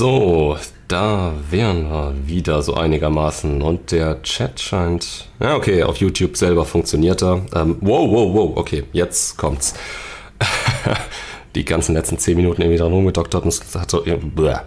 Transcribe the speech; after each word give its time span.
So, 0.00 0.56
da 0.88 1.34
wären 1.50 1.90
wir 1.90 2.14
wieder 2.24 2.62
so 2.62 2.72
einigermaßen. 2.72 3.60
Und 3.60 3.92
der 3.92 4.22
Chat 4.22 4.58
scheint. 4.58 5.28
Ja, 5.40 5.56
okay, 5.56 5.82
auf 5.82 5.98
YouTube 5.98 6.38
selber 6.38 6.64
funktioniert 6.64 7.22
er. 7.22 7.44
Ähm, 7.54 7.76
wow, 7.82 8.10
wow, 8.10 8.34
wow, 8.34 8.56
okay, 8.56 8.84
jetzt 8.94 9.36
kommt's. 9.36 9.74
Die 11.54 11.66
ganzen 11.66 11.94
letzten 11.94 12.16
10 12.16 12.34
Minuten 12.34 12.62
irgendwie 12.62 12.78
dran 12.78 12.92
rumgedoktert 12.92 13.42
und 13.42 13.50
es 13.50 13.74
hat 13.74 13.90
so. 13.90 14.02
Bläh, 14.02 14.60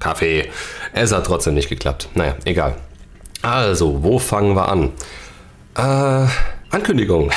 Kaffee. 0.00 0.50
Es 0.92 1.12
hat 1.12 1.24
trotzdem 1.24 1.54
nicht 1.54 1.70
geklappt. 1.70 2.10
Naja, 2.14 2.36
egal. 2.44 2.76
Also, 3.40 4.02
wo 4.02 4.18
fangen 4.18 4.54
wir 4.54 4.68
an? 4.68 4.92
Äh. 5.78 6.28
Ankündigung. 6.70 7.30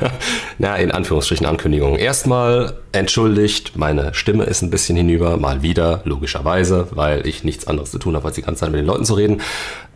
Na, 0.60 0.74
in 0.74 0.90
Anführungsstrichen 0.90 1.46
Ankündigung. 1.46 1.96
Erstmal 1.96 2.78
entschuldigt, 2.90 3.76
meine 3.76 4.12
Stimme 4.12 4.42
ist 4.42 4.62
ein 4.62 4.70
bisschen 4.70 4.96
hinüber, 4.96 5.36
mal 5.36 5.62
wieder, 5.62 6.00
logischerweise, 6.04 6.88
weil 6.90 7.26
ich 7.28 7.44
nichts 7.44 7.68
anderes 7.68 7.92
zu 7.92 7.98
tun 7.98 8.16
habe, 8.16 8.26
als 8.26 8.34
die 8.34 8.42
ganze 8.42 8.60
Zeit 8.60 8.72
mit 8.72 8.80
den 8.80 8.86
Leuten 8.86 9.04
zu 9.04 9.14
reden. 9.14 9.40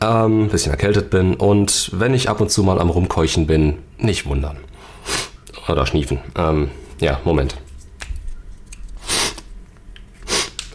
Ähm, 0.00 0.48
bisschen 0.48 0.70
erkältet 0.70 1.10
bin 1.10 1.34
und 1.34 1.90
wenn 1.92 2.14
ich 2.14 2.28
ab 2.28 2.40
und 2.40 2.50
zu 2.50 2.62
mal 2.62 2.80
am 2.80 2.90
Rumkeuchen 2.90 3.48
bin, 3.48 3.78
nicht 3.98 4.26
wundern. 4.26 4.56
Oder 5.68 5.84
schniefen. 5.84 6.20
Ähm, 6.36 6.70
ja, 7.00 7.20
Moment. 7.24 7.56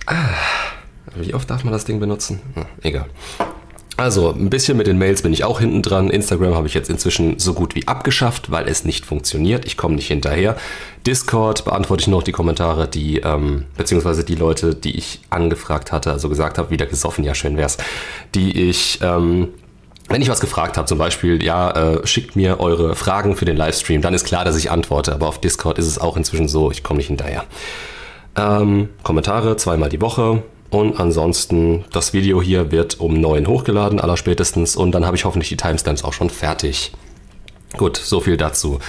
Ah, 0.06 0.16
wie 1.16 1.34
oft 1.34 1.50
darf 1.50 1.64
man 1.64 1.72
das 1.72 1.86
Ding 1.86 2.02
benutzen? 2.02 2.42
Hm, 2.56 2.66
egal. 2.81 3.06
Also, 3.98 4.32
ein 4.32 4.52
bisschen 4.52 4.78
mit 4.78 4.86
den 4.86 5.00
Mails 5.00 5.24
bin 5.24 5.34
ich 5.34 5.44
auch 5.44 5.60
hinten 5.60 5.82
dran. 5.82 6.12
Instagram 6.12 6.54
habe 6.54 6.68
ich 6.68 6.76
jetzt 6.76 6.88
inzwischen 6.88 7.40
so 7.40 7.56
gut 7.56 7.73
wie 7.73 7.88
abgeschafft, 7.88 8.52
weil 8.52 8.67
es 8.67 8.86
nicht 8.86 9.08
funktioniert. 9.08 9.66
Ich 9.66 9.76
komme 9.76 9.95
nicht 9.95 10.08
hinterher. 10.08 10.56
Discord 11.08 11.66
beantworte 11.66 12.02
ich 12.02 12.08
noch 12.08 12.22
die 12.22 12.31
Kommentare, 12.31 12.88
die, 12.88 13.18
ähm, 13.22 13.66
beziehungsweise 13.75 14.23
die 14.23 14.36
Leute, 14.36 14.75
die 14.75 14.95
ich 14.95 15.22
angefragt 15.31 15.92
hatte, 15.92 16.12
also 16.12 16.30
gesagt 16.30 16.59
habe, 16.59 16.70
wieder 16.70 16.86
gesoffen, 16.86 17.23
ja, 17.23 17.34
schön 17.34 17.58
wär's, 17.58 17.78
die 18.36 18.70
ich, 18.70 19.00
ähm, 19.02 19.48
wenn 20.09 20.22
ich 20.22 20.30
was 20.30 20.42
gefragt 20.42 20.78
habe, 20.78 20.86
zum 20.86 21.00
Beispiel, 21.00 21.44
ja, 21.44 21.72
äh, 21.72 22.06
schickt 22.06 22.36
mir 22.36 22.59
eure 22.59 22.95
Fragen 22.95 23.36
für 23.36 23.45
den 23.45 23.58
Livestream, 23.58 24.03
dann 24.03 24.14
ist 24.14 24.28
klar, 24.28 24.45
dass 24.45 24.58
ich 24.58 24.70
antworte. 24.70 25.12
Aber 25.12 25.28
auf 25.28 25.42
Discord 25.42 25.80
ist 25.80 25.88
es 25.88 25.98
auch 25.98 26.18
inzwischen 26.18 26.48
so, 26.48 26.70
ich 26.70 26.84
komme 26.84 26.98
nicht 26.98 27.08
hinterher. 27.08 27.45
Ähm, 28.36 28.90
Kommentare 29.02 29.58
zweimal 29.58 29.90
die 29.90 30.02
Woche, 30.02 30.44
und 30.70 31.00
ansonsten, 31.00 31.86
das 31.94 32.14
Video 32.14 32.42
hier 32.42 32.72
wird 32.72 33.00
um 33.00 33.20
9 33.20 33.48
hochgeladen, 33.48 34.00
allerspätestens. 34.00 34.76
Und 34.76 34.92
dann 34.92 35.06
habe 35.06 35.16
ich 35.16 35.24
hoffentlich 35.24 35.50
die 35.50 35.58
Timestamps 35.58 36.04
auch 36.04 36.14
schon 36.14 36.30
fertig. 36.30 36.92
Gut, 37.78 37.98
so 37.98 38.20
viel 38.20 38.38
dazu. 38.38 38.80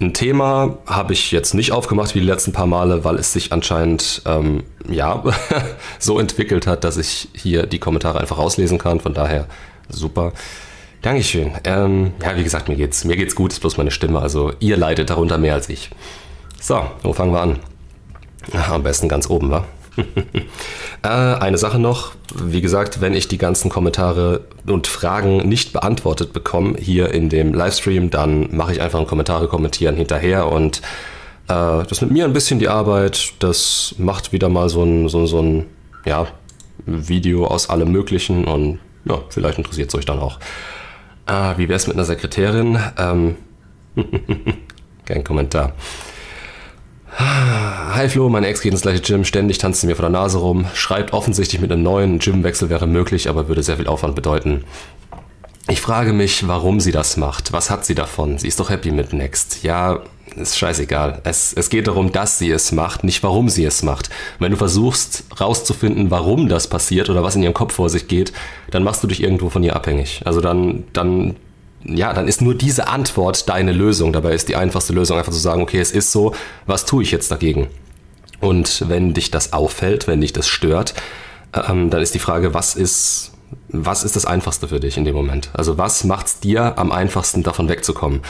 Ein 0.00 0.12
Thema 0.14 0.78
habe 0.86 1.12
ich 1.12 1.30
jetzt 1.32 1.54
nicht 1.54 1.72
aufgemacht 1.72 2.14
wie 2.14 2.20
die 2.20 2.26
letzten 2.26 2.52
paar 2.52 2.66
Male, 2.66 3.04
weil 3.04 3.16
es 3.16 3.32
sich 3.32 3.52
anscheinend 3.52 4.22
ähm, 4.26 4.64
ja 4.90 5.22
so 5.98 6.18
entwickelt 6.18 6.66
hat, 6.66 6.84
dass 6.84 6.96
ich 6.96 7.28
hier 7.34 7.66
die 7.66 7.78
Kommentare 7.78 8.20
einfach 8.20 8.38
rauslesen 8.38 8.78
kann. 8.78 9.00
Von 9.00 9.14
daher 9.14 9.46
super. 9.88 10.32
Dankeschön. 11.00 11.52
Ähm, 11.64 12.12
ja, 12.22 12.36
wie 12.36 12.44
gesagt, 12.44 12.68
mir 12.68 12.76
geht's, 12.76 13.04
mir 13.04 13.16
geht's 13.16 13.34
gut, 13.34 13.52
ist 13.52 13.60
bloß 13.60 13.76
meine 13.76 13.90
Stimme. 13.90 14.20
Also 14.20 14.52
ihr 14.60 14.76
leidet 14.76 15.08
darunter 15.08 15.38
mehr 15.38 15.54
als 15.54 15.68
ich. 15.68 15.90
So, 16.60 16.84
wo 17.02 17.12
fangen 17.12 17.32
wir 17.32 17.40
an? 17.40 17.58
Am 18.70 18.82
besten 18.82 19.08
ganz 19.08 19.30
oben, 19.30 19.50
wa? 19.50 19.64
äh, 21.02 21.08
eine 21.08 21.58
Sache 21.58 21.78
noch. 21.78 22.12
Wie 22.34 22.60
gesagt, 22.60 23.00
wenn 23.00 23.14
ich 23.14 23.28
die 23.28 23.38
ganzen 23.38 23.70
Kommentare 23.70 24.42
und 24.66 24.86
Fragen 24.86 25.48
nicht 25.48 25.72
beantwortet 25.72 26.32
bekomme 26.32 26.76
hier 26.78 27.10
in 27.12 27.28
dem 27.28 27.52
Livestream, 27.54 28.10
dann 28.10 28.54
mache 28.54 28.72
ich 28.72 28.80
einfach 28.80 29.00
ein 29.00 29.06
Kommentare 29.06 29.48
kommentieren 29.48 29.96
hinterher 29.96 30.50
und 30.50 30.82
äh, 31.48 31.84
das 31.86 32.00
nimmt 32.00 32.12
mir 32.12 32.24
ein 32.24 32.32
bisschen 32.32 32.58
die 32.58 32.68
Arbeit. 32.68 33.34
Das 33.40 33.94
macht 33.98 34.32
wieder 34.32 34.48
mal 34.48 34.68
so 34.68 34.82
ein, 34.82 35.08
so, 35.08 35.26
so 35.26 35.40
ein 35.40 35.66
ja, 36.04 36.26
Video 36.86 37.46
aus 37.46 37.68
allem 37.70 37.92
Möglichen 37.92 38.44
und 38.44 38.78
ja, 39.04 39.20
vielleicht 39.28 39.58
interessiert 39.58 39.88
es 39.88 39.94
euch 39.94 40.06
dann 40.06 40.18
auch. 40.18 40.38
Äh, 41.26 41.58
wie 41.58 41.68
wäre 41.68 41.76
es 41.76 41.86
mit 41.86 41.96
einer 41.96 42.04
Sekretärin? 42.04 42.78
Ähm, 42.98 43.36
kein 45.04 45.24
Kommentar. 45.24 45.72
Hi 47.14 48.08
Flo, 48.08 48.28
meine 48.30 48.46
Ex 48.46 48.62
geht 48.62 48.72
ins 48.72 48.82
gleiche 48.82 49.02
Gym, 49.02 49.24
ständig 49.24 49.58
tanzt 49.58 49.82
sie 49.82 49.86
mir 49.86 49.96
vor 49.96 50.04
der 50.04 50.10
Nase 50.10 50.38
rum, 50.38 50.66
schreibt 50.74 51.12
offensichtlich 51.12 51.60
mit 51.60 51.70
einem 51.70 51.82
neuen 51.82 52.18
Gymwechsel 52.18 52.70
wäre 52.70 52.86
möglich, 52.86 53.28
aber 53.28 53.48
würde 53.48 53.62
sehr 53.62 53.76
viel 53.76 53.86
Aufwand 53.86 54.14
bedeuten. 54.14 54.64
Ich 55.68 55.80
frage 55.80 56.12
mich, 56.12 56.48
warum 56.48 56.80
sie 56.80 56.90
das 56.90 57.16
macht. 57.16 57.52
Was 57.52 57.70
hat 57.70 57.84
sie 57.84 57.94
davon? 57.94 58.38
Sie 58.38 58.48
ist 58.48 58.58
doch 58.58 58.70
happy 58.70 58.90
mit 58.90 59.12
Next. 59.12 59.62
Ja, 59.62 60.00
ist 60.36 60.58
scheißegal. 60.58 61.20
Es, 61.24 61.52
es 61.52 61.70
geht 61.70 61.86
darum, 61.86 62.12
dass 62.12 62.38
sie 62.38 62.50
es 62.50 62.72
macht, 62.72 63.04
nicht 63.04 63.22
warum 63.22 63.48
sie 63.48 63.64
es 63.64 63.82
macht. 63.82 64.10
Wenn 64.38 64.50
du 64.50 64.56
versuchst 64.56 65.24
rauszufinden, 65.38 66.10
warum 66.10 66.48
das 66.48 66.66
passiert 66.66 67.10
oder 67.10 67.22
was 67.22 67.36
in 67.36 67.42
ihrem 67.42 67.54
Kopf 67.54 67.74
vor 67.74 67.90
sich 67.90 68.08
geht, 68.08 68.32
dann 68.70 68.82
machst 68.82 69.02
du 69.02 69.06
dich 69.06 69.22
irgendwo 69.22 69.50
von 69.50 69.62
ihr 69.62 69.76
abhängig. 69.76 70.22
Also 70.24 70.40
dann, 70.40 70.84
dann 70.92 71.36
ja, 71.84 72.12
dann 72.12 72.28
ist 72.28 72.42
nur 72.42 72.54
diese 72.54 72.88
Antwort 72.88 73.48
deine 73.48 73.72
Lösung. 73.72 74.12
Dabei 74.12 74.34
ist 74.34 74.48
die 74.48 74.56
einfachste 74.56 74.92
Lösung 74.92 75.18
einfach 75.18 75.32
zu 75.32 75.38
sagen, 75.38 75.62
okay, 75.62 75.80
es 75.80 75.90
ist 75.90 76.12
so, 76.12 76.34
was 76.66 76.84
tue 76.84 77.02
ich 77.02 77.10
jetzt 77.10 77.30
dagegen? 77.30 77.68
Und 78.40 78.84
wenn 78.88 79.14
dich 79.14 79.30
das 79.30 79.52
auffällt, 79.52 80.06
wenn 80.06 80.20
dich 80.20 80.32
das 80.32 80.48
stört, 80.48 80.94
ähm, 81.54 81.90
dann 81.90 82.02
ist 82.02 82.14
die 82.14 82.18
Frage, 82.18 82.54
was 82.54 82.74
ist, 82.74 83.32
was 83.68 84.04
ist 84.04 84.16
das 84.16 84.26
Einfachste 84.26 84.68
für 84.68 84.80
dich 84.80 84.96
in 84.96 85.04
dem 85.04 85.14
Moment? 85.14 85.50
Also 85.52 85.78
was 85.78 86.04
macht 86.04 86.26
es 86.26 86.40
dir 86.40 86.78
am 86.78 86.92
einfachsten, 86.92 87.42
davon 87.42 87.68
wegzukommen? 87.68 88.20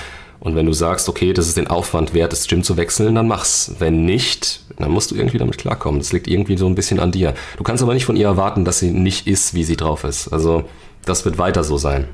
Und 0.40 0.56
wenn 0.56 0.66
du 0.66 0.72
sagst, 0.72 1.08
okay, 1.08 1.32
das 1.32 1.46
ist 1.46 1.56
den 1.56 1.68
Aufwand 1.68 2.14
wert, 2.14 2.32
das 2.32 2.48
Gym 2.48 2.64
zu 2.64 2.76
wechseln, 2.76 3.14
dann 3.14 3.28
mach's. 3.28 3.76
Wenn 3.78 4.04
nicht, 4.04 4.62
dann 4.76 4.90
musst 4.90 5.12
du 5.12 5.14
irgendwie 5.14 5.38
damit 5.38 5.56
klarkommen. 5.56 6.00
Das 6.00 6.12
liegt 6.12 6.26
irgendwie 6.26 6.56
so 6.56 6.66
ein 6.66 6.74
bisschen 6.74 6.98
an 6.98 7.12
dir. 7.12 7.34
Du 7.56 7.62
kannst 7.62 7.80
aber 7.80 7.94
nicht 7.94 8.06
von 8.06 8.16
ihr 8.16 8.26
erwarten, 8.26 8.64
dass 8.64 8.80
sie 8.80 8.90
nicht 8.90 9.28
ist, 9.28 9.54
wie 9.54 9.62
sie 9.62 9.76
drauf 9.76 10.02
ist. 10.02 10.32
Also 10.32 10.64
das 11.04 11.24
wird 11.24 11.38
weiter 11.38 11.62
so 11.62 11.78
sein. 11.78 12.08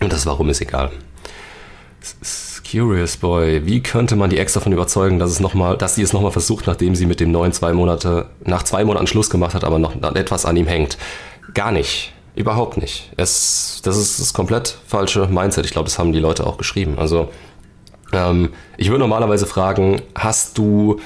Und 0.00 0.12
das 0.12 0.26
Warum 0.26 0.48
ist 0.50 0.60
egal. 0.60 0.90
Curious 2.70 3.16
Boy, 3.16 3.64
wie 3.64 3.82
könnte 3.82 4.16
man 4.16 4.30
die 4.30 4.38
Ex 4.38 4.52
davon 4.52 4.72
überzeugen, 4.72 5.18
dass, 5.18 5.30
es 5.30 5.40
noch 5.40 5.54
mal, 5.54 5.76
dass 5.76 5.94
sie 5.94 6.02
es 6.02 6.12
nochmal 6.12 6.32
versucht, 6.32 6.66
nachdem 6.66 6.94
sie 6.94 7.06
mit 7.06 7.20
dem 7.20 7.30
neuen 7.30 7.52
zwei 7.52 7.72
Monate, 7.72 8.28
nach 8.44 8.64
zwei 8.64 8.84
Monaten 8.84 9.06
Schluss 9.06 9.30
gemacht 9.30 9.54
hat, 9.54 9.64
aber 9.64 9.78
noch 9.78 9.94
etwas 10.14 10.44
an 10.44 10.56
ihm 10.56 10.66
hängt? 10.66 10.98
Gar 11.54 11.72
nicht. 11.72 12.12
Überhaupt 12.34 12.76
nicht. 12.76 13.10
Es, 13.16 13.80
das 13.82 13.96
ist 13.96 14.20
das 14.20 14.34
komplett 14.34 14.76
falsche 14.86 15.26
Mindset. 15.28 15.64
Ich 15.64 15.72
glaube, 15.72 15.88
das 15.88 15.98
haben 15.98 16.12
die 16.12 16.18
Leute 16.18 16.46
auch 16.46 16.58
geschrieben. 16.58 16.98
Also, 16.98 17.30
ähm, 18.12 18.50
ich 18.76 18.88
würde 18.88 19.00
normalerweise 19.00 19.46
fragen, 19.46 20.02
hast 20.14 20.58
du 20.58 21.00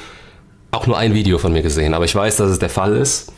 auch 0.73 0.87
nur 0.87 0.99
ein 0.99 1.15
Video 1.15 1.39
von 1.39 1.53
mir 1.53 1.63
gesehen? 1.63 1.95
Aber 1.95 2.05
ich 2.05 2.15
weiß, 2.15 2.37
dass 2.37 2.51
es 2.51 2.59
der 2.59 2.71
Fall 2.71 2.97
ist. 2.97 3.33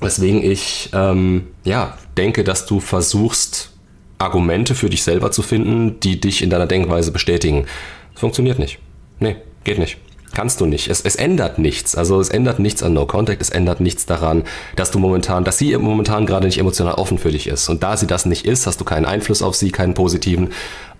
Weswegen 0.00 0.42
ich, 0.42 0.90
ähm, 0.92 1.48
ja, 1.64 1.96
denke, 2.16 2.44
dass 2.44 2.66
du 2.66 2.78
versuchst, 2.78 3.73
Argumente 4.18 4.74
für 4.74 4.90
dich 4.90 5.02
selber 5.02 5.30
zu 5.30 5.42
finden, 5.42 6.00
die 6.00 6.20
dich 6.20 6.42
in 6.42 6.50
deiner 6.50 6.66
Denkweise 6.66 7.12
bestätigen. 7.12 7.66
Das 8.12 8.20
funktioniert 8.20 8.58
nicht. 8.58 8.78
Nee, 9.18 9.36
geht 9.64 9.78
nicht. 9.78 9.98
Kannst 10.34 10.60
du 10.60 10.66
nicht. 10.66 10.88
Es, 10.88 11.00
es 11.00 11.14
ändert 11.14 11.58
nichts. 11.58 11.94
Also 11.94 12.20
es 12.20 12.28
ändert 12.28 12.58
nichts 12.58 12.82
an 12.82 12.92
No 12.92 13.06
Contact, 13.06 13.40
es 13.40 13.50
ändert 13.50 13.80
nichts 13.80 14.04
daran, 14.04 14.42
dass 14.74 14.90
du 14.90 14.98
momentan, 14.98 15.44
dass 15.44 15.58
sie 15.58 15.76
momentan 15.76 16.26
gerade 16.26 16.46
nicht 16.46 16.58
emotional 16.58 16.94
offen 16.94 17.18
für 17.18 17.30
dich 17.30 17.46
ist. 17.46 17.68
Und 17.68 17.82
da 17.84 17.96
sie 17.96 18.08
das 18.08 18.26
nicht 18.26 18.44
ist, 18.44 18.66
hast 18.66 18.80
du 18.80 18.84
keinen 18.84 19.06
Einfluss 19.06 19.42
auf 19.42 19.54
sie, 19.54 19.70
keinen 19.70 19.94
positiven. 19.94 20.52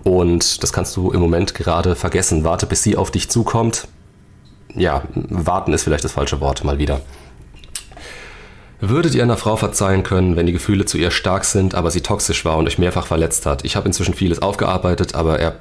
Und 0.05 0.63
das 0.63 0.73
kannst 0.73 0.97
du 0.97 1.11
im 1.11 1.21
Moment 1.21 1.55
gerade 1.55 1.97
vergessen. 1.97 2.45
Warte, 2.45 2.67
bis 2.67 2.85
sie 2.85 2.97
auf 2.97 3.11
dich 3.11 3.29
zukommt. 3.29 3.89
Ja, 4.77 5.03
warten 5.15 5.73
ist 5.73 5.83
vielleicht 5.83 6.05
das 6.05 6.13
falsche 6.13 6.41
Wort, 6.41 6.63
mal 6.63 6.79
wieder. 6.79 7.01
Würdet 8.89 9.15
ihr 9.15 9.23
einer 9.23 9.39
Frau 9.39 9.57
verzeihen 9.57 10.03
können, 10.03 10.37
wenn 10.37 10.45
die 10.45 10.53
Gefühle 10.53 10.85
zu 10.85 10.99
ihr 10.99 11.11
stark 11.11 11.47
sind, 11.47 11.75
aber 11.75 11.91
sie 11.91 12.03
toxisch 12.03 12.45
war 12.45 12.59
und 12.59 12.67
euch 12.67 12.79
mehrfach 12.79 13.07
verletzt 13.07 13.47
hat? 13.47 13.65
Ich 13.65 13.77
habe 13.77 13.87
inzwischen 13.87 14.13
vieles 14.13 14.43
aufgearbeitet, 14.43 15.15
aber 15.15 15.39
er 15.39 15.57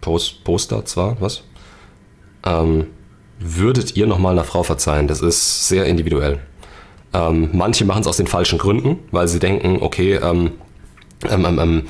Post, 0.00 0.44
Poster 0.44 0.84
zwar, 0.84 1.20
was? 1.20 1.42
Ähm, 2.46 2.86
würdet 3.40 3.96
ihr 3.96 4.06
nochmal 4.06 4.32
einer 4.32 4.44
Frau 4.44 4.62
verzeihen? 4.62 5.08
Das 5.08 5.22
ist 5.22 5.66
sehr 5.66 5.86
individuell. 5.86 6.38
Ähm, 7.12 7.50
manche 7.52 7.84
machen 7.84 8.02
es 8.02 8.06
aus 8.06 8.16
den 8.16 8.28
falschen 8.28 8.60
Gründen, 8.60 9.00
weil 9.10 9.26
sie 9.26 9.40
denken, 9.40 9.78
okay, 9.80 10.14
ähm, 10.14 10.52
ähm, 11.28 11.44
ähm, 11.44 11.58
ähm, 11.58 11.82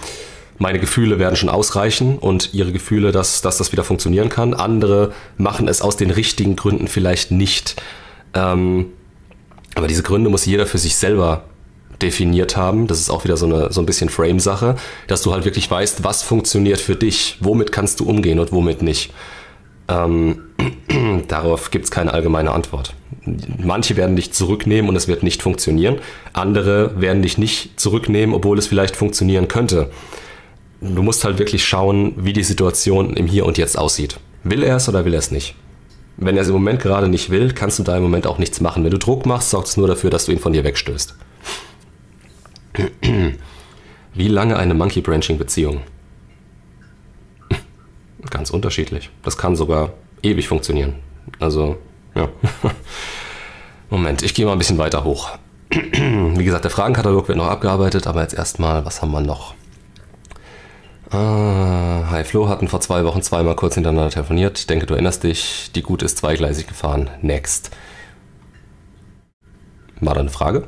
meine 0.56 0.78
Gefühle 0.78 1.18
werden 1.18 1.36
schon 1.36 1.50
ausreichen 1.50 2.16
und 2.16 2.54
ihre 2.54 2.72
Gefühle, 2.72 3.12
dass, 3.12 3.42
dass 3.42 3.58
das 3.58 3.72
wieder 3.72 3.84
funktionieren 3.84 4.30
kann. 4.30 4.54
Andere 4.54 5.12
machen 5.36 5.68
es 5.68 5.82
aus 5.82 5.98
den 5.98 6.10
richtigen 6.10 6.56
Gründen 6.56 6.88
vielleicht 6.88 7.30
nicht. 7.30 7.76
Ähm, 8.32 8.86
aber 9.74 9.86
diese 9.86 10.02
Gründe 10.02 10.30
muss 10.30 10.46
jeder 10.46 10.66
für 10.66 10.78
sich 10.78 10.96
selber 10.96 11.44
definiert 12.02 12.56
haben. 12.56 12.86
Das 12.86 12.98
ist 12.98 13.10
auch 13.10 13.24
wieder 13.24 13.36
so, 13.36 13.46
eine, 13.46 13.72
so 13.72 13.80
ein 13.80 13.86
bisschen 13.86 14.08
Frame-Sache, 14.08 14.76
dass 15.06 15.22
du 15.22 15.32
halt 15.32 15.44
wirklich 15.44 15.70
weißt, 15.70 16.04
was 16.04 16.22
funktioniert 16.22 16.80
für 16.80 16.96
dich, 16.96 17.38
womit 17.40 17.72
kannst 17.72 18.00
du 18.00 18.08
umgehen 18.08 18.38
und 18.38 18.52
womit 18.52 18.82
nicht. 18.82 19.12
Ähm, 19.88 20.42
darauf 21.28 21.70
gibt 21.70 21.86
es 21.86 21.90
keine 21.90 22.12
allgemeine 22.12 22.50
Antwort. 22.52 22.94
Manche 23.58 23.96
werden 23.96 24.16
dich 24.16 24.32
zurücknehmen 24.32 24.88
und 24.88 24.96
es 24.96 25.06
wird 25.06 25.22
nicht 25.22 25.42
funktionieren. 25.42 25.98
Andere 26.32 27.00
werden 27.00 27.22
dich 27.22 27.38
nicht 27.38 27.78
zurücknehmen, 27.78 28.34
obwohl 28.34 28.58
es 28.58 28.66
vielleicht 28.66 28.96
funktionieren 28.96 29.48
könnte. 29.48 29.90
Du 30.80 31.02
musst 31.02 31.24
halt 31.24 31.38
wirklich 31.38 31.64
schauen, 31.64 32.14
wie 32.16 32.32
die 32.32 32.42
Situation 32.42 33.14
im 33.14 33.26
Hier 33.26 33.46
und 33.46 33.58
Jetzt 33.58 33.78
aussieht. 33.78 34.18
Will 34.42 34.64
er 34.64 34.76
es 34.76 34.88
oder 34.88 35.04
will 35.04 35.14
er 35.14 35.20
es 35.20 35.30
nicht? 35.30 35.54
Wenn 36.24 36.36
er 36.36 36.42
es 36.42 36.48
im 36.48 36.54
Moment 36.54 36.80
gerade 36.80 37.08
nicht 37.08 37.30
will, 37.30 37.52
kannst 37.52 37.78
du 37.78 37.82
da 37.82 37.96
im 37.96 38.02
Moment 38.02 38.26
auch 38.26 38.38
nichts 38.38 38.60
machen. 38.60 38.84
Wenn 38.84 38.90
du 38.92 38.98
Druck 38.98 39.26
machst, 39.26 39.50
sorgt 39.50 39.68
es 39.68 39.76
nur 39.76 39.88
dafür, 39.88 40.10
dass 40.10 40.26
du 40.26 40.32
ihn 40.32 40.38
von 40.38 40.52
dir 40.52 40.62
wegstößt. 40.62 41.16
Wie 44.14 44.28
lange 44.28 44.56
eine 44.56 44.74
Monkey 44.74 45.00
Branching 45.00 45.38
Beziehung? 45.38 45.80
Ganz 48.30 48.50
unterschiedlich. 48.50 49.10
Das 49.22 49.36
kann 49.36 49.56
sogar 49.56 49.94
ewig 50.22 50.48
funktionieren. 50.48 50.94
Also, 51.40 51.76
ja. 52.14 52.28
Moment, 53.90 54.22
ich 54.22 54.34
gehe 54.34 54.46
mal 54.46 54.52
ein 54.52 54.58
bisschen 54.58 54.78
weiter 54.78 55.04
hoch. 55.04 55.30
Wie 55.70 56.44
gesagt, 56.44 56.64
der 56.64 56.70
Fragenkatalog 56.70 57.28
wird 57.28 57.38
noch 57.38 57.48
abgearbeitet, 57.48 58.06
aber 58.06 58.22
jetzt 58.22 58.34
erstmal, 58.34 58.84
was 58.84 59.02
haben 59.02 59.10
wir 59.10 59.20
noch? 59.20 59.54
Ah, 61.12 62.06
hi 62.08 62.24
Flo 62.24 62.48
hatten 62.48 62.68
vor 62.68 62.80
zwei 62.80 63.04
Wochen 63.04 63.20
zweimal 63.20 63.54
kurz 63.54 63.74
hintereinander 63.74 64.08
telefoniert. 64.08 64.70
Denke, 64.70 64.86
du 64.86 64.94
erinnerst 64.94 65.24
dich. 65.24 65.70
Die 65.74 65.82
Gute 65.82 66.06
ist 66.06 66.16
zweigleisig 66.16 66.66
gefahren. 66.66 67.10
Next. 67.20 67.70
War 70.00 70.14
da 70.14 70.20
eine 70.20 70.30
Frage? 70.30 70.64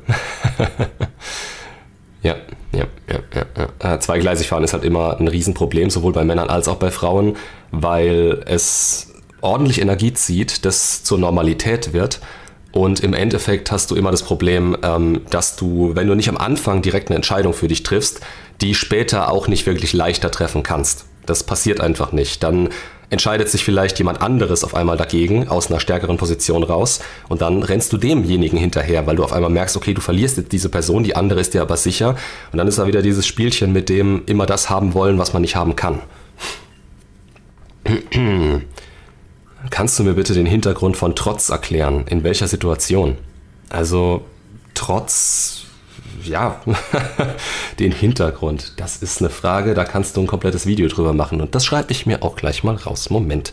ja, 2.22 2.36
ja, 2.72 2.84
ja, 3.08 3.44
ja. 3.56 3.94
Äh, 3.94 3.98
zweigleisig 4.00 4.48
fahren 4.48 4.64
ist 4.64 4.74
halt 4.74 4.84
immer 4.84 5.18
ein 5.18 5.28
Riesenproblem, 5.28 5.88
sowohl 5.88 6.12
bei 6.12 6.24
Männern 6.24 6.50
als 6.50 6.68
auch 6.68 6.76
bei 6.76 6.90
Frauen, 6.90 7.38
weil 7.70 8.42
es 8.44 9.14
ordentlich 9.40 9.80
Energie 9.80 10.12
zieht, 10.12 10.66
das 10.66 11.04
zur 11.04 11.18
Normalität 11.18 11.94
wird. 11.94 12.20
Und 12.70 13.00
im 13.00 13.14
Endeffekt 13.14 13.70
hast 13.70 13.90
du 13.92 13.94
immer 13.94 14.10
das 14.10 14.24
Problem, 14.24 14.76
ähm, 14.82 15.22
dass 15.30 15.56
du, 15.56 15.92
wenn 15.94 16.08
du 16.08 16.14
nicht 16.14 16.28
am 16.28 16.36
Anfang 16.36 16.82
direkt 16.82 17.08
eine 17.08 17.16
Entscheidung 17.16 17.54
für 17.54 17.68
dich 17.68 17.82
triffst, 17.82 18.20
die 18.60 18.74
später 18.74 19.30
auch 19.30 19.48
nicht 19.48 19.66
wirklich 19.66 19.92
leichter 19.92 20.30
treffen 20.30 20.62
kannst. 20.62 21.06
Das 21.26 21.42
passiert 21.42 21.80
einfach 21.80 22.12
nicht. 22.12 22.42
Dann 22.42 22.68
entscheidet 23.10 23.48
sich 23.48 23.64
vielleicht 23.64 23.98
jemand 23.98 24.20
anderes 24.20 24.64
auf 24.64 24.74
einmal 24.74 24.96
dagegen, 24.96 25.48
aus 25.48 25.70
einer 25.70 25.80
stärkeren 25.80 26.16
Position 26.16 26.62
raus, 26.62 27.00
und 27.28 27.42
dann 27.42 27.62
rennst 27.62 27.92
du 27.92 27.96
demjenigen 27.96 28.58
hinterher, 28.58 29.06
weil 29.06 29.16
du 29.16 29.24
auf 29.24 29.32
einmal 29.32 29.50
merkst, 29.50 29.76
okay, 29.76 29.94
du 29.94 30.00
verlierst 30.00 30.36
jetzt 30.36 30.52
diese 30.52 30.68
Person, 30.68 31.04
die 31.04 31.14
andere 31.14 31.40
ist 31.40 31.54
dir 31.54 31.62
aber 31.62 31.76
sicher, 31.76 32.16
und 32.50 32.58
dann 32.58 32.66
ist 32.66 32.78
da 32.78 32.86
wieder 32.86 33.02
dieses 33.02 33.26
Spielchen 33.26 33.72
mit 33.72 33.88
dem 33.88 34.22
immer 34.26 34.46
das 34.46 34.70
haben 34.70 34.94
wollen, 34.94 35.18
was 35.18 35.32
man 35.32 35.42
nicht 35.42 35.56
haben 35.56 35.76
kann. 35.76 36.00
Kannst 39.70 39.98
du 39.98 40.02
mir 40.02 40.14
bitte 40.14 40.34
den 40.34 40.46
Hintergrund 40.46 40.96
von 40.96 41.14
Trotz 41.14 41.48
erklären? 41.48 42.04
In 42.08 42.24
welcher 42.24 42.48
Situation? 42.48 43.16
Also, 43.70 44.24
Trotz 44.74 45.66
ja, 46.26 46.60
den 47.78 47.92
Hintergrund. 47.92 48.72
Das 48.76 49.02
ist 49.02 49.20
eine 49.20 49.30
Frage, 49.30 49.74
da 49.74 49.84
kannst 49.84 50.16
du 50.16 50.20
ein 50.20 50.26
komplettes 50.26 50.66
Video 50.66 50.88
drüber 50.88 51.12
machen. 51.12 51.40
Und 51.40 51.54
das 51.54 51.64
schreibe 51.64 51.92
ich 51.92 52.06
mir 52.06 52.22
auch 52.22 52.36
gleich 52.36 52.64
mal 52.64 52.76
raus. 52.76 53.10
Moment. 53.10 53.52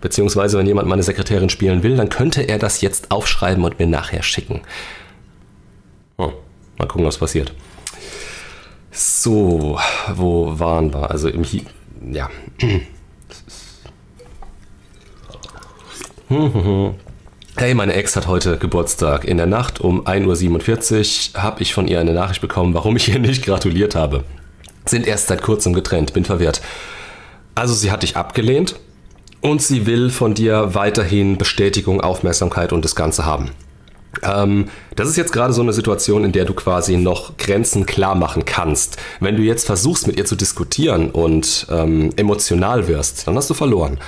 Beziehungsweise, 0.00 0.58
wenn 0.58 0.66
jemand 0.66 0.88
meine 0.88 1.02
Sekretärin 1.02 1.48
spielen 1.48 1.82
will, 1.82 1.96
dann 1.96 2.08
könnte 2.08 2.42
er 2.42 2.58
das 2.58 2.80
jetzt 2.80 3.10
aufschreiben 3.10 3.64
und 3.64 3.78
mir 3.78 3.86
nachher 3.86 4.22
schicken. 4.22 4.60
Oh, 6.18 6.32
mal 6.78 6.86
gucken, 6.86 7.06
was 7.06 7.18
passiert. 7.18 7.52
So, 8.90 9.78
wo 10.14 10.58
waren 10.58 10.92
wir? 10.92 11.10
Also 11.10 11.28
im 11.28 11.44
Hi 11.44 11.64
ja. 12.12 12.30
Hey, 17.58 17.72
meine 17.72 17.94
Ex 17.94 18.14
hat 18.16 18.26
heute 18.26 18.58
Geburtstag. 18.58 19.24
In 19.24 19.38
der 19.38 19.46
Nacht 19.46 19.80
um 19.80 20.06
1.47 20.06 21.34
Uhr 21.34 21.42
habe 21.42 21.62
ich 21.62 21.72
von 21.72 21.88
ihr 21.88 21.98
eine 21.98 22.12
Nachricht 22.12 22.42
bekommen, 22.42 22.74
warum 22.74 22.96
ich 22.96 23.08
ihr 23.08 23.18
nicht 23.18 23.46
gratuliert 23.46 23.94
habe. 23.94 24.24
Sind 24.84 25.06
erst 25.06 25.28
seit 25.28 25.40
kurzem 25.40 25.72
getrennt, 25.72 26.12
bin 26.12 26.26
verwirrt. 26.26 26.60
Also 27.54 27.72
sie 27.72 27.90
hat 27.90 28.02
dich 28.02 28.14
abgelehnt 28.14 28.76
und 29.40 29.62
sie 29.62 29.86
will 29.86 30.10
von 30.10 30.34
dir 30.34 30.74
weiterhin 30.74 31.38
Bestätigung, 31.38 32.02
Aufmerksamkeit 32.02 32.74
und 32.74 32.84
das 32.84 32.94
Ganze 32.94 33.24
haben. 33.24 33.52
Ähm, 34.22 34.68
das 34.94 35.08
ist 35.08 35.16
jetzt 35.16 35.32
gerade 35.32 35.54
so 35.54 35.62
eine 35.62 35.72
Situation, 35.72 36.26
in 36.26 36.32
der 36.32 36.44
du 36.44 36.52
quasi 36.52 36.98
noch 36.98 37.38
Grenzen 37.38 37.86
klar 37.86 38.16
machen 38.16 38.44
kannst. 38.44 38.98
Wenn 39.18 39.36
du 39.36 39.42
jetzt 39.42 39.64
versuchst, 39.64 40.06
mit 40.06 40.18
ihr 40.18 40.26
zu 40.26 40.36
diskutieren 40.36 41.10
und 41.10 41.66
ähm, 41.70 42.12
emotional 42.16 42.86
wirst, 42.86 43.26
dann 43.26 43.34
hast 43.34 43.48
du 43.48 43.54
verloren. 43.54 43.98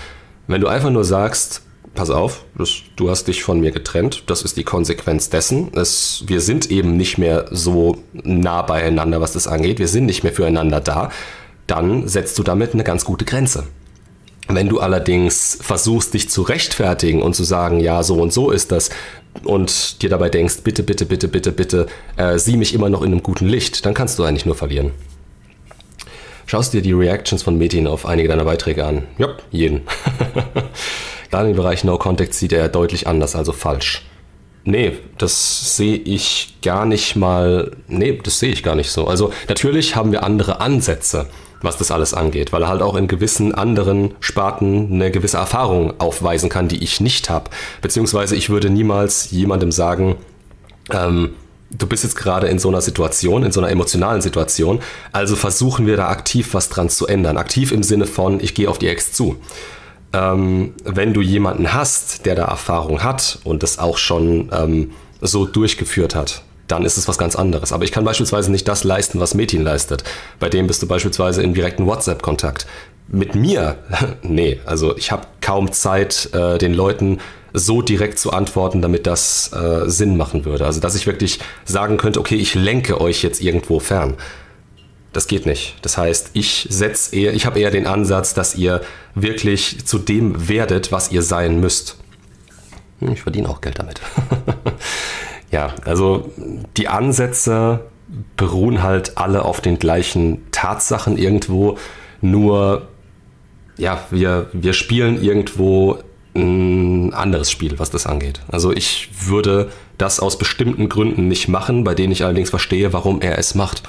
Wenn 0.49 0.61
du 0.61 0.69
einfach 0.69 0.91
nur 0.91 1.05
sagst, 1.05 1.62
pass 1.94 2.11
auf, 2.11 2.44
das, 2.56 2.82
du 2.96 3.11
hast 3.11 3.29
dich 3.29 3.43
von 3.43 3.61
mir 3.61 3.70
getrennt, 3.70 4.25
das 4.26 4.43
ist 4.43 4.56
die 4.56 4.64
Konsequenz 4.64 5.31
dessen. 5.31 5.70
Es, 5.75 6.25
wir 6.26 6.40
sind 6.40 6.70
eben 6.70 6.96
nicht 6.96 7.19
mehr 7.19 7.46
so 7.50 7.99
nah 8.12 8.62
beieinander, 8.62 9.20
was 9.20 9.32
das 9.32 9.46
angeht, 9.46 9.79
wir 9.79 9.88
sind 9.88 10.06
nicht 10.06 10.23
mehr 10.23 10.32
füreinander 10.32 10.81
da, 10.81 11.11
dann 11.67 12.08
setzt 12.08 12.38
du 12.38 12.43
damit 12.43 12.75
eine 12.75 12.85
ganz 12.85 13.05
gute 13.05 13.25
Grenze. 13.25 13.64
Wenn 14.50 14.69
du 14.69 14.81
allerdings 14.81 15.58
versuchst, 15.61 16.14
dich 16.14 16.31
zu 16.31 16.40
rechtfertigen 16.40 17.20
und 17.20 17.35
zu 17.35 17.44
sagen, 17.44 17.81
ja, 17.81 18.02
so 18.02 18.14
und 18.14 18.32
so 18.32 18.50
ist 18.50 18.73
das, 18.73 18.88
und 19.44 20.02
dir 20.02 20.08
dabei 20.08 20.31
denkst, 20.31 20.62
bitte, 20.64 20.82
bitte, 20.82 21.05
bitte, 21.05 21.29
bitte, 21.29 21.52
bitte, 21.52 21.87
äh, 22.17 22.38
sieh 22.38 22.56
mich 22.56 22.75
immer 22.75 22.88
noch 22.88 23.02
in 23.02 23.12
einem 23.12 23.23
guten 23.23 23.46
Licht, 23.46 23.85
dann 23.85 23.94
kannst 23.94 24.19
du 24.19 24.25
eigentlich 24.25 24.46
nur 24.46 24.55
verlieren. 24.55 24.93
Schaust 26.46 26.73
dir 26.73 26.81
die 26.81 26.93
Reactions 26.93 27.43
von 27.43 27.58
Metin 27.58 27.87
auf 27.87 28.06
einige 28.06 28.29
deiner 28.29 28.44
Beiträge 28.44 28.87
an? 28.87 29.02
Ja, 29.19 29.37
jeden. 29.50 29.82
Gerade 31.31 31.51
im 31.51 31.57
Bereich 31.57 31.85
No 31.85 31.99
Contact 31.99 32.35
sieht 32.35 32.53
er 32.53 32.69
deutlich 32.69 33.07
anders, 33.07 33.37
also 33.37 33.53
falsch. 33.53 34.05
Nee, 34.65 34.99
das 35.17 35.77
sehe 35.77 35.97
ich 35.97 36.57
gar 36.63 36.85
nicht 36.85 37.17
mal. 37.17 37.71
Nee, 37.87 38.21
das 38.23 38.39
sehe 38.39 38.53
ich 38.53 38.63
gar 38.63 38.75
nicht 38.75 38.91
so. 38.91 39.07
Also 39.07 39.33
natürlich 39.49 39.97
haben 39.97 40.13
wir 40.13 40.25
andere 40.25 40.61
Ansätze, 40.61 41.27
was 41.63 41.79
das 41.79 41.91
alles 41.91 42.13
angeht, 42.13 42.53
weil 42.53 42.63
er 42.63 42.69
halt 42.69 42.83
auch 42.83 42.95
in 42.95 43.09
gewissen 43.09 43.55
anderen 43.55 44.15
Sparten 44.21 44.93
eine 44.93 45.11
gewisse 45.11 45.39
Erfahrung 45.39 45.99
aufweisen 45.99 46.51
kann, 46.51 46.69
die 46.69 46.83
ich 46.83 47.01
nicht 47.01 47.31
habe. 47.31 47.51
Beziehungsweise 47.81 48.37
ich 48.37 48.51
würde 48.51 48.69
niemals 48.69 49.31
jemandem 49.31 49.73
sagen, 49.73 50.17
ähm, 50.91 51.31
du 51.71 51.87
bist 51.87 52.05
jetzt 52.05 52.17
gerade 52.17 52.49
in 52.49 52.59
so 52.59 52.69
einer 52.69 52.81
Situation, 52.81 53.45
in 53.45 53.53
so 53.53 53.61
einer 53.61 53.71
emotionalen 53.71 54.21
Situation, 54.21 54.81
also 55.13 55.37
versuchen 55.37 55.87
wir 55.87 55.97
da 55.97 56.09
aktiv 56.09 56.53
was 56.53 56.69
dran 56.69 56.91
zu 56.91 57.07
ändern. 57.07 57.39
Aktiv 57.39 57.73
im 57.73 57.83
Sinne 57.83 58.07
von, 58.07 58.41
ich 58.41 58.55
gehe 58.55 58.69
auf 58.69 58.79
die 58.79 58.89
Ex 58.89 59.13
zu 59.13 59.37
ähm, 60.13 60.75
wenn 60.85 61.13
du 61.13 61.21
jemanden 61.21 61.73
hast, 61.73 62.27
der 62.27 62.35
da 62.35 62.45
Erfahrung 62.45 63.03
hat 63.03 63.39
und 63.45 63.63
das 63.63 63.79
auch 63.79 63.99
schon 63.99 64.51
ähm, 64.53 64.93
so 65.21 65.45
durchgeführt 65.45 66.15
hat, 66.15 66.43
dann 66.67 66.85
ist 66.85 66.97
es 66.97 67.09
was 67.09 67.19
ganz 67.19 67.35
anderes. 67.35 67.73
Aber 67.73 67.85
ich 67.85 67.93
kann 67.93 68.05
beispielsweise 68.05 68.51
nicht 68.51 68.69
das 68.69 68.85
leisten, 68.85 69.21
was 69.21 69.35
Metin 69.35 69.63
leistet. 69.63 70.05
Bei 70.39 70.49
dem 70.49 70.67
bist 70.67 70.83
du 70.83 70.87
beispielsweise 70.87 71.43
in 71.43 71.55
direkten 71.55 71.87
WhatsApp-Kontakt. 71.87 72.67
Mit 73.09 73.35
mir? 73.35 73.79
nee, 74.23 74.61
also 74.67 74.97
ich 74.97 75.11
habe 75.11 75.23
kaum 75.41 75.73
Zeit, 75.73 76.31
äh, 76.33 76.59
den 76.59 76.75
Leuten 76.75 77.19
so 77.55 77.81
direkt 77.81 78.19
zu 78.19 78.33
antworten, 78.33 78.83
damit 78.83 79.07
das 79.07 79.50
äh, 79.53 79.88
Sinn 79.88 80.17
machen 80.17 80.45
würde. 80.45 80.67
Also 80.67 80.81
dass 80.81 80.95
ich 80.95 81.07
wirklich 81.07 81.41
sagen 81.65 81.97
könnte, 81.97 82.21
okay, 82.21 82.37
ich 82.37 82.55
lenke 82.55 83.00
euch 83.00 83.23
jetzt 83.23 83.41
irgendwo 83.41 83.81
fern. 83.81 84.15
Das 85.12 85.27
geht 85.27 85.47
nicht. 85.47 85.77
Das 85.83 85.97
heißt, 85.97 86.31
ich 86.35 86.67
setze 86.71 87.17
eher, 87.17 87.33
ich 87.33 87.47
habe 87.47 87.59
eher 87.59 87.71
den 87.71 87.87
Ansatz, 87.87 88.35
dass 88.35 88.55
ihr 88.55 88.83
wirklich 89.15 89.87
zu 89.87 89.99
dem 89.99 90.49
werdet, 90.49 90.93
was 90.93 91.11
ihr 91.11 91.23
sein 91.23 91.61
müsst. 91.61 91.97
Hm, 93.00 93.12
ich 93.12 93.23
verdiene 93.23 93.49
auch 93.49 93.61
Geld 93.61 93.79
damit. 93.79 94.00
ja, 95.50 95.75
also 95.85 96.31
die 96.77 96.88
Ansätze 96.88 97.81
beruhen 98.37 98.83
halt 98.83 99.17
alle 99.17 99.45
auf 99.45 99.61
den 99.61 99.79
gleichen 99.79 100.50
Tatsachen 100.50 101.17
irgendwo. 101.17 101.79
Nur, 102.21 102.88
ja, 103.77 104.05
wir, 104.11 104.49
wir 104.53 104.73
spielen 104.73 105.23
irgendwo 105.23 105.99
ein 106.35 107.15
anderes 107.15 107.50
Spiel, 107.50 107.79
was 107.79 107.91
das 107.91 108.07
angeht. 108.07 108.41
Also 108.49 108.73
ich 108.73 109.09
würde 109.27 109.71
das 109.97 110.21
aus 110.21 110.38
bestimmten 110.38 110.88
Gründen 110.88 111.29
nicht 111.29 111.49
machen, 111.49 111.85
bei 111.85 111.95
denen 111.95 112.12
ich 112.12 112.25
allerdings 112.25 112.50
verstehe, 112.50 112.93
warum 112.93 113.21
er 113.21 113.38
es 113.38 113.55
macht. 113.55 113.83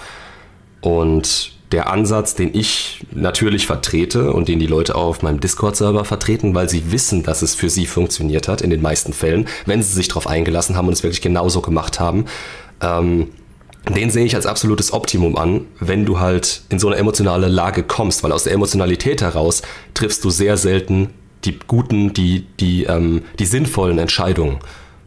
Und 0.82 1.52
der 1.72 1.92
Ansatz, 1.92 2.34
den 2.36 2.54
ich 2.54 3.06
natürlich 3.12 3.68
vertrete 3.68 4.34
und 4.34 4.48
den 4.48 4.60
die 4.60 4.68
Leute 4.68 4.96
auch 4.96 5.06
auf 5.06 5.22
meinem 5.22 5.40
Discord-Server 5.40 6.04
vertreten, 6.04 6.56
weil 6.56 6.68
sie 6.68 6.92
wissen, 6.92 7.22
dass 7.22 7.42
es 7.42 7.54
für 7.54 7.70
sie 7.70 7.86
funktioniert 7.86 8.48
hat, 8.48 8.62
in 8.62 8.72
den 8.72 8.82
meisten 8.82 9.14
Fällen, 9.14 9.48
wenn 9.66 9.84
sie 9.84 9.94
sich 9.94 10.08
darauf 10.08 10.28
eingelassen 10.28 10.76
haben 10.76 10.88
und 10.88 10.94
es 10.94 11.04
wirklich 11.04 11.22
genauso 11.22 11.62
gemacht 11.62 12.00
haben, 12.00 12.26
ähm, 12.82 13.28
den 13.88 14.10
sehe 14.10 14.26
ich 14.26 14.36
als 14.36 14.46
absolutes 14.46 14.94
Optimum 14.94 15.36
an, 15.38 15.66
wenn 15.80 16.06
du 16.06 16.20
halt 16.20 16.62
in 16.70 16.80
so 16.80 16.88
eine 16.88 16.98
emotionale 16.98 17.48
Lage 17.48 17.84
kommst, 17.84 18.24
weil 18.24 18.32
aus 18.32 18.44
der 18.44 18.54
Emotionalität 18.54 19.22
heraus 19.22 19.62
triffst 19.94 20.24
du 20.24 20.30
sehr 20.30 20.58
selten 20.58 21.10
die 21.46 21.58
guten, 21.68 22.14
die, 22.14 22.46
die, 22.60 22.84
ähm, 22.84 23.24
die 23.40 23.46
sinnvollen 23.46 23.98
Entscheidungen. 23.98 24.60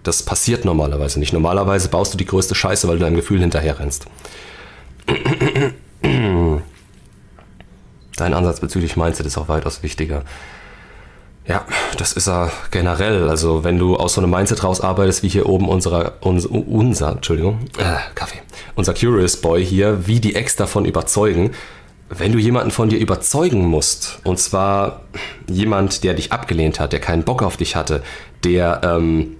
Das 0.02 0.22
passiert 0.22 0.64
normalerweise 0.64 1.18
nicht. 1.20 1.32
Normalerweise 1.32 1.88
baust 1.88 2.14
du 2.14 2.18
die 2.18 2.24
größte 2.24 2.54
Scheiße, 2.54 2.88
weil 2.88 2.96
du 2.96 3.04
deinem 3.04 3.16
Gefühl 3.16 3.40
hinterher 3.40 3.78
Dein 8.22 8.34
Ansatz 8.34 8.60
bezüglich 8.60 8.96
Mindset 8.96 9.26
ist 9.26 9.36
auch 9.36 9.48
weitaus 9.48 9.82
wichtiger. 9.82 10.22
Ja, 11.44 11.66
das 11.98 12.12
ist 12.12 12.28
er 12.28 12.52
generell. 12.70 13.28
Also 13.28 13.64
wenn 13.64 13.80
du 13.80 13.96
aus 13.96 14.14
so 14.14 14.20
einem 14.20 14.30
Mindset 14.30 14.62
rausarbeitest, 14.62 15.24
wie 15.24 15.28
hier 15.28 15.48
oben 15.48 15.68
unserer, 15.68 16.12
unser, 16.20 16.52
unser 16.52 17.10
Entschuldigung, 17.10 17.58
äh, 17.78 17.96
Kaffee, 18.14 18.38
unser 18.76 18.94
Curious 18.94 19.38
Boy 19.38 19.66
hier, 19.66 20.06
wie 20.06 20.20
die 20.20 20.36
Ex 20.36 20.54
davon 20.54 20.84
überzeugen, 20.84 21.50
wenn 22.10 22.30
du 22.30 22.38
jemanden 22.38 22.70
von 22.70 22.90
dir 22.90 23.00
überzeugen 23.00 23.66
musst, 23.66 24.20
und 24.22 24.38
zwar 24.38 25.00
jemand, 25.48 26.04
der 26.04 26.14
dich 26.14 26.30
abgelehnt 26.30 26.78
hat, 26.78 26.92
der 26.92 27.00
keinen 27.00 27.24
Bock 27.24 27.42
auf 27.42 27.56
dich 27.56 27.74
hatte, 27.74 28.04
der, 28.44 28.82
ähm, 28.84 29.36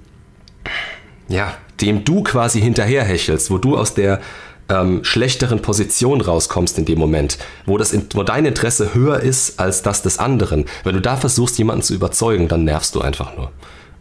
ja, 1.29 1.55
dem 1.81 2.05
du 2.05 2.25
quasi 2.25 2.61
hinterherhechelst, 2.61 3.49
wo 3.49 3.59
du 3.59 3.77
aus 3.77 3.95
der 3.95 4.21
ähm, 4.69 5.04
schlechteren 5.04 5.61
Position 5.61 6.21
rauskommst 6.21 6.78
in 6.78 6.85
dem 6.85 6.99
Moment, 6.99 7.38
wo, 7.66 7.78
das, 7.78 7.95
wo 8.14 8.23
dein 8.23 8.47
Interesse 8.47 8.95
höher 8.95 9.21
ist 9.21 9.59
als 9.61 9.83
das 9.83 10.02
des 10.02 10.19
anderen. 10.19 10.66
Wenn 10.85 10.95
du 10.95 11.00
da 11.00 11.16
versuchst, 11.16 11.59
jemanden 11.59 11.83
zu 11.83 11.95
überzeugen, 11.95 12.49
dann 12.49 12.64
nervst 12.64 12.95
du 12.95 13.00
einfach 13.00 13.37
nur. 13.37 13.50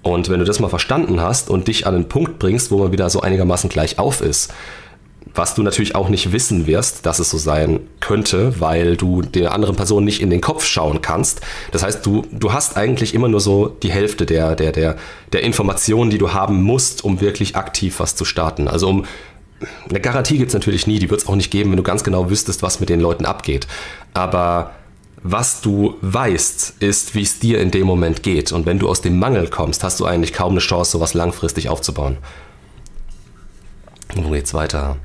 Und 0.03 0.29
wenn 0.29 0.39
du 0.39 0.45
das 0.45 0.59
mal 0.59 0.69
verstanden 0.69 1.21
hast 1.21 1.49
und 1.49 1.67
dich 1.67 1.85
an 1.85 1.95
einen 1.95 2.09
Punkt 2.09 2.39
bringst, 2.39 2.71
wo 2.71 2.79
man 2.79 2.91
wieder 2.91 3.09
so 3.09 3.21
einigermaßen 3.21 3.69
gleich 3.69 3.99
auf 3.99 4.21
ist, 4.21 4.51
was 5.33 5.55
du 5.55 5.63
natürlich 5.63 5.95
auch 5.95 6.09
nicht 6.09 6.33
wissen 6.33 6.67
wirst, 6.67 7.05
dass 7.05 7.19
es 7.19 7.29
so 7.29 7.37
sein 7.37 7.79
könnte, 7.99 8.59
weil 8.59 8.97
du 8.97 9.21
der 9.21 9.53
anderen 9.53 9.75
Person 9.75 10.03
nicht 10.03 10.21
in 10.21 10.29
den 10.29 10.41
Kopf 10.41 10.65
schauen 10.65 11.01
kannst. 11.01 11.41
Das 11.71 11.83
heißt, 11.83 12.05
du, 12.05 12.25
du 12.31 12.51
hast 12.51 12.75
eigentlich 12.75 13.13
immer 13.13 13.27
nur 13.27 13.39
so 13.39 13.67
die 13.67 13.91
Hälfte 13.91 14.25
der, 14.25 14.55
der, 14.55 14.71
der, 14.71 14.97
der 15.31 15.43
Informationen, 15.43 16.09
die 16.09 16.17
du 16.17 16.33
haben 16.33 16.61
musst, 16.63 17.03
um 17.03 17.21
wirklich 17.21 17.55
aktiv 17.55 17.99
was 17.99 18.15
zu 18.15 18.25
starten. 18.25 18.67
Also 18.67 18.89
um 18.89 19.05
eine 19.89 19.99
Garantie 19.99 20.37
gibt 20.37 20.49
es 20.49 20.53
natürlich 20.53 20.87
nie, 20.87 20.99
die 20.99 21.09
wird 21.09 21.21
es 21.21 21.27
auch 21.27 21.35
nicht 21.35 21.51
geben, 21.51 21.71
wenn 21.71 21.77
du 21.77 21.83
ganz 21.83 22.03
genau 22.03 22.29
wüsstest, 22.29 22.63
was 22.63 22.79
mit 22.79 22.89
den 22.89 22.99
Leuten 22.99 23.25
abgeht. 23.25 23.67
Aber 24.13 24.71
was 25.23 25.61
du 25.61 25.95
weißt, 26.01 26.75
ist, 26.79 27.13
wie 27.13 27.21
es 27.21 27.39
dir 27.39 27.59
in 27.59 27.71
dem 27.71 27.85
Moment 27.85 28.23
geht. 28.23 28.51
Und 28.51 28.65
wenn 28.65 28.79
du 28.79 28.89
aus 28.89 29.01
dem 29.01 29.19
Mangel 29.19 29.47
kommst, 29.47 29.83
hast 29.83 29.99
du 29.99 30.05
eigentlich 30.05 30.33
kaum 30.33 30.53
eine 30.53 30.61
Chance, 30.61 30.91
sowas 30.91 31.13
langfristig 31.13 31.69
aufzubauen. 31.69 32.17
Wo 34.15 34.31
geht's 34.31 34.53
weiter? 34.53 34.97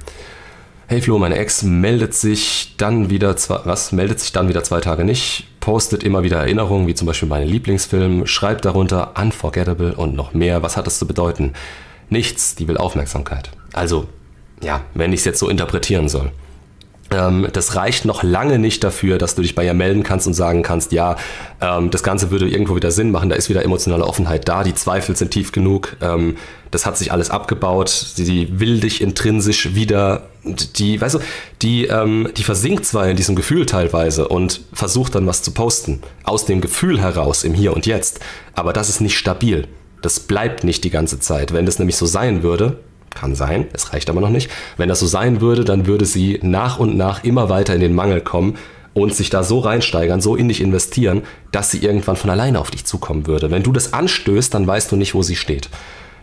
Hey 0.89 1.03
Flo, 1.03 1.19
meine 1.19 1.37
Ex 1.37 1.63
meldet 1.65 2.15
sich 2.15 2.75
dann 2.77 3.11
wieder 3.11 3.37
zwei, 3.37 3.61
was 3.65 3.93
meldet 3.93 4.21
sich 4.21 4.33
dann 4.33 4.49
wieder 4.49 4.63
zwei 4.63 4.81
Tage 4.81 5.05
nicht, 5.05 5.49
postet 5.61 6.05
immer 6.05 6.23
wieder 6.23 6.39
Erinnerungen, 6.39 6.87
wie 6.87 6.95
zum 6.95 7.07
Beispiel 7.07 7.29
meinen 7.29 7.49
Lieblingsfilm, 7.49 8.27
schreibt 8.27 8.65
darunter 8.65 9.15
Unforgettable 9.21 9.95
und 9.95 10.15
noch 10.15 10.33
mehr. 10.33 10.63
Was 10.63 10.77
hat 10.77 10.87
das 10.87 10.99
zu 11.01 11.07
bedeuten? 11.07 11.55
Nichts, 12.09 12.55
die 12.55 12.69
will 12.69 12.77
Aufmerksamkeit. 12.77 13.51
Also, 13.73 14.07
ja, 14.63 14.83
wenn 14.95 15.13
ich 15.13 15.21
es 15.21 15.25
jetzt 15.25 15.39
so 15.39 15.49
interpretieren 15.49 16.09
soll. 16.09 16.31
Ähm, 17.11 17.47
das 17.53 17.77
reicht 17.77 18.05
noch 18.05 18.23
lange 18.23 18.59
nicht 18.59 18.83
dafür, 18.83 19.19
dass 19.19 19.37
du 19.37 19.43
dich 19.43 19.55
bei 19.55 19.65
ihr 19.65 19.75
melden 19.75 20.03
kannst 20.03 20.27
und 20.27 20.35
sagen 20.35 20.63
kannst, 20.63 20.91
ja, 20.91 21.17
ähm, 21.61 21.91
das 21.91 22.03
Ganze 22.03 22.31
würde 22.31 22.49
irgendwo 22.49 22.75
wieder 22.75 22.91
Sinn 22.91 23.13
machen, 23.13 23.29
da 23.29 23.37
ist 23.37 23.49
wieder 23.49 23.65
emotionale 23.65 24.05
Offenheit 24.05 24.49
da, 24.49 24.65
die 24.65 24.75
Zweifel 24.75 25.15
sind 25.15 25.31
tief 25.31 25.53
genug, 25.53 25.97
ähm, 26.01 26.37
das 26.73 26.85
hat 26.85 26.99
sich 26.99 27.13
alles 27.13 27.31
abgebaut, 27.31 27.89
sie 27.91 28.59
will 28.59 28.81
dich 28.81 29.01
intrinsisch 29.01 29.75
wieder, 29.77 30.27
die, 30.45 31.01
weißt 31.01 31.15
du, 31.15 31.19
die, 31.63 31.89
die 32.37 32.43
versinkt 32.43 32.85
zwar 32.85 33.09
in 33.09 33.17
diesem 33.17 33.35
Gefühl 33.37 33.67
teilweise 33.67 34.29
und 34.29 34.61
versucht 34.73 35.15
dann 35.15 35.27
was 35.27 35.43
zu 35.43 35.53
posten, 35.53 36.03
aus 36.25 36.45
dem 36.45 36.61
Gefühl 36.61 37.01
heraus, 37.01 37.45
im 37.45 37.55
Hier 37.55 37.73
und 37.73 37.87
Jetzt, 37.87 38.21
aber 38.55 38.73
das 38.73 38.89
ist 38.89 39.01
nicht 39.01 39.17
stabil. 39.17 39.69
Das 40.03 40.21
bleibt 40.21 40.65
nicht 40.65 40.85
die 40.85 40.91
ganze 40.91 41.19
Zeit. 41.19 41.53
Wenn 41.53 41.67
das 41.67 41.79
nämlich 41.79 41.97
so 41.97 42.05
sein 42.05 42.43
würde, 42.43 42.79
kann 43.17 43.35
sein, 43.35 43.67
es 43.73 43.93
reicht 43.93 44.09
aber 44.09 44.21
noch 44.21 44.31
nicht. 44.31 44.51
Wenn 44.77 44.89
das 44.89 45.01
so 45.01 45.07
sein 45.07 45.41
würde, 45.41 45.65
dann 45.65 45.87
würde 45.87 46.05
sie 46.05 46.39
nach 46.43 46.79
und 46.79 46.97
nach 46.97 47.25
immer 47.25 47.49
weiter 47.49 47.75
in 47.75 47.81
den 47.81 47.95
Mangel 47.95 48.21
kommen 48.21 48.57
und 48.95 49.15
sich 49.15 49.29
da 49.29 49.43
so 49.43 49.59
reinsteigern, 49.59 50.21
so 50.21 50.37
in 50.37 50.49
dich 50.49 50.61
investieren, 50.61 51.23
dass 51.51 51.71
sie 51.71 51.79
irgendwann 51.79 52.17
von 52.17 52.31
alleine 52.31 52.61
auf 52.61 52.71
dich 52.71 52.85
zukommen 52.85 53.27
würde. 53.27 53.51
Wenn 53.51 53.63
du 53.65 53.73
das 53.73 53.93
anstößt, 53.93 54.55
dann 54.55 54.67
weißt 54.67 54.93
du 54.93 54.97
nicht, 54.97 55.15
wo 55.15 55.23
sie 55.23 55.37
steht. 55.37 55.69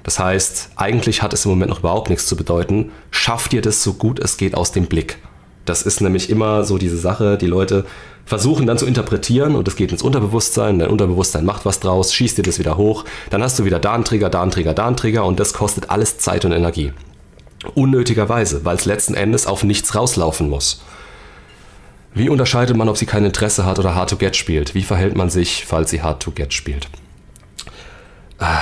Das 0.04 0.20
heißt, 0.20 0.72
eigentlich 0.76 1.22
hat 1.22 1.34
es 1.34 1.46
im 1.46 1.52
Moment 1.52 1.70
noch 1.70 1.80
überhaupt 1.80 2.10
nichts 2.10 2.26
zu 2.28 2.36
bedeuten. 2.36 2.92
Schaff 3.12 3.48
dir 3.48 3.62
das 3.62 3.84
so 3.84 3.94
gut 3.94 4.20
es 4.20 4.38
geht 4.38 4.56
aus 4.56 4.72
dem 4.72 4.86
Blick. 4.86 5.18
Das 5.66 5.82
ist 5.82 6.02
nämlich 6.02 6.30
immer 6.30 6.64
so 6.66 6.78
diese 6.78 6.98
Sache, 6.98 7.38
die 7.38 7.48
Leute 7.48 7.86
versuchen 8.26 8.66
dann 8.66 8.78
zu 8.78 8.86
interpretieren 8.86 9.56
und 9.56 9.68
es 9.68 9.76
geht 9.76 9.92
ins 9.92 10.02
Unterbewusstsein, 10.02 10.80
dein 10.80 10.90
Unterbewusstsein 10.90 11.46
macht 11.46 11.66
was 11.66 11.80
draus, 11.80 12.14
schießt 12.14 12.38
dir 12.38 12.44
das 12.44 12.60
wieder 12.60 12.78
hoch, 12.78 13.06
dann 13.30 13.44
hast 13.44 13.60
du 13.60 13.66
wieder 13.66 13.80
da 13.80 13.94
einen 13.94 14.06
Trigger, 14.06 15.26
und 15.26 15.40
das 15.40 15.54
kostet 15.54 15.90
alles 15.90 16.18
Zeit 16.18 16.46
und 16.46 16.52
Energie. 16.52 16.94
Unnötigerweise, 17.76 18.66
weil 18.66 18.76
es 18.76 18.86
letzten 18.86 19.14
Endes 19.14 19.48
auf 19.48 19.64
nichts 19.64 19.96
rauslaufen 19.96 20.50
muss. 20.50 20.82
Wie 22.14 22.30
unterscheidet 22.30 22.78
man, 22.78 22.90
ob 22.90 22.98
sie 22.98 23.06
kein 23.06 23.26
Interesse 23.26 23.66
hat 23.66 23.80
oder 23.80 23.96
Hard 23.96 24.12
to 24.12 24.18
Get 24.18 24.36
spielt? 24.36 24.76
Wie 24.76 24.84
verhält 24.84 25.16
man 25.16 25.30
sich, 25.30 25.66
falls 25.66 25.90
sie 25.90 26.02
Hard 26.02 26.22
to 26.22 26.32
Get 26.32 26.54
spielt? 26.54 26.88
Ah, 28.38 28.60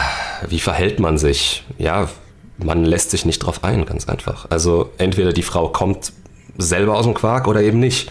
wie 0.48 0.60
verhält 0.60 1.00
man 1.00 1.18
sich? 1.18 1.63
Ja, 1.77 2.10
man 2.58 2.86
lässt 2.86 3.12
sich 3.12 3.25
nicht 3.25 3.39
drauf 3.39 3.63
ein, 3.63 3.86
ganz 3.86 4.08
einfach. 4.08 4.46
Also 4.50 4.91
entweder 4.98 5.34
die 5.34 5.41
Frau 5.41 5.68
kommt 5.70 6.13
selber 6.58 6.96
aus 6.96 7.06
dem 7.06 7.13
Quark 7.13 7.48
oder 7.48 7.62
eben 7.62 7.80
nicht. 7.80 8.10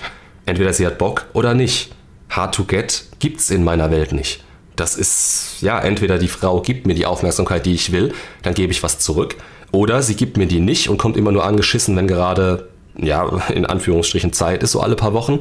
Entweder 0.50 0.73
sie 0.73 0.85
hat 0.85 0.99
Bock 0.99 1.26
oder 1.33 1.54
nicht. 1.54 1.92
Hard 2.28 2.57
to 2.57 2.64
get 2.64 3.04
gibt's 3.21 3.50
in 3.50 3.62
meiner 3.62 3.92
Welt 3.92 4.11
nicht. 4.11 4.42
Das 4.75 4.97
ist, 4.97 5.59
ja, 5.61 5.78
entweder 5.78 6.19
die 6.19 6.26
Frau 6.26 6.61
gibt 6.61 6.88
mir 6.88 6.95
die 6.95 7.07
Aufmerksamkeit, 7.07 7.66
die 7.66 7.75
ich 7.75 7.92
will, 7.92 8.12
dann 8.42 8.54
gebe 8.54 8.73
ich 8.73 8.83
was 8.83 8.99
zurück. 8.99 9.37
Oder 9.71 10.02
sie 10.02 10.16
gibt 10.16 10.38
mir 10.38 10.49
die 10.49 10.59
nicht 10.59 10.88
und 10.88 10.99
kommt 10.99 11.16
immer 11.16 11.30
nur 11.30 11.45
angeschissen, 11.45 11.95
wenn 11.95 12.09
gerade, 12.09 12.69
ja, 12.99 13.28
in 13.54 13.64
Anführungsstrichen 13.64 14.33
Zeit 14.33 14.64
ist, 14.64 14.73
so 14.73 14.80
alle 14.80 14.97
paar 14.97 15.12
Wochen. 15.12 15.38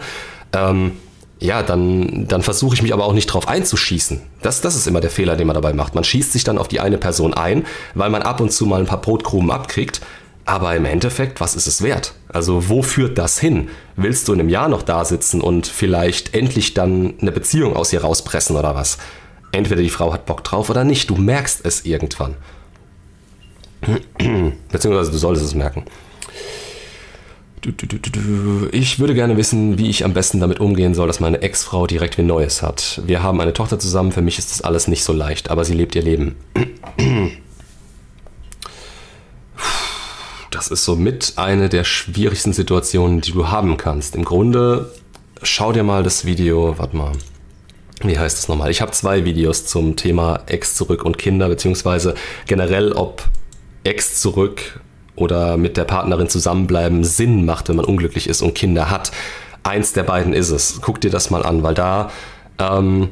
Ähm, 0.53 0.91
ja, 1.39 1.63
dann, 1.63 2.27
dann 2.27 2.43
versuche 2.43 2.75
ich 2.75 2.83
mich 2.83 2.93
aber 2.93 3.05
auch 3.05 3.13
nicht 3.13 3.25
drauf 3.25 3.47
einzuschießen. 3.47 4.21
Das, 4.43 4.61
das 4.61 4.75
ist 4.75 4.85
immer 4.85 5.01
der 5.01 5.09
Fehler, 5.09 5.35
den 5.35 5.47
man 5.47 5.55
dabei 5.55 5.73
macht. 5.73 5.95
Man 5.95 6.03
schießt 6.03 6.33
sich 6.33 6.43
dann 6.43 6.59
auf 6.59 6.67
die 6.67 6.81
eine 6.81 6.99
Person 6.99 7.33
ein, 7.33 7.65
weil 7.95 8.11
man 8.11 8.21
ab 8.21 8.41
und 8.41 8.51
zu 8.51 8.67
mal 8.67 8.79
ein 8.79 8.85
paar 8.85 9.01
Brotkrumen 9.01 9.49
abkriegt 9.49 10.01
aber 10.49 10.75
im 10.75 10.85
Endeffekt, 10.85 11.41
was 11.41 11.53
ist 11.53 11.67
es 11.67 11.83
wert? 11.83 12.15
Also 12.27 12.69
wo 12.69 12.81
führt 12.81 13.19
das 13.19 13.39
hin? 13.39 13.69
Willst 13.95 14.27
du 14.27 14.33
in 14.33 14.39
einem 14.39 14.49
Jahr 14.49 14.67
noch 14.67 14.81
da 14.81 15.05
sitzen 15.05 15.41
und 15.41 15.67
vielleicht 15.67 16.33
endlich 16.33 16.73
dann 16.73 17.13
eine 17.21 17.31
Beziehung 17.31 17.75
aus 17.75 17.93
ihr 17.93 18.01
rauspressen 18.01 18.55
oder 18.55 18.73
was? 18.73 18.97
Entweder 19.51 19.83
die 19.83 19.91
Frau 19.91 20.11
hat 20.11 20.25
Bock 20.25 20.43
drauf 20.43 20.71
oder 20.71 20.83
nicht. 20.83 21.07
Du 21.11 21.17
merkst 21.17 21.63
es 21.63 21.85
irgendwann. 21.85 22.33
Beziehungsweise 24.71 25.11
du 25.11 25.19
solltest 25.19 25.45
es 25.45 25.53
merken. 25.53 25.85
Ich 28.71 28.99
würde 28.99 29.13
gerne 29.13 29.37
wissen, 29.37 29.77
wie 29.77 29.91
ich 29.91 30.03
am 30.03 30.13
besten 30.13 30.39
damit 30.39 30.59
umgehen 30.59 30.95
soll, 30.95 31.05
dass 31.05 31.19
meine 31.19 31.43
Ex-Frau 31.43 31.85
direkt 31.85 32.17
wie 32.17 32.23
Neues 32.23 32.63
hat. 32.63 33.03
Wir 33.05 33.21
haben 33.21 33.39
eine 33.39 33.53
Tochter 33.53 33.77
zusammen, 33.77 34.11
für 34.11 34.23
mich 34.23 34.39
ist 34.39 34.49
das 34.49 34.61
alles 34.61 34.87
nicht 34.87 35.03
so 35.03 35.13
leicht, 35.13 35.51
aber 35.51 35.63
sie 35.63 35.75
lebt 35.75 35.93
ihr 35.93 36.01
Leben. 36.01 36.37
das 40.51 40.69
ist 40.69 40.85
somit 40.85 41.33
eine 41.35 41.69
der 41.69 41.83
schwierigsten 41.83 42.53
Situationen, 42.53 43.21
die 43.21 43.31
du 43.31 43.49
haben 43.49 43.77
kannst. 43.77 44.15
Im 44.15 44.25
Grunde, 44.25 44.91
schau 45.43 45.71
dir 45.71 45.83
mal 45.83 46.03
das 46.03 46.25
Video, 46.25 46.77
warte 46.77 46.95
mal, 46.97 47.11
wie 48.01 48.17
heißt 48.17 48.37
das 48.37 48.47
nochmal? 48.47 48.71
Ich 48.71 48.81
habe 48.81 48.91
zwei 48.91 49.25
Videos 49.25 49.65
zum 49.65 49.95
Thema 49.95 50.41
Ex 50.47 50.75
zurück 50.75 51.03
und 51.03 51.17
Kinder, 51.17 51.49
beziehungsweise 51.49 52.15
generell, 52.47 52.93
ob 52.93 53.23
Ex 53.83 54.21
zurück 54.21 54.79
oder 55.15 55.57
mit 55.57 55.75
der 55.77 55.83
Partnerin 55.83 56.29
zusammenbleiben 56.29 57.03
Sinn 57.03 57.45
macht, 57.45 57.69
wenn 57.69 57.75
man 57.75 57.85
unglücklich 57.85 58.27
ist 58.27 58.41
und 58.41 58.55
Kinder 58.55 58.89
hat. 58.89 59.11
Eins 59.63 59.91
der 59.91 60.03
beiden 60.03 60.33
ist 60.33 60.49
es. 60.49 60.79
Guck 60.81 61.01
dir 61.01 61.11
das 61.11 61.29
mal 61.29 61.43
an, 61.45 61.61
weil 61.63 61.73
da, 61.73 62.09
ähm, 62.57 63.09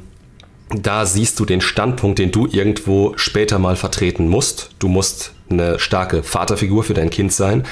da 0.69 1.05
siehst 1.05 1.39
du 1.39 1.45
den 1.45 1.61
Standpunkt, 1.61 2.19
den 2.19 2.31
du 2.31 2.47
irgendwo 2.47 3.13
später 3.15 3.59
mal 3.59 3.75
vertreten 3.75 4.27
musst. 4.27 4.71
Du 4.79 4.87
musst 4.87 5.31
eine 5.49 5.79
starke 5.79 6.23
Vaterfigur 6.23 6.83
für 6.83 6.93
dein 6.93 7.09
Kind 7.09 7.31
sein. 7.31 7.63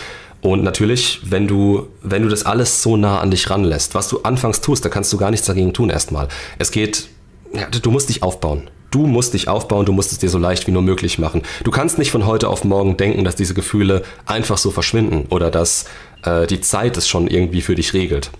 Und 0.41 0.63
natürlich, 0.63 1.21
wenn 1.25 1.47
du, 1.47 1.87
wenn 2.03 2.23
du 2.23 2.29
das 2.29 2.45
alles 2.45 2.81
so 2.81 2.97
nah 2.97 3.19
an 3.19 3.31
dich 3.31 3.49
ranlässt, 3.49 3.95
was 3.95 4.07
du 4.07 4.21
anfangs 4.21 4.61
tust, 4.61 4.85
da 4.85 4.89
kannst 4.89 5.11
du 5.11 5.17
gar 5.17 5.31
nichts 5.31 5.47
dagegen 5.47 5.73
tun 5.73 5.89
erstmal. 5.89 6.27
Es 6.59 6.71
geht, 6.71 7.09
ja, 7.53 7.67
du 7.67 7.91
musst 7.91 8.09
dich 8.09 8.23
aufbauen. 8.23 8.69
Du 8.91 9.07
musst 9.07 9.33
dich 9.33 9.49
aufbauen, 9.49 9.85
du 9.85 9.91
musst 9.91 10.13
es 10.13 10.19
dir 10.19 10.29
so 10.29 10.37
leicht 10.37 10.67
wie 10.67 10.71
nur 10.71 10.81
möglich 10.81 11.19
machen. 11.19 11.41
Du 11.63 11.71
kannst 11.71 11.97
nicht 11.97 12.11
von 12.11 12.25
heute 12.25 12.47
auf 12.47 12.63
morgen 12.63 12.95
denken, 12.95 13.25
dass 13.25 13.35
diese 13.35 13.53
Gefühle 13.53 14.03
einfach 14.25 14.57
so 14.57 14.71
verschwinden 14.71 15.25
oder 15.31 15.51
dass 15.51 15.85
äh, 16.23 16.47
die 16.47 16.61
Zeit 16.61 16.95
es 16.95 17.07
schon 17.07 17.27
irgendwie 17.27 17.61
für 17.61 17.75
dich 17.75 17.93
regelt. 17.93 18.31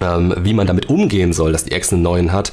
Ähm, 0.00 0.34
wie 0.38 0.52
man 0.52 0.66
damit 0.66 0.90
umgehen 0.90 1.32
soll, 1.32 1.52
dass 1.52 1.64
die 1.64 1.72
Ex 1.72 1.92
einen 1.92 2.02
neuen 2.02 2.32
hat, 2.32 2.52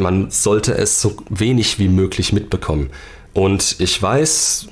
man 0.00 0.30
sollte 0.30 0.74
es 0.74 1.00
so 1.00 1.16
wenig 1.28 1.78
wie 1.78 1.88
möglich 1.88 2.32
mitbekommen. 2.32 2.90
Und 3.32 3.76
ich 3.78 4.00
weiß, 4.00 4.68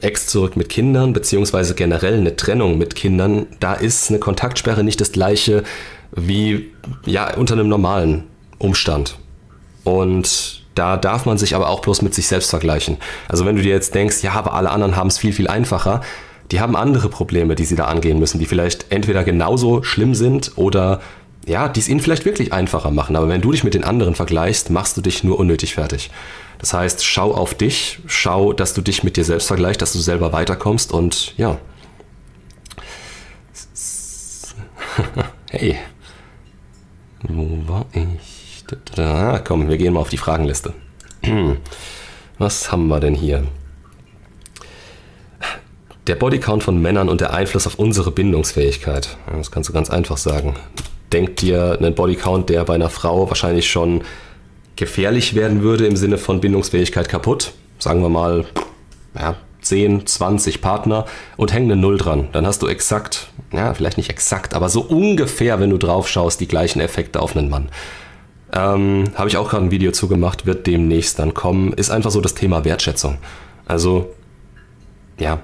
Ex 0.00 0.26
zurück 0.26 0.56
mit 0.56 0.68
Kindern, 0.68 1.12
beziehungsweise 1.12 1.74
generell 1.74 2.18
eine 2.18 2.36
Trennung 2.36 2.76
mit 2.76 2.94
Kindern, 2.94 3.46
da 3.60 3.74
ist 3.74 4.10
eine 4.10 4.18
Kontaktsperre 4.18 4.82
nicht 4.82 5.00
das 5.00 5.12
gleiche 5.12 5.62
wie 6.14 6.70
ja, 7.06 7.34
unter 7.34 7.54
einem 7.54 7.68
normalen 7.68 8.24
Umstand. 8.58 9.16
Und 9.84 10.62
da 10.74 10.96
darf 10.96 11.26
man 11.26 11.38
sich 11.38 11.54
aber 11.54 11.68
auch 11.68 11.80
bloß 11.80 12.02
mit 12.02 12.14
sich 12.14 12.26
selbst 12.26 12.50
vergleichen. 12.50 12.96
Also 13.28 13.46
wenn 13.46 13.56
du 13.56 13.62
dir 13.62 13.72
jetzt 13.72 13.94
denkst, 13.94 14.22
ja, 14.22 14.32
aber 14.32 14.54
alle 14.54 14.70
anderen 14.70 14.96
haben 14.96 15.08
es 15.08 15.18
viel, 15.18 15.32
viel 15.32 15.48
einfacher, 15.48 16.00
die 16.50 16.60
haben 16.60 16.76
andere 16.76 17.08
Probleme, 17.08 17.54
die 17.54 17.64
sie 17.64 17.76
da 17.76 17.86
angehen 17.86 18.18
müssen, 18.18 18.38
die 18.38 18.46
vielleicht 18.46 18.90
entweder 18.90 19.24
genauso 19.24 19.82
schlimm 19.82 20.14
sind 20.14 20.52
oder 20.56 21.00
ja, 21.46 21.68
die 21.68 21.80
es 21.80 21.88
ihnen 21.88 22.00
vielleicht 22.00 22.24
wirklich 22.24 22.52
einfacher 22.52 22.90
machen. 22.90 23.16
Aber 23.16 23.28
wenn 23.28 23.40
du 23.40 23.52
dich 23.52 23.64
mit 23.64 23.74
den 23.74 23.84
anderen 23.84 24.14
vergleichst, 24.14 24.70
machst 24.70 24.96
du 24.96 25.00
dich 25.00 25.24
nur 25.24 25.38
unnötig 25.38 25.74
fertig. 25.74 26.10
Das 26.58 26.72
heißt, 26.72 27.04
schau 27.04 27.34
auf 27.34 27.54
dich, 27.54 27.98
schau, 28.06 28.52
dass 28.52 28.74
du 28.74 28.82
dich 28.82 29.02
mit 29.02 29.16
dir 29.16 29.24
selbst 29.24 29.48
vergleichst, 29.48 29.82
dass 29.82 29.92
du 29.92 29.98
selber 29.98 30.32
weiterkommst 30.32 30.92
und 30.92 31.36
ja. 31.36 31.58
hey. 35.50 35.76
Wo 37.22 37.58
war 37.66 37.86
ich? 37.92 38.64
Da, 38.94 39.40
komm, 39.44 39.68
wir 39.68 39.76
gehen 39.76 39.94
mal 39.94 40.00
auf 40.00 40.08
die 40.08 40.18
Fragenliste. 40.18 40.72
Was 42.38 42.72
haben 42.72 42.88
wir 42.88 43.00
denn 43.00 43.14
hier? 43.14 43.46
Der 46.08 46.16
Bodycount 46.16 46.64
von 46.64 46.80
Männern 46.80 47.08
und 47.08 47.20
der 47.20 47.32
Einfluss 47.32 47.66
auf 47.66 47.76
unsere 47.76 48.10
Bindungsfähigkeit. 48.10 49.16
Das 49.30 49.50
kannst 49.50 49.68
du 49.68 49.72
ganz 49.72 49.90
einfach 49.90 50.16
sagen. 50.16 50.56
Denk 51.12 51.36
dir 51.36 51.76
einen 51.78 51.94
Bodycount, 51.94 52.48
der 52.48 52.64
bei 52.64 52.74
einer 52.74 52.90
Frau 52.90 53.28
wahrscheinlich 53.28 53.70
schon 53.70 54.02
gefährlich 54.76 55.34
werden 55.34 55.62
würde 55.62 55.86
im 55.86 55.96
Sinne 55.96 56.18
von 56.18 56.40
Bindungsfähigkeit 56.40 57.08
kaputt. 57.08 57.52
Sagen 57.78 58.02
wir 58.02 58.08
mal, 58.08 58.46
ja, 59.18 59.36
10, 59.60 60.06
20 60.06 60.60
Partner 60.60 61.06
und 61.36 61.52
häng 61.52 61.64
eine 61.64 61.76
Null 61.76 61.98
dran. 61.98 62.28
Dann 62.32 62.46
hast 62.46 62.62
du 62.62 62.66
exakt, 62.66 63.28
ja, 63.52 63.74
vielleicht 63.74 63.96
nicht 63.96 64.10
exakt, 64.10 64.54
aber 64.54 64.68
so 64.68 64.80
ungefähr, 64.82 65.60
wenn 65.60 65.70
du 65.70 65.78
drauf 65.78 66.08
schaust, 66.08 66.40
die 66.40 66.48
gleichen 66.48 66.80
Effekte 66.80 67.20
auf 67.20 67.36
einen 67.36 67.48
Mann. 67.48 67.68
Ähm, 68.52 69.04
Habe 69.14 69.28
ich 69.28 69.36
auch 69.36 69.48
gerade 69.48 69.64
ein 69.64 69.70
Video 69.70 69.92
zu 69.92 70.08
gemacht, 70.08 70.46
wird 70.46 70.66
demnächst 70.66 71.18
dann 71.18 71.32
kommen. 71.32 71.72
Ist 71.72 71.90
einfach 71.90 72.10
so 72.10 72.20
das 72.20 72.34
Thema 72.34 72.64
Wertschätzung. 72.64 73.18
Also, 73.66 74.10
ja, 75.18 75.40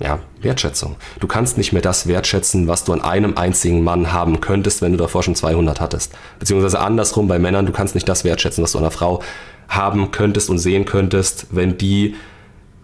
ja, 0.00 0.20
Wertschätzung. 0.40 0.96
Du 1.20 1.26
kannst 1.26 1.58
nicht 1.58 1.72
mehr 1.72 1.82
das 1.82 2.06
wertschätzen, 2.06 2.68
was 2.68 2.84
du 2.84 2.92
an 2.92 3.00
einem 3.00 3.36
einzigen 3.36 3.82
Mann 3.82 4.12
haben 4.12 4.40
könntest, 4.40 4.80
wenn 4.80 4.92
du 4.92 4.98
davor 4.98 5.22
schon 5.22 5.34
200 5.34 5.80
hattest. 5.80 6.12
Beziehungsweise 6.38 6.80
andersrum 6.80 7.26
bei 7.26 7.38
Männern, 7.38 7.66
du 7.66 7.72
kannst 7.72 7.94
nicht 7.94 8.08
das 8.08 8.24
wertschätzen, 8.24 8.62
was 8.62 8.72
du 8.72 8.78
an 8.78 8.84
einer 8.84 8.90
Frau 8.90 9.22
haben 9.68 10.10
könntest 10.10 10.50
und 10.50 10.58
sehen 10.58 10.84
könntest, 10.84 11.48
wenn 11.50 11.76
die 11.78 12.14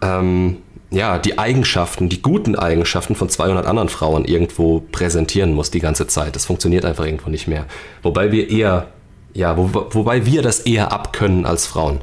ähm, 0.03 0.59
ja, 0.91 1.19
die 1.19 1.39
Eigenschaften, 1.39 2.09
die 2.09 2.23
guten 2.23 2.57
Eigenschaften 2.57 3.15
von 3.15 3.29
200 3.29 3.67
anderen 3.67 3.89
Frauen 3.89 4.25
irgendwo 4.25 4.81
präsentieren 4.93 5.53
muss 5.53 5.71
die 5.71 5.81
ganze 5.81 6.07
Zeit. 6.07 6.37
Das 6.37 6.45
funktioniert 6.47 6.85
einfach 6.85 7.05
irgendwo 7.05 7.31
nicht 7.31 7.49
mehr. 7.49 7.67
Wobei 8.03 8.31
wir 8.33 8.49
eher, 8.49 8.89
ja, 9.33 9.57
wo, 9.57 9.71
wobei 9.91 10.25
wir 10.27 10.43
das 10.43 10.61
eher 10.61 10.93
abkönnen 10.93 11.47
als 11.47 11.67
Frauen. 11.67 12.01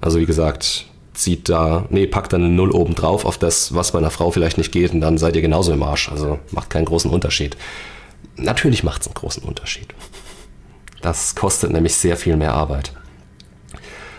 Also 0.00 0.20
wie 0.20 0.26
gesagt, 0.26 0.86
zieht 1.16 1.48
da, 1.48 1.86
nee, 1.90 2.06
packt 2.06 2.32
da 2.32 2.36
eine 2.36 2.48
Null 2.48 2.70
oben 2.70 2.94
drauf 2.94 3.24
auf 3.24 3.38
das, 3.38 3.74
was 3.74 3.92
bei 3.92 3.98
einer 3.98 4.10
Frau 4.10 4.30
vielleicht 4.30 4.58
nicht 4.58 4.72
geht 4.72 4.92
und 4.92 5.00
dann 5.00 5.18
seid 5.18 5.34
ihr 5.36 5.42
genauso 5.42 5.72
im 5.72 5.82
Arsch. 5.82 6.10
Also 6.10 6.38
macht 6.50 6.70
keinen 6.70 6.84
großen 6.84 7.10
Unterschied. 7.10 7.56
Natürlich 8.36 8.84
macht 8.84 9.02
es 9.02 9.08
einen 9.08 9.14
großen 9.14 9.42
Unterschied. 9.42 9.88
Das 11.00 11.34
kostet 11.34 11.72
nämlich 11.72 11.94
sehr 11.94 12.16
viel 12.16 12.36
mehr 12.36 12.54
Arbeit. 12.54 12.92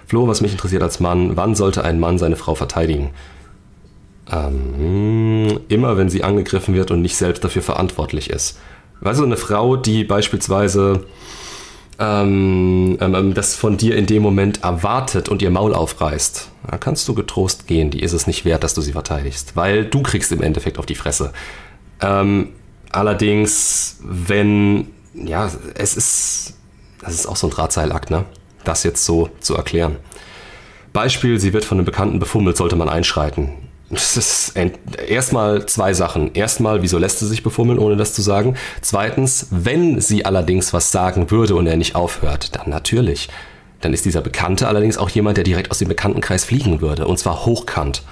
Flo, 0.07 0.27
was 0.27 0.41
mich 0.41 0.53
interessiert 0.53 0.83
als 0.83 0.99
Mann, 0.99 1.35
wann 1.35 1.55
sollte 1.55 1.83
ein 1.83 1.99
Mann 1.99 2.17
seine 2.17 2.37
Frau 2.37 2.55
verteidigen? 2.55 3.11
Ähm, 4.31 5.59
immer 5.67 5.97
wenn 5.97 6.09
sie 6.09 6.23
angegriffen 6.23 6.73
wird 6.75 6.91
und 6.91 7.01
nicht 7.01 7.15
selbst 7.15 7.43
dafür 7.43 7.61
verantwortlich 7.61 8.29
ist. 8.29 8.57
Also 9.01 9.23
eine 9.23 9.37
Frau, 9.37 9.75
die 9.75 10.03
beispielsweise 10.03 11.05
ähm, 11.99 12.97
ähm, 13.01 13.15
ähm, 13.15 13.33
das 13.33 13.55
von 13.55 13.77
dir 13.77 13.95
in 13.95 14.05
dem 14.05 14.21
Moment 14.21 14.63
erwartet 14.63 15.29
und 15.29 15.41
ihr 15.41 15.49
Maul 15.49 15.73
aufreißt, 15.73 16.49
da 16.69 16.77
kannst 16.77 17.07
du 17.07 17.15
getrost 17.15 17.67
gehen. 17.67 17.89
Die 17.89 18.01
ist 18.01 18.13
es 18.13 18.27
nicht 18.27 18.45
wert, 18.45 18.63
dass 18.63 18.73
du 18.73 18.81
sie 18.81 18.91
verteidigst, 18.91 19.55
weil 19.55 19.85
du 19.85 20.03
kriegst 20.03 20.31
im 20.31 20.41
Endeffekt 20.41 20.77
auf 20.77 20.85
die 20.85 20.95
Fresse. 20.95 21.33
Ähm, 21.99 22.49
allerdings, 22.91 23.99
wenn, 24.03 24.87
ja, 25.13 25.49
es 25.73 25.97
ist, 25.97 26.53
das 27.01 27.15
ist 27.15 27.25
auch 27.25 27.35
so 27.35 27.47
ein 27.47 27.51
Drahtseilakt, 27.51 28.11
ne? 28.11 28.25
Das 28.63 28.83
jetzt 28.83 29.05
so 29.05 29.29
zu 29.39 29.55
erklären. 29.55 29.95
Beispiel, 30.93 31.39
sie 31.39 31.53
wird 31.53 31.65
von 31.65 31.77
einem 31.77 31.85
Bekannten 31.85 32.19
befummelt, 32.19 32.57
sollte 32.57 32.75
man 32.75 32.89
einschreiten. 32.89 33.49
Das 33.89 34.17
ist 34.17 34.53
erstmal 35.07 35.65
zwei 35.65 35.93
Sachen. 35.93 36.33
Erstmal, 36.33 36.81
wieso 36.81 36.97
lässt 36.97 37.19
sie 37.19 37.27
sich 37.27 37.41
befummeln, 37.41 37.79
ohne 37.79 37.95
das 37.95 38.13
zu 38.13 38.21
sagen? 38.21 38.57
Zweitens, 38.81 39.47
wenn 39.49 40.01
sie 40.01 40.25
allerdings 40.25 40.73
was 40.73 40.91
sagen 40.91 41.31
würde 41.31 41.55
und 41.55 41.67
er 41.67 41.77
nicht 41.77 41.95
aufhört, 41.95 42.55
dann 42.55 42.69
natürlich. 42.69 43.29
Dann 43.79 43.93
ist 43.93 44.03
dieser 44.03 44.21
Bekannte 44.21 44.67
allerdings 44.67 44.97
auch 44.97 45.09
jemand, 45.09 45.37
der 45.37 45.45
direkt 45.45 45.71
aus 45.71 45.79
dem 45.79 45.87
Bekanntenkreis 45.87 46.43
fliegen 46.43 46.81
würde. 46.81 47.07
Und 47.07 47.17
zwar 47.17 47.45
hochkant. 47.45 48.03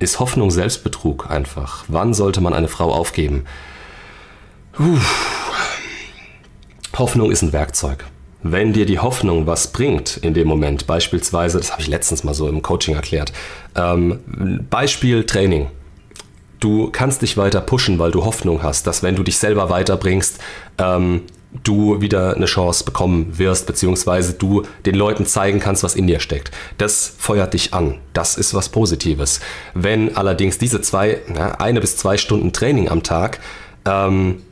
Ist 0.00 0.20
Hoffnung 0.20 0.50
Selbstbetrug 0.50 1.30
einfach? 1.30 1.84
Wann 1.88 2.12
sollte 2.12 2.42
man 2.42 2.52
eine 2.52 2.68
Frau 2.68 2.92
aufgeben? 2.92 3.44
Puh. 4.72 4.98
Hoffnung 6.98 7.30
ist 7.30 7.42
ein 7.42 7.52
Werkzeug 7.52 8.04
wenn 8.44 8.74
dir 8.74 8.84
die 8.84 8.98
Hoffnung 8.98 9.46
was 9.46 9.72
bringt 9.72 10.18
in 10.18 10.34
dem 10.34 10.46
Moment, 10.46 10.86
beispielsweise, 10.86 11.58
das 11.58 11.72
habe 11.72 11.80
ich 11.80 11.88
letztens 11.88 12.24
mal 12.24 12.34
so 12.34 12.46
im 12.46 12.62
Coaching 12.62 12.94
erklärt, 12.94 13.32
ähm, 13.74 14.20
Beispiel 14.70 15.24
Training. 15.24 15.68
Du 16.60 16.90
kannst 16.90 17.22
dich 17.22 17.36
weiter 17.36 17.62
pushen, 17.62 17.98
weil 17.98 18.10
du 18.10 18.24
Hoffnung 18.24 18.62
hast, 18.62 18.86
dass 18.86 19.02
wenn 19.02 19.16
du 19.16 19.22
dich 19.22 19.38
selber 19.38 19.70
weiterbringst, 19.70 20.38
ähm, 20.78 21.22
du 21.62 22.00
wieder 22.02 22.36
eine 22.36 22.46
Chance 22.46 22.84
bekommen 22.84 23.38
wirst, 23.38 23.66
beziehungsweise 23.66 24.34
du 24.34 24.64
den 24.84 24.94
Leuten 24.94 25.24
zeigen 25.24 25.60
kannst, 25.60 25.82
was 25.82 25.94
in 25.94 26.06
dir 26.06 26.20
steckt. 26.20 26.50
Das 26.76 27.14
feuert 27.16 27.54
dich 27.54 27.72
an. 27.72 27.98
Das 28.12 28.36
ist 28.36 28.52
was 28.54 28.68
Positives. 28.68 29.40
Wenn 29.72 30.16
allerdings 30.16 30.58
diese 30.58 30.82
zwei, 30.82 31.18
ja, 31.34 31.52
eine 31.52 31.80
bis 31.80 31.96
zwei 31.96 32.18
Stunden 32.18 32.52
Training 32.52 32.90
am 32.90 33.02
Tag 33.02 33.40
ähm, 33.86 34.42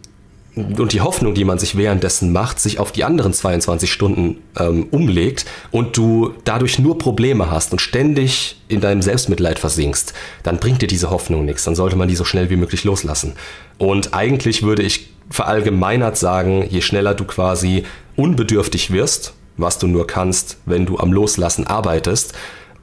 und 0.54 0.92
die 0.92 1.00
Hoffnung, 1.00 1.32
die 1.34 1.44
man 1.44 1.58
sich 1.58 1.76
währenddessen 1.76 2.30
macht, 2.30 2.60
sich 2.60 2.78
auf 2.78 2.92
die 2.92 3.04
anderen 3.04 3.32
22 3.32 3.90
Stunden 3.90 4.42
ähm, 4.58 4.86
umlegt 4.90 5.46
und 5.70 5.96
du 5.96 6.34
dadurch 6.44 6.78
nur 6.78 6.98
Probleme 6.98 7.50
hast 7.50 7.72
und 7.72 7.80
ständig 7.80 8.60
in 8.68 8.82
deinem 8.82 9.00
Selbstmitleid 9.00 9.58
versinkst, 9.58 10.12
dann 10.42 10.58
bringt 10.58 10.82
dir 10.82 10.88
diese 10.88 11.10
Hoffnung 11.10 11.46
nichts. 11.46 11.64
Dann 11.64 11.74
sollte 11.74 11.96
man 11.96 12.08
die 12.08 12.16
so 12.16 12.24
schnell 12.24 12.50
wie 12.50 12.56
möglich 12.56 12.84
loslassen. 12.84 13.32
Und 13.78 14.12
eigentlich 14.12 14.62
würde 14.62 14.82
ich 14.82 15.10
verallgemeinert 15.30 16.18
sagen, 16.18 16.66
je 16.68 16.82
schneller 16.82 17.14
du 17.14 17.24
quasi 17.24 17.84
unbedürftig 18.16 18.90
wirst, 18.90 19.32
was 19.56 19.78
du 19.78 19.86
nur 19.86 20.06
kannst, 20.06 20.58
wenn 20.66 20.84
du 20.84 20.98
am 20.98 21.14
Loslassen 21.14 21.66
arbeitest, 21.66 22.34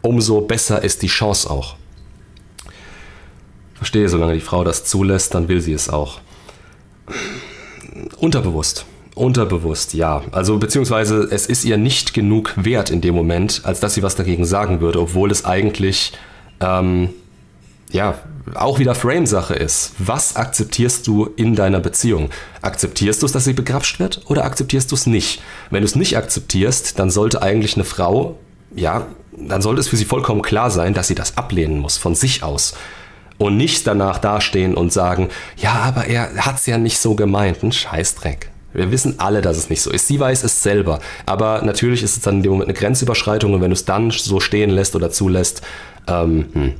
umso 0.02 0.42
besser 0.42 0.84
ist 0.84 1.04
die 1.04 1.08
Chance 1.08 1.50
auch. 1.50 1.76
Verstehe, 3.76 4.10
solange 4.10 4.34
die 4.34 4.40
Frau 4.40 4.64
das 4.64 4.86
zulässt, 4.86 5.36
dann 5.36 5.48
will 5.48 5.62
sie 5.62 5.74
es 5.74 5.88
auch. 5.90 6.20
Unterbewusst. 8.18 8.86
Unterbewusst, 9.16 9.94
ja. 9.94 10.24
Also 10.32 10.58
beziehungsweise 10.58 11.28
es 11.30 11.46
ist 11.46 11.66
ihr 11.66 11.78
nicht 11.78 12.14
genug 12.14 12.54
wert 12.56 12.90
in 12.90 13.02
dem 13.02 13.16
Moment, 13.16 13.62
als 13.66 13.80
dass 13.80 13.94
sie 13.94 14.04
was 14.04 14.16
dagegen 14.16 14.46
sagen 14.46 14.80
würde, 14.80 15.02
obwohl 15.02 15.32
es 15.32 15.46
eigentlich 15.46 16.14
ähm, 16.62 17.10
ja 17.92 18.16
auch 18.56 18.80
wieder 18.80 18.96
Frame-Sache 18.96 19.56
ist. 19.56 19.94
Was 20.00 20.36
akzeptierst 20.36 21.06
du 21.06 21.26
in 21.36 21.56
deiner 21.56 21.80
Beziehung? 21.80 22.30
Akzeptierst 22.62 23.22
du 23.22 23.26
es, 23.26 23.32
dass 23.32 23.46
sie 23.46 23.54
begrapscht 23.54 24.00
wird 24.00 24.22
oder 24.28 24.46
akzeptierst 24.46 24.92
du 24.92 24.96
es 24.96 25.06
nicht? 25.06 25.42
Wenn 25.70 25.82
du 25.82 25.86
es 25.86 25.96
nicht 25.96 26.16
akzeptierst, 26.16 26.98
dann 26.98 27.10
sollte 27.10 27.42
eigentlich 27.42 27.76
eine 27.76 27.84
Frau, 27.84 28.38
ja, 28.76 29.08
dann 29.36 29.62
sollte 29.62 29.82
es 29.82 29.88
für 29.88 29.98
sie 29.98 30.06
vollkommen 30.06 30.42
klar 30.42 30.72
sein, 30.72 30.94
dass 30.94 31.08
sie 31.08 31.16
das 31.16 31.38
ablehnen 31.38 31.80
muss 31.80 31.98
von 31.98 32.16
sich 32.16 32.44
aus 32.44 32.74
und 33.40 33.58
nicht 33.58 33.88
danach 33.88 34.20
dastehen 34.20 34.76
und 34.76 34.94
sagen, 34.94 35.30
ja, 35.58 35.74
aber 35.74 36.06
er 36.06 36.46
hat 36.46 36.58
es 36.58 36.68
ja 36.68 36.78
nicht 36.78 37.00
so 37.00 37.16
gemeint. 37.16 37.64
Ein 37.64 37.72
Scheißdreck. 37.72 38.52
Wir 38.74 38.92
wissen 38.92 39.16
alle, 39.18 39.42
dass 39.42 39.58
es 39.58 39.70
nicht 39.70 39.82
so 39.82 39.90
ist. 39.90 40.08
Sie 40.08 40.20
weiß 40.20 40.44
es 40.44 40.62
selber. 40.62 41.00
Aber 41.26 41.64
natürlich 41.64 42.04
ist 42.04 42.18
es 42.18 42.22
dann 42.22 42.38
in 42.38 42.44
dem 42.44 42.52
Moment 42.52 42.70
eine 42.70 42.78
Grenzüberschreitung 42.78 43.54
und 43.54 43.62
wenn 43.62 43.72
du 43.72 43.76
es 43.76 43.86
dann 43.86 44.12
so 44.12 44.40
stehen 44.40 44.70
lässt 44.70 44.96
oder 44.96 45.10
zulässt, 45.10 45.62
ähm, 46.08 46.50
hm. 46.54 46.74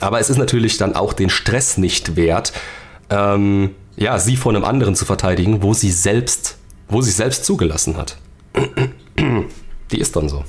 aber 0.00 0.20
es 0.20 0.28
ist 0.28 0.36
natürlich 0.36 0.76
dann 0.76 0.94
auch 0.94 1.12
den 1.12 1.30
Stress 1.30 1.78
nicht 1.78 2.16
wert, 2.16 2.52
ähm, 3.08 3.70
ja, 3.96 4.18
sie 4.18 4.36
vor 4.36 4.52
einem 4.52 4.64
anderen 4.64 4.94
zu 4.94 5.04
verteidigen, 5.04 5.62
wo 5.62 5.74
sie 5.74 5.90
selbst, 5.90 6.56
wo 6.88 7.02
sie 7.02 7.10
selbst 7.10 7.44
zugelassen 7.44 7.96
hat. 7.96 8.18
Die 9.92 9.98
ist 9.98 10.16
dann 10.16 10.28
so. 10.28 10.44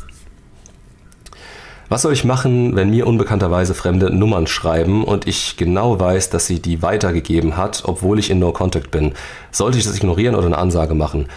Was 1.94 2.02
soll 2.02 2.14
ich 2.14 2.26
machen, 2.26 2.76
wenn 2.76 2.90
mir 2.90 3.06
unbekannterweise 3.06 3.76
fremde 3.76 4.10
Nummern 4.10 4.48
schreiben 4.48 5.04
und 5.04 5.28
ich 5.28 5.58
genau 5.58 6.00
weiß, 6.00 6.32
dass 6.32 6.48
sie 6.48 6.60
die 6.60 6.82
weitergegeben 6.82 7.56
hat, 7.56 7.84
obwohl 7.86 8.18
ich 8.18 8.32
in 8.32 8.40
No 8.40 8.52
Contact 8.52 8.90
bin? 8.90 9.14
Sollte 9.52 9.78
ich 9.78 9.84
das 9.84 9.96
ignorieren 9.96 10.34
oder 10.34 10.48
eine 10.48 10.58
Ansage 10.58 10.96
machen? 10.96 11.28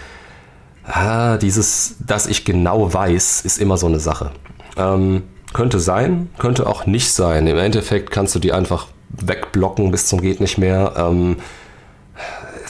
Ah, 0.86 1.36
dieses, 1.36 1.96
dass 1.98 2.26
ich 2.26 2.46
genau 2.46 2.90
weiß, 2.90 3.42
ist 3.42 3.58
immer 3.58 3.76
so 3.76 3.86
eine 3.86 3.98
Sache. 4.00 4.30
Ähm, 4.78 5.24
könnte 5.52 5.78
sein, 5.78 6.30
könnte 6.38 6.66
auch 6.66 6.86
nicht 6.86 7.12
sein. 7.12 7.46
Im 7.46 7.58
Endeffekt 7.58 8.10
kannst 8.10 8.34
du 8.34 8.38
die 8.38 8.54
einfach 8.54 8.86
wegblocken 9.10 9.90
bis 9.90 10.06
zum 10.06 10.22
geht 10.22 10.40
nicht 10.40 10.56
mehr. 10.56 10.94
Ähm, 10.96 11.36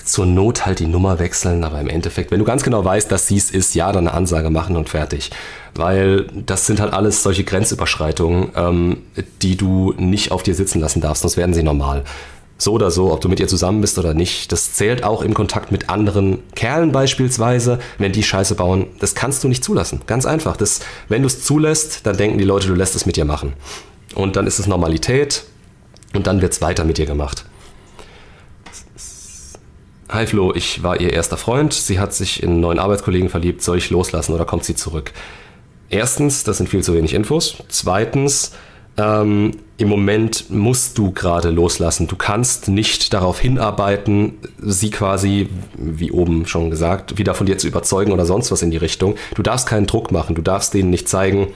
zur 0.06 0.26
Not 0.26 0.66
halt 0.66 0.78
die 0.78 0.86
Nummer 0.86 1.18
wechseln, 1.18 1.64
aber 1.64 1.80
im 1.80 1.88
Endeffekt, 1.88 2.30
wenn 2.30 2.38
du 2.38 2.44
ganz 2.44 2.62
genau 2.62 2.84
weißt, 2.84 3.10
dass 3.10 3.26
sie 3.26 3.36
es 3.36 3.50
ist, 3.50 3.74
ja, 3.74 3.92
dann 3.92 4.08
eine 4.08 4.16
Ansage 4.16 4.50
machen 4.50 4.76
und 4.76 4.88
fertig. 4.88 5.30
Weil 5.74 6.26
das 6.34 6.66
sind 6.66 6.80
halt 6.80 6.92
alles 6.92 7.22
solche 7.22 7.44
Grenzüberschreitungen, 7.44 8.50
ähm, 8.56 8.98
die 9.42 9.56
du 9.56 9.94
nicht 9.98 10.30
auf 10.30 10.42
dir 10.42 10.54
sitzen 10.54 10.80
lassen 10.80 11.00
darfst, 11.00 11.22
sonst 11.22 11.36
werden 11.36 11.54
sie 11.54 11.62
normal. 11.62 12.04
So 12.58 12.72
oder 12.72 12.90
so, 12.90 13.12
ob 13.12 13.20
du 13.20 13.28
mit 13.28 13.38
ihr 13.38 13.48
zusammen 13.48 13.82
bist 13.82 13.98
oder 13.98 14.14
nicht, 14.14 14.50
das 14.50 14.72
zählt 14.72 15.04
auch 15.04 15.20
im 15.20 15.34
Kontakt 15.34 15.72
mit 15.72 15.90
anderen 15.90 16.38
Kerlen 16.54 16.90
beispielsweise, 16.90 17.78
wenn 17.98 18.12
die 18.12 18.22
Scheiße 18.22 18.54
bauen, 18.54 18.86
das 18.98 19.14
kannst 19.14 19.44
du 19.44 19.48
nicht 19.48 19.62
zulassen. 19.62 20.00
Ganz 20.06 20.24
einfach. 20.24 20.56
Das, 20.56 20.80
wenn 21.08 21.20
du 21.20 21.26
es 21.26 21.42
zulässt, 21.42 22.06
dann 22.06 22.16
denken 22.16 22.38
die 22.38 22.44
Leute, 22.44 22.68
du 22.68 22.74
lässt 22.74 22.96
es 22.96 23.04
mit 23.04 23.16
dir 23.16 23.26
machen. 23.26 23.52
Und 24.14 24.36
dann 24.36 24.46
ist 24.46 24.58
es 24.58 24.66
Normalität 24.66 25.44
und 26.14 26.26
dann 26.26 26.40
wird 26.40 26.54
es 26.54 26.62
weiter 26.62 26.84
mit 26.84 26.96
dir 26.96 27.04
gemacht. 27.04 27.44
Hi 30.08 30.26
Flo, 30.26 30.54
ich 30.54 30.82
war 30.82 31.00
ihr 31.00 31.12
erster 31.12 31.36
Freund. 31.36 31.74
Sie 31.74 31.98
hat 31.98 32.14
sich 32.14 32.42
in 32.42 32.50
einen 32.50 32.60
neuen 32.60 32.78
Arbeitskollegen 32.78 33.28
verliebt. 33.28 33.62
Soll 33.62 33.78
ich 33.78 33.90
loslassen 33.90 34.34
oder 34.34 34.44
kommt 34.44 34.64
sie 34.64 34.74
zurück? 34.74 35.12
erstens, 35.90 36.44
das 36.44 36.58
sind 36.58 36.68
viel 36.68 36.82
zu 36.82 36.94
wenig 36.94 37.14
Infos. 37.14 37.56
Zweitens, 37.68 38.52
ähm, 38.96 39.52
im 39.76 39.88
Moment 39.88 40.50
musst 40.50 40.96
du 40.96 41.12
gerade 41.12 41.50
loslassen. 41.50 42.06
Du 42.06 42.16
kannst 42.16 42.68
nicht 42.68 43.12
darauf 43.12 43.40
hinarbeiten, 43.40 44.38
sie 44.58 44.90
quasi, 44.90 45.48
wie 45.76 46.10
oben 46.10 46.46
schon 46.46 46.70
gesagt, 46.70 47.18
wieder 47.18 47.34
von 47.34 47.46
dir 47.46 47.58
zu 47.58 47.68
überzeugen 47.68 48.12
oder 48.12 48.24
sonst 48.24 48.50
was 48.50 48.62
in 48.62 48.70
die 48.70 48.78
Richtung. 48.78 49.16
Du 49.34 49.42
darfst 49.42 49.68
keinen 49.68 49.86
Druck 49.86 50.12
machen. 50.12 50.34
Du 50.34 50.42
darfst 50.42 50.72
denen 50.72 50.90
nicht 50.90 51.08
zeigen, 51.08 51.48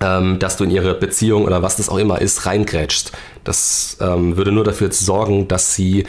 ähm, 0.00 0.38
dass 0.38 0.58
du 0.58 0.64
in 0.64 0.70
ihre 0.70 0.94
Beziehung 0.94 1.46
oder 1.46 1.62
was 1.62 1.76
das 1.76 1.88
auch 1.88 1.98
immer 1.98 2.20
ist, 2.20 2.44
reingrätschst. 2.44 3.12
Das 3.42 3.96
ähm, 4.00 4.36
würde 4.36 4.52
nur 4.52 4.64
dafür 4.64 4.92
sorgen, 4.92 5.48
dass 5.48 5.74
sie 5.74 6.04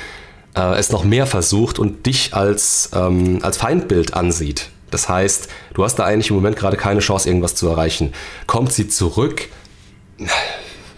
äh, 0.57 0.75
es 0.75 0.91
noch 0.91 1.03
mehr 1.03 1.27
versucht 1.27 1.79
und 1.79 2.05
dich 2.05 2.33
als, 2.33 2.89
ähm, 2.93 3.39
als 3.43 3.57
Feindbild 3.57 4.13
ansieht. 4.13 4.69
Das 4.89 5.09
heißt, 5.09 5.49
du 5.73 5.83
hast 5.83 5.95
da 5.95 6.05
eigentlich 6.05 6.29
im 6.29 6.35
Moment 6.35 6.55
gerade 6.55 6.77
keine 6.77 7.01
Chance, 7.01 7.29
irgendwas 7.29 7.55
zu 7.55 7.67
erreichen. 7.67 8.13
Kommt 8.47 8.71
sie 8.71 8.87
zurück, 8.87 9.49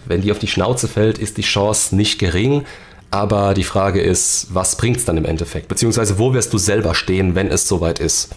wenn 0.05 0.21
die 0.21 0.31
auf 0.31 0.39
die 0.39 0.47
Schnauze 0.47 0.87
fällt, 0.87 1.17
ist 1.17 1.37
die 1.37 1.43
Chance 1.43 1.95
nicht 1.95 2.19
gering. 2.19 2.65
Aber 3.11 3.55
die 3.55 3.63
Frage 3.63 4.01
ist, 4.01 4.53
was 4.53 4.77
bringt 4.77 4.97
es 4.97 5.05
dann 5.05 5.17
im 5.17 5.25
Endeffekt? 5.25 5.67
Beziehungsweise, 5.67 6.19
wo 6.19 6.33
wirst 6.33 6.53
du 6.53 6.59
selber 6.59 6.93
stehen, 6.93 7.33
wenn 7.33 7.47
es 7.47 7.67
soweit 7.67 7.99
ist? 7.99 8.29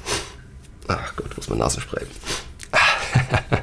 Ach 0.89 1.15
Gott, 1.15 1.37
muss 1.37 1.51
man 1.51 1.59
Nasenspray. 1.59 2.05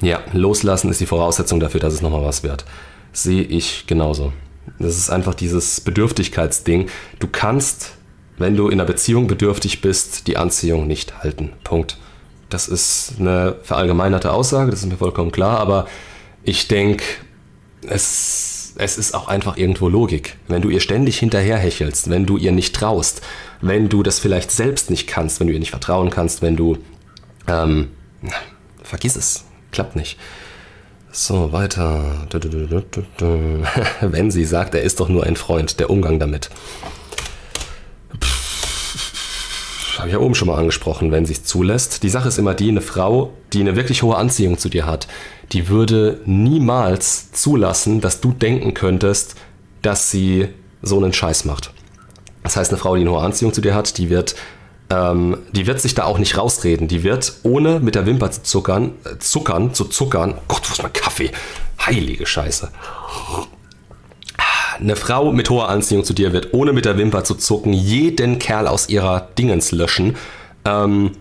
ja, 0.00 0.22
loslassen 0.32 0.90
ist 0.90 1.00
die 1.00 1.06
Voraussetzung 1.06 1.60
dafür, 1.60 1.80
dass 1.80 1.92
es 1.92 2.00
nochmal 2.00 2.24
was 2.24 2.42
wird. 2.42 2.64
Sehe 3.12 3.42
ich 3.42 3.86
genauso. 3.86 4.32
Das 4.78 4.96
ist 4.96 5.10
einfach 5.10 5.34
dieses 5.34 5.80
Bedürftigkeitsding. 5.80 6.88
Du 7.18 7.28
kannst, 7.28 7.92
wenn 8.38 8.56
du 8.56 8.68
in 8.68 8.80
einer 8.80 8.86
Beziehung 8.86 9.26
bedürftig 9.26 9.80
bist, 9.80 10.26
die 10.26 10.36
Anziehung 10.36 10.86
nicht 10.86 11.22
halten. 11.22 11.52
Punkt. 11.64 11.98
Das 12.48 12.68
ist 12.68 13.14
eine 13.18 13.56
verallgemeinerte 13.62 14.30
Aussage, 14.32 14.70
das 14.70 14.80
ist 14.80 14.86
mir 14.86 14.98
vollkommen 14.98 15.32
klar, 15.32 15.58
aber 15.58 15.86
ich 16.44 16.68
denke, 16.68 17.02
es, 17.88 18.74
es 18.76 18.98
ist 18.98 19.14
auch 19.14 19.26
einfach 19.28 19.56
irgendwo 19.56 19.88
Logik. 19.88 20.36
Wenn 20.48 20.60
du 20.60 20.68
ihr 20.68 20.80
ständig 20.80 21.18
hinterherhechelst, 21.18 22.10
wenn 22.10 22.26
du 22.26 22.36
ihr 22.36 22.52
nicht 22.52 22.74
traust, 22.74 23.22
wenn 23.62 23.88
du 23.88 24.02
das 24.02 24.18
vielleicht 24.18 24.50
selbst 24.50 24.90
nicht 24.90 25.06
kannst, 25.06 25.40
wenn 25.40 25.46
du 25.46 25.52
ihr 25.54 25.60
nicht 25.60 25.70
vertrauen 25.70 26.10
kannst, 26.10 26.42
wenn 26.42 26.56
du... 26.56 26.76
Ähm, 27.48 27.88
vergiss 28.82 29.16
es, 29.16 29.44
klappt 29.72 29.96
nicht. 29.96 30.18
So, 31.12 31.52
weiter. 31.52 32.26
Wenn 34.00 34.30
sie 34.30 34.44
sagt, 34.44 34.74
er 34.74 34.82
ist 34.82 34.98
doch 34.98 35.08
nur 35.08 35.24
ein 35.24 35.36
Freund, 35.36 35.78
der 35.78 35.90
Umgang 35.90 36.18
damit 36.18 36.50
habe 40.02 40.08
ich 40.08 40.14
ja 40.14 40.20
oben 40.20 40.34
schon 40.34 40.48
mal 40.48 40.58
angesprochen, 40.58 41.12
wenn 41.12 41.26
sie 41.26 41.34
es 41.34 41.44
zulässt. 41.44 42.02
Die 42.02 42.08
Sache 42.08 42.26
ist 42.26 42.36
immer 42.36 42.54
die, 42.54 42.68
eine 42.68 42.80
Frau, 42.80 43.32
die 43.52 43.60
eine 43.60 43.76
wirklich 43.76 44.02
hohe 44.02 44.16
Anziehung 44.16 44.58
zu 44.58 44.68
dir 44.68 44.84
hat, 44.84 45.06
die 45.52 45.68
würde 45.68 46.20
niemals 46.24 47.30
zulassen, 47.30 48.00
dass 48.00 48.20
du 48.20 48.32
denken 48.32 48.74
könntest, 48.74 49.36
dass 49.80 50.10
sie 50.10 50.48
so 50.82 50.96
einen 50.96 51.12
Scheiß 51.12 51.44
macht. 51.44 51.72
Das 52.42 52.56
heißt, 52.56 52.72
eine 52.72 52.80
Frau, 52.80 52.96
die 52.96 53.02
eine 53.02 53.12
hohe 53.12 53.20
Anziehung 53.20 53.52
zu 53.52 53.60
dir 53.60 53.76
hat, 53.76 53.96
die 53.96 54.10
wird, 54.10 54.34
ähm, 54.92 55.38
die 55.52 55.66
wird 55.66 55.80
sich 55.80 55.94
da 55.94 56.04
auch 56.04 56.18
nicht 56.18 56.36
rausreden. 56.36 56.86
Die 56.86 57.02
wird, 57.02 57.32
ohne 57.42 57.80
mit 57.80 57.94
der 57.94 58.06
Wimper 58.06 58.30
zu 58.30 58.42
zuckern, 58.42 58.92
äh, 59.04 59.18
zuckern, 59.18 59.72
zu 59.72 59.86
zuckern, 59.86 60.34
Gott, 60.48 60.62
wo 60.68 60.72
ist 60.72 60.82
mein 60.82 60.92
Kaffee? 60.92 61.30
Heilige 61.80 62.26
Scheiße 62.26 62.70
eine 64.80 64.96
Frau 64.96 65.32
mit 65.32 65.48
hoher 65.50 65.68
Anziehung 65.68 66.04
zu 66.04 66.12
dir 66.12 66.32
wird, 66.32 66.52
ohne 66.52 66.72
mit 66.72 66.84
der 66.84 66.98
Wimper 66.98 67.24
zu 67.24 67.34
zucken, 67.34 67.72
jeden 67.72 68.38
Kerl 68.38 68.66
aus 68.66 68.88
ihrer 68.88 69.28
Dingens 69.38 69.72
löschen. 69.72 70.16
Ähm, 70.64 71.12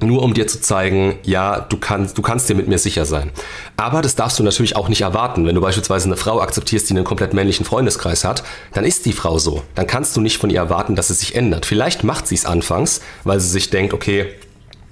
nur 0.00 0.22
um 0.22 0.34
dir 0.34 0.46
zu 0.46 0.60
zeigen, 0.60 1.18
ja, 1.22 1.60
du 1.60 1.76
kannst, 1.76 2.18
du 2.18 2.22
kannst 2.22 2.48
dir 2.48 2.54
mit 2.54 2.68
mir 2.68 2.78
sicher 2.78 3.04
sein. 3.04 3.30
Aber 3.76 4.02
das 4.02 4.16
darfst 4.16 4.38
du 4.38 4.42
natürlich 4.42 4.76
auch 4.76 4.88
nicht 4.88 5.02
erwarten. 5.02 5.46
Wenn 5.46 5.54
du 5.54 5.60
beispielsweise 5.60 6.06
eine 6.06 6.16
Frau 6.16 6.40
akzeptierst, 6.40 6.88
die 6.88 6.94
einen 6.94 7.04
komplett 7.04 7.32
männlichen 7.32 7.64
Freundeskreis 7.64 8.24
hat, 8.24 8.42
dann 8.72 8.84
ist 8.84 9.06
die 9.06 9.12
Frau 9.12 9.38
so. 9.38 9.62
Dann 9.74 9.86
kannst 9.86 10.16
du 10.16 10.20
nicht 10.20 10.38
von 10.38 10.50
ihr 10.50 10.58
erwarten, 10.58 10.96
dass 10.96 11.08
sie 11.08 11.14
sich 11.14 11.34
ändert. 11.34 11.66
Vielleicht 11.66 12.04
macht 12.04 12.26
sie 12.26 12.34
es 12.34 12.44
anfangs, 12.44 13.00
weil 13.24 13.40
sie 13.40 13.48
sich 13.48 13.70
denkt, 13.70 13.94
okay, 13.94 14.26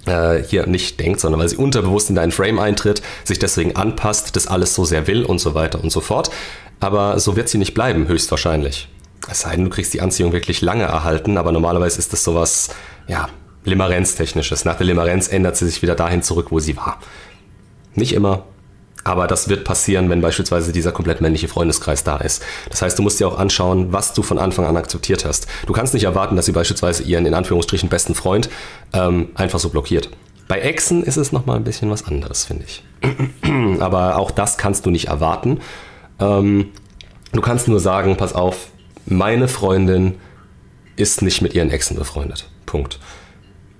äh, 0.05 0.43
hier 0.43 0.65
nicht 0.67 0.99
denkt, 0.99 1.19
sondern 1.19 1.39
weil 1.39 1.49
sie 1.49 1.57
unterbewusst 1.57 2.09
in 2.09 2.15
deinen 2.15 2.31
Frame 2.31 2.59
eintritt, 2.59 3.01
sich 3.23 3.39
deswegen 3.39 3.75
anpasst, 3.75 4.35
das 4.35 4.47
alles 4.47 4.73
so 4.75 4.85
sehr 4.85 5.07
will 5.07 5.23
und 5.23 5.39
so 5.39 5.53
weiter 5.53 5.81
und 5.83 5.91
so 5.91 6.01
fort. 6.01 6.31
Aber 6.79 7.19
so 7.19 7.35
wird 7.35 7.49
sie 7.49 7.57
nicht 7.57 7.73
bleiben, 7.73 8.07
höchstwahrscheinlich. 8.07 8.89
Es 9.29 9.41
sei 9.41 9.55
denn, 9.55 9.65
du 9.65 9.69
kriegst 9.69 9.93
die 9.93 10.01
Anziehung 10.01 10.33
wirklich 10.33 10.61
lange 10.61 10.83
erhalten, 10.83 11.37
aber 11.37 11.53
normalerweise 11.53 11.99
ist 11.99 12.11
das 12.11 12.25
sowas, 12.25 12.69
ja, 13.07 13.29
Limerenz-technisches. 13.65 14.65
Nach 14.65 14.75
der 14.75 14.85
Limerenz 14.85 15.27
ändert 15.27 15.57
sie 15.57 15.65
sich 15.65 15.81
wieder 15.81 15.95
dahin 15.95 16.23
zurück, 16.23 16.47
wo 16.49 16.59
sie 16.59 16.77
war. 16.77 16.99
Nicht 17.95 18.13
immer, 18.13 18.43
aber 19.03 19.27
das 19.27 19.49
wird 19.49 19.65
passieren, 19.65 20.09
wenn 20.09 20.21
beispielsweise 20.21 20.71
dieser 20.71 20.91
komplett 20.91 21.19
männliche 21.21 21.47
Freundeskreis 21.47 22.03
da 22.03 22.17
ist. 22.17 22.43
Das 22.69 22.81
heißt, 22.81 22.97
du 22.97 23.03
musst 23.03 23.19
dir 23.19 23.27
auch 23.27 23.37
anschauen, 23.37 23.91
was 23.91 24.13
du 24.13 24.23
von 24.23 24.39
Anfang 24.39 24.65
an 24.65 24.77
akzeptiert 24.77 25.25
hast. 25.25 25.47
Du 25.65 25.73
kannst 25.73 25.93
nicht 25.93 26.05
erwarten, 26.05 26.35
dass 26.35 26.45
sie 26.45 26.51
beispielsweise 26.53 27.03
ihren 27.03 27.25
in 27.25 27.33
Anführungsstrichen 27.33 27.89
besten 27.89 28.15
Freund 28.15 28.49
ähm, 28.93 29.29
einfach 29.35 29.59
so 29.59 29.69
blockiert. 29.69 30.09
Bei 30.47 30.59
Exen 30.59 31.03
ist 31.03 31.17
es 31.17 31.31
nochmal 31.31 31.57
ein 31.57 31.63
bisschen 31.63 31.89
was 31.89 32.05
anderes, 32.05 32.45
finde 32.45 32.65
ich. 32.65 32.83
aber 33.79 34.17
auch 34.17 34.31
das 34.31 34.57
kannst 34.57 34.85
du 34.85 34.89
nicht 34.89 35.07
erwarten. 35.07 35.59
Ähm, 36.19 36.69
du 37.33 37.41
kannst 37.41 37.67
nur 37.67 37.79
sagen, 37.79 38.15
pass 38.15 38.33
auf, 38.33 38.67
meine 39.05 39.47
Freundin 39.47 40.15
ist 40.95 41.21
nicht 41.21 41.41
mit 41.41 41.53
ihren 41.55 41.69
Exen 41.71 41.97
befreundet. 41.97 42.47
Punkt. 42.65 42.99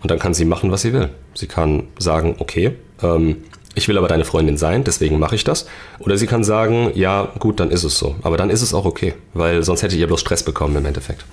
Und 0.03 0.11
dann 0.11 0.19
kann 0.19 0.33
sie 0.33 0.45
machen, 0.45 0.71
was 0.71 0.81
sie 0.83 0.93
will. 0.93 1.09
Sie 1.33 1.47
kann 1.47 1.87
sagen, 1.97 2.35
okay, 2.39 2.75
ähm, 3.01 3.37
ich 3.73 3.87
will 3.87 3.97
aber 3.97 4.07
deine 4.07 4.25
Freundin 4.25 4.57
sein, 4.57 4.83
deswegen 4.83 5.17
mache 5.17 5.33
ich 5.33 5.43
das. 5.43 5.65
Oder 5.97 6.17
sie 6.17 6.27
kann 6.27 6.43
sagen, 6.43 6.91
ja, 6.93 7.31
gut, 7.39 7.59
dann 7.59 7.71
ist 7.71 7.83
es 7.83 7.97
so. 7.97 8.15
Aber 8.21 8.37
dann 8.37 8.51
ist 8.51 8.61
es 8.61 8.73
auch 8.73 8.85
okay, 8.85 9.15
weil 9.33 9.63
sonst 9.63 9.81
hätte 9.81 9.95
ihr 9.95 10.05
bloß 10.05 10.21
Stress 10.21 10.43
bekommen 10.43 10.75
im 10.75 10.85
Endeffekt. 10.85 11.25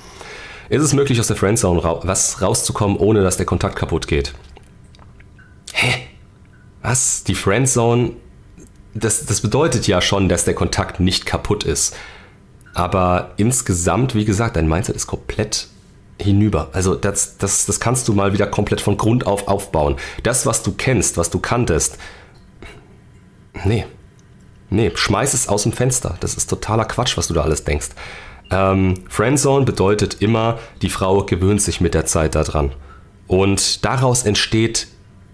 Ist 0.70 0.83
es 0.83 0.94
möglich, 0.94 1.20
aus 1.20 1.26
der 1.26 1.37
Friendzone 1.37 1.85
ra 1.85 2.00
was 2.04 2.40
rauszukommen, 2.40 2.96
ohne 2.96 3.22
dass 3.22 3.37
der 3.37 3.44
Kontakt 3.44 3.76
kaputt 3.76 4.06
geht? 4.06 4.33
Hä? 5.72 5.94
Was? 6.80 7.24
Die 7.24 7.35
Friendzone 7.35 8.12
das, 8.94 9.26
das 9.26 9.40
bedeutet 9.40 9.87
ja 9.87 10.00
schon, 10.00 10.28
dass 10.28 10.44
der 10.44 10.54
Kontakt 10.54 11.00
nicht 11.00 11.26
kaputt 11.26 11.64
ist. 11.64 11.96
Aber 12.74 13.33
insgesamt, 13.37 14.14
wie 14.14 14.24
gesagt, 14.24 14.56
dein 14.56 14.68
Mindset 14.68 14.96
ist 14.96 15.06
komplett 15.06 15.68
hinüber. 16.20 16.68
Also 16.72 16.94
das, 16.94 17.38
das, 17.38 17.66
das 17.66 17.80
kannst 17.80 18.09
du 18.09 18.12
mal 18.12 18.33
wieder 18.33 18.46
komplett 18.46 18.80
von 18.80 18.96
Grund 18.96 19.26
auf 19.26 19.48
aufbauen. 19.48 19.96
Das, 20.22 20.46
was 20.46 20.62
du 20.62 20.72
kennst, 20.72 21.16
was 21.16 21.30
du 21.30 21.38
kanntest, 21.38 21.98
nee, 23.64 23.87
nee, 24.70 24.92
schmeiß 24.94 25.35
es 25.35 25.48
aus 25.48 25.64
dem 25.64 25.72
Fenster. 25.72 26.16
Das 26.20 26.35
ist 26.35 26.48
totaler 26.48 26.85
Quatsch, 26.85 27.16
was 27.16 27.28
du 27.28 27.35
da 27.35 27.42
alles 27.42 27.64
denkst. 27.64 27.88
Ähm, 28.50 28.94
Friendzone 29.09 29.64
bedeutet 29.64 30.20
immer, 30.20 30.59
die 30.83 30.90
Frau 30.90 31.24
gewöhnt 31.24 31.62
sich 31.62 31.80
mit 31.80 31.94
der 31.94 32.06
Zeit 32.06 32.35
daran. 32.35 32.72
Und 33.26 33.85
daraus 33.85 34.24
entsteht 34.24 34.88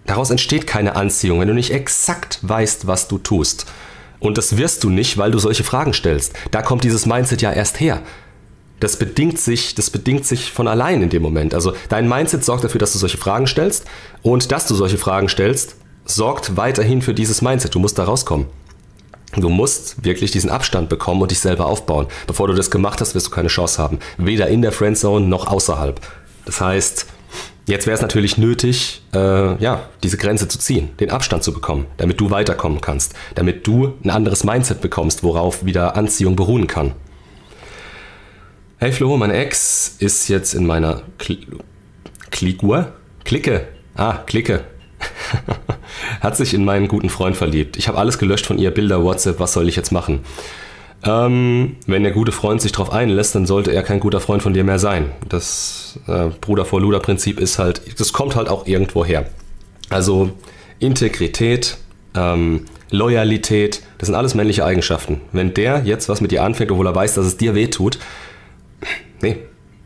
Daraus 0.07 0.29
entsteht 0.29 0.65
keine 0.65 0.95
Anziehung, 0.95 1.41
wenn 1.41 1.49
du 1.49 1.53
nicht 1.53 1.71
exakt 1.71 2.39
weißt, 2.41 2.87
was 2.87 3.09
du 3.09 3.17
tust. 3.17 3.65
Und 4.19 4.37
das 4.37 4.57
wirst 4.57 4.83
du 4.83 4.89
nicht, 4.89 5.17
weil 5.17 5.31
du 5.31 5.37
solche 5.37 5.65
Fragen 5.65 5.93
stellst. 5.93 6.33
Da 6.49 6.61
kommt 6.61 6.85
dieses 6.85 7.05
Mindset 7.05 7.41
ja 7.41 7.51
erst 7.51 7.79
her. 7.79 8.01
Das 8.79 8.97
bedingt 8.97 9.39
sich, 9.39 9.75
das 9.75 9.89
bedingt 9.89 10.25
sich 10.25 10.51
von 10.51 10.67
allein 10.67 11.01
in 11.01 11.09
dem 11.09 11.23
Moment. 11.23 11.53
Also 11.53 11.73
dein 11.89 12.07
Mindset 12.07 12.43
sorgt 12.43 12.63
dafür, 12.63 12.79
dass 12.79 12.93
du 12.93 12.99
solche 12.99 13.17
Fragen 13.17 13.47
stellst 13.47 13.85
und 14.21 14.51
dass 14.51 14.67
du 14.67 14.75
solche 14.75 14.97
Fragen 14.97 15.29
stellst, 15.29 15.77
sorgt 16.05 16.57
weiterhin 16.57 17.01
für 17.01 17.13
dieses 17.13 17.41
Mindset. 17.41 17.73
Du 17.73 17.79
musst 17.79 17.97
da 17.97 18.03
rauskommen. 18.03 18.47
Du 19.35 19.49
musst 19.49 20.05
wirklich 20.05 20.31
diesen 20.31 20.49
Abstand 20.49 20.89
bekommen 20.89 21.21
und 21.21 21.31
dich 21.31 21.39
selber 21.39 21.65
aufbauen. 21.65 22.07
Bevor 22.27 22.47
du 22.47 22.53
das 22.53 22.71
gemacht 22.71 23.01
hast, 23.01 23.13
wirst 23.13 23.27
du 23.27 23.31
keine 23.31 23.49
Chance 23.49 23.81
haben. 23.81 23.99
Weder 24.17 24.47
in 24.47 24.61
der 24.61 24.71
Friendzone 24.71 25.27
noch 25.27 25.47
außerhalb. 25.47 25.99
Das 26.45 26.61
heißt, 26.61 27.07
Jetzt 27.67 27.85
wäre 27.85 27.95
es 27.95 28.01
natürlich 28.01 28.37
nötig, 28.37 29.01
äh, 29.13 29.61
ja, 29.61 29.89
diese 30.01 30.15
Grenze 30.15 30.47
zu 30.47 30.57
ziehen, 30.57 30.91
den 31.01 31.11
Abstand 31.11 31.43
zu 31.43 31.51
bekommen, 31.51 31.85
damit 31.97 32.17
du 32.21 32.31
weiterkommen 32.31 32.79
kannst, 32.79 33.13
damit 33.35 33.67
du 33.67 33.93
ein 34.05 34.09
anderes 34.09 34.45
Mindset 34.45 34.79
bekommst, 34.79 35.21
worauf 35.21 35.65
wieder 35.65 35.97
Anziehung 35.97 36.37
beruhen 36.37 36.67
kann. 36.67 36.93
Hey 38.79 38.91
Flo, 38.91 39.17
mein 39.17 39.31
Ex 39.31 39.95
ist 39.97 40.27
jetzt 40.27 40.53
in 40.53 40.67
meiner 40.67 41.01
Kl 41.17 41.39
Kligur? 42.29 42.93
Ah, 43.95 44.19
Clique. 44.27 44.65
Hat 46.21 46.37
sich 46.37 46.53
in 46.53 46.63
meinen 46.63 46.87
guten 46.87 47.09
Freund 47.09 47.35
verliebt. 47.35 47.77
Ich 47.77 47.87
habe 47.87 47.97
alles 47.97 48.19
gelöscht 48.19 48.45
von 48.45 48.59
ihr, 48.59 48.69
Bilder, 48.69 49.03
WhatsApp, 49.03 49.39
was 49.39 49.53
soll 49.53 49.67
ich 49.67 49.75
jetzt 49.75 49.91
machen? 49.91 50.19
Ähm, 51.03 51.77
wenn 51.87 52.03
der 52.03 52.11
gute 52.11 52.31
Freund 52.31 52.61
sich 52.61 52.71
darauf 52.71 52.91
einlässt, 52.91 53.33
dann 53.33 53.47
sollte 53.47 53.71
er 53.71 53.81
kein 53.81 53.99
guter 53.99 54.19
Freund 54.19 54.43
von 54.43 54.53
dir 54.53 54.63
mehr 54.63 54.77
sein. 54.77 55.11
Das 55.27 55.99
äh, 56.05 56.27
Bruder 56.39 56.63
vor 56.63 56.79
Luder 56.79 56.99
Prinzip 56.99 57.39
ist 57.39 57.57
halt, 57.57 57.81
das 57.99 58.13
kommt 58.13 58.35
halt 58.35 58.47
auch 58.47 58.67
irgendwo 58.67 59.03
her. 59.03 59.25
Also 59.89 60.29
Integrität, 60.77 61.77
ähm, 62.13 62.65
Loyalität, 62.91 63.81
das 63.97 64.05
sind 64.05 64.15
alles 64.15 64.35
männliche 64.35 64.65
Eigenschaften. 64.65 65.19
Wenn 65.31 65.55
der 65.55 65.81
jetzt 65.83 66.09
was 66.09 66.21
mit 66.21 66.29
dir 66.29 66.43
anfängt, 66.43 66.69
obwohl 66.69 66.85
er 66.85 66.95
weiß, 66.95 67.15
dass 67.15 67.25
es 67.25 67.37
dir 67.37 67.55
weh 67.55 67.67
tut, 67.67 67.97
nee, 69.21 69.37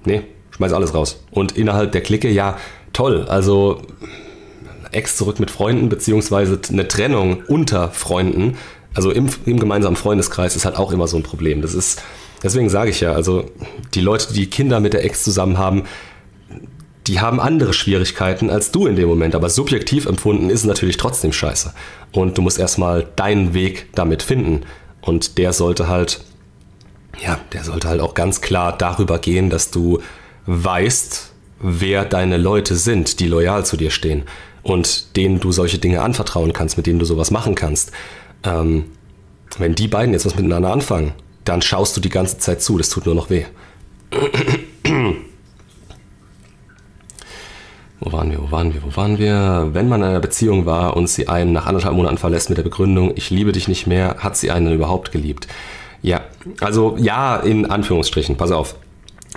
nee, 0.06 0.22
schmeiß 0.52 0.74
alles 0.74 0.94
raus. 0.94 1.24
Und 1.32 1.58
innerhalb 1.58 1.92
der 1.92 2.02
Clique, 2.02 2.30
ja, 2.30 2.58
toll. 2.94 3.26
Also 3.28 3.82
Ex 4.92 5.18
zurück 5.18 5.40
mit 5.40 5.52
Freunden, 5.52 5.90
beziehungsweise 5.90 6.60
eine 6.70 6.88
Trennung 6.88 7.44
unter 7.48 7.90
Freunden, 7.92 8.58
also 8.94 9.12
im, 9.12 9.30
im 9.46 9.60
gemeinsamen 9.60 9.96
Freundeskreis, 9.96 10.56
ist 10.56 10.66
halt 10.66 10.78
auch 10.78 10.92
immer 10.92 11.08
so 11.08 11.18
ein 11.18 11.24
Problem. 11.24 11.62
Das 11.62 11.74
ist, 11.74 12.02
deswegen 12.44 12.70
sage 12.70 12.90
ich 12.90 13.00
ja, 13.00 13.14
also 13.14 13.46
die 13.94 14.02
Leute, 14.02 14.34
die 14.34 14.50
Kinder 14.50 14.80
mit 14.80 14.94
der 14.94 15.06
Ex 15.06 15.24
zusammen 15.24 15.58
haben, 15.58 15.84
die 17.08 17.20
haben 17.20 17.40
andere 17.40 17.74
Schwierigkeiten 17.74 18.50
als 18.50 18.72
du 18.72 18.86
in 18.86 18.96
dem 18.96 19.08
Moment, 19.08 19.34
aber 19.34 19.50
subjektiv 19.50 20.06
empfunden 20.06 20.50
ist 20.50 20.62
es 20.62 20.66
natürlich 20.66 20.98
trotzdem 20.98 21.34
scheiße. 21.34 21.74
Und 22.12 22.38
du 22.38 22.42
musst 22.42 22.60
erstmal 22.60 23.08
deinen 23.16 23.54
Weg 23.54 23.88
damit 23.96 24.22
finden. 24.22 24.62
Und 25.02 25.38
der 25.38 25.52
sollte 25.54 25.88
halt, 25.88 26.22
ja, 27.20 27.40
der 27.54 27.64
sollte 27.64 27.88
halt 27.88 28.02
auch 28.02 28.14
ganz 28.14 28.42
klar 28.42 28.78
darüber 28.78 29.20
gehen, 29.20 29.50
dass 29.50 29.72
du 29.72 30.02
weißt, 30.46 31.32
wer 31.60 32.06
deine 32.06 32.38
Leute 32.38 32.76
sind, 32.76 33.20
die 33.20 33.28
loyal 33.28 33.66
zu 33.66 33.78
dir 33.78 33.92
stehen 33.92 34.24
und 34.64 35.16
denen 35.16 35.40
du 35.40 35.52
solche 35.52 35.78
Dinge 35.78 36.02
anvertrauen 36.02 36.54
kannst, 36.54 36.78
mit 36.78 36.88
denen 36.88 37.00
du 37.00 37.06
sowas 37.06 37.32
machen 37.32 37.56
kannst. 37.56 37.92
Ähm, 38.44 38.86
wenn 39.58 39.76
die 39.76 39.88
beiden 39.88 40.14
jetzt 40.14 40.26
was 40.26 40.36
miteinander 40.36 40.72
anfangen, 40.72 41.14
dann 41.44 41.62
schaust 41.62 41.96
du 41.98 42.02
die 42.02 42.10
ganze 42.10 42.38
Zeit 42.38 42.62
zu, 42.62 42.78
das 42.78 42.90
tut 42.90 43.06
nur 43.06 43.16
noch 43.16 43.30
weh. 43.30 43.46
Wo 48.00 48.12
waren 48.12 48.32
wir, 48.32 48.42
wo 48.42 48.52
waren 48.52 48.74
wir, 48.74 48.82
wo 48.84 48.96
waren 48.96 49.20
wir? 49.20 49.70
Wenn 49.74 49.88
man 49.88 50.02
in 50.02 50.08
einer 50.08 50.20
Beziehung 50.20 50.66
war 50.66 50.98
und 50.98 51.08
sie 51.08 51.28
einen 51.28 51.54
nach 51.54 51.68
anderthalb 51.68 51.96
Monaten 51.96 52.18
verlässt 52.18 52.50
mit 52.50 52.58
der 52.58 52.64
Begründung, 52.64 53.14
ich 53.16 53.30
liebe 53.30 53.52
dich 53.52 53.68
nicht 53.68 53.86
mehr, 53.86 54.18
hat 54.20 54.36
sie 54.36 54.50
einen 54.50 54.74
überhaupt 54.74 55.12
geliebt? 55.12 55.48
Ja, 56.02 56.22
also 56.60 56.96
ja, 56.98 57.38
in 57.38 57.66
Anführungsstrichen, 57.66 58.38
pass 58.38 58.52
auf. 58.52 58.76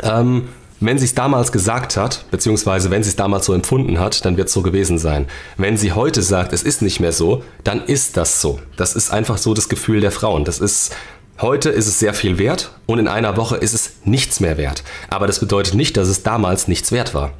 Ähm, 0.03 0.49
wenn 0.81 0.99
sie 0.99 1.05
es 1.05 1.15
damals 1.15 1.53
gesagt 1.53 1.97
hat, 1.97 2.25
beziehungsweise 2.31 2.91
wenn 2.91 3.03
sie 3.03 3.11
es 3.11 3.17
damals 3.17 3.47
so 3.47 3.53
empfunden 3.53 3.99
hat, 3.99 4.25
dann 4.25 4.37
wird 4.37 4.49
es 4.49 4.55
so 4.55 4.63
gewesen 4.63 4.99
sein. 4.99 5.27
Wenn 5.57 5.77
sie 5.77 5.93
heute 5.93 6.21
sagt, 6.23 6.53
es 6.53 6.63
ist 6.63 6.83
nicht 6.83 7.01
mehr 7.01 7.13
so, 7.13 7.43
dann 7.63 7.85
ist 7.85 8.17
das 8.17 8.41
so. 8.41 8.61
Das 8.77 8.95
ist 8.95 9.11
einfach 9.11 9.39
so 9.39 9.55
das 9.55 9.69
Gefühl 9.69 10.01
der 10.01 10.11
Frauen. 10.11 10.45
Das 10.45 10.59
ist 10.59 10.95
Heute 11.41 11.71
ist 11.71 11.89
es 11.89 11.99
sehr 11.99 12.15
viel 12.15 12.39
wert 12.39 12.71
und 12.87 13.01
in 13.01 13.09
einer 13.09 13.37
Woche 13.37 13.57
ist 13.57 13.75
es 13.75 13.95
nichts 14.05 14.39
mehr 14.39 14.57
wert. 14.57 14.85
Aber 15.11 15.27
das 15.27 15.41
bedeutet 15.41 15.75
nicht, 15.75 15.97
dass 15.97 16.07
es 16.07 16.23
damals 16.23 16.69
nichts 16.69 16.93
wert 16.93 17.13
war. 17.13 17.33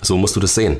So 0.00 0.16
musst 0.16 0.36
du 0.36 0.40
das 0.40 0.54
sehen. 0.54 0.78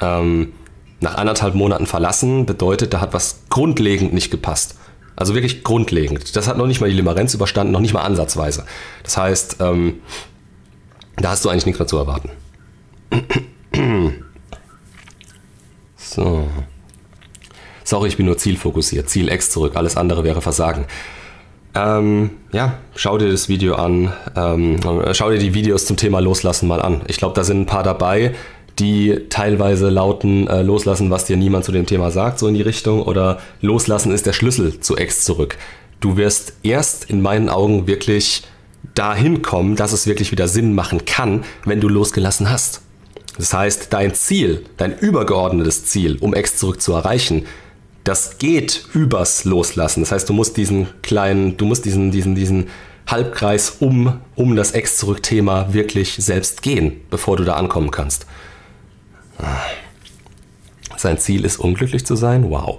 Ähm, 0.00 0.52
nach 1.00 1.16
anderthalb 1.16 1.56
Monaten 1.56 1.86
verlassen 1.86 2.46
bedeutet, 2.46 2.94
da 2.94 3.00
hat 3.00 3.14
was 3.14 3.40
grundlegend 3.50 4.14
nicht 4.14 4.30
gepasst. 4.30 4.76
Also 5.18 5.34
wirklich 5.34 5.64
grundlegend. 5.64 6.36
Das 6.36 6.46
hat 6.46 6.56
noch 6.56 6.68
nicht 6.68 6.80
mal 6.80 6.88
die 6.88 6.94
Limerenz 6.94 7.34
überstanden, 7.34 7.72
noch 7.72 7.80
nicht 7.80 7.92
mal 7.92 8.02
ansatzweise. 8.02 8.64
Das 9.02 9.16
heißt, 9.16 9.56
ähm, 9.58 10.00
da 11.16 11.30
hast 11.30 11.44
du 11.44 11.48
eigentlich 11.48 11.66
nichts 11.66 11.80
mehr 11.80 11.88
zu 11.88 11.98
erwarten. 11.98 12.30
So. 15.96 16.48
Sorry, 17.84 18.08
ich 18.08 18.16
bin 18.16 18.24
nur 18.24 18.38
zielfokussiert. 18.38 19.10
Ziel 19.10 19.30
X 19.30 19.50
zurück. 19.50 19.76
Alles 19.76 19.96
andere 19.96 20.24
wäre 20.24 20.40
Versagen. 20.40 20.86
Ähm, 21.74 22.30
ja, 22.50 22.78
schau 22.94 23.18
dir 23.18 23.30
das 23.30 23.48
Video 23.48 23.74
an. 23.74 24.12
Ähm, 24.34 24.80
schau 25.12 25.30
dir 25.30 25.38
die 25.38 25.52
Videos 25.52 25.84
zum 25.84 25.96
Thema 25.96 26.20
Loslassen 26.20 26.66
mal 26.66 26.80
an. 26.80 27.02
Ich 27.08 27.18
glaube, 27.18 27.34
da 27.34 27.44
sind 27.44 27.60
ein 27.60 27.66
paar 27.66 27.82
dabei, 27.82 28.34
die 28.78 29.26
teilweise 29.28 29.88
lauten, 29.88 30.46
äh, 30.46 30.62
loslassen, 30.62 31.10
was 31.10 31.24
dir 31.24 31.36
niemand 31.36 31.64
zu 31.64 31.72
dem 31.72 31.86
Thema 31.86 32.10
sagt, 32.10 32.38
so 32.38 32.48
in 32.48 32.54
die 32.54 32.62
Richtung. 32.62 33.02
Oder 33.02 33.38
loslassen 33.60 34.12
ist 34.12 34.26
der 34.26 34.32
Schlüssel 34.32 34.80
zu 34.80 34.96
Ex 34.96 35.24
zurück. 35.24 35.56
Du 36.00 36.16
wirst 36.16 36.54
erst 36.62 37.04
in 37.10 37.20
meinen 37.20 37.48
Augen 37.48 37.86
wirklich 37.86 38.42
dahin 38.94 39.42
kommen, 39.42 39.76
dass 39.76 39.92
es 39.92 40.06
wirklich 40.06 40.32
wieder 40.32 40.48
Sinn 40.48 40.74
machen 40.74 41.04
kann, 41.04 41.44
wenn 41.64 41.80
du 41.80 41.88
losgelassen 41.88 42.50
hast. 42.50 42.82
Das 43.36 43.52
heißt, 43.52 43.92
dein 43.92 44.14
Ziel, 44.14 44.64
dein 44.76 44.96
übergeordnetes 44.98 45.86
Ziel, 45.86 46.16
um 46.20 46.34
Ex 46.34 46.56
zurück 46.56 46.80
zu 46.80 46.92
erreichen, 46.92 47.46
das 48.04 48.38
geht 48.38 48.86
übers 48.94 49.44
Loslassen. 49.44 50.00
Das 50.00 50.12
heißt, 50.12 50.28
du 50.28 50.32
musst 50.32 50.56
diesen 50.56 50.88
kleinen, 51.02 51.56
du 51.56 51.66
musst 51.66 51.84
diesen, 51.84 52.10
diesen, 52.10 52.34
diesen 52.34 52.68
Halbkreis 53.06 53.76
um, 53.80 54.20
um 54.34 54.56
das 54.56 54.72
Ex-Zurück-Thema 54.72 55.72
wirklich 55.72 56.14
selbst 56.18 56.62
gehen, 56.62 57.00
bevor 57.10 57.36
du 57.36 57.44
da 57.44 57.54
ankommen 57.54 57.90
kannst. 57.90 58.26
Sein 60.96 61.18
Ziel 61.18 61.44
ist, 61.44 61.58
unglücklich 61.58 62.04
zu 62.04 62.16
sein? 62.16 62.50
Wow. 62.50 62.78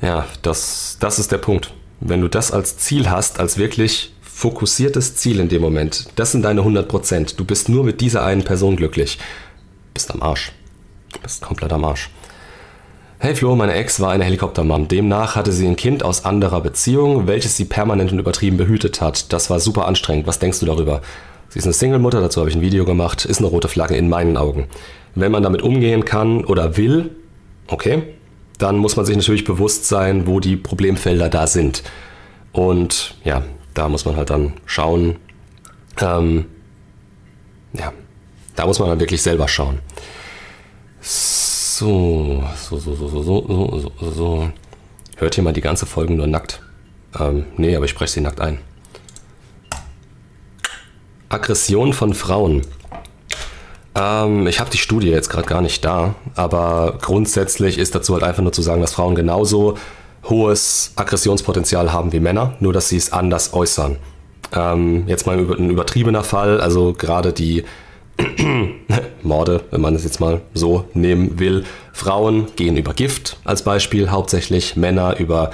Ja, 0.00 0.26
das, 0.42 0.98
das 1.00 1.18
ist 1.18 1.32
der 1.32 1.38
Punkt. 1.38 1.72
Wenn 2.00 2.20
du 2.20 2.28
das 2.28 2.52
als 2.52 2.76
Ziel 2.76 3.10
hast, 3.10 3.40
als 3.40 3.58
wirklich 3.58 4.12
fokussiertes 4.22 5.16
Ziel 5.16 5.40
in 5.40 5.48
dem 5.48 5.62
Moment, 5.62 6.08
das 6.16 6.32
sind 6.32 6.42
deine 6.42 6.62
100%. 6.62 7.36
Du 7.36 7.44
bist 7.44 7.68
nur 7.68 7.84
mit 7.84 8.00
dieser 8.00 8.24
einen 8.24 8.44
Person 8.44 8.76
glücklich. 8.76 9.18
Bist 9.94 10.12
am 10.12 10.22
Arsch. 10.22 10.52
Bist 11.22 11.42
komplett 11.42 11.72
am 11.72 11.84
Arsch. 11.84 12.10
Hey 13.18 13.34
Flo, 13.34 13.56
meine 13.56 13.72
Ex 13.72 14.00
war 14.00 14.10
eine 14.10 14.24
Helikoptermann. 14.24 14.88
Demnach 14.88 15.34
hatte 15.34 15.52
sie 15.52 15.66
ein 15.66 15.76
Kind 15.76 16.02
aus 16.02 16.24
anderer 16.24 16.60
Beziehung, 16.60 17.26
welches 17.26 17.56
sie 17.56 17.64
permanent 17.64 18.12
und 18.12 18.18
übertrieben 18.18 18.58
behütet 18.58 19.00
hat. 19.00 19.32
Das 19.32 19.48
war 19.48 19.60
super 19.60 19.86
anstrengend. 19.86 20.26
Was 20.26 20.40
denkst 20.40 20.60
du 20.60 20.66
darüber? 20.66 21.00
Sie 21.48 21.58
ist 21.58 21.64
eine 21.64 21.72
Single-Mutter, 21.72 22.20
dazu 22.20 22.40
habe 22.40 22.50
ich 22.50 22.56
ein 22.56 22.60
Video 22.60 22.84
gemacht, 22.84 23.24
ist 23.24 23.38
eine 23.38 23.46
rote 23.46 23.68
Flagge 23.68 23.96
in 23.96 24.08
meinen 24.08 24.36
Augen. 24.36 24.66
Wenn 25.14 25.32
man 25.32 25.42
damit 25.42 25.62
umgehen 25.62 26.04
kann 26.04 26.44
oder 26.44 26.76
will, 26.76 27.10
okay, 27.68 28.14
dann 28.58 28.76
muss 28.76 28.96
man 28.96 29.06
sich 29.06 29.16
natürlich 29.16 29.44
bewusst 29.44 29.86
sein, 29.86 30.26
wo 30.26 30.40
die 30.40 30.56
Problemfelder 30.56 31.28
da 31.28 31.46
sind. 31.46 31.82
Und 32.52 33.16
ja, 33.24 33.42
da 33.74 33.88
muss 33.88 34.04
man 34.04 34.16
halt 34.16 34.30
dann 34.30 34.54
schauen. 34.66 35.16
Ähm, 36.00 36.46
ja, 37.72 37.92
da 38.54 38.66
muss 38.66 38.78
man 38.78 38.88
dann 38.88 39.00
wirklich 39.00 39.22
selber 39.22 39.48
schauen. 39.48 39.80
So, 41.00 42.44
so, 42.56 42.78
so, 42.78 42.94
so, 42.94 43.08
so, 43.08 43.22
so, 43.22 43.92
so, 44.00 44.10
so. 44.10 44.52
Hört 45.16 45.36
ihr 45.36 45.44
mal 45.44 45.52
die 45.52 45.60
ganze 45.60 45.86
Folge 45.86 46.14
nur 46.14 46.26
nackt? 46.26 46.60
Ähm, 47.18 47.46
nee, 47.56 47.74
aber 47.74 47.84
ich 47.84 47.90
spreche 47.90 48.12
sie 48.12 48.20
nackt 48.20 48.40
ein. 48.40 48.58
Aggression 51.28 51.92
von 51.92 52.14
Frauen. 52.14 52.62
Ähm, 53.94 54.46
ich 54.46 54.60
habe 54.60 54.70
die 54.70 54.78
Studie 54.78 55.08
jetzt 55.08 55.28
gerade 55.28 55.46
gar 55.46 55.60
nicht 55.60 55.84
da, 55.84 56.14
aber 56.34 56.98
grundsätzlich 57.00 57.78
ist 57.78 57.94
dazu 57.94 58.14
halt 58.14 58.24
einfach 58.24 58.42
nur 58.42 58.52
zu 58.52 58.62
sagen, 58.62 58.80
dass 58.80 58.94
Frauen 58.94 59.14
genauso 59.14 59.76
hohes 60.24 60.92
Aggressionspotenzial 60.96 61.92
haben 61.92 62.12
wie 62.12 62.20
Männer, 62.20 62.54
nur 62.60 62.72
dass 62.72 62.88
sie 62.88 62.96
es 62.96 63.12
anders 63.12 63.52
äußern. 63.52 63.96
Ähm, 64.52 65.04
jetzt 65.06 65.26
mal 65.26 65.38
ein 65.38 65.70
übertriebener 65.70 66.24
Fall, 66.24 66.60
also 66.60 66.92
gerade 66.92 67.32
die 67.32 67.64
Morde, 69.22 69.62
wenn 69.70 69.80
man 69.80 69.94
es 69.94 70.04
jetzt 70.04 70.20
mal 70.20 70.40
so 70.54 70.84
nehmen 70.94 71.38
will. 71.38 71.64
Frauen 71.92 72.46
gehen 72.56 72.76
über 72.76 72.94
Gift 72.94 73.38
als 73.44 73.62
Beispiel, 73.62 74.10
hauptsächlich 74.10 74.76
Männer 74.76 75.18
über, 75.18 75.50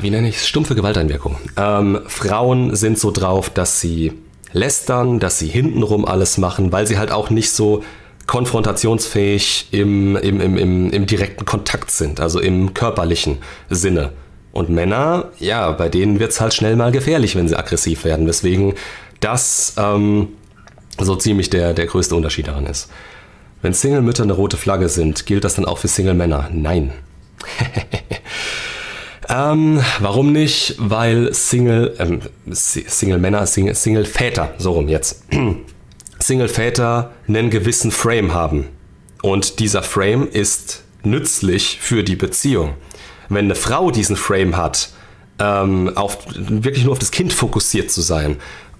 wie 0.00 0.10
nenne 0.10 0.28
ich 0.28 0.36
es, 0.36 0.48
stumpfe 0.48 0.74
Gewalteinwirkung. 0.74 1.36
Ähm, 1.56 2.00
Frauen 2.06 2.74
sind 2.76 2.98
so 2.98 3.10
drauf, 3.10 3.50
dass 3.50 3.80
sie 3.80 4.14
lästern, 4.52 5.18
dass 5.18 5.38
sie 5.38 5.48
hintenrum 5.48 6.04
alles 6.04 6.38
machen, 6.38 6.72
weil 6.72 6.86
sie 6.86 6.98
halt 6.98 7.10
auch 7.10 7.30
nicht 7.30 7.50
so 7.50 7.82
konfrontationsfähig 8.26 9.68
im, 9.72 10.16
im, 10.16 10.40
im, 10.40 10.56
im, 10.56 10.90
im 10.90 11.06
direkten 11.06 11.44
Kontakt 11.44 11.90
sind, 11.90 12.20
also 12.20 12.40
im 12.40 12.74
körperlichen 12.74 13.38
Sinne. 13.70 14.12
Und 14.52 14.70
Männer, 14.70 15.30
ja, 15.38 15.70
bei 15.72 15.88
denen 15.88 16.20
wird 16.20 16.32
es 16.32 16.40
halt 16.40 16.52
schnell 16.52 16.76
mal 16.76 16.92
gefährlich, 16.92 17.36
wenn 17.36 17.48
sie 17.48 17.56
aggressiv 17.56 18.04
werden. 18.04 18.26
Weswegen 18.26 18.74
das 19.20 19.74
ähm, 19.76 20.28
so 20.98 21.16
ziemlich 21.16 21.50
der, 21.50 21.74
der 21.74 21.86
größte 21.86 22.14
Unterschied 22.14 22.48
daran 22.48 22.66
ist. 22.66 22.90
Wenn 23.62 23.72
Single-Mütter 23.72 24.22
eine 24.22 24.34
rote 24.34 24.56
Flagge 24.56 24.88
sind, 24.88 25.26
gilt 25.26 25.44
das 25.44 25.54
dann 25.54 25.64
auch 25.64 25.78
für 25.78 25.88
Single-Männer? 25.88 26.50
Nein. 26.52 26.92
ähm, 29.28 29.80
warum 30.00 30.32
nicht? 30.32 30.76
Weil 30.78 31.32
Single, 31.34 31.94
ähm, 31.98 32.20
Single-Männer, 32.50 33.46
Single, 33.46 33.74
Single-Väter, 33.74 34.54
so 34.58 34.72
rum 34.72 34.88
jetzt. 34.88 35.24
Single-Väter 36.18 37.12
einen 37.26 37.50
gewissen 37.50 37.90
Frame 37.90 38.34
haben. 38.34 38.66
Und 39.22 39.60
dieser 39.60 39.82
Frame 39.82 40.28
ist 40.28 40.82
nützlich 41.02 41.78
für 41.80 42.04
die 42.04 42.16
Beziehung. 42.16 42.74
Wenn 43.28 43.46
eine 43.46 43.54
Frau 43.54 43.90
diesen 43.90 44.16
Frame 44.16 44.56
hat, 44.56 44.90
ähm, 45.38 45.92
auf, 45.96 46.18
wirklich 46.34 46.84
nur 46.84 46.92
auf 46.92 46.98
das 46.98 47.10
Kind 47.10 47.32
fokussiert 47.32 47.90
zu 47.90 48.00
sein 48.00 48.38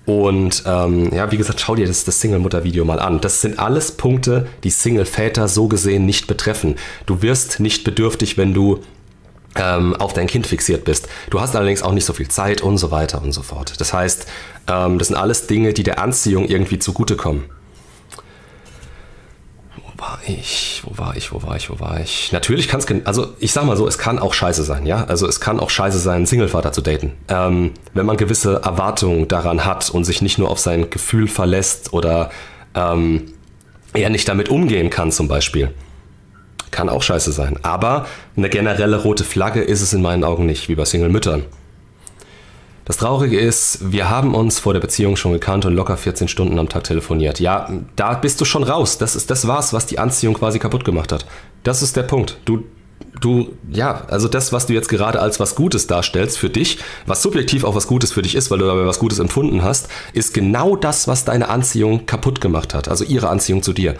und 0.09 0.63
ähm, 0.65 1.13
ja, 1.13 1.31
wie 1.31 1.37
gesagt, 1.37 1.61
schau 1.61 1.75
dir 1.75 1.87
das, 1.87 2.03
das 2.05 2.23
Single-Mutter-Video 2.23 2.87
mal 2.87 2.99
an. 2.99 3.21
Das 3.21 3.43
sind 3.43 3.59
alles 3.59 3.93
Punkte, 3.93 4.47
die 4.65 4.71
Single-Väter 4.71 5.49
so 5.49 5.69
gesehen 5.69 6.07
nicht 6.07 6.27
betreffen. 6.27 6.77
Du 7.05 7.21
wirst 7.21 7.61
nicht 7.61 7.85
bedürftig, 7.85 8.39
wenn 8.39 8.55
du 8.55 8.81
ähm, 9.57 9.97
auf 9.97 10.13
dein 10.13 10.27
Kind 10.27 10.47
fixiert 10.47 10.85
bist. 10.85 11.09
Du 11.31 11.41
hast 11.41 11.57
allerdings 11.57 11.83
auch 11.83 11.93
nicht 11.93 12.05
so 12.05 12.13
viel 12.13 12.29
Zeit 12.29 12.61
und 12.61 12.79
so 12.79 12.91
weiter 12.91 13.23
und 13.23 13.33
so 13.33 13.43
fort. 13.43 13.81
Das 13.81 13.93
heißt, 13.93 14.27
ähm, 14.69 14.99
das 14.99 15.09
sind 15.09 15.17
alles 15.17 15.47
Dinge, 15.47 15.73
die 15.73 15.83
der 15.83 16.01
Anziehung 16.01 16.47
irgendwie 16.47 16.79
zugutekommen 16.79 17.45
war 19.99 20.21
ich? 20.27 20.83
Wo 20.85 20.97
war 20.97 21.17
ich? 21.17 21.33
Wo 21.33 21.43
war 21.43 21.57
ich? 21.57 21.69
Wo 21.69 21.81
war 21.81 22.01
ich? 22.01 22.33
Natürlich 22.33 22.69
kann 22.69 22.81
es, 22.81 22.87
also 23.05 23.35
ich 23.41 23.53
sag 23.53 23.65
mal 23.65 23.77
so, 23.77 23.87
es 23.87 23.99
kann 23.99 24.19
auch 24.19 24.33
scheiße 24.33 24.63
sein, 24.63 24.87
ja. 24.87 25.05
Also 25.05 25.27
es 25.27 25.41
kann 25.41 25.59
auch 25.59 25.71
scheiße 25.71 25.99
sein, 25.99 26.25
Singlevater 26.25 26.73
zu 26.73 26.81
daten. 26.81 27.13
Ähm, 27.29 27.73
wenn 27.95 28.07
man 28.07 28.17
gewisse 28.17 28.63
Erwartungen 28.65 29.27
daran 29.29 29.65
hat 29.65 29.91
und 29.91 30.05
sich 30.05 30.23
nicht 30.23 30.39
nur 30.39 30.51
auf 30.51 30.61
sein 30.61 30.89
Gefühl 30.89 31.27
verlässt 31.27 31.93
oder 31.93 32.31
ähm, 32.75 33.33
er 33.93 34.11
nicht 34.11 34.29
damit 34.29 34.49
umgehen 34.49 34.89
kann, 34.89 35.11
zum 35.11 35.27
Beispiel. 35.27 35.75
Kann 36.71 36.89
auch 36.89 37.03
scheiße 37.03 37.33
sein. 37.33 37.59
Aber 37.63 38.07
eine 38.37 38.49
generelle 38.49 39.03
rote 39.03 39.25
Flagge 39.25 39.63
ist 39.63 39.81
es 39.81 39.93
in 39.93 40.03
meinen 40.03 40.25
Augen 40.25 40.47
nicht, 40.47 40.69
wie 40.69 40.75
bei 40.75 40.85
Single-Müttern. 40.85 41.45
Das 42.85 42.97
Traurige 42.97 43.39
ist, 43.39 43.93
wir 43.93 44.09
haben 44.09 44.35
uns 44.35 44.59
vor 44.59 44.73
der 44.73 44.81
Beziehung 44.81 45.17
schon 45.17 45.33
gekannt 45.33 45.67
und 45.67 45.75
locker 45.75 45.99
14 45.99 46.27
Stunden 46.27 46.59
am 46.59 46.71
Tag 46.71 46.85
telefoniert. 46.85 47.39
Ja, 47.39 47.69
da 47.97 48.15
bist 48.15 48.41
du 48.41 48.47
schon 48.47 48.63
raus. 48.63 48.97
Das 48.97 49.15
ist 49.15 49.31
das 49.31 49.47
war's, 49.47 49.75
was 49.75 49.85
die 49.85 49.99
Anziehung 49.99 50.35
quasi 50.35 50.59
kaputt 50.59 50.87
gemacht 50.87 51.13
hat. 51.13 51.27
Das 51.65 51.83
ist 51.83 51.97
der 51.97 52.05
Punkt. 52.05 52.39
Du 52.47 52.65
du, 53.21 53.55
ja, 53.71 54.05
also 54.09 54.29
das, 54.29 54.53
was 54.53 54.67
du 54.67 54.73
jetzt 54.73 54.89
gerade 54.89 55.21
als 55.21 55.41
was 55.41 55.55
Gutes 55.55 55.87
darstellst 55.87 56.39
für 56.39 56.51
dich, 56.51 56.79
was 57.07 57.23
subjektiv 57.23 57.65
auch 57.65 57.75
was 57.75 57.87
Gutes 57.87 58.13
für 58.13 58.23
dich 58.23 58.35
ist, 58.35 58.51
weil 58.51 58.59
du 58.59 58.67
dabei 58.67 58.87
was 58.87 58.99
Gutes 58.99 59.19
empfunden 59.19 59.63
hast, 59.63 59.89
ist 60.13 60.35
genau 60.35 60.77
das, 60.77 61.09
was 61.09 61.25
deine 61.25 61.49
Anziehung 61.49 62.07
kaputt 62.07 62.41
gemacht 62.41 62.75
hat. 62.75 62.89
Also 62.89 63.05
ihre 63.05 63.29
Anziehung 63.29 63.63
zu 63.63 63.73
dir. 63.73 63.95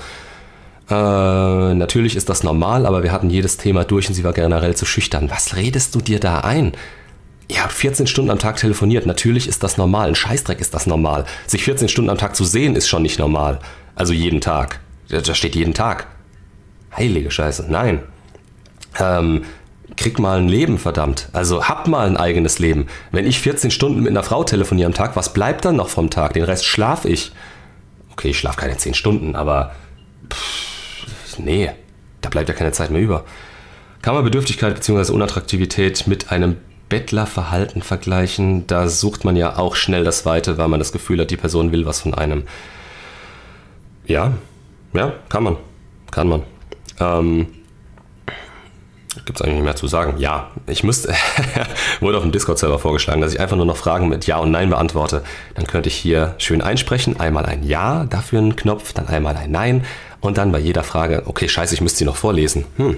Äh, 0.91 0.95
natürlich 1.75 2.17
ist 2.17 2.29
das 2.29 2.43
normal, 2.43 2.87
aber 2.87 3.03
wir 3.03 3.13
hatten 3.13 3.31
jedes 3.31 3.57
Thema 3.59 3.85
durch 3.85 4.09
und 4.09 4.15
sie 4.15 4.25
war 4.25 4.33
generell 4.33 4.75
zu 4.75 4.87
schüchtern. 4.87 5.31
Was 5.31 5.57
redest 5.57 5.95
du 5.95 6.01
dir 6.01 6.19
da 6.19 6.41
ein? 6.41 6.73
Ihr 7.49 7.63
habt 7.63 7.73
14 7.73 8.07
Stunden 8.07 8.31
am 8.31 8.39
Tag 8.39 8.57
telefoniert. 8.57 9.07
Natürlich 9.07 9.49
ist 9.49 9.63
das 9.63 9.79
normal. 9.79 10.09
Ein 10.09 10.15
Scheißdreck 10.15 10.61
ist 10.61 10.75
das 10.75 10.87
normal. 10.87 11.25
Sich 11.47 11.65
14 11.65 11.89
Stunden 11.89 12.11
am 12.11 12.19
Tag 12.19 12.37
zu 12.37 12.45
sehen, 12.45 12.77
ist 12.77 12.89
schon 12.89 13.03
nicht 13.03 13.19
normal. 13.19 13.59
Also 13.97 14.13
jeden 14.13 14.41
Tag. 14.41 14.81
Da 15.09 15.35
steht 15.35 15.55
jeden 15.55 15.75
Tag. 15.75 16.07
Heilige 16.95 17.31
Scheiße. 17.31 17.67
Nein. 17.69 18.03
Ähm, 18.99 19.45
krieg 19.97 20.19
mal 20.19 20.39
ein 20.39 20.49
Leben, 20.49 20.79
verdammt. 20.79 21.29
Also 21.33 21.69
hab 21.69 21.89
mal 21.89 22.07
ein 22.07 22.17
eigenes 22.19 22.59
Leben. 22.59 22.87
Wenn 23.13 23.27
ich 23.27 23.41
14 23.41 23.71
Stunden 23.71 24.03
mit 24.03 24.11
einer 24.11 24.23
Frau 24.23 24.45
telefoniere 24.45 24.87
am 24.87 24.95
Tag, 24.95 25.17
was 25.17 25.33
bleibt 25.33 25.65
dann 25.65 25.77
noch 25.77 25.89
vom 25.89 26.11
Tag? 26.11 26.35
Den 26.35 26.45
Rest 26.45 26.67
schlaf 26.67 27.07
ich. 27.07 27.33
Okay, 28.13 28.31
ich 28.31 28.39
schlaf 28.39 28.57
keine 28.57 28.77
10 28.77 28.95
Stunden, 28.95 29.35
aber 29.35 29.73
pff, 30.31 30.78
nee, 31.39 31.71
da 32.21 32.29
bleibt 32.29 32.49
ja 32.49 32.55
keine 32.55 32.73
Zeit 32.73 32.91
mehr 32.91 33.01
über. 33.01 33.25
Kann 34.03 34.15
man 34.15 34.25
Bedürftigkeit 34.25 34.75
bzw. 34.75 35.13
Unattraktivität 35.13 36.07
mit 36.07 36.31
einem 36.31 36.57
Bettlerverhalten 36.89 37.83
vergleichen, 37.83 38.67
da 38.67 38.89
sucht 38.89 39.25
man 39.25 39.37
ja 39.37 39.59
auch 39.59 39.77
schnell 39.77 40.05
das 40.05 40.25
Weite, 40.25 40.57
weil 40.57 40.69
man 40.69 40.79
das 40.79 40.93
Gefühl 40.93 41.21
hat, 41.21 41.31
die 41.31 41.37
Person 41.37 41.73
will 41.73 41.85
was 41.85 42.01
von 42.01 42.15
einem. 42.15 42.45
Ja, 44.07 44.33
ja, 44.95 45.13
kann 45.29 45.43
man. 45.43 45.57
Kann 46.11 46.29
man. 46.29 46.43
Ähm, 46.99 47.49
Gibt 49.25 49.41
es 49.41 49.43
eigentlich 49.43 49.57
nicht 49.57 49.65
mehr 49.65 49.77
zu 49.77 49.89
sagen? 49.89 50.15
Ja, 50.19 50.51
ich 50.67 50.85
müsste, 50.85 51.13
wurde 52.01 52.17
auf 52.17 52.23
dem 52.23 52.33
Discord-Server 52.33 52.79
vorgeschlagen, 52.79 53.21
dass 53.21 53.35
ich 53.35 53.41
einfach 53.41 53.57
nur 53.57 53.67
noch 53.67 53.77
Fragen 53.77 54.09
mit 54.09 54.27
Ja 54.27 54.39
und 54.39 54.51
Nein 54.51 54.71
beantworte. 54.71 55.23
Dann 55.55 55.67
könnte 55.67 55.89
ich 55.89 55.97
hier 55.97 56.35
schön 56.39 56.63
einsprechen, 56.63 57.19
einmal 57.21 57.45
ein 57.45 57.63
Ja, 57.65 58.05
dafür 58.05 58.39
einen 58.39 58.57
Knopf, 58.57 58.93
dann 58.93 59.09
einmal 59.09 59.37
ein 59.37 59.51
Nein 59.51 59.85
und 60.21 60.39
dann 60.39 60.53
bei 60.53 60.59
jeder 60.59 60.83
Frage, 60.83 61.23
okay, 61.27 61.49
scheiße, 61.49 61.75
ich 61.75 61.81
müsste 61.81 62.01
sie 62.01 62.05
noch 62.05 62.17
vorlesen. 62.17 62.65
Hm, 62.77 62.97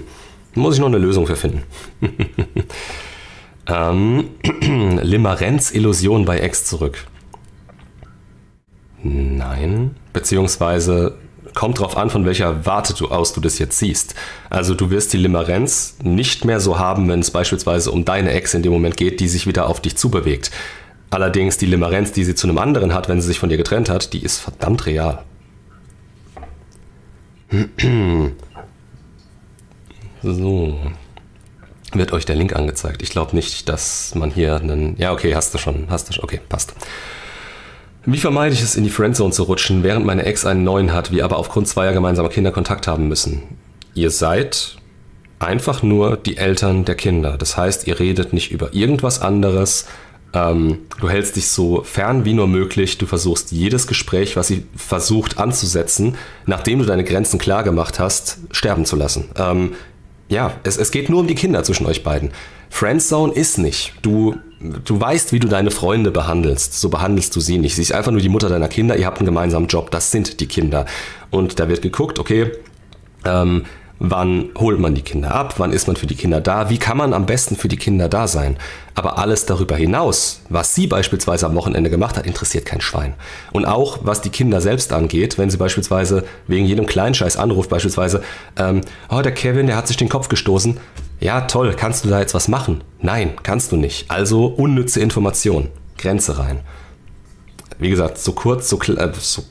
muss 0.55 0.75
ich 0.75 0.79
noch 0.79 0.87
eine 0.87 0.97
Lösung 0.97 1.27
für 1.27 1.35
finden. 1.35 1.63
Ähm, 3.67 4.29
Limerenz 5.01 5.71
Illusion 5.71 6.25
bei 6.25 6.43
X 6.43 6.65
zurück. 6.65 7.05
Nein. 9.03 9.95
Beziehungsweise 10.13 11.17
kommt 11.53 11.79
drauf 11.79 11.97
an, 11.97 12.09
von 12.09 12.25
welcher 12.25 12.65
Warte 12.65 12.93
du 12.93 13.09
aus 13.09 13.33
du 13.33 13.41
das 13.41 13.59
jetzt 13.59 13.77
siehst. 13.77 14.15
Also 14.49 14.73
du 14.73 14.89
wirst 14.89 15.13
die 15.13 15.17
Limerenz 15.17 15.97
nicht 16.03 16.45
mehr 16.45 16.59
so 16.59 16.79
haben, 16.79 17.09
wenn 17.09 17.19
es 17.19 17.31
beispielsweise 17.31 17.91
um 17.91 18.05
deine 18.05 18.31
Ex 18.31 18.53
in 18.53 18.63
dem 18.63 18.71
Moment 18.71 18.97
geht, 18.97 19.19
die 19.19 19.27
sich 19.27 19.47
wieder 19.47 19.67
auf 19.67 19.81
dich 19.81 19.97
zubewegt. 19.97 20.51
Allerdings 21.09 21.57
die 21.57 21.65
Limerenz, 21.65 22.13
die 22.13 22.23
sie 22.23 22.35
zu 22.35 22.47
einem 22.47 22.57
anderen 22.57 22.93
hat, 22.93 23.09
wenn 23.09 23.21
sie 23.21 23.27
sich 23.27 23.39
von 23.39 23.49
dir 23.49 23.57
getrennt 23.57 23.89
hat, 23.89 24.13
die 24.13 24.23
ist 24.23 24.39
verdammt 24.39 24.85
real. 24.85 25.23
So, 30.23 30.79
wird 31.93 32.13
euch 32.13 32.25
der 32.25 32.35
Link 32.35 32.55
angezeigt. 32.55 33.01
Ich 33.01 33.09
glaube 33.09 33.35
nicht, 33.35 33.67
dass 33.67 34.15
man 34.15 34.31
hier 34.31 34.55
einen. 34.55 34.95
Ja, 34.97 35.11
okay, 35.11 35.35
hast 35.35 35.53
du 35.53 35.57
schon. 35.57 35.87
Hast 35.89 36.07
du 36.09 36.13
schon. 36.13 36.23
Okay, 36.23 36.39
passt. 36.47 36.73
Wie 38.05 38.17
vermeide 38.17 38.53
ich 38.53 38.61
es, 38.61 38.75
in 38.75 38.83
die 38.83 38.89
Friendzone 38.89 39.31
zu 39.31 39.43
rutschen, 39.43 39.83
während 39.83 40.05
meine 40.05 40.25
Ex 40.25 40.45
einen 40.45 40.63
neuen 40.63 40.93
hat, 40.93 41.11
wir 41.11 41.25
aber 41.25 41.37
aufgrund 41.37 41.67
zweier 41.67 41.93
gemeinsamer 41.93 42.29
Kinder 42.29 42.51
Kontakt 42.51 42.87
haben 42.87 43.07
müssen? 43.07 43.43
Ihr 43.93 44.09
seid 44.09 44.77
einfach 45.39 45.83
nur 45.83 46.17
die 46.17 46.37
Eltern 46.37 46.85
der 46.85 46.95
Kinder. 46.95 47.37
Das 47.37 47.57
heißt, 47.57 47.87
ihr 47.87 47.99
redet 47.99 48.31
nicht 48.31 48.51
über 48.51 48.73
irgendwas 48.73 49.21
anderes. 49.21 49.87
Ähm, 50.33 50.79
du 50.99 51.09
hältst 51.09 51.35
dich 51.35 51.47
so 51.47 51.83
fern 51.83 52.25
wie 52.25 52.33
nur 52.33 52.47
möglich. 52.47 52.97
Du 52.97 53.05
versuchst 53.05 53.51
jedes 53.51 53.87
Gespräch, 53.87 54.35
was 54.35 54.47
sie 54.47 54.63
versucht 54.75 55.37
anzusetzen, 55.37 56.15
nachdem 56.45 56.79
du 56.79 56.85
deine 56.85 57.03
Grenzen 57.03 57.37
klar 57.37 57.63
gemacht 57.63 57.99
hast, 57.99 58.37
sterben 58.51 58.85
zu 58.85 58.95
lassen. 58.95 59.29
Ähm, 59.35 59.73
ja, 60.29 60.53
es, 60.63 60.77
es 60.77 60.91
geht 60.91 61.09
nur 61.09 61.19
um 61.19 61.27
die 61.27 61.35
Kinder 61.35 61.63
zwischen 61.63 61.85
euch 61.85 62.03
beiden. 62.03 62.31
Friendzone 62.69 63.33
ist 63.33 63.57
nicht. 63.57 63.93
Du, 64.01 64.35
du 64.85 64.99
weißt, 64.99 65.33
wie 65.33 65.39
du 65.39 65.49
deine 65.49 65.71
Freunde 65.71 66.09
behandelst. 66.09 66.79
So 66.79 66.87
behandelst 66.87 67.35
du 67.35 67.41
sie 67.41 67.57
nicht. 67.57 67.75
Sie 67.75 67.81
ist 67.81 67.91
einfach 67.91 68.11
nur 68.11 68.21
die 68.21 68.29
Mutter 68.29 68.47
deiner 68.47 68.69
Kinder. 68.69 68.95
Ihr 68.95 69.05
habt 69.05 69.19
einen 69.19 69.25
gemeinsamen 69.25 69.67
Job. 69.67 69.91
Das 69.91 70.11
sind 70.11 70.39
die 70.39 70.47
Kinder. 70.47 70.85
Und 71.31 71.59
da 71.59 71.67
wird 71.67 71.81
geguckt, 71.81 72.17
okay, 72.17 72.51
ähm, 73.25 73.65
Wann 74.03 74.49
holt 74.57 74.79
man 74.79 74.95
die 74.95 75.03
Kinder 75.03 75.31
ab? 75.31 75.53
Wann 75.57 75.71
ist 75.71 75.85
man 75.85 75.95
für 75.95 76.07
die 76.07 76.15
Kinder 76.15 76.41
da? 76.41 76.71
Wie 76.71 76.79
kann 76.79 76.97
man 76.97 77.13
am 77.13 77.27
besten 77.27 77.55
für 77.55 77.67
die 77.67 77.77
Kinder 77.77 78.09
da 78.09 78.27
sein? 78.27 78.57
Aber 78.95 79.19
alles 79.19 79.45
darüber 79.45 79.75
hinaus, 79.75 80.41
was 80.49 80.73
sie 80.73 80.87
beispielsweise 80.87 81.45
am 81.45 81.53
Wochenende 81.53 81.91
gemacht 81.91 82.17
hat, 82.17 82.25
interessiert 82.25 82.65
kein 82.65 82.81
Schwein. 82.81 83.13
Und 83.51 83.65
auch 83.65 83.99
was 84.01 84.21
die 84.21 84.31
Kinder 84.31 84.59
selbst 84.59 84.91
angeht, 84.91 85.37
wenn 85.37 85.51
sie 85.51 85.57
beispielsweise 85.57 86.23
wegen 86.47 86.65
jedem 86.65 86.87
Kleinscheiß 86.87 87.37
anruft, 87.37 87.69
beispielsweise, 87.69 88.23
ähm, 88.57 88.81
oh, 89.11 89.21
der 89.21 89.33
Kevin, 89.33 89.67
der 89.67 89.75
hat 89.75 89.87
sich 89.87 89.97
den 89.97 90.09
Kopf 90.09 90.29
gestoßen. 90.29 90.79
Ja, 91.19 91.41
toll, 91.41 91.75
kannst 91.77 92.03
du 92.03 92.09
da 92.09 92.19
jetzt 92.21 92.33
was 92.33 92.47
machen? 92.47 92.83
Nein, 93.01 93.33
kannst 93.43 93.71
du 93.71 93.77
nicht. 93.77 94.09
Also 94.09 94.47
unnütze 94.47 94.99
Information. 94.99 95.69
Grenze 95.99 96.39
rein. 96.39 96.61
Wie 97.77 97.91
gesagt, 97.91 98.17
so 98.17 98.31
kurz, 98.31 98.67
so, 98.67 98.81
äh, 98.81 99.11
so 99.19 99.43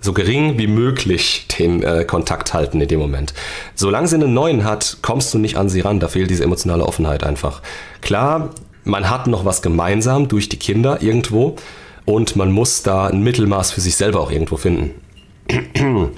so 0.00 0.12
gering 0.12 0.58
wie 0.58 0.66
möglich 0.66 1.46
den 1.58 1.82
äh, 1.82 2.04
Kontakt 2.04 2.54
halten 2.54 2.80
in 2.80 2.88
dem 2.88 3.00
Moment. 3.00 3.34
Solange 3.74 4.08
sie 4.08 4.16
einen 4.16 4.32
neuen 4.32 4.64
hat, 4.64 4.98
kommst 5.02 5.32
du 5.34 5.38
nicht 5.38 5.56
an 5.56 5.68
sie 5.68 5.80
ran. 5.80 6.00
Da 6.00 6.08
fehlt 6.08 6.30
diese 6.30 6.44
emotionale 6.44 6.86
Offenheit 6.86 7.22
einfach. 7.22 7.60
Klar, 8.00 8.50
man 8.84 9.10
hat 9.10 9.26
noch 9.26 9.44
was 9.44 9.62
gemeinsam 9.62 10.28
durch 10.28 10.48
die 10.48 10.58
Kinder 10.58 11.02
irgendwo 11.02 11.56
und 12.06 12.34
man 12.34 12.50
muss 12.50 12.82
da 12.82 13.08
ein 13.08 13.22
Mittelmaß 13.22 13.72
für 13.72 13.80
sich 13.80 13.96
selber 13.96 14.20
auch 14.20 14.30
irgendwo 14.30 14.56
finden. 14.56 14.92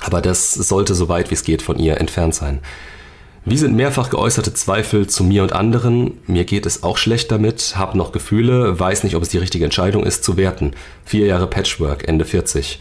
Aber 0.00 0.20
das 0.20 0.54
sollte 0.54 0.94
so 0.94 1.08
weit 1.08 1.30
wie 1.30 1.34
es 1.34 1.44
geht 1.44 1.62
von 1.62 1.78
ihr 1.78 1.98
entfernt 2.00 2.34
sein. 2.34 2.60
Wie 3.44 3.56
sind 3.56 3.74
mehrfach 3.74 4.08
geäußerte 4.08 4.54
Zweifel 4.54 5.08
zu 5.08 5.24
mir 5.24 5.42
und 5.42 5.52
anderen? 5.52 6.20
Mir 6.28 6.44
geht 6.44 6.64
es 6.64 6.84
auch 6.84 6.96
schlecht 6.96 7.32
damit, 7.32 7.74
habe 7.76 7.98
noch 7.98 8.12
Gefühle, 8.12 8.78
weiß 8.78 9.02
nicht, 9.02 9.16
ob 9.16 9.22
es 9.22 9.30
die 9.30 9.38
richtige 9.38 9.64
Entscheidung 9.64 10.04
ist, 10.04 10.22
zu 10.22 10.36
werten. 10.36 10.74
Vier 11.04 11.26
Jahre 11.26 11.48
Patchwork, 11.48 12.06
Ende 12.06 12.24
40. 12.24 12.78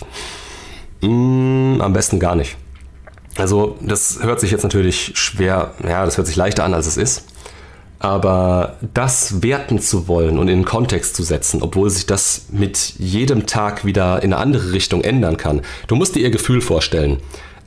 Mm, 1.02 1.82
am 1.82 1.93
besten 1.93 2.19
gar 2.19 2.36
nicht. 2.36 2.58
Also, 3.38 3.76
das 3.82 4.19
hört 4.21 4.39
sich 4.39 4.52
jetzt 4.52 4.62
natürlich 4.62 5.13
schwer, 5.15 5.74
ja, 5.84 6.06
das 6.06 6.17
hört 6.17 6.28
sich 6.28 6.36
leichter 6.36 6.63
an, 6.63 6.76
als 6.76 6.86
es 6.86 6.97
ist. 6.97 7.26
Aber 7.97 8.78
das 8.93 9.41
werten 9.41 9.80
zu 9.80 10.08
wollen 10.08 10.38
und 10.38 10.47
in 10.47 10.60
den 10.60 10.65
Kontext 10.65 11.15
zu 11.15 11.24
setzen, 11.24 11.63
obwohl 11.63 11.89
sich 11.89 12.06
das 12.06 12.47
mit 12.52 12.93
jedem 13.00 13.47
Tag 13.47 13.84
wieder 13.86 14.21
in 14.21 14.34
eine 14.34 14.41
andere 14.41 14.74
Richtung 14.74 15.02
ändern 15.02 15.38
kann. 15.38 15.62
Du 15.88 15.95
musst 15.95 16.15
dir 16.15 16.21
ihr 16.21 16.32
Gefühl 16.32 16.62
vorstellen. 16.62 17.17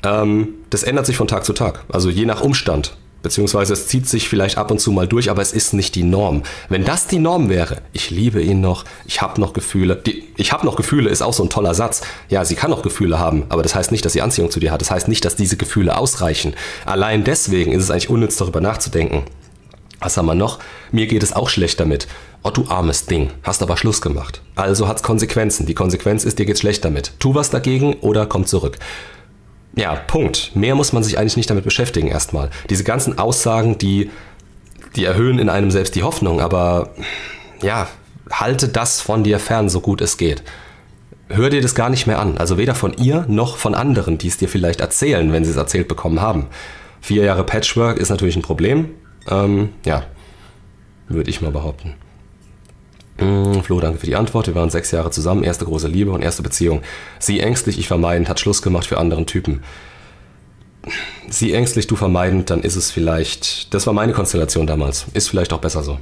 Ähm, 0.04 0.54
das 0.70 0.82
ändert 0.82 1.06
sich 1.06 1.16
von 1.16 1.28
Tag 1.28 1.44
zu 1.44 1.52
Tag, 1.52 1.84
also 1.88 2.10
je 2.10 2.26
nach 2.26 2.40
Umstand. 2.42 2.96
Beziehungsweise 3.24 3.72
es 3.72 3.86
zieht 3.86 4.06
sich 4.06 4.28
vielleicht 4.28 4.58
ab 4.58 4.70
und 4.70 4.80
zu 4.80 4.92
mal 4.92 5.08
durch, 5.08 5.30
aber 5.30 5.40
es 5.40 5.54
ist 5.54 5.72
nicht 5.72 5.94
die 5.94 6.02
Norm. 6.02 6.42
Wenn 6.68 6.84
das 6.84 7.06
die 7.06 7.18
Norm 7.18 7.48
wäre, 7.48 7.78
ich 7.94 8.10
liebe 8.10 8.42
ihn 8.42 8.60
noch, 8.60 8.84
ich 9.06 9.22
habe 9.22 9.40
noch 9.40 9.54
Gefühle. 9.54 9.96
Die, 9.96 10.24
ich 10.36 10.52
habe 10.52 10.66
noch 10.66 10.76
Gefühle 10.76 11.08
ist 11.08 11.22
auch 11.22 11.32
so 11.32 11.42
ein 11.42 11.48
toller 11.48 11.72
Satz. 11.72 12.02
Ja, 12.28 12.44
sie 12.44 12.54
kann 12.54 12.70
noch 12.70 12.82
Gefühle 12.82 13.18
haben, 13.18 13.44
aber 13.48 13.62
das 13.62 13.74
heißt 13.74 13.92
nicht, 13.92 14.04
dass 14.04 14.12
sie 14.12 14.20
Anziehung 14.20 14.50
zu 14.50 14.60
dir 14.60 14.72
hat. 14.72 14.82
Das 14.82 14.90
heißt 14.90 15.08
nicht, 15.08 15.24
dass 15.24 15.36
diese 15.36 15.56
Gefühle 15.56 15.96
ausreichen. 15.96 16.52
Allein 16.84 17.24
deswegen 17.24 17.72
ist 17.72 17.84
es 17.84 17.90
eigentlich 17.90 18.10
unnütz, 18.10 18.36
darüber 18.36 18.60
nachzudenken. 18.60 19.22
Was 20.00 20.18
haben 20.18 20.26
wir 20.26 20.34
noch? 20.34 20.58
Mir 20.92 21.06
geht 21.06 21.22
es 21.22 21.32
auch 21.32 21.48
schlecht 21.48 21.80
damit. 21.80 22.06
Oh, 22.42 22.50
du 22.50 22.66
armes 22.68 23.06
Ding, 23.06 23.30
hast 23.42 23.62
aber 23.62 23.78
Schluss 23.78 24.02
gemacht. 24.02 24.42
Also 24.54 24.86
hat's 24.86 25.02
Konsequenzen. 25.02 25.64
Die 25.64 25.72
Konsequenz 25.72 26.24
ist, 26.24 26.38
dir 26.38 26.44
geht's 26.44 26.60
schlecht 26.60 26.84
damit. 26.84 27.12
Tu 27.20 27.34
was 27.34 27.48
dagegen 27.48 27.94
oder 28.02 28.26
komm 28.26 28.44
zurück. 28.44 28.78
Ja, 29.76 29.94
Punkt. 29.94 30.52
Mehr 30.54 30.74
muss 30.74 30.92
man 30.92 31.02
sich 31.02 31.18
eigentlich 31.18 31.36
nicht 31.36 31.50
damit 31.50 31.64
beschäftigen 31.64 32.08
erstmal. 32.08 32.50
Diese 32.70 32.84
ganzen 32.84 33.18
Aussagen, 33.18 33.78
die, 33.78 34.10
die 34.96 35.04
erhöhen 35.04 35.38
in 35.38 35.48
einem 35.48 35.70
selbst 35.70 35.94
die 35.94 36.02
Hoffnung, 36.02 36.40
aber 36.40 36.90
ja, 37.60 37.88
halte 38.30 38.68
das 38.68 39.00
von 39.00 39.24
dir 39.24 39.38
fern, 39.38 39.68
so 39.68 39.80
gut 39.80 40.00
es 40.00 40.16
geht. 40.16 40.42
Hör 41.28 41.50
dir 41.50 41.60
das 41.60 41.74
gar 41.74 41.88
nicht 41.90 42.06
mehr 42.06 42.18
an. 42.18 42.38
Also 42.38 42.58
weder 42.58 42.74
von 42.74 42.94
ihr 42.94 43.24
noch 43.28 43.56
von 43.56 43.74
anderen, 43.74 44.18
die 44.18 44.28
es 44.28 44.36
dir 44.36 44.48
vielleicht 44.48 44.80
erzählen, 44.80 45.32
wenn 45.32 45.44
sie 45.44 45.50
es 45.50 45.56
erzählt 45.56 45.88
bekommen 45.88 46.20
haben. 46.20 46.46
Vier 47.00 47.24
Jahre 47.24 47.44
Patchwork 47.44 47.98
ist 47.98 48.10
natürlich 48.10 48.36
ein 48.36 48.42
Problem. 48.42 48.90
Ähm, 49.28 49.70
ja, 49.84 50.04
würde 51.08 51.30
ich 51.30 51.40
mal 51.40 51.50
behaupten. 51.50 51.94
Mm, 53.18 53.60
Flo, 53.60 53.80
danke 53.80 53.98
für 53.98 54.06
die 54.06 54.16
Antwort. 54.16 54.46
Wir 54.46 54.54
waren 54.54 54.70
sechs 54.70 54.90
Jahre 54.90 55.10
zusammen, 55.10 55.44
erste 55.44 55.64
große 55.64 55.88
Liebe 55.88 56.10
und 56.10 56.22
erste 56.22 56.42
Beziehung. 56.42 56.82
Sie 57.18 57.40
ängstlich, 57.40 57.78
ich 57.78 57.86
vermeidend, 57.86 58.28
hat 58.28 58.40
Schluss 58.40 58.62
gemacht 58.62 58.86
für 58.86 58.98
anderen 58.98 59.26
Typen. 59.26 59.62
sie 61.28 61.54
ängstlich, 61.54 61.86
du 61.86 61.96
vermeidend, 61.96 62.50
dann 62.50 62.62
ist 62.62 62.76
es 62.76 62.90
vielleicht, 62.90 63.72
das 63.72 63.86
war 63.86 63.94
meine 63.94 64.12
Konstellation 64.12 64.66
damals, 64.66 65.06
ist 65.14 65.28
vielleicht 65.28 65.52
auch 65.52 65.60
besser 65.60 65.82
so. 65.82 65.98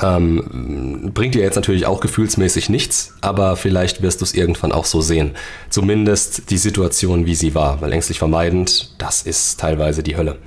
Ähm, 0.00 1.10
bringt 1.12 1.34
dir 1.34 1.42
jetzt 1.42 1.56
natürlich 1.56 1.86
auch 1.86 2.00
gefühlsmäßig 2.00 2.70
nichts, 2.70 3.14
aber 3.20 3.56
vielleicht 3.56 4.02
wirst 4.02 4.20
du 4.20 4.24
es 4.24 4.34
irgendwann 4.34 4.72
auch 4.72 4.86
so 4.86 5.00
sehen. 5.00 5.32
Zumindest 5.68 6.50
die 6.50 6.58
Situation, 6.58 7.26
wie 7.26 7.34
sie 7.34 7.54
war, 7.54 7.80
weil 7.82 7.92
ängstlich 7.92 8.18
vermeidend, 8.18 8.94
das 8.98 9.22
ist 9.22 9.60
teilweise 9.60 10.02
die 10.02 10.16
Hölle. 10.16 10.38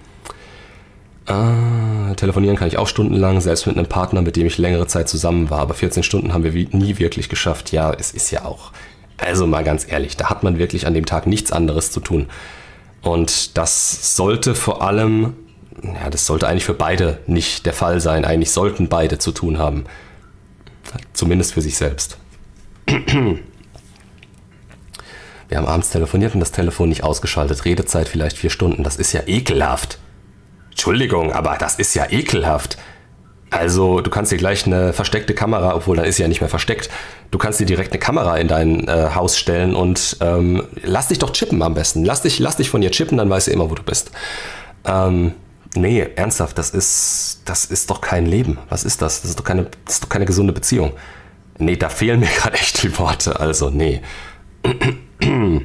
Ah, 1.28 2.14
telefonieren 2.16 2.56
kann 2.56 2.68
ich 2.68 2.78
auch 2.78 2.88
stundenlang, 2.88 3.42
selbst 3.42 3.66
mit 3.66 3.78
einem 3.78 3.88
Partner, 3.88 4.22
mit 4.22 4.36
dem 4.36 4.46
ich 4.46 4.58
längere 4.58 4.86
Zeit 4.86 5.10
zusammen 5.10 5.50
war, 5.50 5.60
aber 5.60 5.74
14 5.74 6.04
Stunden 6.04 6.34
haben 6.34 6.44
wir 6.44 6.54
nie 6.54 7.00
wirklich 7.00 7.30
geschafft. 7.30 7.72
Ja, 7.72 7.92
es 7.94 8.12
ist 8.12 8.30
ja 8.32 8.46
auch. 8.46 8.72
Also 9.18 9.48
mal 9.48 9.64
ganz 9.64 9.90
ehrlich, 9.90 10.18
da 10.18 10.30
hat 10.30 10.44
man 10.44 10.60
wirklich 10.60 10.86
an 10.86 10.94
dem 10.94 11.06
Tag 11.06 11.26
nichts 11.26 11.52
anderes 11.52 11.92
zu 11.92 12.00
tun. 12.00 12.28
Und 13.02 13.58
das 13.58 14.16
sollte 14.16 14.56
vor 14.56 14.82
allem 14.82 15.34
ja, 15.84 16.10
das 16.10 16.26
sollte 16.26 16.48
eigentlich 16.48 16.66
für 16.66 16.74
beide 16.74 17.20
nicht 17.28 17.66
der 17.66 17.74
Fall 17.74 18.00
sein. 18.00 18.26
Eigentlich 18.26 18.52
sollten 18.52 18.88
beide 18.88 19.18
zu 19.18 19.32
tun 19.32 19.58
haben. 19.58 19.86
Zumindest 21.14 21.54
für 21.54 21.62
sich 21.62 21.78
selbst. 21.78 22.18
Wir 22.86 23.42
haben 25.58 25.68
abends 25.68 25.90
telefoniert 25.90 26.34
und 26.34 26.40
das 26.40 26.52
Telefon 26.52 26.90
nicht 26.90 27.04
ausgeschaltet. 27.04 27.66
Redezeit 27.66 28.08
vielleicht 28.08 28.38
vier 28.38 28.50
Stunden. 28.50 28.84
Das 28.84 28.96
ist 28.96 29.14
ja 29.14 29.22
ekelhaft. 29.28 30.00
Entschuldigung, 30.76 31.32
aber 31.32 31.56
das 31.58 31.76
ist 31.76 31.96
ja 31.96 32.06
ekelhaft. 32.10 32.78
Also, 33.50 34.02
du 34.02 34.10
kannst 34.10 34.34
dir 34.34 34.38
gleich 34.38 34.66
eine 34.66 34.92
versteckte 34.92 35.34
Kamera, 35.34 35.74
obwohl 35.74 35.96
dann 35.96 36.06
ist 36.06 36.18
sie 36.18 36.24
ja 36.24 36.28
nicht 36.28 36.42
mehr 36.42 36.50
versteckt. 36.50 36.90
Du 37.32 37.38
kannst 37.38 37.62
dir 37.62 37.66
direkt 37.66 37.94
eine 37.94 38.00
Kamera 38.00 38.36
in 38.36 38.50
dein 38.50 38.88
äh, 38.90 39.12
Haus 39.16 39.38
stellen 39.38 39.74
und 39.74 40.18
ähm, 40.20 40.64
lass 40.84 41.08
dich 41.08 41.20
doch 41.20 41.32
chippen 41.32 41.62
am 41.62 41.74
besten. 41.74 42.04
Lass 42.04 42.24
dich, 42.24 42.40
lass 42.40 42.58
dich 42.58 42.70
von 42.70 42.82
ihr 42.82 42.92
chippen, 42.92 43.18
dann 43.18 43.30
weiß 43.30 43.46
sie 43.46 43.52
immer, 43.52 43.70
wo 43.70 43.76
du 43.76 43.84
bist. 43.84 44.12
Ähm, 44.84 45.32
Nee, 45.78 46.08
ernsthaft, 46.16 46.58
das 46.58 46.70
ist, 46.70 47.42
das 47.46 47.66
ist 47.66 47.90
doch 47.90 48.00
kein 48.00 48.26
Leben. 48.26 48.58
Was 48.70 48.86
ist 48.86 49.02
das? 49.02 49.22
Das 49.22 49.30
ist 49.32 49.40
doch 49.40 49.44
keine, 49.44 49.68
das 49.86 49.96
ist 49.96 50.04
doch 50.04 50.10
keine 50.10 50.26
gesunde 50.26 50.54
Beziehung. 50.54 50.94
Nee, 51.58 51.76
da 51.76 51.90
fehlen 51.90 52.22
mir 52.22 52.28
gerade 52.38 52.56
echt 52.56 52.82
die 52.82 52.98
Worte. 52.98 53.40
Also, 53.40 53.70
nee. 53.70 54.02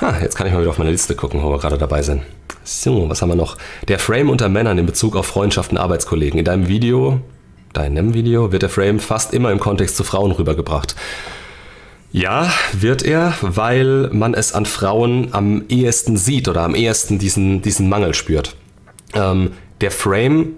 ah, 0.00 0.14
jetzt 0.20 0.36
kann 0.36 0.48
ich 0.48 0.52
mal 0.52 0.60
wieder 0.60 0.70
auf 0.70 0.78
meine 0.78 0.90
Liste 0.90 1.14
gucken, 1.14 1.40
wo 1.42 1.50
wir 1.50 1.58
gerade 1.58 1.78
dabei 1.78 2.02
sind. 2.02 2.22
So, 2.68 3.08
was 3.08 3.22
haben 3.22 3.28
wir 3.28 3.36
noch? 3.36 3.56
Der 3.86 4.00
Frame 4.00 4.28
unter 4.28 4.48
Männern 4.48 4.76
in 4.76 4.86
Bezug 4.86 5.14
auf 5.14 5.26
Freundschaften, 5.26 5.78
Arbeitskollegen. 5.78 6.36
In 6.36 6.44
deinem 6.44 6.66
Video, 6.66 7.20
deinem 7.72 8.12
Video, 8.12 8.50
wird 8.50 8.62
der 8.62 8.68
Frame 8.68 8.98
fast 8.98 9.32
immer 9.32 9.52
im 9.52 9.60
Kontext 9.60 9.96
zu 9.96 10.02
Frauen 10.02 10.32
rübergebracht. 10.32 10.96
Ja, 12.10 12.52
wird 12.72 13.04
er, 13.04 13.34
weil 13.40 14.10
man 14.12 14.34
es 14.34 14.52
an 14.52 14.66
Frauen 14.66 15.28
am 15.30 15.62
ehesten 15.68 16.16
sieht 16.16 16.48
oder 16.48 16.62
am 16.62 16.74
ehesten 16.74 17.20
diesen, 17.20 17.62
diesen 17.62 17.88
Mangel 17.88 18.14
spürt. 18.14 18.56
Ähm, 19.14 19.52
der 19.80 19.92
Frame 19.92 20.56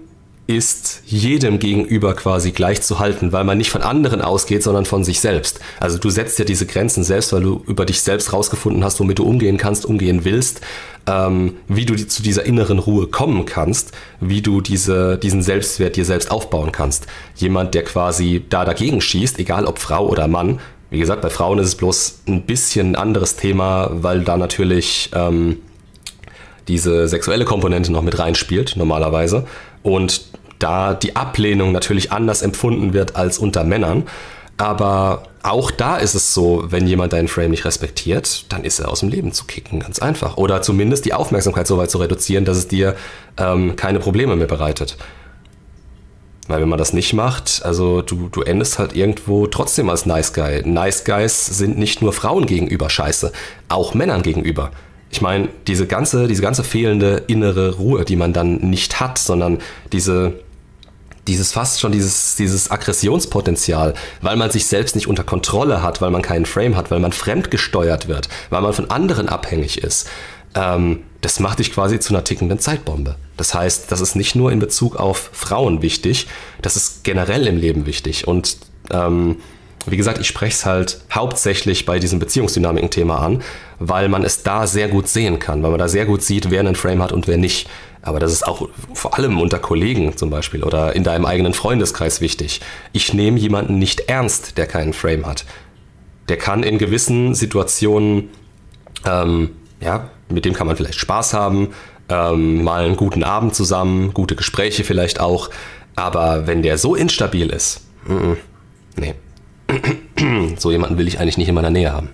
ist 0.49 1.03
jedem 1.05 1.59
gegenüber 1.59 2.15
quasi 2.15 2.49
gleich 2.49 2.81
zu 2.81 2.97
halten, 2.97 3.31
weil 3.31 3.43
man 3.43 3.59
nicht 3.59 3.69
von 3.69 3.83
anderen 3.83 4.19
ausgeht, 4.19 4.63
sondern 4.63 4.85
von 4.85 5.03
sich 5.03 5.19
selbst. 5.19 5.59
Also 5.79 5.99
du 5.99 6.09
setzt 6.09 6.39
ja 6.39 6.45
diese 6.45 6.65
Grenzen 6.65 7.03
selbst, 7.03 7.31
weil 7.33 7.43
du 7.43 7.63
über 7.67 7.85
dich 7.85 8.01
selbst 8.01 8.33
rausgefunden 8.33 8.83
hast, 8.83 8.99
womit 8.99 9.19
du 9.19 9.25
umgehen 9.25 9.57
kannst, 9.57 9.85
umgehen 9.85 10.25
willst, 10.25 10.61
ähm, 11.05 11.57
wie 11.67 11.85
du 11.85 11.93
die, 11.93 12.07
zu 12.07 12.23
dieser 12.23 12.45
inneren 12.45 12.79
Ruhe 12.79 13.05
kommen 13.05 13.45
kannst, 13.45 13.91
wie 14.21 14.41
du 14.41 14.59
diese, 14.59 15.19
diesen 15.19 15.43
Selbstwert 15.43 15.95
dir 15.95 16.05
selbst 16.05 16.31
aufbauen 16.31 16.71
kannst. 16.71 17.05
Jemand, 17.35 17.75
der 17.75 17.83
quasi 17.83 18.43
da 18.49 18.65
dagegen 18.65 19.01
schießt, 19.01 19.37
egal 19.37 19.67
ob 19.67 19.77
Frau 19.77 20.07
oder 20.07 20.27
Mann, 20.27 20.59
wie 20.89 20.97
gesagt, 20.97 21.21
bei 21.21 21.29
Frauen 21.29 21.59
ist 21.59 21.67
es 21.67 21.75
bloß 21.75 22.23
ein 22.27 22.41
bisschen 22.47 22.93
ein 22.93 22.95
anderes 22.95 23.35
Thema, 23.35 23.91
weil 23.91 24.23
da 24.23 24.35
natürlich 24.35 25.11
ähm, 25.13 25.57
diese 26.67 27.07
sexuelle 27.07 27.45
Komponente 27.45 27.91
noch 27.91 28.01
mit 28.01 28.17
reinspielt, 28.17 28.75
normalerweise. 28.77 29.45
Und 29.83 30.28
da 30.59 30.93
die 30.93 31.15
Ablehnung 31.15 31.71
natürlich 31.71 32.11
anders 32.11 32.41
empfunden 32.41 32.93
wird 32.93 33.15
als 33.15 33.39
unter 33.39 33.63
Männern. 33.63 34.03
Aber 34.57 35.23
auch 35.41 35.71
da 35.71 35.95
ist 35.95 36.15
es 36.15 36.33
so, 36.33 36.65
wenn 36.67 36.85
jemand 36.85 37.13
deinen 37.13 37.29
Frame 37.29 37.51
nicht 37.51 37.63
respektiert, 37.63 38.51
dann 38.51 38.65
ist 38.65 38.79
er 38.79 38.89
aus 38.89 38.99
dem 38.99 39.07
Leben 39.07 39.31
zu 39.31 39.45
kicken, 39.45 39.79
ganz 39.79 39.99
einfach. 39.99 40.35
Oder 40.35 40.61
zumindest 40.61 41.05
die 41.05 41.13
Aufmerksamkeit 41.13 41.65
so 41.65 41.77
weit 41.77 41.89
zu 41.89 41.97
reduzieren, 41.97 42.43
dass 42.43 42.57
es 42.57 42.67
dir 42.67 42.95
ähm, 43.37 43.77
keine 43.77 43.99
Probleme 43.99 44.35
mehr 44.35 44.47
bereitet. 44.47 44.97
Weil 46.49 46.61
wenn 46.61 46.67
man 46.67 46.79
das 46.79 46.93
nicht 46.93 47.13
macht, 47.13 47.61
also 47.63 48.01
du, 48.01 48.27
du 48.27 48.41
endest 48.41 48.79
halt 48.79 48.95
irgendwo 48.95 49.47
trotzdem 49.47 49.87
als 49.89 50.05
Nice 50.05 50.33
Guy. 50.33 50.63
Nice 50.65 51.05
Guys 51.05 51.45
sind 51.45 51.77
nicht 51.77 52.01
nur 52.01 52.11
Frauen 52.11 52.45
gegenüber 52.47 52.89
scheiße, 52.89 53.31
auch 53.69 53.93
Männern 53.93 54.23
gegenüber. 54.23 54.71
Ich 55.11 55.21
meine, 55.21 55.49
diese 55.67 55.87
ganze, 55.87 56.27
diese 56.27 56.41
ganze 56.41 56.63
fehlende 56.63 57.23
innere 57.27 57.75
Ruhe, 57.75 58.03
die 58.03 58.15
man 58.15 58.33
dann 58.33 58.57
nicht 58.57 58.99
hat, 58.99 59.19
sondern 59.19 59.59
diese, 59.91 60.39
dieses 61.29 61.53
fast 61.53 61.79
schon 61.79 61.91
dieses, 61.91 62.35
dieses 62.35 62.69
Aggressionspotenzial, 62.69 63.93
weil 64.21 64.35
man 64.35 64.51
sich 64.51 64.65
selbst 64.65 64.95
nicht 64.95 65.07
unter 65.07 65.23
Kontrolle 65.23 65.81
hat, 65.81 66.01
weil 66.01 66.11
man 66.11 66.21
keinen 66.21 66.45
Frame 66.45 66.75
hat, 66.75 66.91
weil 66.91 66.99
man 66.99 67.13
fremdgesteuert 67.13 68.07
wird, 68.07 68.27
weil 68.49 68.61
man 68.61 68.73
von 68.73 68.89
anderen 68.89 69.29
abhängig 69.29 69.83
ist 69.83 70.07
ähm, 70.55 71.03
das 71.21 71.39
macht 71.39 71.59
dich 71.59 71.73
quasi 71.73 71.99
zu 71.99 72.13
einer 72.13 72.23
tickenden 72.23 72.59
Zeitbombe. 72.59 73.15
Das 73.37 73.53
heißt, 73.53 73.91
das 73.91 74.01
ist 74.01 74.15
nicht 74.15 74.35
nur 74.35 74.51
in 74.51 74.59
Bezug 74.59 74.95
auf 74.95 75.29
Frauen 75.33 75.81
wichtig, 75.81 76.27
das 76.61 76.75
ist 76.75 77.03
generell 77.03 77.47
im 77.47 77.57
Leben 77.57 77.85
wichtig. 77.85 78.27
Und 78.27 78.57
ähm, 78.91 79.37
wie 79.85 79.97
gesagt, 79.97 80.19
ich 80.19 80.27
spreche 80.27 80.53
es 80.53 80.65
halt 80.65 81.01
hauptsächlich 81.11 81.85
bei 81.85 81.99
diesem 81.99 82.19
Beziehungsdynamiken-Thema 82.19 83.19
an, 83.19 83.41
weil 83.79 84.09
man 84.09 84.23
es 84.23 84.43
da 84.43 84.67
sehr 84.67 84.87
gut 84.87 85.07
sehen 85.07 85.39
kann, 85.39 85.63
weil 85.63 85.71
man 85.71 85.79
da 85.79 85.87
sehr 85.87 86.05
gut 86.05 86.21
sieht, 86.21 86.51
wer 86.51 86.59
einen 86.59 86.75
Frame 86.75 87.01
hat 87.01 87.11
und 87.11 87.27
wer 87.27 87.37
nicht. 87.37 87.69
Aber 88.01 88.19
das 88.19 88.31
ist 88.31 88.47
auch 88.47 88.69
vor 88.93 89.17
allem 89.17 89.39
unter 89.39 89.59
Kollegen 89.59 90.15
zum 90.15 90.29
Beispiel 90.29 90.63
oder 90.63 90.95
in 90.95 91.03
deinem 91.03 91.25
eigenen 91.25 91.53
Freundeskreis 91.53 92.21
wichtig. 92.21 92.61
Ich 92.93 93.13
nehme 93.13 93.37
jemanden 93.39 93.77
nicht 93.77 94.01
ernst, 94.01 94.57
der 94.57 94.67
keinen 94.67 94.93
Frame 94.93 95.25
hat. 95.25 95.45
Der 96.29 96.37
kann 96.37 96.63
in 96.63 96.77
gewissen 96.77 97.35
Situationen 97.35 98.29
ähm, 99.05 99.51
ja, 99.81 100.09
mit 100.29 100.45
dem 100.45 100.53
kann 100.53 100.67
man 100.67 100.75
vielleicht 100.75 100.99
Spaß 100.99 101.33
haben, 101.33 101.69
ähm, 102.09 102.63
mal 102.63 102.85
einen 102.85 102.95
guten 102.95 103.23
Abend 103.23 103.55
zusammen, 103.55 104.13
gute 104.13 104.35
Gespräche 104.35 104.83
vielleicht 104.83 105.19
auch. 105.19 105.49
Aber 105.95 106.47
wenn 106.47 106.63
der 106.63 106.77
so 106.77 106.95
instabil 106.95 107.49
ist, 107.49 107.81
mm 108.07 108.13
-mm, 108.13 108.37
nee. 108.97 109.15
so 110.57 110.71
jemanden 110.71 110.97
will 110.97 111.07
ich 111.07 111.19
eigentlich 111.19 111.37
nicht 111.37 111.49
in 111.49 111.55
meiner 111.55 111.69
Nähe 111.69 111.91
haben. 111.91 112.09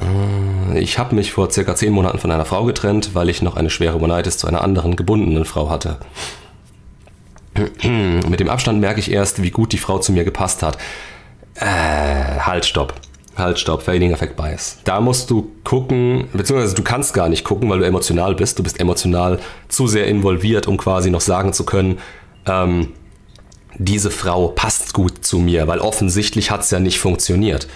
Äh, 0.00 0.78
ich 0.80 0.98
habe 0.98 1.14
mich 1.14 1.32
vor 1.32 1.50
circa 1.50 1.74
zehn 1.74 1.92
Monaten 1.92 2.18
von 2.18 2.30
einer 2.30 2.44
Frau 2.44 2.64
getrennt, 2.64 3.14
weil 3.14 3.28
ich 3.28 3.42
noch 3.42 3.56
eine 3.56 3.70
schwere 3.70 3.98
Monetis 3.98 4.38
zu 4.38 4.46
einer 4.46 4.62
anderen 4.62 4.96
gebundenen 4.96 5.44
Frau 5.44 5.70
hatte. 5.70 5.98
Mit 7.82 8.40
dem 8.40 8.48
Abstand 8.48 8.80
merke 8.80 9.00
ich 9.00 9.10
erst, 9.10 9.42
wie 9.42 9.50
gut 9.50 9.72
die 9.72 9.78
Frau 9.78 9.98
zu 9.98 10.12
mir 10.12 10.24
gepasst 10.24 10.62
hat. 10.62 10.78
Äh, 11.54 11.66
halt, 12.40 12.64
stopp. 12.64 12.94
Halt, 13.36 13.58
stopp, 13.58 13.82
Fading 13.82 14.12
Effect 14.12 14.36
Bias. 14.36 14.78
Da 14.84 15.00
musst 15.00 15.30
du 15.30 15.50
gucken, 15.64 16.28
beziehungsweise 16.32 16.74
du 16.74 16.82
kannst 16.82 17.14
gar 17.14 17.28
nicht 17.28 17.44
gucken, 17.44 17.68
weil 17.70 17.78
du 17.78 17.86
emotional 17.86 18.34
bist. 18.34 18.58
Du 18.58 18.62
bist 18.62 18.78
emotional 18.78 19.38
zu 19.68 19.86
sehr 19.86 20.06
involviert, 20.06 20.66
um 20.66 20.76
quasi 20.76 21.10
noch 21.10 21.22
sagen 21.22 21.52
zu 21.52 21.64
können, 21.64 21.98
ähm, 22.46 22.88
diese 23.78 24.10
Frau 24.10 24.48
passt 24.48 24.92
gut 24.92 25.24
zu 25.24 25.38
mir, 25.38 25.66
weil 25.66 25.78
offensichtlich 25.78 26.50
hat 26.50 26.60
es 26.60 26.70
ja 26.70 26.78
nicht 26.78 26.98
funktioniert. 26.98 27.68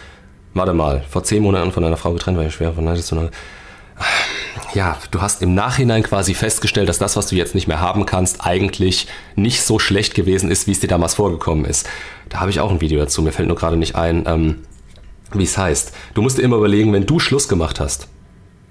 Warte 0.56 0.72
mal, 0.72 1.04
vor 1.10 1.22
zehn 1.22 1.42
Monaten 1.42 1.70
von 1.70 1.84
einer 1.84 1.98
Frau 1.98 2.14
getrennt, 2.14 2.38
weil 2.38 2.46
ich 2.46 2.54
schwer 2.54 2.72
von 2.72 2.96
zu 2.96 3.14
einer. 3.14 3.30
Ja, 4.72 4.96
du 5.10 5.20
hast 5.20 5.42
im 5.42 5.54
Nachhinein 5.54 6.02
quasi 6.02 6.32
festgestellt, 6.32 6.88
dass 6.88 6.98
das, 6.98 7.14
was 7.14 7.26
du 7.26 7.36
jetzt 7.36 7.54
nicht 7.54 7.68
mehr 7.68 7.80
haben 7.80 8.06
kannst, 8.06 8.44
eigentlich 8.44 9.06
nicht 9.34 9.62
so 9.62 9.78
schlecht 9.78 10.14
gewesen 10.14 10.50
ist, 10.50 10.66
wie 10.66 10.72
es 10.72 10.80
dir 10.80 10.88
damals 10.88 11.14
vorgekommen 11.14 11.66
ist. 11.66 11.86
Da 12.30 12.40
habe 12.40 12.50
ich 12.50 12.60
auch 12.60 12.70
ein 12.70 12.80
Video 12.80 12.98
dazu, 12.98 13.20
mir 13.20 13.32
fällt 13.32 13.48
nur 13.48 13.56
gerade 13.56 13.76
nicht 13.76 13.96
ein. 13.96 14.24
Ähm, 14.26 14.56
wie 15.32 15.44
es 15.44 15.58
heißt. 15.58 15.92
Du 16.14 16.22
musst 16.22 16.38
dir 16.38 16.42
immer 16.42 16.56
überlegen, 16.56 16.92
wenn 16.92 17.04
du 17.04 17.18
Schluss 17.18 17.48
gemacht 17.48 17.80
hast, 17.80 18.08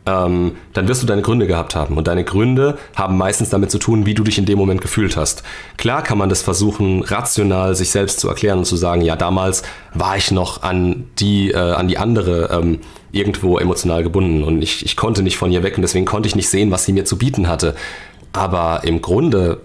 ähm, 0.05 0.57
dann 0.73 0.87
wirst 0.87 1.01
du 1.01 1.07
deine 1.07 1.21
Gründe 1.21 1.47
gehabt 1.47 1.75
haben. 1.75 1.97
Und 1.97 2.07
deine 2.07 2.23
Gründe 2.23 2.77
haben 2.95 3.17
meistens 3.17 3.49
damit 3.49 3.71
zu 3.71 3.79
tun, 3.79 4.05
wie 4.05 4.13
du 4.13 4.23
dich 4.23 4.37
in 4.37 4.45
dem 4.45 4.57
Moment 4.57 4.81
gefühlt 4.81 5.17
hast. 5.17 5.43
Klar 5.77 6.03
kann 6.03 6.17
man 6.17 6.29
das 6.29 6.41
versuchen, 6.41 7.03
rational 7.03 7.75
sich 7.75 7.89
selbst 7.91 8.19
zu 8.19 8.29
erklären 8.29 8.59
und 8.59 8.65
zu 8.65 8.75
sagen, 8.75 9.01
ja, 9.01 9.15
damals 9.15 9.63
war 9.93 10.17
ich 10.17 10.31
noch 10.31 10.63
an 10.63 11.05
die, 11.19 11.51
äh, 11.51 11.57
an 11.57 11.87
die 11.87 11.97
andere 11.97 12.49
ähm, 12.51 12.79
irgendwo 13.11 13.57
emotional 13.57 14.03
gebunden 14.03 14.43
und 14.43 14.61
ich, 14.61 14.85
ich 14.85 14.97
konnte 14.97 15.23
nicht 15.23 15.37
von 15.37 15.49
ihr 15.49 15.63
weg 15.63 15.77
und 15.77 15.83
deswegen 15.83 16.05
konnte 16.05 16.27
ich 16.27 16.35
nicht 16.35 16.49
sehen, 16.49 16.69
was 16.69 16.83
sie 16.83 16.91
mir 16.91 17.05
zu 17.05 17.17
bieten 17.17 17.47
hatte. 17.47 17.73
Aber 18.33 18.81
im 18.83 19.01
Grunde 19.01 19.61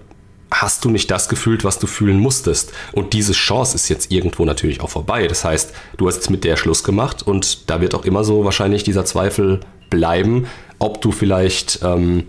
hast 0.53 0.85
du 0.85 0.91
nicht 0.91 1.11
das 1.11 1.29
gefühlt, 1.29 1.65
was 1.65 1.79
du 1.79 1.87
fühlen 1.87 2.19
musstest. 2.19 2.73
Und 2.93 3.13
diese 3.13 3.33
Chance 3.33 3.75
ist 3.75 3.89
jetzt 3.89 4.11
irgendwo 4.11 4.45
natürlich 4.45 4.81
auch 4.81 4.91
vorbei. 4.91 5.27
Das 5.27 5.45
heißt, 5.45 5.73
du 5.97 6.09
hast 6.09 6.17
jetzt 6.17 6.31
mit 6.31 6.45
der 6.45 6.57
Schluss 6.57 6.85
gemacht 6.85 7.25
und 7.25 7.71
da 7.71 7.81
wird 7.81 7.95
auch 7.95 8.05
immer 8.05 8.25
so 8.25 8.45
wahrscheinlich 8.45 8.83
dieser 8.83 9.05
Zweifel 9.05 9.61
bleiben, 9.91 10.47
ob 10.79 11.01
du 11.01 11.13
vielleicht... 11.13 11.81
Ähm, 11.83 12.25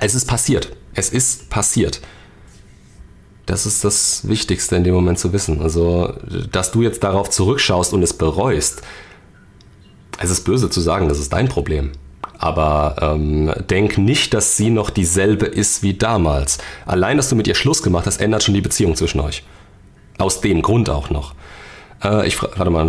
es 0.00 0.14
ist 0.14 0.26
passiert. 0.26 0.76
Es 0.94 1.10
ist 1.10 1.48
passiert. 1.50 2.00
Das 3.46 3.64
ist 3.64 3.82
das 3.82 4.28
Wichtigste 4.28 4.76
in 4.76 4.84
dem 4.84 4.94
Moment 4.94 5.18
zu 5.18 5.32
wissen. 5.32 5.62
Also, 5.62 6.12
dass 6.52 6.70
du 6.70 6.82
jetzt 6.82 7.02
darauf 7.02 7.30
zurückschaust 7.30 7.94
und 7.94 8.02
es 8.02 8.12
bereust, 8.12 8.82
es 10.20 10.30
ist 10.30 10.44
böse 10.44 10.68
zu 10.68 10.80
sagen, 10.80 11.08
das 11.08 11.18
ist 11.18 11.32
dein 11.32 11.48
Problem. 11.48 11.92
Aber 12.38 12.96
ähm, 13.00 13.52
denk 13.70 13.96
nicht, 13.96 14.34
dass 14.34 14.56
sie 14.56 14.70
noch 14.70 14.90
dieselbe 14.90 15.46
ist 15.46 15.82
wie 15.82 15.94
damals. 15.94 16.58
Allein, 16.86 17.16
dass 17.16 17.30
du 17.30 17.36
mit 17.36 17.48
ihr 17.48 17.54
Schluss 17.54 17.82
gemacht 17.82 18.06
hast, 18.06 18.20
ändert 18.20 18.42
schon 18.42 18.54
die 18.54 18.60
Beziehung 18.60 18.96
zwischen 18.96 19.20
euch. 19.20 19.44
Aus 20.18 20.40
dem 20.40 20.62
Grund 20.62 20.90
auch 20.90 21.10
noch. 21.10 21.34
Äh, 22.02 22.26
ich 22.26 22.36
frage, 22.36 22.58
warte 22.58 22.70
mal. 22.70 22.86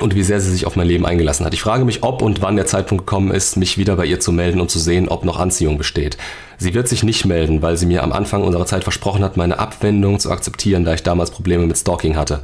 Und 0.00 0.14
wie 0.14 0.22
sehr 0.22 0.40
sie 0.40 0.50
sich 0.50 0.66
auf 0.66 0.74
mein 0.74 0.86
Leben 0.86 1.04
eingelassen 1.04 1.44
hat. 1.44 1.52
Ich 1.52 1.60
frage 1.60 1.84
mich, 1.84 2.02
ob 2.02 2.22
und 2.22 2.40
wann 2.40 2.56
der 2.56 2.64
Zeitpunkt 2.66 3.06
gekommen 3.06 3.30
ist, 3.30 3.56
mich 3.56 3.76
wieder 3.76 3.96
bei 3.96 4.06
ihr 4.06 4.20
zu 4.20 4.32
melden 4.32 4.60
und 4.60 4.70
zu 4.70 4.78
sehen, 4.78 5.08
ob 5.08 5.24
noch 5.24 5.38
Anziehung 5.38 5.76
besteht. 5.76 6.16
Sie 6.56 6.72
wird 6.72 6.88
sich 6.88 7.02
nicht 7.02 7.26
melden, 7.26 7.60
weil 7.60 7.76
sie 7.76 7.86
mir 7.86 8.02
am 8.02 8.12
Anfang 8.12 8.42
unserer 8.42 8.64
Zeit 8.64 8.84
versprochen 8.84 9.22
hat, 9.22 9.36
meine 9.36 9.58
Abwendung 9.58 10.18
zu 10.18 10.30
akzeptieren, 10.30 10.84
da 10.84 10.94
ich 10.94 11.02
damals 11.02 11.30
Probleme 11.30 11.66
mit 11.66 11.76
Stalking 11.76 12.16
hatte. 12.16 12.40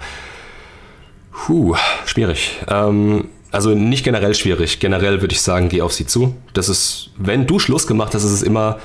Puh, 1.32 1.74
schwierig. 2.04 2.58
Ähm, 2.68 3.28
also 3.50 3.70
nicht 3.70 4.04
generell 4.04 4.34
schwierig. 4.34 4.78
Generell 4.80 5.22
würde 5.22 5.32
ich 5.32 5.40
sagen, 5.40 5.70
geh 5.70 5.80
auf 5.80 5.94
sie 5.94 6.04
zu. 6.04 6.34
Das 6.52 6.68
ist, 6.68 7.10
wenn 7.16 7.46
du 7.46 7.58
Schluss 7.58 7.86
gemacht 7.86 8.14
hast, 8.14 8.24
ist 8.24 8.32
es 8.32 8.42
immer 8.42 8.78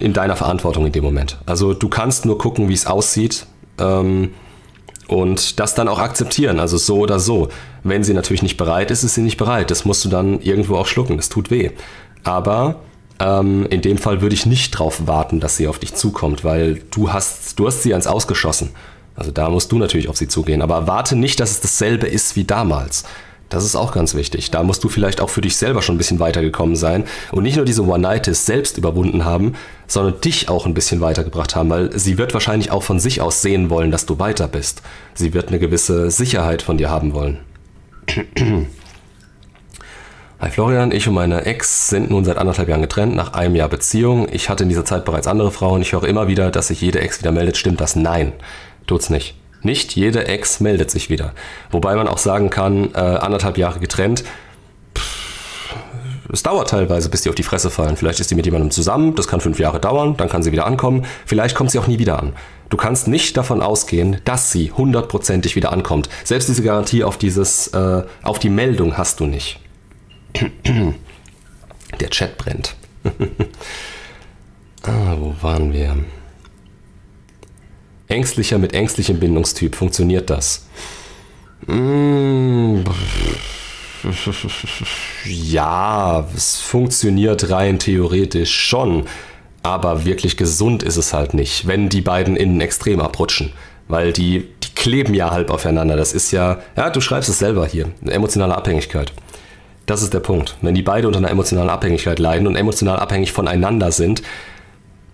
in 0.00 0.14
deiner 0.14 0.36
Verantwortung 0.36 0.86
in 0.86 0.92
dem 0.92 1.04
Moment. 1.04 1.38
Also 1.44 1.74
du 1.74 1.88
kannst 1.88 2.24
nur 2.24 2.38
gucken, 2.38 2.68
wie 2.68 2.74
es 2.74 2.86
aussieht 2.86 3.46
ähm, 3.78 4.30
und 5.12 5.60
das 5.60 5.74
dann 5.74 5.88
auch 5.88 5.98
akzeptieren. 5.98 6.58
Also 6.58 6.78
so 6.78 6.98
oder 6.98 7.18
so. 7.18 7.48
Wenn 7.84 8.02
sie 8.02 8.14
natürlich 8.14 8.42
nicht 8.42 8.56
bereit 8.56 8.90
ist, 8.90 9.02
ist 9.02 9.14
sie 9.14 9.20
nicht 9.20 9.36
bereit. 9.36 9.70
Das 9.70 9.84
musst 9.84 10.04
du 10.04 10.08
dann 10.08 10.40
irgendwo 10.40 10.76
auch 10.76 10.86
schlucken. 10.86 11.16
Das 11.16 11.28
tut 11.28 11.50
weh. 11.50 11.70
Aber 12.24 12.76
ähm, 13.20 13.66
in 13.68 13.82
dem 13.82 13.98
Fall 13.98 14.22
würde 14.22 14.34
ich 14.34 14.46
nicht 14.46 14.74
darauf 14.74 15.06
warten, 15.06 15.38
dass 15.38 15.56
sie 15.56 15.68
auf 15.68 15.78
dich 15.78 15.94
zukommt, 15.94 16.44
weil 16.44 16.82
du 16.90 17.12
hast, 17.12 17.58
du 17.58 17.66
hast 17.66 17.82
sie 17.82 17.92
ans 17.92 18.06
Ausgeschossen. 18.06 18.70
Also 19.14 19.30
da 19.30 19.50
musst 19.50 19.70
du 19.70 19.78
natürlich 19.78 20.08
auf 20.08 20.16
sie 20.16 20.28
zugehen. 20.28 20.62
Aber 20.62 20.86
warte 20.86 21.14
nicht, 21.14 21.40
dass 21.40 21.50
es 21.50 21.60
dasselbe 21.60 22.06
ist 22.06 22.34
wie 22.34 22.44
damals. 22.44 23.04
Das 23.50 23.66
ist 23.66 23.76
auch 23.76 23.92
ganz 23.92 24.14
wichtig. 24.14 24.50
Da 24.50 24.62
musst 24.62 24.82
du 24.82 24.88
vielleicht 24.88 25.20
auch 25.20 25.28
für 25.28 25.42
dich 25.42 25.56
selber 25.56 25.82
schon 25.82 25.96
ein 25.96 25.98
bisschen 25.98 26.20
weitergekommen 26.20 26.74
sein 26.74 27.04
und 27.32 27.42
nicht 27.42 27.56
nur 27.56 27.66
diese 27.66 27.84
One-Nights 27.84 28.46
selbst 28.46 28.78
überwunden 28.78 29.26
haben, 29.26 29.56
sondern 29.92 30.20
dich 30.20 30.48
auch 30.48 30.64
ein 30.64 30.72
bisschen 30.74 31.02
weitergebracht 31.02 31.54
haben, 31.54 31.68
weil 31.68 31.98
sie 31.98 32.16
wird 32.16 32.32
wahrscheinlich 32.32 32.70
auch 32.70 32.82
von 32.82 32.98
sich 32.98 33.20
aus 33.20 33.42
sehen 33.42 33.68
wollen, 33.68 33.90
dass 33.90 34.06
du 34.06 34.18
weiter 34.18 34.48
bist. 34.48 34.80
Sie 35.12 35.34
wird 35.34 35.48
eine 35.48 35.58
gewisse 35.58 36.10
Sicherheit 36.10 36.62
von 36.62 36.78
dir 36.78 36.88
haben 36.88 37.12
wollen. 37.12 37.40
Hi 40.40 40.50
Florian, 40.50 40.92
ich 40.92 41.06
und 41.06 41.14
meine 41.14 41.44
Ex 41.44 41.88
sind 41.88 42.10
nun 42.10 42.24
seit 42.24 42.38
anderthalb 42.38 42.70
Jahren 42.70 42.80
getrennt, 42.80 43.14
nach 43.14 43.34
einem 43.34 43.54
Jahr 43.54 43.68
Beziehung. 43.68 44.26
Ich 44.32 44.48
hatte 44.48 44.62
in 44.62 44.70
dieser 44.70 44.86
Zeit 44.86 45.04
bereits 45.04 45.26
andere 45.28 45.52
Frauen. 45.52 45.82
Ich 45.82 45.92
höre 45.92 46.04
immer 46.04 46.26
wieder, 46.26 46.50
dass 46.50 46.68
sich 46.68 46.80
jede 46.80 47.00
Ex 47.00 47.20
wieder 47.20 47.30
meldet. 47.30 47.58
Stimmt 47.58 47.80
das? 47.80 47.94
Nein, 47.94 48.32
tut's 48.86 49.10
nicht. 49.10 49.36
Nicht 49.60 49.94
jede 49.94 50.26
Ex 50.26 50.58
meldet 50.58 50.90
sich 50.90 51.10
wieder. 51.10 51.34
Wobei 51.70 51.94
man 51.94 52.08
auch 52.08 52.18
sagen 52.18 52.50
kann, 52.50 52.94
äh, 52.94 52.98
anderthalb 52.98 53.58
Jahre 53.58 53.78
getrennt, 53.78 54.24
es 56.32 56.42
dauert 56.42 56.70
teilweise, 56.70 57.10
bis 57.10 57.20
die 57.20 57.28
auf 57.28 57.34
die 57.34 57.42
Fresse 57.42 57.70
fallen. 57.70 57.96
Vielleicht 57.96 58.18
ist 58.18 58.30
die 58.30 58.34
mit 58.34 58.46
jemandem 58.46 58.70
zusammen, 58.70 59.14
das 59.14 59.28
kann 59.28 59.40
fünf 59.40 59.58
Jahre 59.58 59.78
dauern, 59.78 60.16
dann 60.16 60.30
kann 60.30 60.42
sie 60.42 60.50
wieder 60.50 60.66
ankommen. 60.66 61.04
Vielleicht 61.26 61.54
kommt 61.54 61.70
sie 61.70 61.78
auch 61.78 61.86
nie 61.86 61.98
wieder 61.98 62.18
an. 62.18 62.32
Du 62.70 62.78
kannst 62.78 63.06
nicht 63.06 63.36
davon 63.36 63.60
ausgehen, 63.60 64.16
dass 64.24 64.50
sie 64.50 64.72
hundertprozentig 64.72 65.56
wieder 65.56 65.72
ankommt. 65.72 66.08
Selbst 66.24 66.48
diese 66.48 66.62
Garantie 66.62 67.04
auf 67.04 67.18
dieses, 67.18 67.68
äh, 67.68 68.02
auf 68.22 68.38
die 68.38 68.48
Meldung 68.48 68.96
hast 68.96 69.20
du 69.20 69.26
nicht. 69.26 69.60
Der 72.00 72.08
Chat 72.08 72.38
brennt. 72.38 72.74
ah, 74.84 75.16
wo 75.18 75.34
waren 75.42 75.74
wir? 75.74 75.96
Ängstlicher 78.08 78.56
mit 78.56 78.72
ängstlichem 78.72 79.20
Bindungstyp, 79.20 79.74
funktioniert 79.74 80.30
das? 80.30 80.66
Mmh. 81.66 82.11
Ja, 85.24 86.26
es 86.36 86.60
funktioniert 86.60 87.50
rein 87.50 87.78
theoretisch 87.78 88.54
schon, 88.54 89.04
aber 89.62 90.04
wirklich 90.04 90.36
gesund 90.36 90.82
ist 90.82 90.96
es 90.96 91.12
halt 91.12 91.34
nicht, 91.34 91.66
wenn 91.66 91.88
die 91.88 92.00
beiden 92.00 92.36
innen 92.36 92.60
extrem 92.60 93.00
abrutschen. 93.00 93.52
Weil 93.88 94.12
die, 94.12 94.48
die 94.62 94.74
kleben 94.74 95.14
ja 95.14 95.30
halb 95.30 95.50
aufeinander. 95.50 95.96
Das 95.96 96.12
ist 96.12 96.30
ja, 96.30 96.60
ja, 96.76 96.90
du 96.90 97.00
schreibst 97.00 97.28
es 97.28 97.38
selber 97.38 97.66
hier, 97.66 97.90
eine 98.00 98.12
emotionale 98.12 98.56
Abhängigkeit. 98.56 99.12
Das 99.86 100.02
ist 100.02 100.14
der 100.14 100.20
Punkt. 100.20 100.56
Wenn 100.62 100.74
die 100.74 100.82
beide 100.82 101.08
unter 101.08 101.18
einer 101.18 101.30
emotionalen 101.30 101.70
Abhängigkeit 101.70 102.18
leiden 102.18 102.46
und 102.46 102.56
emotional 102.56 102.98
abhängig 102.98 103.32
voneinander 103.32 103.92
sind, 103.92 104.22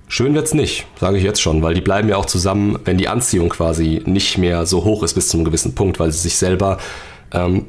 schön 0.06 0.34
wird's 0.34 0.54
nicht, 0.54 0.86
sage 1.00 1.16
ich 1.16 1.24
jetzt 1.24 1.40
schon, 1.40 1.62
weil 1.62 1.74
die 1.74 1.80
bleiben 1.80 2.08
ja 2.08 2.16
auch 2.16 2.26
zusammen, 2.26 2.78
wenn 2.84 2.98
die 2.98 3.08
Anziehung 3.08 3.48
quasi 3.48 4.02
nicht 4.04 4.38
mehr 4.38 4.66
so 4.66 4.84
hoch 4.84 5.02
ist 5.02 5.14
bis 5.14 5.28
zu 5.28 5.36
einem 5.38 5.44
gewissen 5.44 5.74
Punkt, 5.74 5.98
weil 5.98 6.12
sie 6.12 6.18
sich 6.18 6.36
selber 6.36 6.78
ähm, 7.32 7.66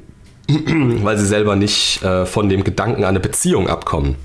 weil 1.03 1.17
sie 1.17 1.25
selber 1.25 1.55
nicht 1.55 2.03
äh, 2.03 2.25
von 2.25 2.49
dem 2.49 2.63
Gedanken 2.63 3.03
an 3.03 3.09
eine 3.09 3.19
Beziehung 3.19 3.67
abkommen. 3.67 4.15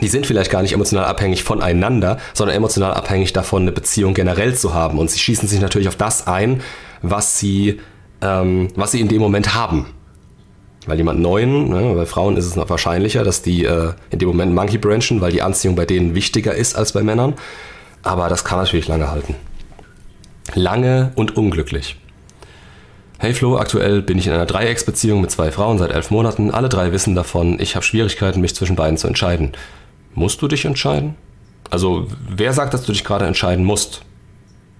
Die 0.00 0.08
sind 0.08 0.26
vielleicht 0.26 0.50
gar 0.50 0.62
nicht 0.62 0.72
emotional 0.72 1.04
abhängig 1.04 1.44
voneinander, 1.44 2.18
sondern 2.32 2.56
emotional 2.56 2.94
abhängig 2.94 3.32
davon, 3.32 3.62
eine 3.62 3.72
Beziehung 3.72 4.12
generell 4.12 4.54
zu 4.54 4.74
haben. 4.74 4.98
Und 4.98 5.10
sie 5.10 5.20
schießen 5.20 5.48
sich 5.48 5.60
natürlich 5.60 5.88
auf 5.88 5.96
das 5.96 6.26
ein, 6.26 6.62
was 7.02 7.38
sie, 7.38 7.80
ähm, 8.20 8.68
was 8.74 8.90
sie 8.90 9.00
in 9.00 9.08
dem 9.08 9.20
Moment 9.20 9.54
haben. 9.54 9.86
Weil 10.86 10.98
jemand 10.98 11.20
Neuen, 11.20 11.70
ne, 11.70 11.94
bei 11.94 12.06
Frauen 12.06 12.36
ist 12.36 12.44
es 12.44 12.56
noch 12.56 12.68
wahrscheinlicher, 12.68 13.24
dass 13.24 13.40
die 13.40 13.64
äh, 13.64 13.92
in 14.10 14.18
dem 14.18 14.28
Moment 14.28 14.54
Monkey 14.54 14.78
branchen, 14.78 15.20
weil 15.20 15.32
die 15.32 15.42
Anziehung 15.42 15.76
bei 15.76 15.86
denen 15.86 16.14
wichtiger 16.14 16.54
ist 16.54 16.76
als 16.76 16.92
bei 16.92 17.02
Männern. 17.02 17.34
Aber 18.02 18.28
das 18.28 18.44
kann 18.44 18.58
natürlich 18.58 18.88
lange 18.88 19.10
halten. 19.10 19.34
Lange 20.54 21.12
und 21.14 21.36
unglücklich. 21.36 21.96
Hey 23.18 23.32
Flo, 23.32 23.56
aktuell 23.58 24.02
bin 24.02 24.18
ich 24.18 24.26
in 24.26 24.32
einer 24.32 24.44
Dreiecksbeziehung 24.44 25.20
mit 25.20 25.30
zwei 25.30 25.52
Frauen 25.52 25.78
seit 25.78 25.92
elf 25.92 26.10
Monaten. 26.10 26.50
Alle 26.50 26.68
drei 26.68 26.92
wissen 26.92 27.14
davon. 27.14 27.60
Ich 27.60 27.76
habe 27.76 27.84
Schwierigkeiten, 27.84 28.40
mich 28.40 28.54
zwischen 28.54 28.76
beiden 28.76 28.98
zu 28.98 29.06
entscheiden. 29.06 29.52
Musst 30.14 30.42
du 30.42 30.48
dich 30.48 30.64
entscheiden? 30.64 31.14
Also, 31.70 32.08
wer 32.28 32.52
sagt, 32.52 32.74
dass 32.74 32.82
du 32.84 32.92
dich 32.92 33.04
gerade 33.04 33.24
entscheiden 33.24 33.64
musst? 33.64 34.02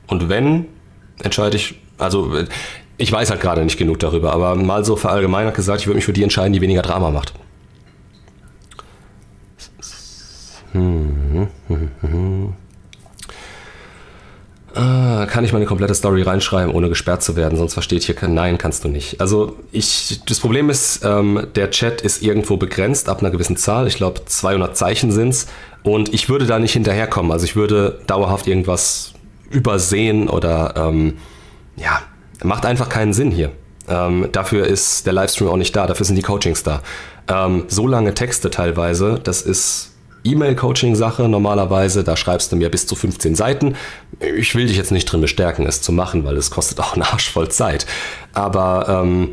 Und 0.09 0.29
wenn, 0.29 0.67
entscheide 1.23 1.57
ich, 1.57 1.77
also, 1.97 2.33
ich 2.97 3.11
weiß 3.11 3.31
halt 3.31 3.41
gerade 3.41 3.65
nicht 3.65 3.79
genug 3.79 4.01
darüber, 4.01 4.33
aber 4.33 4.57
mal 4.57 4.85
so 4.85 4.97
verallgemeinert 4.97 5.55
gesagt, 5.55 5.81
ich 5.81 5.87
würde 5.87 5.97
mich 5.97 6.05
für 6.05 6.13
die 6.13 6.25
entscheiden, 6.25 6.53
die 6.53 6.61
weniger 6.61 6.83
Drama 6.83 7.11
macht. 7.11 7.33
Hm, 10.73 11.49
hm, 11.69 11.91
hm, 12.01 12.53
Ah, 14.75 15.27
kann 15.31 15.45
ich 15.45 15.53
meine 15.53 15.67
komplette 15.67 15.95
Story 15.95 16.23
reinschreiben, 16.23 16.75
ohne 16.75 16.89
gesperrt 16.89 17.23
zu 17.23 17.37
werden, 17.37 17.57
sonst 17.57 17.75
versteht 17.75 18.03
hier 18.03 18.17
kein 18.17 18.35
Nein, 18.35 18.59
kannst 18.59 18.83
du 18.83 18.89
nicht. 18.89 19.21
Also 19.21 19.57
ich, 19.71 20.21
das 20.27 20.41
Problem 20.41 20.69
ist, 20.69 21.05
ähm, 21.05 21.47
der 21.55 21.71
Chat 21.71 22.01
ist 22.01 22.23
irgendwo 22.23 22.57
begrenzt 22.57 23.09
ab 23.09 23.21
einer 23.21 23.31
gewissen 23.31 23.57
Zahl. 23.57 23.87
Ich 23.87 23.97
glaube 23.97 24.25
200 24.25 24.77
Zeichen 24.77 25.13
sind's 25.13 25.47
und 25.85 26.13
ich 26.13 26.29
würde 26.29 26.47
da 26.47 26.59
nicht 26.59 26.73
hinterherkommen. 26.73 27.31
Also 27.31 27.45
ich 27.45 27.55
würde 27.55 28.01
dauerhaft 28.09 28.49
irgendwas 28.49 29.13
übersehen 29.51 30.29
oder 30.29 30.75
ähm, 30.77 31.19
ja, 31.77 32.01
macht 32.43 32.67
einfach 32.67 32.89
keinen 32.89 33.13
Sinn 33.13 33.31
hier. 33.31 33.53
Ähm, 33.89 34.29
dafür 34.33 34.67
ist 34.67 35.07
der 35.07 35.13
Livestream 35.13 35.49
auch 35.51 35.57
nicht 35.57 35.77
da, 35.77 35.87
dafür 35.87 36.05
sind 36.05 36.17
die 36.17 36.23
Coachings 36.23 36.65
da. 36.65 36.83
Ähm, 37.29 37.65
so 37.69 37.87
lange 37.87 38.15
Texte 38.15 38.51
teilweise, 38.51 39.21
das 39.23 39.43
ist 39.43 39.94
E-Mail-Coaching-Sache 40.25 41.29
normalerweise. 41.29 42.03
Da 42.03 42.17
schreibst 42.17 42.51
du 42.51 42.57
mir 42.57 42.71
bis 42.71 42.87
zu 42.87 42.97
15 42.97 43.35
Seiten. 43.35 43.77
Ich 44.21 44.55
will 44.55 44.67
dich 44.67 44.77
jetzt 44.77 44.91
nicht 44.91 45.05
drin 45.05 45.21
bestärken, 45.21 45.67
es 45.67 45.83
zu 45.83 45.93
machen, 45.93 46.25
weil 46.25 46.37
es 46.37 46.51
kostet 46.51 46.81
auch 46.81 46.95
einen 46.95 47.03
Arsch 47.03 47.31
voll 47.31 47.51
Zeit. 47.51 47.87
Aber 48.33 48.89
ähm, 48.89 49.31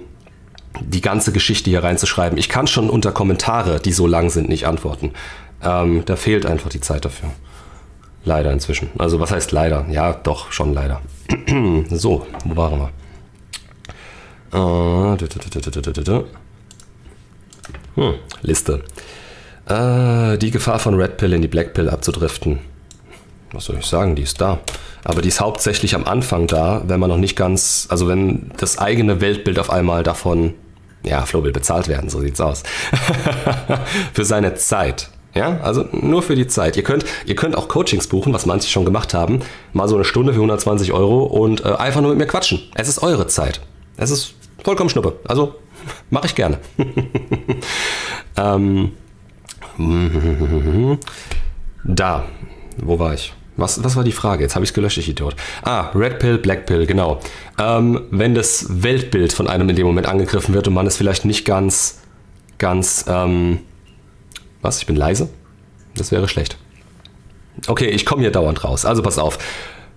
die 0.80 1.02
ganze 1.02 1.32
Geschichte 1.32 1.70
hier 1.70 1.84
reinzuschreiben, 1.84 2.38
ich 2.38 2.50
kann 2.50 2.68
schon 2.68 2.90
unter 2.90 3.12
Kommentare, 3.12 3.80
die 3.80 3.94
so 3.94 4.08
lang 4.08 4.30
sind, 4.30 4.50
nicht 4.50 4.68
antworten. 4.68 5.12
Ähm, 5.64 6.04
da 6.06 6.16
fehlt 6.16 6.46
einfach 6.46 6.70
die 6.70 6.82
Zeit 6.82 7.06
dafür. 7.06 7.30
Leider 8.24 8.52
inzwischen. 8.52 8.90
Also 8.98 9.20
was 9.20 9.32
heißt 9.32 9.52
leider? 9.52 9.86
Ja, 9.90 10.14
doch, 10.14 10.52
schon 10.52 10.74
leider. 10.74 11.02
so, 11.90 12.28
wo 12.46 12.56
waren 12.56 12.80
wir? 12.80 12.90
Hm, 17.96 18.16
Liste. 18.42 18.84
Äh, 19.68 20.38
die 20.38 20.52
Gefahr 20.52 20.80
von 20.80 20.96
Red 20.96 21.18
Pill 21.18 21.34
in 21.34 21.42
die 21.42 21.48
Black 21.48 21.74
Pill 21.74 21.90
abzudriften. 21.90 22.60
Was 23.52 23.66
soll 23.66 23.78
ich 23.80 23.86
sagen, 23.86 24.16
die 24.16 24.24
ist 24.24 24.40
da. 24.40 24.60
Aber 25.04 25.22
die 25.22 25.28
ist 25.28 25.42
hauptsächlich 25.42 25.96
am 25.96 26.06
Anfang 26.06 26.48
da, 26.48 26.84
wenn 26.86 27.00
man 27.00 27.10
noch 27.10 27.18
nicht 27.18 27.36
ganz, 27.36 27.88
also 27.90 28.08
wenn 28.08 28.52
das 28.58 28.78
eigene 28.78 29.20
Weltbild 29.20 29.60
auf 29.60 29.70
einmal 29.70 30.04
davon, 30.04 30.54
ja, 31.04 31.26
Flo 31.26 31.44
will 31.44 31.52
bezahlt 31.52 31.88
werden, 31.88 32.10
so 32.10 32.20
sieht's 32.22 32.40
aus. 32.40 32.64
für 34.14 34.26
seine 34.26 34.54
Zeit. 34.56 35.10
Ja, 35.34 35.60
also 35.62 35.86
nur 35.92 36.22
für 36.24 36.36
die 36.36 36.48
Zeit. 36.48 36.76
Ihr 36.76 36.84
könnt, 36.84 37.06
ihr 37.26 37.36
könnt 37.36 37.56
auch 37.56 37.70
Coachings 37.70 38.08
buchen, 38.08 38.34
was 38.34 38.46
manche 38.46 38.70
schon 38.70 38.84
gemacht 38.84 39.14
haben. 39.14 39.40
Mal 39.72 39.88
so 39.88 39.96
eine 39.96 40.04
Stunde 40.04 40.34
für 40.34 40.40
120 40.40 40.92
Euro 40.92 41.24
und 41.24 41.64
äh, 41.64 41.70
einfach 41.70 42.02
nur 42.02 42.10
mit 42.12 42.20
mir 42.20 42.28
quatschen. 42.28 42.62
Es 42.76 42.90
ist 42.90 43.02
eure 43.02 43.28
Zeit. 43.28 43.62
Es 43.96 44.12
ist 44.12 44.34
vollkommen 44.64 44.90
schnuppe. 44.90 45.20
Also 45.26 45.56
mache 46.10 46.28
ich 46.28 46.36
gerne. 46.36 46.60
ähm, 48.38 48.92
Da, 51.84 52.24
wo 52.78 53.00
war 53.00 53.14
ich? 53.14 53.34
Was, 53.58 53.84
was 53.84 53.96
war 53.96 54.04
die 54.04 54.12
Frage? 54.12 54.44
Jetzt 54.44 54.56
habe 54.56 54.64
ich 54.64 54.72
es 54.72 54.74
gelöscht, 54.74 54.98
ich 54.98 55.10
Idiot. 55.10 55.36
Ah, 55.64 55.92
Red 55.94 56.20
Pill, 56.20 56.38
Black 56.38 56.66
Pill, 56.66 56.86
genau. 56.86 57.20
Ähm, 57.60 58.02
wenn 58.10 58.34
das 58.34 58.84
Weltbild 58.84 59.34
von 59.34 59.48
einem 59.48 59.70
in 59.70 59.76
dem 59.76 59.86
Moment 59.86 60.08
angegriffen 60.08 60.54
wird 60.54 60.68
und 60.68 60.74
man 60.74 60.88
es 60.88 60.98
vielleicht 60.98 61.26
nicht 61.26 61.46
ganz, 61.46 62.00
ganz, 62.58 63.06
ähm, 63.08 63.60
was? 64.62 64.80
Ich 64.80 64.86
bin 64.86 64.96
leise? 64.96 65.30
Das 65.96 66.12
wäre 66.12 66.28
schlecht. 66.28 66.58
Okay, 67.68 67.88
ich 67.88 68.06
komme 68.06 68.22
hier 68.22 68.32
dauernd 68.32 68.64
raus. 68.64 68.86
Also 68.86 69.02
pass 69.04 69.18
auf. 69.18 69.38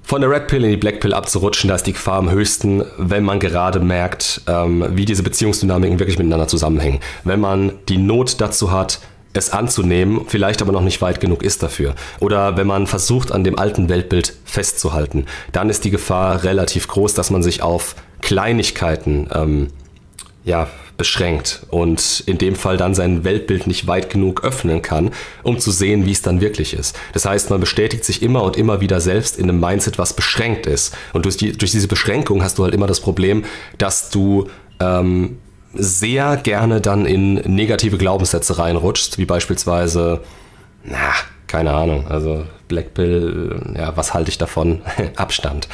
Von 0.02 0.20
der 0.20 0.28
Red 0.28 0.48
Pill 0.48 0.64
in 0.64 0.70
die 0.70 0.76
Black 0.76 1.00
Pill 1.00 1.14
abzurutschen, 1.14 1.68
da 1.68 1.76
ist 1.76 1.86
die 1.86 1.94
Gefahr 1.94 2.18
am 2.18 2.30
höchsten, 2.30 2.84
wenn 2.98 3.24
man 3.24 3.40
gerade 3.40 3.80
merkt, 3.80 4.42
ähm, 4.46 4.84
wie 4.90 5.06
diese 5.06 5.22
Beziehungsdynamiken 5.22 5.98
wirklich 5.98 6.18
miteinander 6.18 6.48
zusammenhängen. 6.48 7.00
Wenn 7.24 7.40
man 7.40 7.72
die 7.88 7.96
Not 7.96 8.40
dazu 8.42 8.70
hat, 8.70 9.00
es 9.34 9.50
anzunehmen, 9.50 10.22
vielleicht 10.26 10.62
aber 10.62 10.72
noch 10.72 10.80
nicht 10.80 11.02
weit 11.02 11.20
genug 11.20 11.42
ist 11.42 11.62
dafür. 11.62 11.94
Oder 12.20 12.56
wenn 12.56 12.66
man 12.66 12.86
versucht, 12.86 13.32
an 13.32 13.44
dem 13.44 13.58
alten 13.58 13.88
Weltbild 13.88 14.34
festzuhalten, 14.44 15.26
dann 15.52 15.68
ist 15.68 15.84
die 15.84 15.90
Gefahr 15.90 16.44
relativ 16.44 16.88
groß, 16.88 17.14
dass 17.14 17.30
man 17.30 17.42
sich 17.42 17.60
auf 17.60 17.96
Kleinigkeiten 18.22 19.28
ähm, 19.34 19.68
ja, 20.44 20.68
beschränkt 20.96 21.66
und 21.70 22.22
in 22.26 22.38
dem 22.38 22.54
Fall 22.54 22.76
dann 22.76 22.94
sein 22.94 23.24
Weltbild 23.24 23.66
nicht 23.66 23.86
weit 23.88 24.10
genug 24.10 24.44
öffnen 24.44 24.82
kann, 24.82 25.10
um 25.42 25.58
zu 25.58 25.72
sehen, 25.72 26.06
wie 26.06 26.12
es 26.12 26.22
dann 26.22 26.40
wirklich 26.40 26.74
ist. 26.74 26.96
Das 27.12 27.24
heißt, 27.24 27.50
man 27.50 27.58
bestätigt 27.58 28.04
sich 28.04 28.22
immer 28.22 28.44
und 28.44 28.56
immer 28.56 28.80
wieder 28.80 29.00
selbst 29.00 29.38
in 29.38 29.48
einem 29.48 29.58
Mindset, 29.58 29.98
was 29.98 30.14
beschränkt 30.14 30.66
ist. 30.66 30.96
Und 31.12 31.24
durch, 31.24 31.36
die, 31.36 31.52
durch 31.52 31.72
diese 31.72 31.88
Beschränkung 31.88 32.44
hast 32.44 32.58
du 32.58 32.64
halt 32.64 32.74
immer 32.74 32.86
das 32.86 33.00
Problem, 33.00 33.44
dass 33.78 34.10
du 34.10 34.48
ähm, 34.78 35.38
sehr 35.76 36.36
gerne 36.36 36.80
dann 36.80 37.06
in 37.06 37.34
negative 37.34 37.98
Glaubenssätze 37.98 38.58
reinrutschst, 38.58 39.18
wie 39.18 39.24
beispielsweise, 39.24 40.20
na, 40.84 41.12
keine 41.46 41.72
Ahnung, 41.72 42.06
also 42.08 42.44
Blackpill, 42.68 43.74
ja, 43.76 43.96
was 43.96 44.14
halte 44.14 44.30
ich 44.30 44.38
davon? 44.38 44.82
Abstand. 45.16 45.68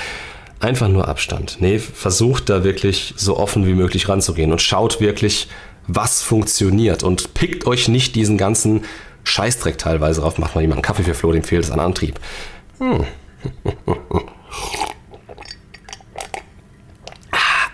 Einfach 0.61 0.89
nur 0.89 1.09
Abstand. 1.09 1.57
Nee, 1.61 1.79
versucht 1.79 2.51
da 2.51 2.65
wirklich 2.65 3.15
so 3.17 3.39
offen 3.39 3.67
wie 3.67 3.73
möglich 3.73 4.09
ranzugehen 4.09 4.53
und 4.53 4.61
schaut 4.61 5.01
wirklich, 5.01 5.49
was 5.87 6.23
funktioniert 6.23 7.03
und 7.03 7.35
pickt 7.35 7.67
euch 7.67 7.89
nicht 7.89 8.15
diesen 8.15 8.37
ganzen 8.37 8.85
Scheißdreck 9.25 9.79
teilweise 9.79 10.21
drauf. 10.21 10.39
Macht 10.39 10.55
mal 10.55 10.61
jemand 10.61 10.79
einen 10.79 10.83
Kaffee 10.83 11.03
für 11.03 11.15
Flo, 11.15 11.33
dem 11.33 11.45
fehlt 11.45 11.65
es 11.65 11.71
an 11.71 11.81
Antrieb. 11.81 12.21
Hm. 12.79 13.05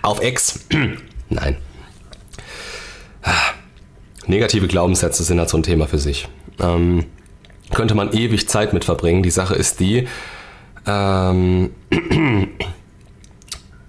Auf 0.02 0.20
Ex. 0.20 0.60
Nein. 1.28 1.56
Negative 4.26 4.66
Glaubenssätze 4.66 5.22
sind 5.22 5.38
halt 5.38 5.48
so 5.48 5.56
ein 5.56 5.62
Thema 5.62 5.86
für 5.86 5.98
sich. 5.98 6.28
Ähm, 6.60 7.04
könnte 7.72 7.94
man 7.94 8.12
ewig 8.12 8.48
Zeit 8.48 8.72
mit 8.72 8.84
verbringen. 8.84 9.22
Die 9.22 9.30
Sache 9.30 9.54
ist 9.54 9.80
die, 9.80 10.08
ähm, 10.86 11.70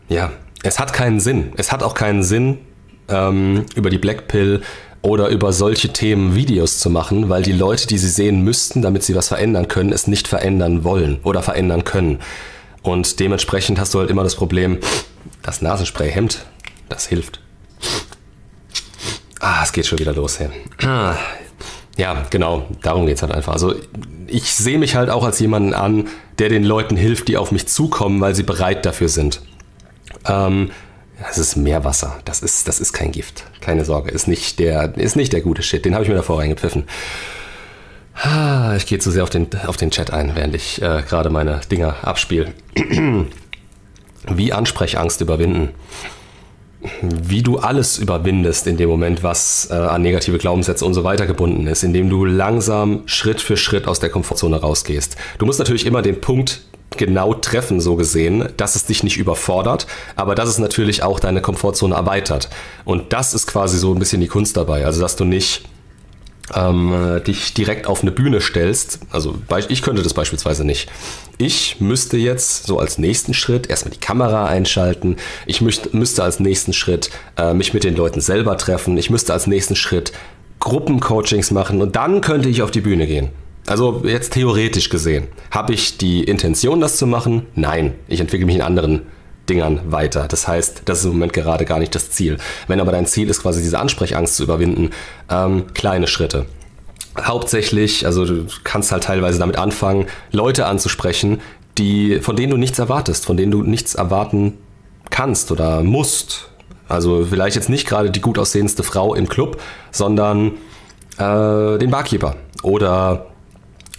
ja, 0.09 0.31
es 0.63 0.79
hat 0.79 0.93
keinen 0.93 1.19
Sinn. 1.19 1.53
Es 1.57 1.71
hat 1.71 1.83
auch 1.83 1.93
keinen 1.93 2.23
Sinn, 2.23 2.59
ähm, 3.07 3.65
über 3.75 3.89
die 3.89 3.97
Black 3.97 4.27
Pill 4.27 4.61
oder 5.01 5.29
über 5.29 5.53
solche 5.53 5.93
Themen 5.93 6.35
Videos 6.35 6.79
zu 6.79 6.89
machen, 6.89 7.29
weil 7.29 7.43
die 7.43 7.53
Leute, 7.53 7.87
die 7.87 7.97
sie 7.97 8.09
sehen 8.09 8.43
müssten, 8.43 8.81
damit 8.81 9.03
sie 9.03 9.15
was 9.15 9.29
verändern 9.29 9.67
können, 9.67 9.93
es 9.93 10.07
nicht 10.07 10.27
verändern 10.27 10.83
wollen 10.83 11.19
oder 11.23 11.41
verändern 11.41 11.83
können. 11.83 12.19
Und 12.81 13.19
dementsprechend 13.19 13.79
hast 13.79 13.93
du 13.93 13.99
halt 13.99 14.09
immer 14.09 14.23
das 14.23 14.35
Problem, 14.35 14.79
das 15.43 15.61
Nasenspray 15.61 16.11
hemmt, 16.11 16.45
das 16.89 17.07
hilft. 17.07 17.41
Ah, 19.49 19.61
es 19.63 19.71
geht 19.71 19.85
schon 19.85 19.97
wieder 19.97 20.13
los 20.13 20.39
hier. 20.39 20.51
Ah, 20.85 21.15
ja, 21.95 22.25
genau, 22.29 22.65
darum 22.81 23.05
geht 23.05 23.15
es 23.15 23.21
halt 23.21 23.31
einfach. 23.31 23.53
Also 23.53 23.75
ich 24.27 24.53
sehe 24.53 24.77
mich 24.77 24.97
halt 24.97 25.09
auch 25.09 25.23
als 25.23 25.39
jemanden 25.39 25.73
an, 25.73 26.09
der 26.37 26.49
den 26.49 26.65
Leuten 26.65 26.97
hilft, 26.97 27.29
die 27.29 27.37
auf 27.37 27.53
mich 27.53 27.65
zukommen, 27.65 28.19
weil 28.19 28.35
sie 28.35 28.43
bereit 28.43 28.85
dafür 28.85 29.07
sind. 29.07 29.41
Ähm, 30.25 30.71
das 31.25 31.37
ist 31.37 31.55
Meerwasser. 31.55 32.19
Das 32.25 32.41
ist, 32.41 32.67
das 32.67 32.81
ist 32.81 32.91
kein 32.91 33.13
Gift. 33.13 33.45
Keine 33.61 33.85
Sorge. 33.85 34.11
Ist 34.11 34.27
nicht 34.27 34.59
der, 34.59 34.97
ist 34.97 35.15
nicht 35.15 35.31
der 35.31 35.39
gute 35.39 35.63
Shit. 35.63 35.85
Den 35.85 35.93
habe 35.93 36.03
ich 36.03 36.09
mir 36.09 36.15
davor 36.15 36.39
reingepfiffen. 36.39 36.83
Ah, 38.15 38.75
ich 38.75 38.85
gehe 38.85 38.99
zu 38.99 39.11
sehr 39.11 39.23
auf 39.23 39.29
den, 39.29 39.47
auf 39.65 39.77
den 39.77 39.91
Chat 39.91 40.11
ein, 40.11 40.35
während 40.35 40.55
ich 40.55 40.81
äh, 40.81 41.03
gerade 41.07 41.29
meine 41.29 41.61
Dinger 41.71 41.95
abspiele. 42.01 42.53
Wie 44.29 44.51
Ansprechangst 44.51 45.21
überwinden 45.21 45.69
wie 47.01 47.41
du 47.41 47.57
alles 47.57 47.97
überwindest 47.97 48.67
in 48.67 48.77
dem 48.77 48.89
Moment, 48.89 49.23
was 49.23 49.69
äh, 49.71 49.73
an 49.73 50.01
negative 50.01 50.37
Glaubenssätze 50.37 50.85
und 50.85 50.93
so 50.93 51.03
weiter 51.03 51.25
gebunden 51.25 51.65
ist, 51.67 51.83
indem 51.83 52.09
du 52.09 52.25
langsam 52.25 53.01
Schritt 53.07 53.41
für 53.41 53.57
Schritt 53.57 53.87
aus 53.87 53.99
der 53.99 54.09
Komfortzone 54.09 54.57
rausgehst. 54.57 55.15
Du 55.39 55.45
musst 55.45 55.59
natürlich 55.59 55.85
immer 55.85 56.01
den 56.01 56.21
Punkt 56.21 56.61
genau 56.95 57.33
treffen, 57.33 57.81
so 57.81 57.95
gesehen, 57.95 58.49
dass 58.57 58.75
es 58.75 58.85
dich 58.85 59.03
nicht 59.03 59.17
überfordert, 59.17 59.87
aber 60.15 60.35
dass 60.35 60.49
es 60.49 60.57
natürlich 60.57 61.03
auch 61.03 61.19
deine 61.19 61.41
Komfortzone 61.41 61.95
erweitert. 61.95 62.49
Und 62.85 63.11
das 63.11 63.33
ist 63.33 63.47
quasi 63.47 63.77
so 63.77 63.93
ein 63.93 63.99
bisschen 63.99 64.21
die 64.21 64.27
Kunst 64.27 64.55
dabei. 64.55 64.85
Also, 64.85 65.01
dass 65.01 65.15
du 65.15 65.25
nicht 65.25 65.63
ähm, 66.53 67.21
dich 67.25 67.53
direkt 67.53 67.87
auf 67.87 68.01
eine 68.01 68.11
Bühne 68.11 68.41
stellst, 68.41 68.99
also 69.11 69.35
ich 69.69 69.81
könnte 69.81 70.03
das 70.03 70.13
beispielsweise 70.13 70.65
nicht. 70.65 70.89
Ich 71.37 71.79
müsste 71.79 72.17
jetzt 72.17 72.65
so 72.65 72.79
als 72.79 72.97
nächsten 72.97 73.33
Schritt 73.33 73.69
erstmal 73.69 73.93
die 73.93 73.99
Kamera 73.99 74.45
einschalten. 74.45 75.17
Ich 75.45 75.61
müsste, 75.61 75.95
müsste 75.95 76.23
als 76.23 76.39
nächsten 76.39 76.73
Schritt 76.73 77.11
äh, 77.37 77.53
mich 77.53 77.73
mit 77.73 77.83
den 77.83 77.95
Leuten 77.95 78.21
selber 78.21 78.57
treffen. 78.57 78.97
Ich 78.97 79.09
müsste 79.09 79.33
als 79.33 79.45
nächsten 79.45 79.75
Schritt 79.75 80.13
Gruppencoachings 80.59 81.51
machen 81.51 81.81
und 81.81 81.95
dann 81.95 82.21
könnte 82.21 82.49
ich 82.49 82.61
auf 82.61 82.71
die 82.71 82.81
Bühne 82.81 83.05
gehen. 83.05 83.29
Also 83.67 84.01
jetzt 84.05 84.33
theoretisch 84.33 84.89
gesehen. 84.89 85.27
Habe 85.51 85.73
ich 85.73 85.97
die 85.97 86.23
Intention, 86.23 86.79
das 86.79 86.97
zu 86.97 87.05
machen? 87.05 87.45
Nein. 87.53 87.93
Ich 88.07 88.21
entwickle 88.21 88.45
mich 88.45 88.55
in 88.55 88.61
anderen 88.61 89.03
Dingern 89.49 89.91
weiter. 89.91 90.27
Das 90.27 90.47
heißt, 90.47 90.83
das 90.85 90.99
ist 90.99 91.05
im 91.05 91.11
Moment 91.11 91.33
gerade 91.33 91.65
gar 91.65 91.79
nicht 91.79 91.95
das 91.95 92.11
Ziel. 92.11 92.37
Wenn 92.67 92.79
aber 92.79 92.91
dein 92.91 93.05
Ziel 93.05 93.29
ist, 93.29 93.41
quasi 93.41 93.61
diese 93.61 93.79
Ansprechangst 93.79 94.35
zu 94.35 94.43
überwinden, 94.43 94.91
ähm, 95.29 95.73
kleine 95.73 96.07
Schritte. 96.07 96.45
Hauptsächlich, 97.19 98.05
also 98.05 98.25
du 98.25 98.45
kannst 98.63 98.91
halt 98.91 99.03
teilweise 99.03 99.39
damit 99.39 99.57
anfangen, 99.57 100.05
Leute 100.31 100.67
anzusprechen, 100.67 101.41
die, 101.77 102.19
von 102.19 102.35
denen 102.35 102.51
du 102.51 102.57
nichts 102.57 102.79
erwartest, 102.79 103.25
von 103.25 103.37
denen 103.37 103.51
du 103.51 103.63
nichts 103.63 103.95
erwarten 103.95 104.57
kannst 105.09 105.51
oder 105.51 105.83
musst. 105.83 106.49
Also 106.87 107.25
vielleicht 107.29 107.55
jetzt 107.55 107.69
nicht 107.69 107.87
gerade 107.87 108.11
die 108.11 108.21
gut 108.21 108.37
aussehendste 108.37 108.83
Frau 108.83 109.13
im 109.13 109.27
Club, 109.27 109.61
sondern 109.91 110.53
äh, 111.17 111.77
den 111.77 111.89
Barkeeper 111.89 112.35
oder 112.63 113.27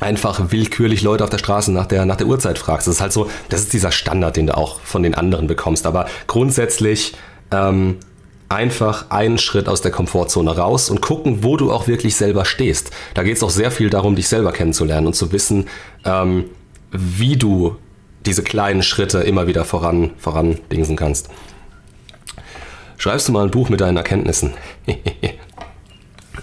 einfach 0.00 0.50
willkürlich 0.50 1.02
Leute 1.02 1.24
auf 1.24 1.30
der 1.30 1.38
Straße 1.38 1.72
nach 1.72 1.86
der, 1.86 2.04
nach 2.04 2.16
der 2.16 2.26
Uhrzeit 2.26 2.58
fragst. 2.58 2.86
Das 2.86 2.96
ist 2.96 3.00
halt 3.00 3.12
so, 3.12 3.28
das 3.48 3.60
ist 3.60 3.72
dieser 3.72 3.90
Standard, 3.90 4.36
den 4.36 4.46
du 4.46 4.56
auch 4.56 4.80
von 4.80 5.02
den 5.02 5.14
anderen 5.14 5.46
bekommst. 5.46 5.86
Aber 5.86 6.06
grundsätzlich 6.26 7.14
ähm, 7.50 7.96
einfach 8.48 9.10
einen 9.10 9.38
Schritt 9.38 9.68
aus 9.68 9.82
der 9.82 9.90
Komfortzone 9.90 10.56
raus 10.56 10.90
und 10.90 11.02
gucken, 11.02 11.42
wo 11.42 11.56
du 11.56 11.72
auch 11.72 11.86
wirklich 11.86 12.16
selber 12.16 12.44
stehst. 12.44 12.90
Da 13.14 13.22
geht 13.22 13.36
es 13.36 13.42
auch 13.42 13.50
sehr 13.50 13.70
viel 13.70 13.90
darum, 13.90 14.16
dich 14.16 14.28
selber 14.28 14.52
kennenzulernen 14.52 15.06
und 15.06 15.14
zu 15.14 15.32
wissen, 15.32 15.68
ähm, 16.04 16.44
wie 16.90 17.36
du 17.36 17.76
diese 18.24 18.42
kleinen 18.42 18.82
Schritte 18.82 19.18
immer 19.20 19.46
wieder 19.46 19.64
voran, 19.64 20.12
voran 20.18 20.58
dingsen 20.72 20.96
kannst. 20.96 21.28
Schreibst 22.96 23.28
du 23.28 23.32
mal 23.32 23.44
ein 23.44 23.50
Buch 23.50 23.68
mit 23.68 23.80
deinen 23.80 23.96
Erkenntnissen? 23.96 24.54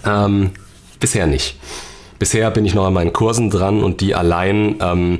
ähm, 0.06 0.50
bisher 1.00 1.26
nicht. 1.26 1.58
Bisher 2.18 2.50
bin 2.50 2.64
ich 2.64 2.74
noch 2.74 2.86
an 2.86 2.94
meinen 2.94 3.12
Kursen 3.12 3.50
dran 3.50 3.82
und 3.82 4.00
die 4.00 4.14
allein, 4.14 4.76
ähm, 4.80 5.18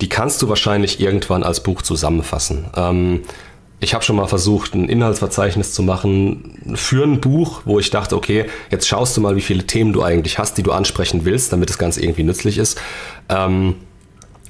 die 0.00 0.08
kannst 0.08 0.40
du 0.42 0.48
wahrscheinlich 0.48 1.00
irgendwann 1.00 1.42
als 1.42 1.62
Buch 1.62 1.82
zusammenfassen. 1.82 2.66
Ähm, 2.76 3.20
ich 3.82 3.94
habe 3.94 4.04
schon 4.04 4.16
mal 4.16 4.26
versucht, 4.26 4.74
ein 4.74 4.88
Inhaltsverzeichnis 4.88 5.72
zu 5.72 5.82
machen 5.82 6.74
für 6.74 7.02
ein 7.02 7.20
Buch, 7.20 7.62
wo 7.64 7.78
ich 7.78 7.90
dachte, 7.90 8.14
okay, 8.14 8.44
jetzt 8.70 8.86
schaust 8.86 9.16
du 9.16 9.22
mal, 9.22 9.36
wie 9.36 9.40
viele 9.40 9.66
Themen 9.66 9.94
du 9.94 10.02
eigentlich 10.02 10.38
hast, 10.38 10.58
die 10.58 10.62
du 10.62 10.72
ansprechen 10.72 11.24
willst, 11.24 11.52
damit 11.52 11.70
das 11.70 11.78
Ganze 11.78 12.02
irgendwie 12.02 12.22
nützlich 12.22 12.58
ist. 12.58 12.78
Ähm, 13.30 13.76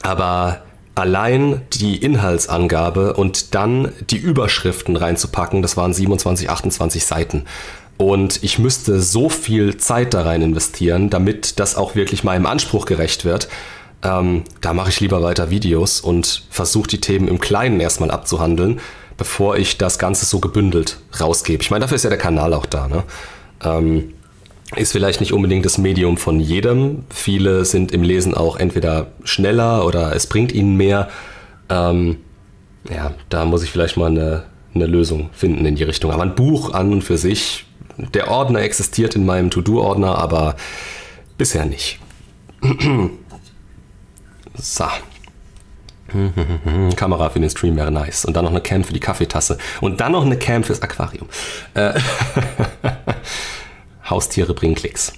aber 0.03 0.63
allein 0.97 1.63
die 1.73 1.97
Inhaltsangabe 1.97 3.15
und 3.15 3.55
dann 3.55 3.93
die 4.11 4.19
Überschriften 4.19 4.97
reinzupacken, 4.97 5.63
das 5.63 5.77
waren 5.77 5.95
27, 5.95 6.51
28 6.51 7.07
Seiten. 7.07 7.45
Und 8.01 8.43
ich 8.43 8.59
müsste 8.59 9.03
so 9.03 9.29
viel 9.29 9.77
Zeit 9.77 10.15
da 10.15 10.23
rein 10.23 10.41
investieren, 10.41 11.11
damit 11.11 11.61
das 11.61 11.77
auch 11.77 11.95
wirklich 11.95 12.25
meinem 12.25 12.47
Anspruch 12.47 12.87
gerecht 12.87 13.27
wird. 13.27 13.47
Ähm, 14.03 14.45
da 14.63 14.73
mache 14.73 14.89
ich 14.89 15.01
lieber 15.01 15.23
weiter 15.23 15.51
Videos 15.51 16.01
und 16.01 16.45
versuche 16.49 16.89
die 16.89 17.03
Themen 17.03 17.29
im 17.29 17.41
Kleinen 17.41 17.79
erstmal 17.79 18.11
abzuhandeln, 18.11 18.81
bevor 19.19 19.59
ich 19.59 19.77
das 19.77 19.99
Ganze 19.99 20.25
so 20.25 20.41
gebündelt 20.41 20.97
rausgebe. 21.21 21.63
Ich 21.63 21.71
meine, 21.71 21.83
dafür 21.83 21.97
ist 21.97 22.05
ja 22.05 22.09
der 22.09 22.19
Kanal 22.19 22.55
auch 22.55 22.65
da. 22.65 22.89
Ne? 22.89 23.03
Ähm, 23.63 24.15
ist 24.77 24.93
vielleicht 24.93 25.21
nicht 25.21 25.35
unbedingt 25.35 25.67
das 25.67 25.77
Medium 25.77 26.17
von 26.17 26.41
jedem. 26.41 27.05
Viele 27.11 27.67
sind 27.67 27.93
im 27.93 28.03
Lesen 28.03 28.33
auch 28.33 28.57
entweder 28.57 29.09
schneller 29.25 29.85
oder 29.85 30.17
es 30.17 30.27
bringt 30.27 30.53
ihnen 30.53 30.75
mehr. 30.75 31.11
Ähm, 31.69 32.17
ja, 32.91 33.13
da 33.29 33.45
muss 33.45 33.63
ich 33.63 33.71
vielleicht 33.71 33.99
mal 33.99 34.07
eine, 34.07 34.45
eine 34.75 34.87
Lösung 34.87 35.29
finden 35.35 35.67
in 35.67 35.75
die 35.75 35.85
Richtung. 35.85 36.13
Aber 36.13 36.23
ein 36.23 36.35
Buch 36.35 36.73
an 36.73 36.95
und 36.95 37.05
für 37.05 37.19
sich 37.19 37.67
der 38.15 38.31
Ordner 38.31 38.61
existiert 38.61 39.15
in 39.17 39.27
meinem 39.27 39.51
To-Do-Ordner, 39.51 40.19
aber 40.19 40.57
bisher 41.39 41.65
nicht. 41.65 41.99
so. 44.55 44.85
Kamera 46.97 47.31
für 47.31 47.41
den 47.41 47.51
Stream 47.51 47.77
wäre 47.77 47.91
nice. 47.91 48.25
Und 48.25 48.35
dann 48.35 48.45
noch 48.45 48.51
eine 48.51 48.61
Cam 48.61 48.85
für 48.85 48.93
die 48.93 49.01
Kaffeetasse. 49.01 49.59
Und 49.81 50.01
dann 50.01 50.13
noch 50.13 50.25
eine 50.25 50.37
Cam 50.37 50.65
fürs 50.65 50.83
Aquarium. 50.83 51.29
Äh, 51.75 51.93
Haustiere 54.11 54.55
bringen 54.55 54.75
Klicks. 54.75 55.13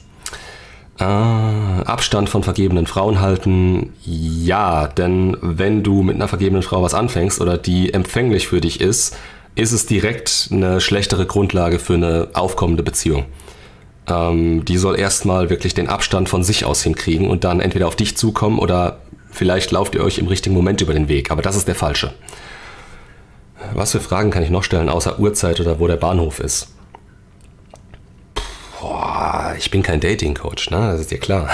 Äh, 0.98 1.04
Abstand 1.04 2.28
von 2.28 2.42
vergebenen 2.42 2.86
Frauen 2.86 3.20
halten. 3.20 3.94
Ja, 4.04 4.86
denn 4.86 5.36
wenn 5.40 5.82
du 5.82 6.02
mit 6.02 6.16
einer 6.16 6.28
vergebenen 6.28 6.62
Frau 6.62 6.82
was 6.82 6.94
anfängst 6.94 7.40
oder 7.40 7.56
die 7.56 7.94
empfänglich 7.94 8.48
für 8.48 8.60
dich 8.60 8.80
ist, 8.80 9.16
ist 9.54 9.72
es 9.72 9.86
direkt 9.86 10.48
eine 10.50 10.80
schlechtere 10.80 11.26
Grundlage 11.26 11.78
für 11.78 11.94
eine 11.94 12.28
aufkommende 12.32 12.82
Beziehung. 12.82 13.26
Ähm, 14.08 14.64
die 14.64 14.78
soll 14.78 14.98
erstmal 14.98 15.50
wirklich 15.50 15.74
den 15.74 15.88
Abstand 15.88 16.28
von 16.28 16.42
sich 16.42 16.64
aus 16.64 16.82
hinkriegen 16.82 17.28
und 17.28 17.44
dann 17.44 17.60
entweder 17.60 17.86
auf 17.88 17.96
dich 17.96 18.16
zukommen 18.16 18.58
oder 18.58 19.00
vielleicht 19.30 19.70
lauft 19.70 19.94
ihr 19.94 20.02
euch 20.02 20.18
im 20.18 20.26
richtigen 20.26 20.54
Moment 20.54 20.80
über 20.80 20.94
den 20.94 21.08
Weg. 21.08 21.30
Aber 21.30 21.42
das 21.42 21.56
ist 21.56 21.68
der 21.68 21.74
falsche. 21.74 22.14
Was 23.74 23.92
für 23.92 24.00
Fragen 24.00 24.30
kann 24.30 24.42
ich 24.42 24.50
noch 24.50 24.64
stellen, 24.64 24.88
außer 24.88 25.18
Uhrzeit 25.18 25.60
oder 25.60 25.78
wo 25.78 25.86
der 25.86 25.96
Bahnhof 25.96 26.40
ist? 26.40 26.68
Boah, 28.80 29.54
ich 29.56 29.70
bin 29.70 29.82
kein 29.82 30.00
Dating-Coach, 30.00 30.70
ne? 30.70 30.78
Das 30.78 31.00
ist 31.00 31.10
dir 31.12 31.18
klar. 31.18 31.48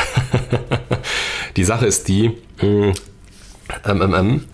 die 1.56 1.64
Sache 1.64 1.84
ist 1.86 2.08
die, 2.08 2.38
mh, 2.62 2.94
ähm, 3.84 4.02
ähm, 4.02 4.14
ähm, 4.14 4.44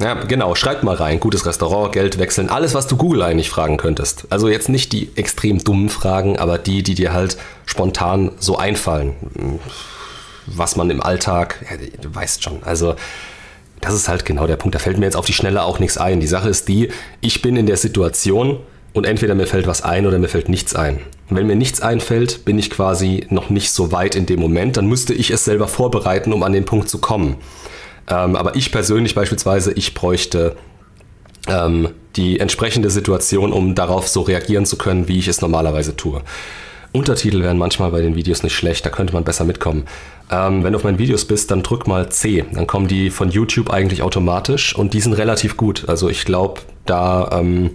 ja, 0.00 0.14
genau, 0.14 0.54
schreibt 0.54 0.82
mal 0.82 0.96
rein. 0.96 1.20
Gutes 1.20 1.46
Restaurant, 1.46 1.92
Geld 1.92 2.18
wechseln, 2.18 2.48
alles, 2.48 2.74
was 2.74 2.86
du 2.86 2.96
Google 2.96 3.22
eigentlich 3.22 3.50
fragen 3.50 3.76
könntest. 3.76 4.26
Also 4.30 4.48
jetzt 4.48 4.68
nicht 4.68 4.92
die 4.92 5.10
extrem 5.16 5.62
dummen 5.62 5.88
Fragen, 5.88 6.38
aber 6.38 6.58
die, 6.58 6.82
die 6.82 6.94
dir 6.94 7.12
halt 7.12 7.36
spontan 7.66 8.32
so 8.38 8.56
einfallen. 8.56 9.14
Was 10.46 10.76
man 10.76 10.90
im 10.90 11.02
Alltag, 11.02 11.64
ja, 11.70 11.76
du 12.00 12.14
weißt 12.14 12.42
schon, 12.42 12.62
also 12.64 12.96
das 13.80 13.94
ist 13.94 14.08
halt 14.08 14.24
genau 14.24 14.46
der 14.46 14.56
Punkt. 14.56 14.74
Da 14.74 14.78
fällt 14.78 14.98
mir 14.98 15.04
jetzt 15.04 15.16
auf 15.16 15.26
die 15.26 15.32
Schnelle 15.32 15.62
auch 15.62 15.78
nichts 15.78 15.98
ein. 15.98 16.20
Die 16.20 16.26
Sache 16.26 16.48
ist 16.48 16.68
die, 16.68 16.88
ich 17.20 17.42
bin 17.42 17.56
in 17.56 17.66
der 17.66 17.76
Situation 17.76 18.58
und 18.94 19.04
entweder 19.06 19.34
mir 19.34 19.46
fällt 19.46 19.66
was 19.66 19.82
ein 19.82 20.06
oder 20.06 20.18
mir 20.18 20.28
fällt 20.28 20.48
nichts 20.48 20.74
ein. 20.74 21.00
Und 21.28 21.36
wenn 21.36 21.46
mir 21.46 21.56
nichts 21.56 21.80
einfällt, 21.80 22.44
bin 22.44 22.58
ich 22.58 22.70
quasi 22.70 23.26
noch 23.28 23.50
nicht 23.50 23.72
so 23.72 23.92
weit 23.92 24.14
in 24.14 24.26
dem 24.26 24.40
Moment. 24.40 24.76
Dann 24.76 24.86
müsste 24.86 25.14
ich 25.14 25.30
es 25.30 25.44
selber 25.44 25.68
vorbereiten, 25.68 26.32
um 26.32 26.42
an 26.42 26.52
den 26.52 26.64
Punkt 26.64 26.88
zu 26.88 26.98
kommen. 26.98 27.36
Ähm, 28.08 28.36
aber 28.36 28.56
ich 28.56 28.72
persönlich 28.72 29.14
beispielsweise, 29.14 29.72
ich 29.72 29.94
bräuchte 29.94 30.56
ähm, 31.48 31.88
die 32.16 32.40
entsprechende 32.40 32.90
Situation, 32.90 33.52
um 33.52 33.74
darauf 33.74 34.08
so 34.08 34.22
reagieren 34.22 34.66
zu 34.66 34.76
können, 34.76 35.08
wie 35.08 35.18
ich 35.18 35.28
es 35.28 35.40
normalerweise 35.40 35.96
tue. 35.96 36.22
Untertitel 36.92 37.42
wären 37.42 37.58
manchmal 37.58 37.90
bei 37.90 38.00
den 38.00 38.14
Videos 38.14 38.44
nicht 38.44 38.54
schlecht, 38.54 38.86
da 38.86 38.90
könnte 38.90 39.14
man 39.14 39.24
besser 39.24 39.44
mitkommen. 39.44 39.84
Ähm, 40.30 40.62
wenn 40.62 40.72
du 40.72 40.76
auf 40.76 40.84
meinen 40.84 40.98
Videos 40.98 41.24
bist, 41.24 41.50
dann 41.50 41.64
drück 41.64 41.88
mal 41.88 42.08
C. 42.08 42.44
Dann 42.52 42.68
kommen 42.68 42.86
die 42.86 43.10
von 43.10 43.30
YouTube 43.30 43.70
eigentlich 43.70 44.02
automatisch 44.02 44.76
und 44.76 44.94
die 44.94 45.00
sind 45.00 45.14
relativ 45.14 45.56
gut. 45.56 45.88
Also 45.88 46.08
ich 46.08 46.24
glaube, 46.24 46.60
da 46.86 47.30
ähm, 47.32 47.70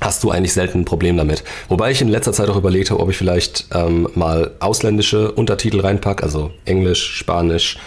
hast 0.00 0.24
du 0.24 0.30
eigentlich 0.30 0.54
selten 0.54 0.80
ein 0.80 0.84
Problem 0.86 1.18
damit. 1.18 1.44
Wobei 1.68 1.90
ich 1.90 2.00
in 2.00 2.08
letzter 2.08 2.32
Zeit 2.32 2.48
auch 2.48 2.56
überlegt 2.56 2.90
habe, 2.90 3.00
ob 3.00 3.10
ich 3.10 3.18
vielleicht 3.18 3.66
ähm, 3.74 4.08
mal 4.14 4.52
ausländische 4.60 5.32
Untertitel 5.32 5.80
reinpacke, 5.80 6.22
also 6.22 6.50
Englisch, 6.64 7.16
Spanisch, 7.16 7.78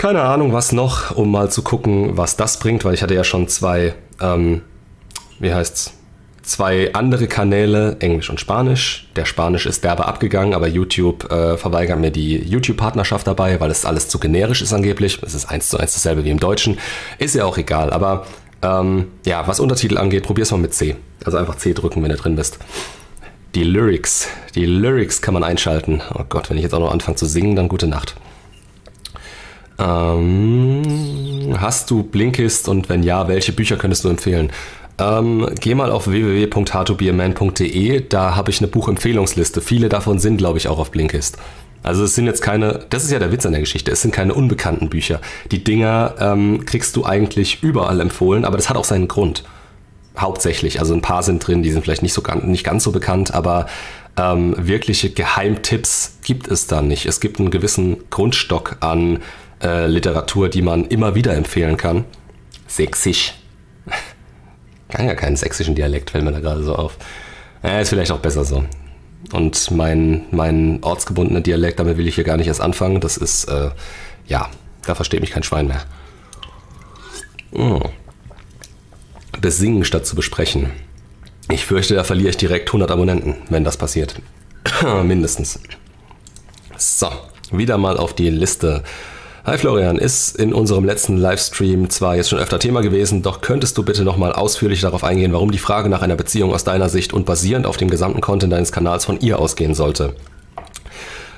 keine 0.00 0.22
Ahnung, 0.22 0.54
was 0.54 0.72
noch, 0.72 1.14
um 1.14 1.30
mal 1.30 1.50
zu 1.50 1.60
gucken, 1.60 2.16
was 2.16 2.34
das 2.34 2.58
bringt, 2.58 2.86
weil 2.86 2.94
ich 2.94 3.02
hatte 3.02 3.14
ja 3.14 3.22
schon 3.22 3.48
zwei, 3.48 3.94
ähm, 4.18 4.62
wie 5.40 5.52
heißt's, 5.52 5.92
zwei 6.40 6.94
andere 6.94 7.26
Kanäle, 7.26 7.98
Englisch 8.00 8.30
und 8.30 8.40
Spanisch. 8.40 9.10
Der 9.14 9.26
Spanisch 9.26 9.66
ist 9.66 9.84
derbe 9.84 10.06
abgegangen, 10.06 10.54
aber 10.54 10.68
YouTube 10.68 11.30
äh, 11.30 11.58
verweigert 11.58 11.98
mir 11.98 12.10
die 12.10 12.38
YouTube-Partnerschaft 12.38 13.26
dabei, 13.26 13.60
weil 13.60 13.70
es 13.70 13.84
alles 13.84 14.08
zu 14.08 14.18
generisch 14.18 14.62
ist 14.62 14.72
angeblich. 14.72 15.18
Es 15.22 15.34
ist 15.34 15.50
eins 15.50 15.68
zu 15.68 15.76
eins 15.76 15.92
dasselbe 15.92 16.24
wie 16.24 16.30
im 16.30 16.40
Deutschen. 16.40 16.78
Ist 17.18 17.34
ja 17.34 17.44
auch 17.44 17.58
egal, 17.58 17.92
aber 17.92 18.24
ähm, 18.62 19.08
ja, 19.26 19.46
was 19.46 19.60
Untertitel 19.60 19.98
angeht, 19.98 20.22
probier's 20.22 20.50
mal 20.50 20.56
mit 20.56 20.72
C. 20.72 20.96
Also 21.26 21.36
einfach 21.36 21.56
C 21.56 21.74
drücken, 21.74 22.02
wenn 22.02 22.08
du 22.08 22.16
drin 22.16 22.36
bist. 22.36 22.58
Die 23.54 23.64
Lyrics, 23.64 24.28
die 24.54 24.64
Lyrics 24.64 25.20
kann 25.20 25.34
man 25.34 25.44
einschalten. 25.44 26.00
Oh 26.14 26.24
Gott, 26.26 26.48
wenn 26.48 26.56
ich 26.56 26.62
jetzt 26.62 26.72
auch 26.72 26.80
noch 26.80 26.90
anfange 26.92 27.18
zu 27.18 27.26
singen, 27.26 27.54
dann 27.54 27.68
gute 27.68 27.86
Nacht. 27.86 28.14
Ähm, 29.80 31.56
hast 31.58 31.90
du 31.90 32.02
Blinkist 32.02 32.68
und 32.68 32.88
wenn 32.88 33.02
ja, 33.02 33.28
welche 33.28 33.52
Bücher 33.52 33.76
könntest 33.76 34.04
du 34.04 34.08
empfehlen? 34.08 34.52
Ähm, 34.98 35.48
geh 35.58 35.74
mal 35.74 35.90
auf 35.90 36.06
www.howtobeaman.de, 36.08 38.06
da 38.08 38.36
habe 38.36 38.50
ich 38.50 38.60
eine 38.60 38.68
Buchempfehlungsliste. 38.68 39.62
Viele 39.62 39.88
davon 39.88 40.18
sind, 40.18 40.36
glaube 40.36 40.58
ich, 40.58 40.68
auch 40.68 40.78
auf 40.78 40.90
Blinkist. 40.90 41.38
Also 41.82 42.04
es 42.04 42.14
sind 42.14 42.26
jetzt 42.26 42.42
keine, 42.42 42.84
das 42.90 43.04
ist 43.04 43.10
ja 43.10 43.18
der 43.18 43.32
Witz 43.32 43.46
an 43.46 43.52
der 43.52 43.62
Geschichte, 43.62 43.90
es 43.90 44.02
sind 44.02 44.12
keine 44.12 44.34
unbekannten 44.34 44.90
Bücher. 44.90 45.20
Die 45.50 45.64
Dinger 45.64 46.14
ähm, 46.20 46.66
kriegst 46.66 46.94
du 46.96 47.06
eigentlich 47.06 47.62
überall 47.62 48.00
empfohlen, 48.00 48.44
aber 48.44 48.58
das 48.58 48.68
hat 48.68 48.76
auch 48.76 48.84
seinen 48.84 49.08
Grund. 49.08 49.44
Hauptsächlich, 50.18 50.80
also 50.80 50.92
ein 50.92 51.00
paar 51.00 51.22
sind 51.22 51.46
drin, 51.46 51.62
die 51.62 51.70
sind 51.70 51.82
vielleicht 51.82 52.02
nicht, 52.02 52.12
so, 52.12 52.22
nicht 52.42 52.64
ganz 52.64 52.84
so 52.84 52.92
bekannt, 52.92 53.32
aber 53.32 53.66
ähm, 54.18 54.54
wirkliche 54.58 55.08
Geheimtipps 55.08 56.18
gibt 56.22 56.48
es 56.48 56.66
da 56.66 56.82
nicht. 56.82 57.06
Es 57.06 57.20
gibt 57.20 57.38
einen 57.38 57.50
gewissen 57.50 57.96
Grundstock 58.10 58.76
an 58.80 59.20
äh, 59.62 59.86
Literatur, 59.86 60.48
die 60.48 60.62
man 60.62 60.86
immer 60.86 61.14
wieder 61.14 61.34
empfehlen 61.34 61.76
kann. 61.76 62.04
Sächsisch. 62.66 63.34
Kann 64.88 65.06
ja 65.06 65.14
keinen 65.14 65.36
sächsischen 65.36 65.74
Dialekt, 65.74 66.10
fällt 66.10 66.24
mir 66.24 66.32
da 66.32 66.40
gerade 66.40 66.62
so 66.62 66.74
auf. 66.74 66.96
Äh, 67.62 67.82
ist 67.82 67.90
vielleicht 67.90 68.10
auch 68.10 68.20
besser 68.20 68.44
so. 68.44 68.64
Und 69.32 69.70
mein, 69.70 70.24
mein 70.30 70.78
ortsgebundener 70.82 71.40
Dialekt, 71.40 71.78
damit 71.78 71.96
will 71.96 72.08
ich 72.08 72.14
hier 72.14 72.24
gar 72.24 72.36
nicht 72.36 72.48
erst 72.48 72.60
anfangen. 72.60 73.00
Das 73.00 73.16
ist, 73.16 73.44
äh, 73.44 73.70
ja, 74.26 74.48
da 74.86 74.94
versteht 74.94 75.20
mich 75.20 75.30
kein 75.30 75.42
Schwein 75.42 75.68
mehr. 75.68 75.84
Oh. 77.52 77.80
Besingen 79.40 79.84
statt 79.84 80.06
zu 80.06 80.16
besprechen. 80.16 80.70
Ich 81.50 81.66
fürchte, 81.66 81.94
da 81.94 82.04
verliere 82.04 82.30
ich 82.30 82.36
direkt 82.36 82.68
100 82.68 82.90
Abonnenten, 82.90 83.36
wenn 83.48 83.64
das 83.64 83.76
passiert. 83.76 84.16
Mindestens. 85.04 85.60
So, 86.76 87.08
wieder 87.50 87.76
mal 87.76 87.96
auf 87.96 88.14
die 88.14 88.30
Liste 88.30 88.84
Hi 89.50 89.58
Florian, 89.58 89.98
ist 89.98 90.36
in 90.36 90.54
unserem 90.54 90.84
letzten 90.84 91.16
Livestream 91.16 91.90
zwar 91.90 92.14
jetzt 92.14 92.30
schon 92.30 92.38
öfter 92.38 92.60
Thema 92.60 92.82
gewesen, 92.82 93.22
doch 93.22 93.40
könntest 93.40 93.76
du 93.76 93.82
bitte 93.82 94.04
nochmal 94.04 94.32
ausführlich 94.32 94.80
darauf 94.80 95.02
eingehen, 95.02 95.32
warum 95.32 95.50
die 95.50 95.58
Frage 95.58 95.88
nach 95.88 96.02
einer 96.02 96.14
Beziehung 96.14 96.54
aus 96.54 96.62
deiner 96.62 96.88
Sicht 96.88 97.12
und 97.12 97.26
basierend 97.26 97.66
auf 97.66 97.76
dem 97.76 97.90
gesamten 97.90 98.20
Content 98.20 98.52
deines 98.52 98.70
Kanals 98.70 99.04
von 99.04 99.18
ihr 99.18 99.40
ausgehen 99.40 99.74
sollte? 99.74 100.14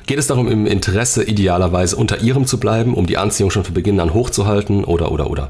Geht 0.04 0.18
es 0.18 0.26
darum, 0.26 0.46
im 0.48 0.66
Interesse 0.66 1.24
idealerweise 1.24 1.96
unter 1.96 2.20
ihrem 2.20 2.44
zu 2.44 2.60
bleiben, 2.60 2.92
um 2.92 3.06
die 3.06 3.16
Anziehung 3.16 3.50
schon 3.50 3.64
von 3.64 3.72
Beginn 3.72 3.98
an 3.98 4.12
hochzuhalten 4.12 4.84
oder 4.84 5.10
oder 5.10 5.30
oder? 5.30 5.48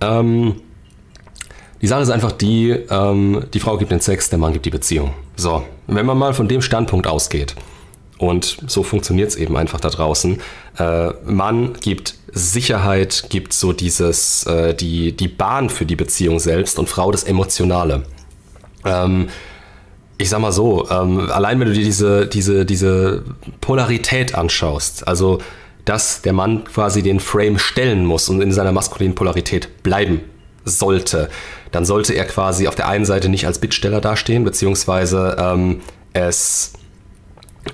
Ähm, 0.00 0.56
die 1.80 1.86
Sache 1.86 2.02
ist 2.02 2.10
einfach 2.10 2.32
die, 2.32 2.70
ähm, 2.90 3.44
die 3.54 3.60
Frau 3.60 3.78
gibt 3.78 3.92
den 3.92 4.00
Sex, 4.00 4.30
der 4.30 4.40
Mann 4.40 4.52
gibt 4.52 4.66
die 4.66 4.70
Beziehung. 4.70 5.12
So, 5.36 5.62
wenn 5.86 6.06
man 6.06 6.18
mal 6.18 6.34
von 6.34 6.48
dem 6.48 6.60
Standpunkt 6.60 7.06
ausgeht, 7.06 7.54
und 8.20 8.58
so 8.66 8.82
funktioniert 8.82 9.30
es 9.30 9.36
eben 9.36 9.56
einfach 9.56 9.80
da 9.80 9.88
draußen. 9.88 10.40
Äh, 10.78 11.08
man 11.24 11.72
gibt 11.80 12.16
Sicherheit, 12.32 13.24
gibt 13.30 13.54
so 13.54 13.72
dieses, 13.72 14.44
äh, 14.44 14.74
die, 14.74 15.12
die 15.12 15.26
Bahn 15.26 15.70
für 15.70 15.86
die 15.86 15.96
Beziehung 15.96 16.38
selbst 16.38 16.78
und 16.78 16.86
Frau 16.86 17.10
das 17.10 17.24
Emotionale. 17.24 18.02
Ähm, 18.84 19.28
ich 20.18 20.28
sag 20.28 20.40
mal 20.40 20.52
so, 20.52 20.86
ähm, 20.90 21.30
allein 21.30 21.60
wenn 21.60 21.68
du 21.68 21.72
dir 21.72 21.82
diese, 21.82 22.26
diese, 22.26 22.66
diese 22.66 23.24
Polarität 23.62 24.34
anschaust, 24.34 25.08
also 25.08 25.38
dass 25.86 26.20
der 26.20 26.34
Mann 26.34 26.64
quasi 26.64 27.02
den 27.02 27.20
Frame 27.20 27.58
stellen 27.58 28.04
muss 28.04 28.28
und 28.28 28.42
in 28.42 28.52
seiner 28.52 28.72
maskulinen 28.72 29.14
Polarität 29.14 29.82
bleiben 29.82 30.20
sollte, 30.66 31.30
dann 31.72 31.86
sollte 31.86 32.12
er 32.12 32.26
quasi 32.26 32.68
auf 32.68 32.74
der 32.74 32.86
einen 32.86 33.06
Seite 33.06 33.30
nicht 33.30 33.46
als 33.46 33.60
Bittsteller 33.60 34.02
dastehen, 34.02 34.44
beziehungsweise 34.44 35.36
ähm, 35.38 35.80
es 36.12 36.74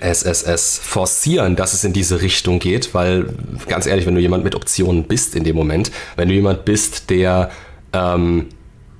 es 0.01 0.81
forcieren, 0.83 1.57
dass 1.57 1.73
es 1.73 1.85
in 1.85 1.93
diese 1.93 2.21
Richtung 2.21 2.59
geht, 2.59 2.93
weil 2.93 3.27
ganz 3.69 3.87
ehrlich, 3.87 4.07
wenn 4.07 4.15
du 4.15 4.21
jemand 4.21 4.45
mit 4.45 4.55
Optionen 4.55 5.05
bist 5.05 5.37
in 5.37 5.45
dem 5.45 5.57
Moment, 5.57 5.91
wenn 6.17 6.29
du 6.29 6.35
jemand 6.35 6.65
bist, 6.65 7.11
der 7.11 7.51
ähm, 7.93 8.49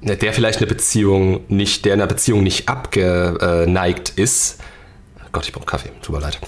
der 0.03 0.33
vielleicht 0.33 0.59
eine 0.59 0.67
Beziehung 0.69 1.41
nicht, 1.49 1.85
der 1.85 1.95
in 1.95 2.01
einer 2.01 2.09
Beziehung 2.09 2.43
nicht 2.43 2.69
abgeneigt 2.69 4.11
ist, 4.11 4.59
Gott, 5.33 5.45
ich 5.47 5.53
brauche 5.53 5.67
Kaffee, 5.67 5.91
tut 6.03 6.15
mir 6.15 6.23
leid, 6.23 6.39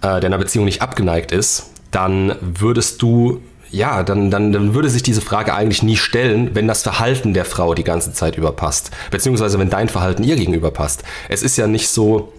äh, 0.00 0.08
der 0.08 0.18
in 0.18 0.26
einer 0.26 0.38
Beziehung 0.38 0.64
nicht 0.64 0.82
abgeneigt 0.82 1.30
ist, 1.30 1.70
dann 1.90 2.36
würdest 2.40 3.00
du 3.02 3.40
ja, 3.70 4.04
dann, 4.04 4.30
dann, 4.30 4.52
dann 4.52 4.74
würde 4.74 4.88
sich 4.88 5.02
diese 5.02 5.20
Frage 5.20 5.52
eigentlich 5.52 5.82
nie 5.82 5.96
stellen, 5.96 6.54
wenn 6.54 6.68
das 6.68 6.82
Verhalten 6.82 7.34
der 7.34 7.44
Frau 7.44 7.74
die 7.74 7.82
ganze 7.82 8.12
Zeit 8.12 8.38
überpasst. 8.38 8.90
Beziehungsweise 9.10 9.58
wenn 9.58 9.70
dein 9.70 9.88
Verhalten 9.88 10.22
ihr 10.22 10.36
gegenüber 10.36 10.70
passt. 10.70 11.02
Es 11.28 11.42
ist 11.42 11.56
ja 11.56 11.66
nicht 11.66 11.88
so, 11.88 12.32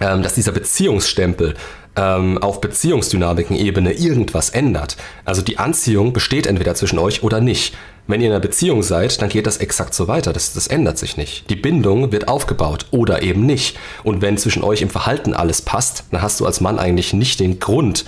ähm, 0.00 0.22
dass 0.22 0.34
dieser 0.34 0.52
Beziehungsstempel 0.52 1.54
ähm, 1.96 2.38
auf 2.38 2.60
Beziehungsdynamiken-Ebene 2.60 3.92
irgendwas 3.92 4.50
ändert. 4.50 4.96
Also 5.24 5.42
die 5.42 5.58
Anziehung 5.58 6.12
besteht 6.12 6.46
entweder 6.46 6.74
zwischen 6.74 6.98
euch 6.98 7.22
oder 7.22 7.40
nicht. 7.40 7.74
Wenn 8.06 8.20
ihr 8.20 8.28
in 8.28 8.32
einer 8.32 8.40
Beziehung 8.40 8.82
seid, 8.82 9.20
dann 9.20 9.28
geht 9.28 9.46
das 9.46 9.56
exakt 9.56 9.92
so 9.92 10.06
weiter. 10.06 10.32
Das, 10.32 10.52
das 10.52 10.68
ändert 10.68 10.96
sich 10.98 11.16
nicht. 11.16 11.50
Die 11.50 11.56
Bindung 11.56 12.12
wird 12.12 12.28
aufgebaut 12.28 12.86
oder 12.92 13.22
eben 13.22 13.46
nicht. 13.46 13.78
Und 14.04 14.22
wenn 14.22 14.38
zwischen 14.38 14.62
euch 14.62 14.82
im 14.82 14.90
Verhalten 14.90 15.34
alles 15.34 15.62
passt, 15.62 16.04
dann 16.12 16.22
hast 16.22 16.38
du 16.38 16.46
als 16.46 16.60
Mann 16.60 16.78
eigentlich 16.78 17.12
nicht 17.12 17.40
den 17.40 17.58
Grund, 17.58 18.04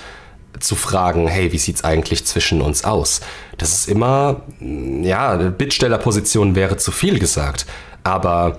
zu 0.60 0.74
fragen, 0.74 1.28
hey, 1.28 1.52
wie 1.52 1.58
sieht's 1.58 1.84
eigentlich 1.84 2.24
zwischen 2.24 2.62
uns 2.62 2.84
aus? 2.84 3.20
Das 3.58 3.72
ist 3.72 3.88
immer, 3.88 4.42
ja, 4.60 5.36
Bittstellerposition 5.36 6.54
wäre 6.54 6.76
zu 6.76 6.90
viel 6.90 7.18
gesagt, 7.18 7.66
aber 8.02 8.58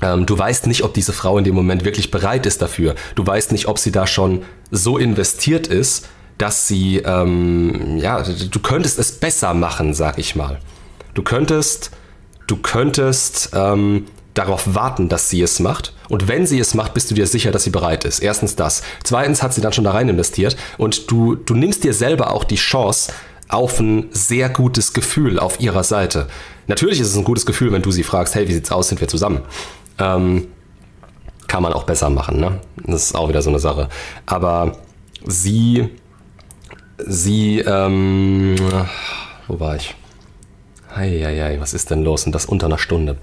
du 0.00 0.38
weißt 0.38 0.66
nicht, 0.66 0.82
ob 0.84 0.94
diese 0.94 1.12
Frau 1.12 1.38
in 1.38 1.44
dem 1.44 1.54
Moment 1.54 1.84
wirklich 1.84 2.10
bereit 2.10 2.46
ist 2.46 2.62
dafür. 2.62 2.94
Du 3.14 3.26
weißt 3.26 3.52
nicht, 3.52 3.68
ob 3.68 3.78
sie 3.78 3.92
da 3.92 4.06
schon 4.06 4.42
so 4.70 4.98
investiert 4.98 5.66
ist, 5.66 6.08
dass 6.38 6.66
sie, 6.66 6.98
ähm, 6.98 7.98
ja, 7.98 8.22
du 8.22 8.60
könntest 8.60 8.98
es 8.98 9.12
besser 9.12 9.52
machen, 9.52 9.92
sag 9.92 10.18
ich 10.18 10.36
mal. 10.36 10.58
Du 11.12 11.22
könntest, 11.22 11.90
du 12.46 12.56
könntest 12.56 13.50
ähm, 13.52 14.06
darauf 14.34 14.74
warten, 14.74 15.08
dass 15.08 15.28
sie 15.28 15.42
es 15.42 15.60
macht. 15.60 15.92
Und 16.08 16.28
wenn 16.28 16.46
sie 16.46 16.58
es 16.58 16.74
macht, 16.74 16.94
bist 16.94 17.10
du 17.10 17.14
dir 17.14 17.26
sicher, 17.26 17.50
dass 17.50 17.64
sie 17.64 17.70
bereit 17.70 18.04
ist. 18.04 18.20
Erstens 18.20 18.56
das. 18.56 18.82
Zweitens 19.04 19.42
hat 19.42 19.52
sie 19.52 19.60
dann 19.60 19.72
schon 19.72 19.84
da 19.84 19.90
rein 19.90 20.08
investiert 20.08 20.56
und 20.78 21.10
du, 21.10 21.34
du 21.34 21.54
nimmst 21.54 21.84
dir 21.84 21.92
selber 21.92 22.32
auch 22.32 22.44
die 22.44 22.56
Chance 22.56 23.12
auf 23.48 23.80
ein 23.80 24.08
sehr 24.12 24.48
gutes 24.48 24.92
Gefühl 24.92 25.38
auf 25.38 25.60
ihrer 25.60 25.84
Seite. 25.84 26.28
Natürlich 26.68 27.00
ist 27.00 27.08
es 27.08 27.16
ein 27.16 27.24
gutes 27.24 27.46
Gefühl, 27.46 27.72
wenn 27.72 27.82
du 27.82 27.90
sie 27.90 28.04
fragst, 28.04 28.34
hey, 28.34 28.46
wie 28.48 28.52
sieht's 28.52 28.70
aus, 28.70 28.88
sind 28.88 29.00
wir 29.00 29.08
zusammen? 29.08 29.40
Ähm, 30.00 30.48
kann 31.46 31.62
man 31.62 31.72
auch 31.72 31.84
besser 31.84 32.10
machen, 32.10 32.40
ne? 32.40 32.60
Das 32.84 33.06
ist 33.06 33.14
auch 33.14 33.28
wieder 33.28 33.42
so 33.42 33.50
eine 33.50 33.58
Sache. 33.58 33.88
Aber 34.26 34.78
sie, 35.26 35.88
sie, 36.98 37.58
ähm, 37.58 38.56
wo 39.48 39.58
war 39.58 39.76
ich? 39.76 39.94
Heieiei, 40.94 41.60
was 41.60 41.74
ist 41.74 41.90
denn 41.90 42.02
los? 42.02 42.24
Und 42.24 42.34
das 42.34 42.46
unter 42.46 42.66
einer 42.66 42.78
Stunde. 42.78 43.16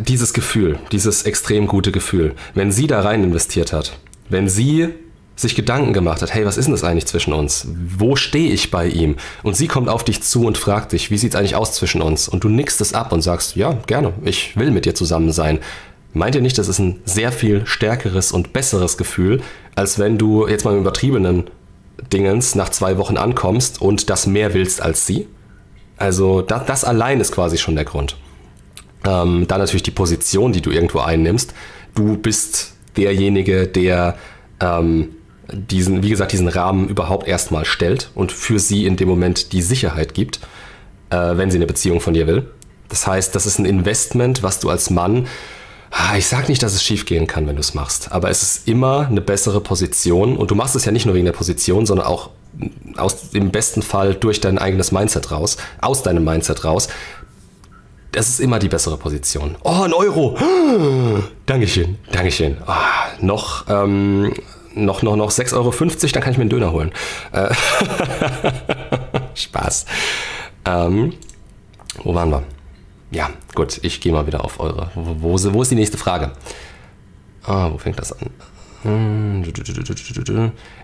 Dieses 0.00 0.34
Gefühl, 0.34 0.78
dieses 0.92 1.22
extrem 1.22 1.66
gute 1.66 1.90
Gefühl, 1.90 2.34
wenn 2.54 2.70
sie 2.70 2.86
da 2.86 3.00
rein 3.00 3.24
investiert 3.24 3.72
hat, 3.72 3.98
wenn 4.28 4.48
sie 4.48 4.92
sich 5.36 5.54
Gedanken 5.54 5.92
gemacht 5.92 6.22
hat, 6.22 6.34
hey, 6.34 6.46
was 6.46 6.56
ist 6.56 6.64
denn 6.64 6.72
das 6.72 6.82
eigentlich 6.82 7.06
zwischen 7.06 7.34
uns? 7.34 7.68
Wo 7.68 8.16
stehe 8.16 8.50
ich 8.50 8.70
bei 8.70 8.86
ihm? 8.86 9.16
Und 9.42 9.54
sie 9.54 9.68
kommt 9.68 9.90
auf 9.90 10.02
dich 10.02 10.22
zu 10.22 10.46
und 10.46 10.56
fragt 10.56 10.92
dich, 10.92 11.10
wie 11.10 11.18
sieht 11.18 11.34
es 11.34 11.38
eigentlich 11.38 11.56
aus 11.56 11.74
zwischen 11.74 12.00
uns? 12.00 12.26
Und 12.26 12.42
du 12.42 12.48
nickst 12.48 12.80
es 12.80 12.94
ab 12.94 13.12
und 13.12 13.20
sagst, 13.20 13.54
ja, 13.54 13.74
gerne, 13.86 14.14
ich 14.24 14.56
will 14.56 14.70
mit 14.70 14.86
dir 14.86 14.94
zusammen 14.94 15.32
sein. 15.32 15.58
Meint 16.14 16.34
ihr 16.34 16.40
nicht, 16.40 16.56
das 16.56 16.68
ist 16.68 16.78
ein 16.78 17.00
sehr 17.04 17.30
viel 17.32 17.66
stärkeres 17.66 18.32
und 18.32 18.54
besseres 18.54 18.96
Gefühl, 18.96 19.42
als 19.74 19.98
wenn 19.98 20.16
du 20.16 20.48
jetzt 20.48 20.64
mal 20.64 20.72
im 20.72 20.80
übertriebenen 20.80 21.44
Dingens 22.10 22.54
nach 22.54 22.70
zwei 22.70 22.96
Wochen 22.96 23.18
ankommst 23.18 23.82
und 23.82 24.08
das 24.08 24.26
mehr 24.26 24.54
willst 24.54 24.80
als 24.80 25.06
sie? 25.06 25.28
Also 25.98 26.40
das, 26.40 26.64
das 26.64 26.84
allein 26.84 27.20
ist 27.20 27.32
quasi 27.32 27.58
schon 27.58 27.74
der 27.74 27.84
Grund. 27.84 28.16
Ähm, 29.04 29.44
dann 29.46 29.60
natürlich 29.60 29.82
die 29.82 29.90
Position, 29.90 30.52
die 30.52 30.62
du 30.62 30.70
irgendwo 30.70 31.00
einnimmst. 31.00 31.52
Du 31.94 32.16
bist 32.16 32.74
derjenige, 32.96 33.66
der 33.66 34.16
ähm, 34.60 35.10
diesen, 35.52 36.02
wie 36.02 36.10
gesagt, 36.10 36.32
diesen 36.32 36.48
Rahmen 36.48 36.88
überhaupt 36.88 37.28
erstmal 37.28 37.64
stellt 37.64 38.10
und 38.14 38.32
für 38.32 38.58
sie 38.58 38.86
in 38.86 38.96
dem 38.96 39.08
Moment 39.08 39.52
die 39.52 39.62
Sicherheit 39.62 40.14
gibt, 40.14 40.40
äh, 41.10 41.36
wenn 41.36 41.50
sie 41.50 41.58
eine 41.58 41.66
Beziehung 41.66 42.00
von 42.00 42.14
dir 42.14 42.26
will. 42.26 42.50
Das 42.88 43.06
heißt, 43.06 43.34
das 43.34 43.46
ist 43.46 43.58
ein 43.58 43.64
Investment, 43.64 44.42
was 44.42 44.60
du 44.60 44.70
als 44.70 44.90
Mann, 44.90 45.26
ah, 45.90 46.16
ich 46.16 46.26
sag 46.26 46.48
nicht, 46.48 46.62
dass 46.62 46.74
es 46.74 46.82
schiefgehen 46.82 47.26
kann, 47.26 47.46
wenn 47.46 47.56
du 47.56 47.60
es 47.60 47.74
machst, 47.74 48.12
aber 48.12 48.30
es 48.30 48.42
ist 48.42 48.68
immer 48.68 49.06
eine 49.06 49.20
bessere 49.20 49.60
Position 49.60 50.36
und 50.36 50.50
du 50.50 50.54
machst 50.54 50.76
es 50.76 50.84
ja 50.84 50.92
nicht 50.92 51.06
nur 51.06 51.14
wegen 51.14 51.26
der 51.26 51.32
Position, 51.32 51.86
sondern 51.86 52.06
auch 52.06 52.30
aus 52.96 53.30
dem 53.30 53.50
besten 53.50 53.82
Fall 53.82 54.14
durch 54.14 54.40
dein 54.40 54.58
eigenes 54.58 54.92
Mindset 54.92 55.30
raus, 55.30 55.56
aus 55.80 56.02
deinem 56.02 56.24
Mindset 56.24 56.64
raus, 56.64 56.88
das 58.12 58.28
ist 58.28 58.40
immer 58.40 58.58
die 58.58 58.68
bessere 58.68 58.96
Position. 58.96 59.56
Oh, 59.62 59.82
ein 59.82 59.92
Euro. 59.92 60.38
Dankeschön, 61.46 61.98
Dankeschön. 62.12 62.56
Oh, 62.66 62.72
noch, 63.20 63.66
ähm, 63.68 64.32
noch, 64.76 65.02
noch, 65.02 65.16
noch 65.16 65.30
6,50 65.30 65.54
Euro, 65.54 65.72
dann 66.12 66.22
kann 66.22 66.32
ich 66.32 66.38
mir 66.38 66.42
einen 66.42 66.50
Döner 66.50 66.72
holen. 66.72 66.92
Äh 67.32 67.52
Spaß. 69.34 69.86
Ähm, 70.64 71.14
wo 72.02 72.14
waren 72.14 72.30
wir? 72.30 72.42
Ja, 73.10 73.30
gut, 73.54 73.78
ich 73.82 74.00
gehe 74.00 74.12
mal 74.12 74.26
wieder 74.26 74.44
auf 74.44 74.60
eure. 74.60 74.90
Wo, 74.94 75.16
wo, 75.20 75.54
wo 75.54 75.62
ist 75.62 75.70
die 75.70 75.76
nächste 75.76 75.98
Frage? 75.98 76.32
Ah, 77.44 77.70
wo 77.70 77.78
fängt 77.78 77.98
das 77.98 78.12
an? 78.12 78.30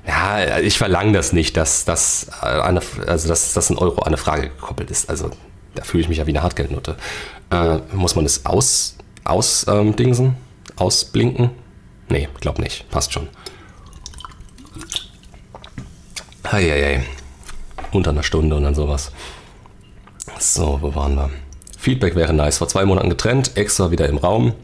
Ja, 0.07 0.59
ich 0.59 0.79
verlange 0.79 1.13
das 1.13 1.33
nicht, 1.33 1.57
dass, 1.57 1.85
dass, 1.85 2.29
eine, 2.43 2.81
also 3.07 3.29
dass, 3.29 3.53
dass 3.53 3.71
ein 3.71 3.79
Euro 3.79 4.01
an 4.01 4.09
eine 4.09 4.17
Frage 4.17 4.49
gekoppelt 4.49 4.91
ist. 4.91 5.09
Also 5.11 5.31
da 5.75 5.85
fühle 5.85 6.03
ich 6.03 6.09
mich 6.09 6.19
ja 6.19 6.27
wie 6.27 6.31
eine 6.31 6.43
Hartgeldnote. 6.43 6.97
Äh, 7.51 7.79
muss 7.93 8.15
man 8.15 8.25
das 8.25 8.47
aus, 8.47 8.97
aus 9.25 9.67
ähm? 9.69 9.95
Ausblinken? 10.77 11.51
Nee, 12.09 12.29
glaub 12.41 12.59
nicht. 12.59 12.89
Passt 12.91 13.13
schon. 13.13 13.29
Heieiei. 16.51 17.05
Unter 17.93 18.11
einer 18.11 18.23
Stunde 18.23 18.57
und 18.57 18.65
dann 18.65 18.75
sowas. 18.75 19.13
So, 20.39 20.79
wo 20.81 20.95
waren 20.95 21.15
wir? 21.15 21.31
Feedback 21.79 22.15
wäre 22.15 22.33
nice. 22.33 22.59
Vor 22.59 22.69
zwei 22.69 22.85
Monaten 22.85 23.11
getrennt, 23.11 23.57
Ex 23.57 23.79
war 23.81 23.91
wieder 23.91 24.09
im 24.09 24.19
Raum. 24.19 24.55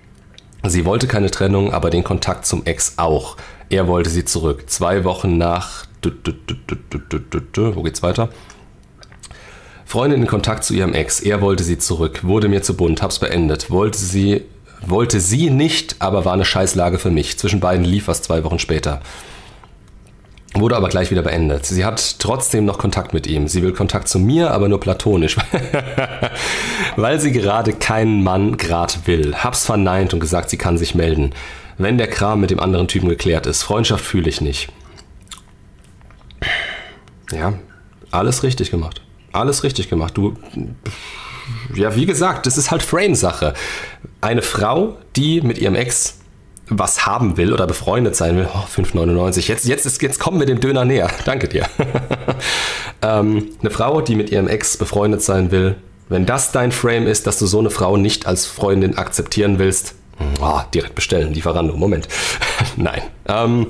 Sie 0.65 0.85
wollte 0.85 1.07
keine 1.07 1.31
Trennung, 1.31 1.73
aber 1.73 1.91
den 1.91 2.05
Kontakt 2.05 2.47
zum 2.47 2.65
Ex 2.65 2.95
auch. 2.97 3.37
Er 3.71 3.87
wollte 3.87 4.11
sie 4.11 4.25
zurück. 4.25 4.69
Zwei 4.69 5.05
Wochen 5.05 5.39
nach. 5.39 5.85
Wo 7.57 7.83
geht's 7.83 8.03
weiter? 8.03 8.29
Freundin 9.85 10.23
in 10.23 10.27
Kontakt 10.27 10.65
zu 10.65 10.75
ihrem 10.75 10.95
Ex. 10.95 11.21
Er 11.21 11.41
wollte 11.41 11.65
sie 11.65 11.79
zurück. 11.79 12.25
Wurde 12.25 12.49
mir 12.49 12.63
zu 12.63 12.77
bunt. 12.77 13.03
Hab's 13.03 13.19
beendet. 13.19 13.71
Wollte 13.71 13.99
sie, 13.99 14.43
wollte 14.87 15.21
sie 15.21 15.51
nicht, 15.51 15.97
aber 16.01 16.25
war 16.25 16.33
eine 16.35 16.45
Scheißlage 16.45 16.99
für 16.99 17.11
mich. 17.11 17.39
Zwischen 17.39 17.61
beiden 17.61 17.85
lief 17.85 18.09
was 18.09 18.23
zwei 18.23 18.45
Wochen 18.45 18.59
später. 18.59 19.01
Wurde 20.55 20.77
aber 20.77 20.89
gleich 20.89 21.11
wieder 21.11 21.23
beendet. 21.23 21.67
Sie 21.67 21.85
hat 21.85 22.19
trotzdem 22.19 22.65
noch 22.65 22.79
Kontakt 22.79 23.13
mit 23.13 23.27
ihm. 23.27 23.49
Sie 23.49 23.63
will 23.63 23.73
Kontakt 23.73 24.09
zu 24.09 24.19
mir, 24.19 24.51
aber 24.51 24.69
nur 24.69 24.81
platonisch. 24.81 25.37
Weil 26.97 27.21
sie 27.21 27.33
gerade 27.33 27.73
keinen 27.75 28.23
Mann 28.23 28.57
grad 28.57 29.07
will. 29.07 29.37
Hab's 29.37 29.67
verneint 29.67 30.15
und 30.15 30.21
gesagt, 30.21 30.51
sie 30.51 30.57
kann 30.57 30.79
sich 30.79 30.95
melden. 30.95 31.35
Wenn 31.77 31.99
der 31.99 32.09
Kram 32.09 32.41
mit 32.41 32.51
dem 32.51 32.61
anderen 32.61 32.89
Typen 32.89 33.09
geklärt 33.09 33.47
ist. 33.47 33.63
Freundschaft 33.63 34.05
fühle 34.05 34.29
ich 34.29 34.41
nicht. 34.41 34.73
Ja, 37.31 37.53
alles 38.11 38.43
richtig 38.43 38.71
gemacht 38.71 39.03
alles 39.33 39.65
richtig 39.65 39.89
gemacht. 39.89 40.17
Du, 40.17 40.35
ja, 41.75 41.95
wie 41.95 42.07
gesagt, 42.07 42.47
das 42.47 42.59
ist 42.59 42.71
halt 42.71 42.83
Frame-Sache. 42.83 43.55
Eine 44.21 44.43
Frau, 44.43 44.97
die 45.17 45.41
mit 45.41 45.59
ihrem 45.59 45.75
Ex 45.75 46.18
was 46.71 47.07
haben 47.07 47.37
will 47.37 47.53
oder 47.53 47.67
befreundet 47.67 48.17
sein 48.17 48.37
will, 48.37 48.49
oh, 48.53 48.65
5,99. 48.67 49.49
Jetzt, 49.49 49.67
jetzt, 49.67 49.87
ist, 49.87 50.03
jetzt 50.03 50.19
kommen 50.19 50.39
wir 50.39 50.47
dem 50.47 50.61
Döner 50.61 50.85
näher. 50.85 51.11
Danke 51.25 51.49
dir. 51.49 51.67
ähm, 53.03 53.51
eine 53.61 53.71
Frau, 53.71 54.01
die 54.01 54.15
mit 54.15 54.31
ihrem 54.31 54.49
Ex 54.49 54.77
befreundet 54.77 55.23
sein 55.23 55.51
will, 55.51 55.77
wenn 56.09 56.27
das 56.27 56.53
dein 56.53 56.73
Frame 56.73 57.07
ist, 57.07 57.27
dass 57.27 57.39
du 57.39 57.47
so 57.47 57.59
eine 57.59 57.71
Frau 57.71 57.97
nicht 57.97 58.27
als 58.27 58.47
Freundin 58.47 58.97
akzeptieren 58.97 59.59
willst, 59.59 59.95
oh, 60.41 60.61
direkt 60.73 60.95
bestellen, 60.95 61.35
Lieferando, 61.35 61.77
Moment. 61.77 62.09
Nein. 62.77 63.03
Ähm, 63.27 63.67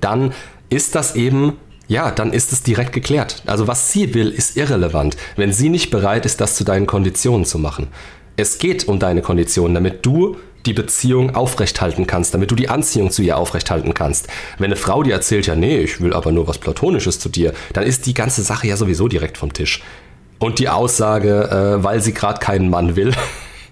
dann 0.00 0.32
ist 0.68 0.94
das 0.94 1.16
eben 1.16 1.54
ja, 1.88 2.10
dann 2.10 2.34
ist 2.34 2.52
es 2.52 2.62
direkt 2.62 2.92
geklärt. 2.92 3.42
Also 3.46 3.66
was 3.66 3.90
sie 3.90 4.12
will, 4.12 4.28
ist 4.28 4.58
irrelevant, 4.58 5.16
wenn 5.36 5.54
sie 5.54 5.70
nicht 5.70 5.90
bereit 5.90 6.26
ist, 6.26 6.38
das 6.40 6.54
zu 6.54 6.62
deinen 6.62 6.86
Konditionen 6.86 7.46
zu 7.46 7.58
machen. 7.58 7.88
Es 8.36 8.58
geht 8.58 8.86
um 8.86 8.98
deine 8.98 9.22
Konditionen, 9.22 9.74
damit 9.74 10.04
du 10.04 10.36
die 10.66 10.72
Beziehung 10.72 11.34
aufrechthalten 11.34 12.06
kannst, 12.06 12.34
damit 12.34 12.50
du 12.50 12.54
die 12.54 12.68
Anziehung 12.68 13.10
zu 13.10 13.22
ihr 13.22 13.36
aufrechthalten 13.36 13.94
kannst. 13.94 14.28
Wenn 14.58 14.66
eine 14.66 14.76
Frau 14.76 15.02
dir 15.02 15.14
erzählt, 15.14 15.46
ja, 15.46 15.54
nee, 15.54 15.78
ich 15.78 16.00
will 16.00 16.12
aber 16.12 16.32
nur 16.32 16.46
was 16.46 16.58
Platonisches 16.58 17.18
zu 17.18 17.28
dir, 17.28 17.54
dann 17.72 17.84
ist 17.84 18.06
die 18.06 18.14
ganze 18.14 18.42
Sache 18.42 18.66
ja 18.66 18.76
sowieso 18.76 19.08
direkt 19.08 19.38
vom 19.38 19.52
Tisch. 19.52 19.82
Und 20.38 20.58
die 20.58 20.68
Aussage, 20.68 21.78
äh, 21.80 21.82
weil 21.82 22.00
sie 22.00 22.14
gerade 22.14 22.38
keinen 22.38 22.70
Mann 22.70 22.96
will. 22.96 23.12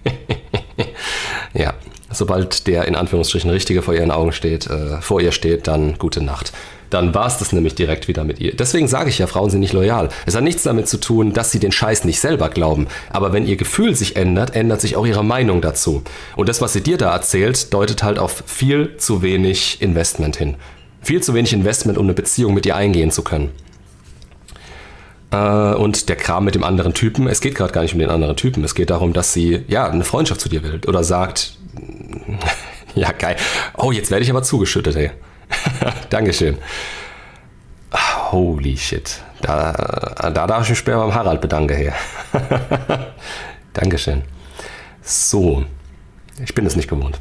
ja, 1.53 1.73
sobald 2.11 2.67
der 2.67 2.85
in 2.85 2.95
Anführungsstrichen 2.95 3.49
Richtige 3.49 3.81
vor 3.81 3.93
ihren 3.93 4.11
Augen 4.11 4.31
steht, 4.31 4.67
äh, 4.67 5.01
vor 5.01 5.21
ihr 5.21 5.31
steht, 5.31 5.67
dann 5.67 5.97
gute 5.97 6.21
Nacht 6.21 6.51
dann 6.89 7.13
war 7.13 7.27
es 7.27 7.37
das 7.37 7.51
nämlich 7.51 7.75
direkt 7.75 8.07
wieder 8.07 8.23
mit 8.23 8.39
ihr. 8.39 8.55
Deswegen 8.55 8.87
sage 8.87 9.09
ich 9.09 9.19
ja, 9.19 9.27
Frauen 9.27 9.49
sind 9.49 9.59
nicht 9.59 9.73
loyal. 9.73 10.09
Es 10.25 10.35
hat 10.35 10.43
nichts 10.43 10.63
damit 10.63 10.87
zu 10.87 10.99
tun, 10.99 11.33
dass 11.33 11.51
sie 11.51 11.59
den 11.59 11.71
Scheiß 11.71 12.05
nicht 12.05 12.19
selber 12.19 12.49
glauben. 12.49 12.87
Aber 13.09 13.33
wenn 13.33 13.45
ihr 13.45 13.57
Gefühl 13.57 13.95
sich 13.95 14.15
ändert, 14.15 14.55
ändert 14.55 14.81
sich 14.81 14.95
auch 14.95 15.05
ihre 15.05 15.23
Meinung 15.23 15.61
dazu. 15.61 16.03
Und 16.35 16.49
das, 16.49 16.61
was 16.61 16.73
sie 16.73 16.81
dir 16.81 16.97
da 16.97 17.13
erzählt, 17.13 17.73
deutet 17.73 18.03
halt 18.03 18.19
auf 18.19 18.43
viel 18.45 18.97
zu 18.97 19.21
wenig 19.21 19.81
Investment 19.81 20.37
hin. 20.37 20.55
Viel 21.01 21.21
zu 21.21 21.33
wenig 21.33 21.53
Investment, 21.53 21.97
um 21.97 22.05
eine 22.05 22.13
Beziehung 22.13 22.53
mit 22.53 22.65
ihr 22.65 22.75
eingehen 22.75 23.11
zu 23.11 23.21
können. 23.21 23.51
Äh, 25.31 25.37
und 25.37 26.09
der 26.09 26.15
Kram 26.15 26.45
mit 26.45 26.55
dem 26.55 26.63
anderen 26.63 26.93
Typen, 26.93 27.27
es 27.27 27.41
geht 27.41 27.55
gerade 27.55 27.73
gar 27.73 27.81
nicht 27.81 27.93
um 27.93 27.99
den 27.99 28.09
anderen 28.09 28.35
Typen. 28.35 28.63
Es 28.63 28.75
geht 28.75 28.89
darum, 28.89 29.13
dass 29.13 29.33
sie 29.33 29.63
ja 29.67 29.89
eine 29.89 30.03
Freundschaft 30.03 30.41
zu 30.41 30.49
dir 30.49 30.63
will. 30.63 30.81
Oder 30.87 31.03
sagt, 31.03 31.57
ja 32.95 33.11
geil. 33.11 33.35
Oh, 33.77 33.91
jetzt 33.91 34.11
werde 34.11 34.23
ich 34.23 34.29
aber 34.29 34.43
zugeschüttet, 34.43 34.95
ey. 34.95 35.11
Dankeschön. 36.09 36.57
Holy 38.31 38.75
shit. 38.77 39.21
Da, 39.41 39.71
da 40.33 40.47
darf 40.47 40.63
ich 40.63 40.69
mich 40.69 40.79
später 40.79 40.99
beim 40.99 41.13
Harald 41.13 41.41
bedanken 41.41 41.77
hier. 41.77 41.93
Dankeschön. 43.73 44.23
So. 45.01 45.63
Ich 46.43 46.53
bin 46.53 46.65
es 46.65 46.75
nicht 46.75 46.89
gewohnt. 46.89 47.19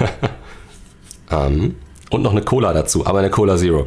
ähm, 1.30 1.76
Und 2.10 2.22
noch 2.22 2.32
eine 2.32 2.42
Cola 2.42 2.72
dazu, 2.72 3.06
aber 3.06 3.20
eine 3.20 3.30
Cola 3.30 3.56
Zero. 3.56 3.86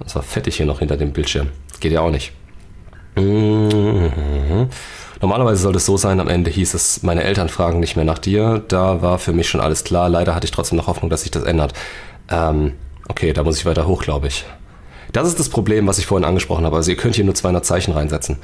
Das 0.00 0.14
war 0.14 0.22
fettig 0.22 0.56
hier 0.56 0.66
noch 0.66 0.78
hinter 0.78 0.96
dem 0.96 1.12
Bildschirm. 1.12 1.48
Geht 1.80 1.92
ja 1.92 2.00
auch 2.00 2.10
nicht. 2.10 2.32
Mhm. 3.16 4.68
Normalerweise 5.20 5.62
sollte 5.62 5.78
es 5.78 5.86
so 5.86 5.96
sein, 5.96 6.20
am 6.20 6.28
Ende 6.28 6.50
hieß 6.50 6.74
es, 6.74 7.02
meine 7.02 7.24
Eltern 7.24 7.48
fragen 7.48 7.80
nicht 7.80 7.96
mehr 7.96 8.04
nach 8.04 8.18
dir. 8.18 8.62
Da 8.68 9.02
war 9.02 9.18
für 9.18 9.32
mich 9.32 9.48
schon 9.48 9.60
alles 9.60 9.82
klar. 9.82 10.08
Leider 10.08 10.34
hatte 10.34 10.44
ich 10.44 10.52
trotzdem 10.52 10.78
noch 10.78 10.86
Hoffnung, 10.86 11.10
dass 11.10 11.22
sich 11.22 11.32
das 11.32 11.42
ändert. 11.42 11.72
Ähm, 12.30 12.74
okay, 13.08 13.32
da 13.32 13.42
muss 13.42 13.58
ich 13.58 13.66
weiter 13.66 13.86
hoch, 13.86 14.02
glaube 14.02 14.28
ich. 14.28 14.44
Das 15.12 15.26
ist 15.26 15.38
das 15.38 15.48
Problem, 15.48 15.86
was 15.86 15.98
ich 15.98 16.06
vorhin 16.06 16.24
angesprochen 16.24 16.64
habe. 16.64 16.76
Also 16.76 16.90
ihr 16.90 16.96
könnt 16.96 17.14
hier 17.14 17.24
nur 17.24 17.34
200 17.34 17.64
Zeichen 17.64 17.92
reinsetzen. 17.92 18.36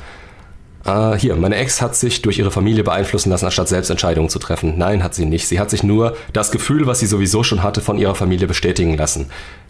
Äh, 0.85 1.17
hier, 1.19 1.37
meine 1.37 1.57
Ex 1.57 1.81
hat 1.81 1.95
sich 1.95 2.23
durch 2.23 2.39
ihre 2.39 2.51
Familie 2.51 2.85
beeinflussen 2.85 3.31
lassen, 3.31 3.47
anstatt 3.47 3.69
selbst 3.69 3.91
Entscheidungen 3.91 4.29
zu 4.29 4.39
treffen. 4.39 4.75
Nein, 4.77 5.03
hat 5.03 5.15
sie 5.15 5.27
nicht. 5.27 5.47
Sie 5.47 5.61
hat 5.61 5.71
sich 5.71 5.83
nur 5.83 6.17
das 6.33 6.51
Gefühl, 6.51 6.87
was 6.87 7.01
sie 7.01 7.07
sowieso 7.07 7.43
schon 7.43 7.63
hatte, 7.63 7.81
von 7.81 7.99
ihrer 7.99 8.15
Familie 8.15 8.47
bestätigen 8.47 8.97
lassen. 8.97 9.27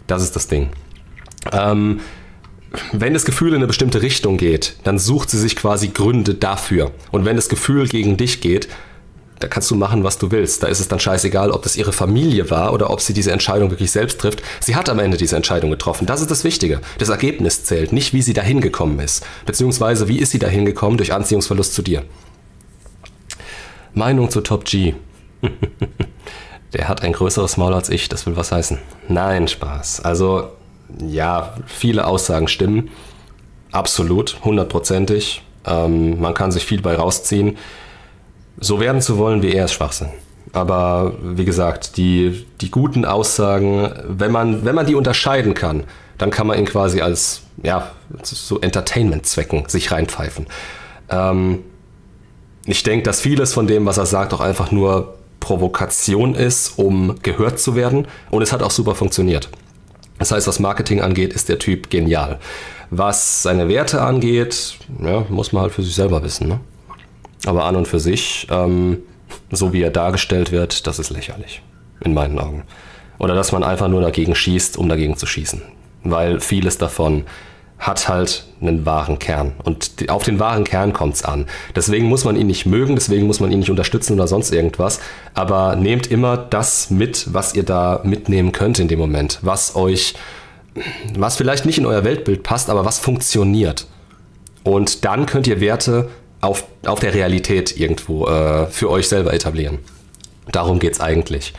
Das 0.07 0.21
ist 0.21 0.35
das 0.35 0.47
Ding. 0.47 0.69
Ähm, 1.51 1.99
wenn 2.91 3.13
das 3.13 3.25
Gefühl 3.25 3.49
in 3.49 3.55
eine 3.55 3.67
bestimmte 3.67 4.01
Richtung 4.01 4.37
geht, 4.37 4.77
dann 4.83 4.99
sucht 4.99 5.29
sie 5.29 5.39
sich 5.39 5.55
quasi 5.55 5.89
Gründe 5.89 6.33
dafür. 6.33 6.91
Und 7.11 7.25
wenn 7.25 7.35
das 7.35 7.49
Gefühl 7.49 7.87
gegen 7.87 8.17
dich 8.17 8.41
geht, 8.41 8.67
da 9.39 9.47
kannst 9.47 9.69
du 9.69 9.75
machen, 9.75 10.03
was 10.03 10.17
du 10.17 10.31
willst. 10.31 10.63
Da 10.63 10.67
ist 10.67 10.79
es 10.79 10.87
dann 10.87 10.99
scheißegal, 10.99 11.51
ob 11.51 11.63
das 11.63 11.75
ihre 11.75 11.91
Familie 11.91 12.49
war 12.49 12.73
oder 12.73 12.89
ob 12.89 13.01
sie 13.01 13.13
diese 13.13 13.31
Entscheidung 13.31 13.69
wirklich 13.69 13.91
selbst 13.91 14.19
trifft. 14.19 14.41
Sie 14.61 14.75
hat 14.75 14.89
am 14.89 14.99
Ende 14.99 15.17
diese 15.17 15.35
Entscheidung 15.35 15.71
getroffen. 15.71 16.05
Das 16.05 16.21
ist 16.21 16.31
das 16.31 16.43
Wichtige. 16.43 16.79
Das 16.99 17.09
Ergebnis 17.09 17.63
zählt, 17.63 17.91
nicht 17.91 18.13
wie 18.13 18.21
sie 18.21 18.33
dahin 18.33 18.61
gekommen 18.61 18.99
ist. 18.99 19.25
Beziehungsweise 19.45 20.07
wie 20.07 20.19
ist 20.19 20.31
sie 20.31 20.39
dahin 20.39 20.65
gekommen 20.65 20.97
durch 20.97 21.13
Anziehungsverlust 21.13 21.73
zu 21.73 21.81
dir. 21.81 22.03
Meinung 23.93 24.29
zu 24.29 24.41
Top 24.41 24.65
G. 24.65 24.93
Der 26.73 26.87
hat 26.89 27.03
ein 27.03 27.13
größeres 27.13 27.55
Maul 27.57 27.73
als 27.73 27.89
ich, 27.89 28.09
das 28.09 28.25
will 28.25 28.35
was 28.35 28.51
heißen. 28.51 28.77
Nein, 29.07 29.47
Spaß. 29.47 30.01
Also 30.03 30.49
ja, 30.99 31.55
viele 31.67 32.05
Aussagen 32.05 32.47
stimmen. 32.47 32.89
Absolut, 33.71 34.43
hundertprozentig. 34.43 35.41
Ähm, 35.65 36.19
man 36.19 36.33
kann 36.33 36.51
sich 36.51 36.65
viel 36.65 36.81
bei 36.81 36.95
rausziehen. 36.95 37.57
So 38.59 38.79
werden 38.79 39.01
zu 39.01 39.17
wollen 39.17 39.41
wie 39.41 39.53
er 39.53 39.65
ist 39.65 39.73
Schwachsinn. 39.73 40.09
Aber 40.53 41.13
wie 41.21 41.43
gesagt, 41.43 41.97
die, 41.97 42.45
die 42.61 42.71
guten 42.71 43.03
Aussagen, 43.03 43.91
wenn 44.07 44.31
man, 44.31 44.63
wenn 44.63 44.75
man 44.75 44.85
die 44.85 44.95
unterscheiden 44.95 45.53
kann, 45.53 45.83
dann 46.17 46.31
kann 46.31 46.47
man 46.47 46.57
ihn 46.57 46.65
quasi 46.65 47.01
als 47.01 47.41
ja, 47.61 47.91
so 48.23 48.59
Entertainment-Zwecken 48.61 49.67
sich 49.67 49.91
reinpfeifen. 49.91 50.47
Ähm, 51.09 51.59
ich 52.65 52.83
denke, 52.83 53.03
dass 53.03 53.21
vieles 53.21 53.53
von 53.53 53.67
dem, 53.67 53.85
was 53.85 53.97
er 53.97 54.05
sagt, 54.05 54.33
auch 54.33 54.39
einfach 54.39 54.71
nur 54.71 55.15
Provokation 55.39 56.33
ist, 56.33 56.79
um 56.79 57.15
gehört 57.21 57.59
zu 57.59 57.75
werden. 57.75 58.07
Und 58.31 58.41
es 58.41 58.51
hat 58.51 58.63
auch 58.63 58.71
super 58.71 58.95
funktioniert. 58.95 59.49
Das 60.17 60.31
heißt, 60.31 60.47
was 60.47 60.59
Marketing 60.59 61.01
angeht, 61.01 61.33
ist 61.33 61.49
der 61.49 61.59
Typ 61.59 61.89
genial. 61.89 62.39
Was 62.89 63.43
seine 63.43 63.67
Werte 63.67 64.01
angeht, 64.01 64.77
ja, 65.03 65.25
muss 65.29 65.51
man 65.51 65.63
halt 65.63 65.73
für 65.73 65.83
sich 65.83 65.95
selber 65.95 66.23
wissen. 66.23 66.47
Ne? 66.47 66.59
Aber 67.45 67.65
an 67.65 67.75
und 67.75 67.87
für 67.87 67.99
sich, 67.99 68.47
ähm, 68.49 68.99
so 69.51 69.73
wie 69.73 69.81
er 69.81 69.91
dargestellt 69.91 70.51
wird, 70.51 70.87
das 70.87 70.99
ist 70.99 71.09
lächerlich. 71.09 71.61
In 72.01 72.13
meinen 72.13 72.39
Augen. 72.39 72.63
Oder 73.17 73.35
dass 73.35 73.51
man 73.51 73.63
einfach 73.63 73.87
nur 73.87 74.01
dagegen 74.01 74.35
schießt, 74.35 74.77
um 74.77 74.89
dagegen 74.89 75.15
zu 75.15 75.25
schießen. 75.25 75.61
Weil 76.03 76.39
vieles 76.39 76.77
davon 76.77 77.23
hat 77.77 78.07
halt 78.07 78.45
einen 78.61 78.85
wahren 78.85 79.19
Kern. 79.19 79.53
Und 79.63 80.09
auf 80.09 80.23
den 80.23 80.39
wahren 80.39 80.63
Kern 80.63 80.93
kommt 80.93 81.15
es 81.15 81.25
an. 81.25 81.45
Deswegen 81.75 82.07
muss 82.07 82.23
man 82.23 82.35
ihn 82.35 82.47
nicht 82.47 82.65
mögen, 82.65 82.95
deswegen 82.95 83.27
muss 83.27 83.39
man 83.39 83.51
ihn 83.51 83.59
nicht 83.59 83.69
unterstützen 83.69 84.13
oder 84.13 84.27
sonst 84.27 84.51
irgendwas. 84.51 84.99
Aber 85.33 85.75
nehmt 85.75 86.07
immer 86.07 86.37
das 86.37 86.89
mit, 86.89 87.33
was 87.33 87.53
ihr 87.53 87.63
da 87.63 88.01
mitnehmen 88.03 88.51
könnt 88.51 88.79
in 88.79 88.87
dem 88.87 88.99
Moment. 88.99 89.39
Was 89.41 89.75
euch, 89.75 90.15
was 91.17 91.35
vielleicht 91.35 91.65
nicht 91.65 91.77
in 91.77 91.85
euer 91.85 92.03
Weltbild 92.03 92.43
passt, 92.43 92.69
aber 92.69 92.85
was 92.85 92.99
funktioniert. 92.99 93.87
Und 94.63 95.05
dann 95.05 95.25
könnt 95.25 95.45
ihr 95.45 95.59
Werte 95.59 96.09
auf, 96.45 96.65
auf 96.85 96.99
der 96.99 97.13
Realität 97.13 97.77
irgendwo 97.77 98.27
äh, 98.27 98.67
für 98.67 98.89
euch 98.89 99.07
selber 99.07 99.33
etablieren. 99.33 99.79
Darum 100.51 100.79
geht 100.79 100.93
es 100.93 101.01
eigentlich. 101.01 101.53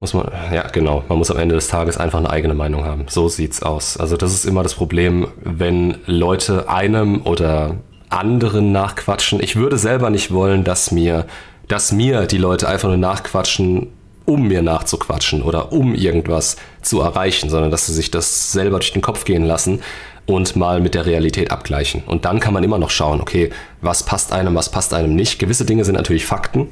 Muss 0.00 0.14
man, 0.14 0.30
ja, 0.52 0.68
genau. 0.68 1.02
Man 1.08 1.18
muss 1.18 1.30
am 1.30 1.38
Ende 1.38 1.54
des 1.54 1.68
Tages 1.68 1.96
einfach 1.96 2.18
eine 2.18 2.30
eigene 2.30 2.54
Meinung 2.54 2.84
haben. 2.84 3.06
So 3.08 3.28
sieht's 3.28 3.62
aus. 3.62 3.96
Also, 3.96 4.16
das 4.16 4.32
ist 4.32 4.44
immer 4.44 4.62
das 4.62 4.74
Problem, 4.74 5.28
wenn 5.42 5.98
Leute 6.06 6.68
einem 6.68 7.22
oder 7.22 7.76
anderen 8.08 8.72
nachquatschen. 8.72 9.42
Ich 9.42 9.56
würde 9.56 9.78
selber 9.78 10.10
nicht 10.10 10.32
wollen, 10.32 10.64
dass 10.64 10.92
mir, 10.92 11.26
dass 11.66 11.92
mir 11.92 12.26
die 12.26 12.38
Leute 12.38 12.68
einfach 12.68 12.88
nur 12.88 12.98
nachquatschen, 12.98 13.88
um 14.26 14.46
mir 14.46 14.62
nachzuquatschen 14.62 15.42
oder 15.42 15.72
um 15.72 15.94
irgendwas 15.94 16.56
zu 16.82 17.00
erreichen, 17.00 17.48
sondern 17.48 17.70
dass 17.70 17.86
sie 17.86 17.94
sich 17.94 18.10
das 18.10 18.52
selber 18.52 18.78
durch 18.78 18.92
den 18.92 19.02
Kopf 19.02 19.24
gehen 19.24 19.44
lassen 19.44 19.80
und 20.26 20.56
mal 20.56 20.80
mit 20.80 20.94
der 20.94 21.06
Realität 21.06 21.50
abgleichen. 21.50 22.02
Und 22.04 22.24
dann 22.24 22.40
kann 22.40 22.52
man 22.52 22.64
immer 22.64 22.78
noch 22.78 22.90
schauen, 22.90 23.20
okay, 23.20 23.50
was 23.80 24.02
passt 24.02 24.32
einem, 24.32 24.54
was 24.54 24.70
passt 24.70 24.92
einem 24.92 25.14
nicht. 25.14 25.38
Gewisse 25.38 25.64
Dinge 25.64 25.84
sind 25.84 25.94
natürlich 25.94 26.26
Fakten. 26.26 26.68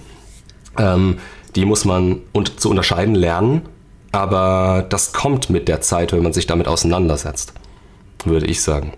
Ähm, 0.76 1.18
die 1.54 1.64
muss 1.64 1.84
man 1.84 2.20
und 2.32 2.60
zu 2.60 2.68
unterscheiden 2.68 3.14
lernen, 3.14 3.62
aber 4.10 4.84
das 4.88 5.12
kommt 5.12 5.50
mit 5.50 5.68
der 5.68 5.80
Zeit, 5.80 6.12
wenn 6.12 6.22
man 6.22 6.32
sich 6.32 6.46
damit 6.46 6.66
auseinandersetzt, 6.66 7.54
würde 8.24 8.46
ich 8.46 8.60
sagen. 8.60 8.92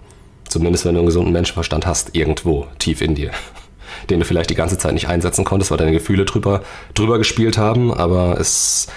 Zumindest 0.48 0.86
wenn 0.86 0.94
du 0.94 1.00
einen 1.00 1.06
gesunden 1.06 1.32
Menschenverstand 1.32 1.86
hast, 1.86 2.16
irgendwo 2.16 2.66
tief 2.78 3.02
in 3.02 3.14
dir. 3.14 3.32
Den 4.10 4.20
du 4.20 4.24
vielleicht 4.24 4.50
die 4.50 4.54
ganze 4.54 4.78
Zeit 4.78 4.94
nicht 4.94 5.08
einsetzen 5.08 5.44
konntest, 5.44 5.70
weil 5.70 5.78
deine 5.78 5.92
Gefühle 5.92 6.24
drüber, 6.24 6.62
drüber 6.94 7.18
gespielt 7.18 7.58
haben, 7.58 7.92
aber 7.92 8.38
es, 8.40 8.88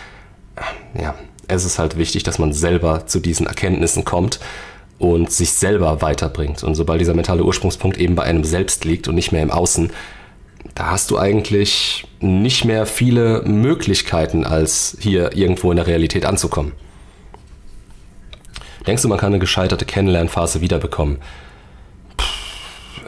ja, 1.00 1.16
es 1.48 1.66
ist 1.66 1.80
halt 1.80 1.98
wichtig, 1.98 2.24
dass 2.24 2.40
man 2.40 2.54
selber 2.54 3.08
zu 3.08 3.20
diesen 3.20 3.48
Erkenntnissen 3.48 4.06
kommt 4.06 4.40
und 5.00 5.32
sich 5.32 5.52
selber 5.52 6.02
weiterbringt. 6.02 6.64
Und 6.64 6.76
sobald 6.76 7.02
dieser 7.02 7.14
mentale 7.14 7.44
Ursprungspunkt 7.44 7.98
eben 7.98 8.16
bei 8.16 8.24
einem 8.24 8.44
selbst 8.44 8.86
liegt 8.86 9.08
und 9.08 9.16
nicht 9.16 9.32
mehr 9.32 9.42
im 9.42 9.50
Außen, 9.50 9.92
da 10.76 10.92
hast 10.92 11.10
du 11.10 11.18
eigentlich 11.18 12.06
nicht 12.20 12.66
mehr 12.66 12.86
viele 12.86 13.42
Möglichkeiten, 13.44 14.44
als 14.46 14.98
hier 15.00 15.36
irgendwo 15.36 15.72
in 15.72 15.78
der 15.78 15.88
Realität 15.88 16.26
anzukommen. 16.26 16.74
Denkst 18.86 19.02
du, 19.02 19.08
man 19.08 19.18
kann 19.18 19.34
eine 19.34 19.40
gescheiterte 19.40 19.86
Kennenlernphase 19.86 20.62
wiederbekommen? 20.62 21.20
Puh, 22.18 22.26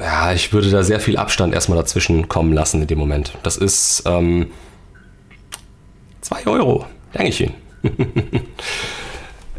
ja, 0.01 0.33
ich 0.33 0.53
würde 0.53 0.69
da 0.69 0.83
sehr 0.83 0.99
viel 0.99 1.17
Abstand 1.17 1.53
erstmal 1.53 1.77
dazwischen 1.77 2.29
kommen 2.29 2.53
lassen 2.53 2.81
in 2.81 2.87
dem 2.87 2.99
Moment. 2.99 3.37
Das 3.43 3.57
ist 3.57 4.03
2 4.03 4.09
ähm, 4.19 4.47
Euro. 6.45 6.85
Danke 7.13 7.29
ich 7.29 7.41
Ihnen. 7.41 7.53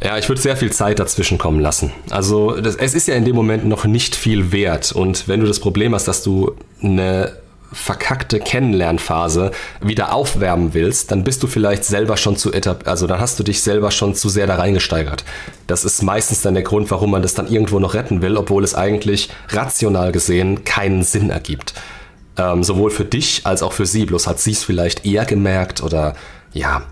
Ja, 0.04 0.18
ich 0.18 0.28
würde 0.28 0.40
sehr 0.40 0.56
viel 0.56 0.72
Zeit 0.72 0.98
dazwischen 0.98 1.38
kommen 1.38 1.60
lassen. 1.60 1.92
Also 2.10 2.60
das, 2.60 2.74
es 2.74 2.94
ist 2.94 3.06
ja 3.06 3.14
in 3.14 3.24
dem 3.24 3.36
Moment 3.36 3.64
noch 3.64 3.84
nicht 3.84 4.16
viel 4.16 4.50
wert. 4.50 4.92
Und 4.92 5.28
wenn 5.28 5.40
du 5.40 5.46
das 5.46 5.60
Problem 5.60 5.94
hast, 5.94 6.08
dass 6.08 6.22
du 6.22 6.56
eine 6.82 7.36
verkackte 7.72 8.38
Kennenlernphase 8.38 9.50
wieder 9.80 10.12
aufwärmen 10.12 10.74
willst, 10.74 11.10
dann 11.10 11.24
bist 11.24 11.42
du 11.42 11.46
vielleicht 11.46 11.84
selber 11.84 12.16
schon 12.16 12.36
zu 12.36 12.52
etabliert, 12.52 12.86
also 12.86 13.06
dann 13.06 13.18
hast 13.18 13.38
du 13.38 13.42
dich 13.42 13.62
selber 13.62 13.90
schon 13.90 14.14
zu 14.14 14.28
sehr 14.28 14.46
da 14.46 14.56
reingesteigert. 14.56 15.24
Das 15.66 15.84
ist 15.84 16.02
meistens 16.02 16.42
dann 16.42 16.54
der 16.54 16.64
Grund, 16.64 16.90
warum 16.90 17.12
man 17.12 17.22
das 17.22 17.34
dann 17.34 17.50
irgendwo 17.50 17.78
noch 17.78 17.94
retten 17.94 18.20
will, 18.20 18.36
obwohl 18.36 18.62
es 18.62 18.74
eigentlich 18.74 19.30
rational 19.48 20.12
gesehen 20.12 20.64
keinen 20.64 21.02
Sinn 21.02 21.30
ergibt. 21.30 21.72
Ähm, 22.36 22.62
sowohl 22.62 22.90
für 22.90 23.04
dich 23.04 23.42
als 23.44 23.62
auch 23.62 23.72
für 23.72 23.86
sie. 23.86 24.04
Bloß 24.04 24.26
hat 24.26 24.38
sie 24.38 24.52
es 24.52 24.64
vielleicht 24.64 25.06
eher 25.06 25.24
gemerkt 25.24 25.82
oder 25.82 26.14
ja, 26.52 26.82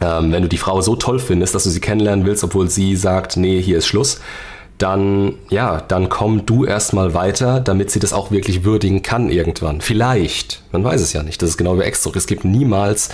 ähm, 0.00 0.32
wenn 0.32 0.42
du 0.42 0.48
die 0.48 0.58
Frau 0.58 0.80
so 0.80 0.96
toll 0.96 1.18
findest, 1.18 1.54
dass 1.54 1.64
du 1.64 1.70
sie 1.70 1.80
kennenlernen 1.80 2.24
willst, 2.24 2.44
obwohl 2.44 2.68
sie 2.68 2.96
sagt, 2.96 3.36
nee, 3.36 3.60
hier 3.60 3.78
ist 3.78 3.86
Schluss, 3.86 4.20
dann, 4.78 5.34
ja, 5.50 5.80
dann 5.80 6.08
komm 6.08 6.46
du 6.46 6.64
erstmal 6.64 7.12
weiter, 7.12 7.60
damit 7.60 7.90
sie 7.90 7.98
das 7.98 8.12
auch 8.12 8.30
wirklich 8.30 8.64
würdigen 8.64 9.02
kann 9.02 9.28
irgendwann. 9.28 9.80
Vielleicht. 9.80 10.62
Man 10.70 10.84
weiß 10.84 11.00
es 11.00 11.12
ja 11.12 11.22
nicht. 11.24 11.42
Das 11.42 11.50
ist 11.50 11.56
genau 11.56 11.76
wie 11.78 11.82
Extra. 11.82 12.12
Es 12.14 12.28
gibt 12.28 12.44
niemals 12.44 13.08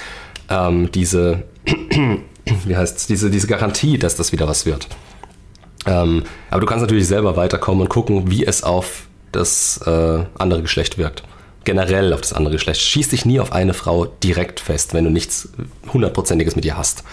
ähm, 0.50 0.90
diese, 0.92 1.44
wie 1.64 2.76
heißt 2.76 3.08
diese, 3.08 3.30
diese 3.30 3.46
Garantie, 3.46 3.98
dass 3.98 4.14
das 4.16 4.30
wieder 4.32 4.46
was 4.46 4.66
wird. 4.66 4.88
Ähm, 5.86 6.24
aber 6.50 6.60
du 6.60 6.66
kannst 6.66 6.82
natürlich 6.82 7.06
selber 7.06 7.36
weiterkommen 7.36 7.82
und 7.82 7.88
gucken, 7.88 8.30
wie 8.30 8.44
es 8.44 8.62
auf 8.62 9.06
das 9.32 9.80
äh, 9.86 10.24
andere 10.38 10.62
Geschlecht 10.62 10.98
wirkt. 10.98 11.24
Generell 11.64 12.12
auf 12.12 12.20
das 12.20 12.32
andere 12.32 12.52
Geschlecht. 12.52 12.80
Schieß 12.80 13.08
dich 13.10 13.24
nie 13.24 13.40
auf 13.40 13.52
eine 13.52 13.74
Frau 13.74 14.06
direkt 14.06 14.60
fest, 14.60 14.94
wenn 14.94 15.04
du 15.04 15.10
nichts 15.10 15.48
hundertprozentiges 15.92 16.56
mit 16.56 16.64
ihr 16.64 16.76
hast. 16.76 17.04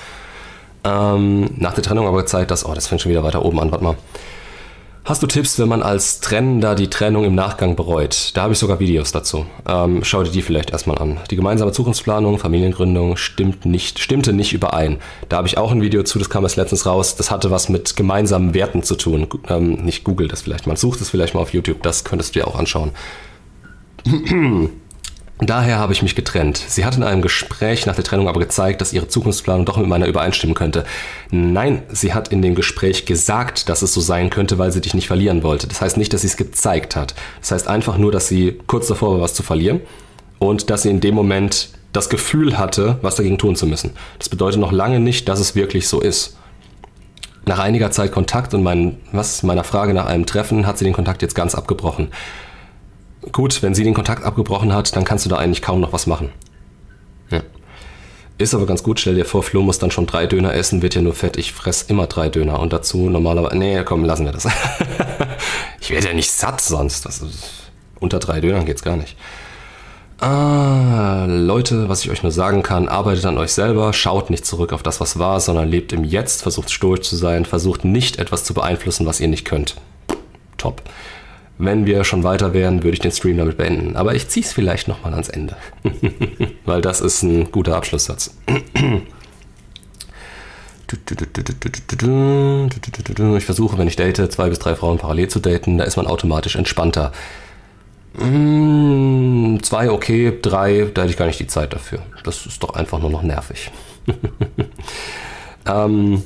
Ähm, 0.83 1.51
nach 1.57 1.73
der 1.73 1.83
Trennung 1.83 2.07
aber 2.07 2.17
gezeigt, 2.17 2.51
dass, 2.51 2.65
oh, 2.65 2.73
das 2.73 2.87
fängt 2.87 3.01
schon 3.01 3.11
wieder 3.11 3.23
weiter 3.23 3.45
oben 3.45 3.59
an, 3.59 3.71
warte 3.71 3.83
mal. 3.83 3.95
Hast 5.03 5.23
du 5.23 5.27
Tipps, 5.27 5.57
wenn 5.57 5.67
man 5.67 5.81
als 5.81 6.19
Trennender 6.19 6.75
die 6.75 6.89
Trennung 6.89 7.23
im 7.23 7.33
Nachgang 7.33 7.75
bereut? 7.75 8.31
Da 8.35 8.43
habe 8.43 8.53
ich 8.53 8.59
sogar 8.59 8.79
Videos 8.79 9.11
dazu. 9.11 9.47
Ähm, 9.67 10.03
schau 10.03 10.21
dir 10.21 10.29
die 10.29 10.43
vielleicht 10.43 10.69
erstmal 10.69 10.99
an. 10.99 11.19
Die 11.31 11.35
gemeinsame 11.35 11.71
Zukunftsplanung, 11.71 12.37
Familiengründung 12.37 13.17
stimmt 13.17 13.65
nicht, 13.65 13.97
stimmte 13.97 14.31
nicht 14.31 14.53
überein. 14.53 14.99
Da 15.27 15.37
habe 15.37 15.47
ich 15.47 15.57
auch 15.57 15.71
ein 15.71 15.81
Video 15.81 16.03
zu, 16.03 16.19
das 16.19 16.29
kam 16.29 16.43
erst 16.43 16.55
letztens 16.55 16.85
raus. 16.85 17.15
Das 17.15 17.31
hatte 17.31 17.49
was 17.49 17.67
mit 17.67 17.95
gemeinsamen 17.95 18.53
Werten 18.53 18.83
zu 18.83 18.95
tun. 18.95 19.27
Ähm, 19.49 19.83
nicht 19.83 20.03
Google 20.03 20.27
das 20.27 20.43
vielleicht 20.43 20.67
mal, 20.67 20.77
such 20.77 20.97
das 20.97 21.09
vielleicht 21.09 21.33
mal 21.33 21.41
auf 21.41 21.53
YouTube, 21.53 21.81
das 21.81 22.03
könntest 22.03 22.35
du 22.35 22.39
dir 22.39 22.47
auch 22.47 22.55
anschauen. 22.55 22.91
Daher 25.43 25.79
habe 25.79 25.91
ich 25.91 26.03
mich 26.03 26.15
getrennt. 26.15 26.57
Sie 26.67 26.85
hat 26.85 26.97
in 26.97 27.03
einem 27.03 27.23
Gespräch 27.23 27.87
nach 27.87 27.95
der 27.95 28.03
Trennung 28.03 28.27
aber 28.27 28.39
gezeigt, 28.39 28.79
dass 28.79 28.93
ihre 28.93 29.07
Zukunftsplanung 29.07 29.65
doch 29.65 29.77
mit 29.77 29.87
meiner 29.87 30.05
übereinstimmen 30.05 30.53
könnte. 30.53 30.85
Nein, 31.31 31.81
sie 31.91 32.13
hat 32.13 32.27
in 32.27 32.43
dem 32.43 32.53
Gespräch 32.53 33.07
gesagt, 33.07 33.67
dass 33.67 33.81
es 33.81 33.91
so 33.91 34.01
sein 34.01 34.29
könnte, 34.29 34.59
weil 34.59 34.71
sie 34.71 34.81
dich 34.81 34.93
nicht 34.93 35.07
verlieren 35.07 35.41
wollte. 35.41 35.67
Das 35.67 35.81
heißt 35.81 35.97
nicht, 35.97 36.13
dass 36.13 36.21
sie 36.21 36.27
es 36.27 36.37
gezeigt 36.37 36.95
hat. 36.95 37.15
Das 37.39 37.51
heißt 37.51 37.67
einfach 37.67 37.97
nur, 37.97 38.11
dass 38.11 38.27
sie 38.27 38.59
kurz 38.67 38.85
davor 38.85 39.13
war, 39.13 39.21
was 39.21 39.33
zu 39.33 39.41
verlieren 39.41 39.81
und 40.37 40.69
dass 40.69 40.83
sie 40.83 40.91
in 40.91 41.01
dem 41.01 41.15
Moment 41.15 41.69
das 41.91 42.09
Gefühl 42.09 42.59
hatte, 42.59 42.99
was 43.01 43.15
dagegen 43.15 43.39
tun 43.39 43.55
zu 43.55 43.65
müssen. 43.65 43.91
Das 44.19 44.29
bedeutet 44.29 44.59
noch 44.59 44.71
lange 44.71 44.99
nicht, 44.99 45.27
dass 45.27 45.39
es 45.39 45.55
wirklich 45.55 45.87
so 45.87 46.01
ist. 46.01 46.37
Nach 47.47 47.57
einiger 47.57 47.89
Zeit 47.89 48.11
Kontakt 48.11 48.53
und 48.53 48.61
mein, 48.61 48.97
was, 49.11 49.41
meiner 49.41 49.63
Frage 49.63 49.95
nach 49.95 50.05
einem 50.05 50.27
Treffen 50.27 50.67
hat 50.67 50.77
sie 50.77 50.85
den 50.85 50.93
Kontakt 50.93 51.23
jetzt 51.23 51.33
ganz 51.33 51.55
abgebrochen. 51.55 52.09
Gut, 53.31 53.61
wenn 53.61 53.75
sie 53.75 53.83
den 53.83 53.93
Kontakt 53.93 54.23
abgebrochen 54.23 54.73
hat, 54.73 54.95
dann 54.95 55.03
kannst 55.03 55.25
du 55.25 55.29
da 55.29 55.37
eigentlich 55.37 55.61
kaum 55.61 55.79
noch 55.79 55.93
was 55.93 56.07
machen. 56.07 56.29
Ja. 57.29 57.41
Ist 58.37 58.55
aber 58.55 58.65
ganz 58.65 58.81
gut, 58.81 58.99
stell 58.99 59.15
dir 59.15 59.25
vor, 59.25 59.43
Flo 59.43 59.61
muss 59.61 59.77
dann 59.77 59.91
schon 59.91 60.07
drei 60.07 60.25
Döner 60.25 60.53
essen, 60.55 60.81
wird 60.81 60.95
ja 60.95 61.01
nur 61.01 61.13
fett. 61.13 61.37
Ich 61.37 61.53
fress 61.53 61.83
immer 61.83 62.07
drei 62.07 62.29
Döner 62.29 62.59
und 62.59 62.73
dazu 62.73 63.09
normalerweise. 63.09 63.57
Nee, 63.57 63.83
komm, 63.83 64.03
lassen 64.03 64.25
wir 64.25 64.31
das. 64.31 64.47
ich 65.79 65.91
werde 65.91 66.07
ja 66.07 66.13
nicht 66.13 66.31
satt 66.31 66.61
sonst. 66.61 67.05
Ist, 67.05 67.23
unter 67.99 68.17
drei 68.17 68.41
Dönern 68.41 68.65
geht's 68.65 68.81
gar 68.81 68.97
nicht. 68.97 69.15
Ah, 70.19 71.25
Leute, 71.27 71.89
was 71.89 72.03
ich 72.03 72.11
euch 72.11 72.21
nur 72.21 72.31
sagen 72.31 72.61
kann, 72.61 72.87
arbeitet 72.87 73.25
an 73.25 73.39
euch 73.39 73.53
selber, 73.53 73.91
schaut 73.91 74.29
nicht 74.29 74.45
zurück 74.45 74.71
auf 74.71 74.83
das, 74.83 74.99
was 74.99 75.17
war, 75.17 75.39
sondern 75.39 75.67
lebt 75.67 75.93
im 75.93 76.03
Jetzt, 76.03 76.43
versucht 76.43 76.69
stoisch 76.69 77.01
zu 77.01 77.15
sein, 77.15 77.45
versucht 77.45 77.85
nicht 77.85 78.19
etwas 78.19 78.43
zu 78.43 78.53
beeinflussen, 78.53 79.07
was 79.07 79.19
ihr 79.19 79.27
nicht 79.27 79.45
könnt. 79.45 79.77
Top. 80.57 80.83
Wenn 81.63 81.85
wir 81.85 82.03
schon 82.05 82.23
weiter 82.23 82.53
wären, 82.53 82.81
würde 82.81 82.95
ich 82.95 83.01
den 83.01 83.11
Stream 83.11 83.37
damit 83.37 83.57
beenden. 83.57 83.95
Aber 83.95 84.15
ich 84.15 84.27
ziehe 84.27 84.43
es 84.43 84.51
vielleicht 84.51 84.87
nochmal 84.87 85.11
ans 85.11 85.29
Ende. 85.29 85.55
Weil 86.65 86.81
das 86.81 87.01
ist 87.01 87.21
ein 87.21 87.51
guter 87.51 87.75
Abschlusssatz. 87.75 88.35
Ich 93.37 93.45
versuche, 93.45 93.77
wenn 93.77 93.87
ich 93.87 93.95
date, 93.95 94.29
zwei 94.29 94.49
bis 94.49 94.59
drei 94.59 94.75
Frauen 94.75 94.97
parallel 94.97 95.29
zu 95.29 95.39
daten, 95.39 95.77
da 95.77 95.85
ist 95.85 95.95
man 95.95 96.05
automatisch 96.05 96.57
entspannter. 96.57 97.13
Zwei 98.13 99.89
okay, 99.89 100.37
drei, 100.41 100.89
da 100.93 101.03
hätte 101.03 101.11
ich 101.11 101.17
gar 101.17 101.27
nicht 101.27 101.39
die 101.39 101.47
Zeit 101.47 101.71
dafür. 101.71 101.99
Das 102.25 102.45
ist 102.45 102.61
doch 102.61 102.71
einfach 102.73 102.99
nur 102.99 103.09
noch 103.09 103.21
nervig. 103.21 103.71
ähm, 105.65 106.23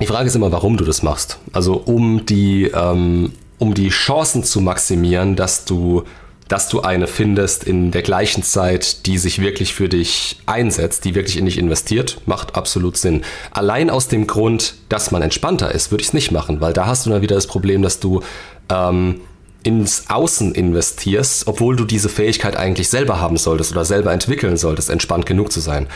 die 0.00 0.06
Frage 0.06 0.28
ist 0.28 0.36
immer, 0.36 0.52
warum 0.52 0.78
du 0.78 0.84
das 0.84 1.02
machst. 1.02 1.38
Also 1.52 1.74
um 1.74 2.24
die 2.24 2.70
ähm, 2.74 3.32
um 3.62 3.74
die 3.74 3.90
Chancen 3.90 4.42
zu 4.42 4.60
maximieren, 4.60 5.36
dass 5.36 5.64
du, 5.64 6.02
dass 6.48 6.68
du 6.68 6.80
eine 6.80 7.06
findest 7.06 7.62
in 7.62 7.92
der 7.92 8.02
gleichen 8.02 8.42
Zeit, 8.42 9.06
die 9.06 9.18
sich 9.18 9.40
wirklich 9.40 9.72
für 9.72 9.88
dich 9.88 10.40
einsetzt, 10.46 11.04
die 11.04 11.14
wirklich 11.14 11.36
in 11.36 11.44
dich 11.44 11.58
investiert, 11.58 12.20
macht 12.26 12.56
absolut 12.56 12.96
Sinn. 12.96 13.22
Allein 13.52 13.88
aus 13.88 14.08
dem 14.08 14.26
Grund, 14.26 14.74
dass 14.88 15.12
man 15.12 15.22
entspannter 15.22 15.72
ist, 15.72 15.92
würde 15.92 16.02
ich 16.02 16.08
es 16.08 16.12
nicht 16.12 16.32
machen, 16.32 16.60
weil 16.60 16.72
da 16.72 16.86
hast 16.86 17.06
du 17.06 17.10
dann 17.10 17.22
wieder 17.22 17.36
das 17.36 17.46
Problem, 17.46 17.82
dass 17.82 18.00
du 18.00 18.24
ähm, 18.68 19.20
ins 19.62 20.10
Außen 20.10 20.56
investierst, 20.56 21.46
obwohl 21.46 21.76
du 21.76 21.84
diese 21.84 22.08
Fähigkeit 22.08 22.56
eigentlich 22.56 22.88
selber 22.88 23.20
haben 23.20 23.36
solltest 23.36 23.70
oder 23.70 23.84
selber 23.84 24.12
entwickeln 24.12 24.56
solltest, 24.56 24.90
entspannt 24.90 25.24
genug 25.24 25.52
zu 25.52 25.60
sein. 25.60 25.86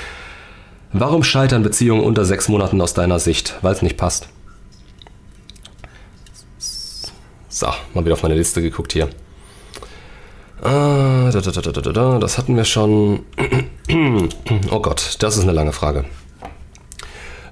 Warum 0.92 1.24
scheitern 1.24 1.64
Beziehungen 1.64 2.04
unter 2.04 2.24
sechs 2.24 2.48
Monaten 2.48 2.80
aus 2.80 2.94
deiner 2.94 3.18
Sicht? 3.18 3.56
Weil 3.60 3.72
es 3.72 3.82
nicht 3.82 3.96
passt. 3.96 4.28
So, 7.56 7.68
mal 7.94 8.04
wieder 8.04 8.12
auf 8.12 8.22
meine 8.22 8.34
Liste 8.34 8.60
geguckt 8.60 8.92
hier. 8.92 9.08
Ah, 10.62 11.30
das 11.32 12.36
hatten 12.36 12.54
wir 12.54 12.66
schon. 12.66 13.20
Oh 14.70 14.80
Gott, 14.80 15.16
das 15.20 15.38
ist 15.38 15.44
eine 15.44 15.52
lange 15.52 15.72
Frage. 15.72 16.04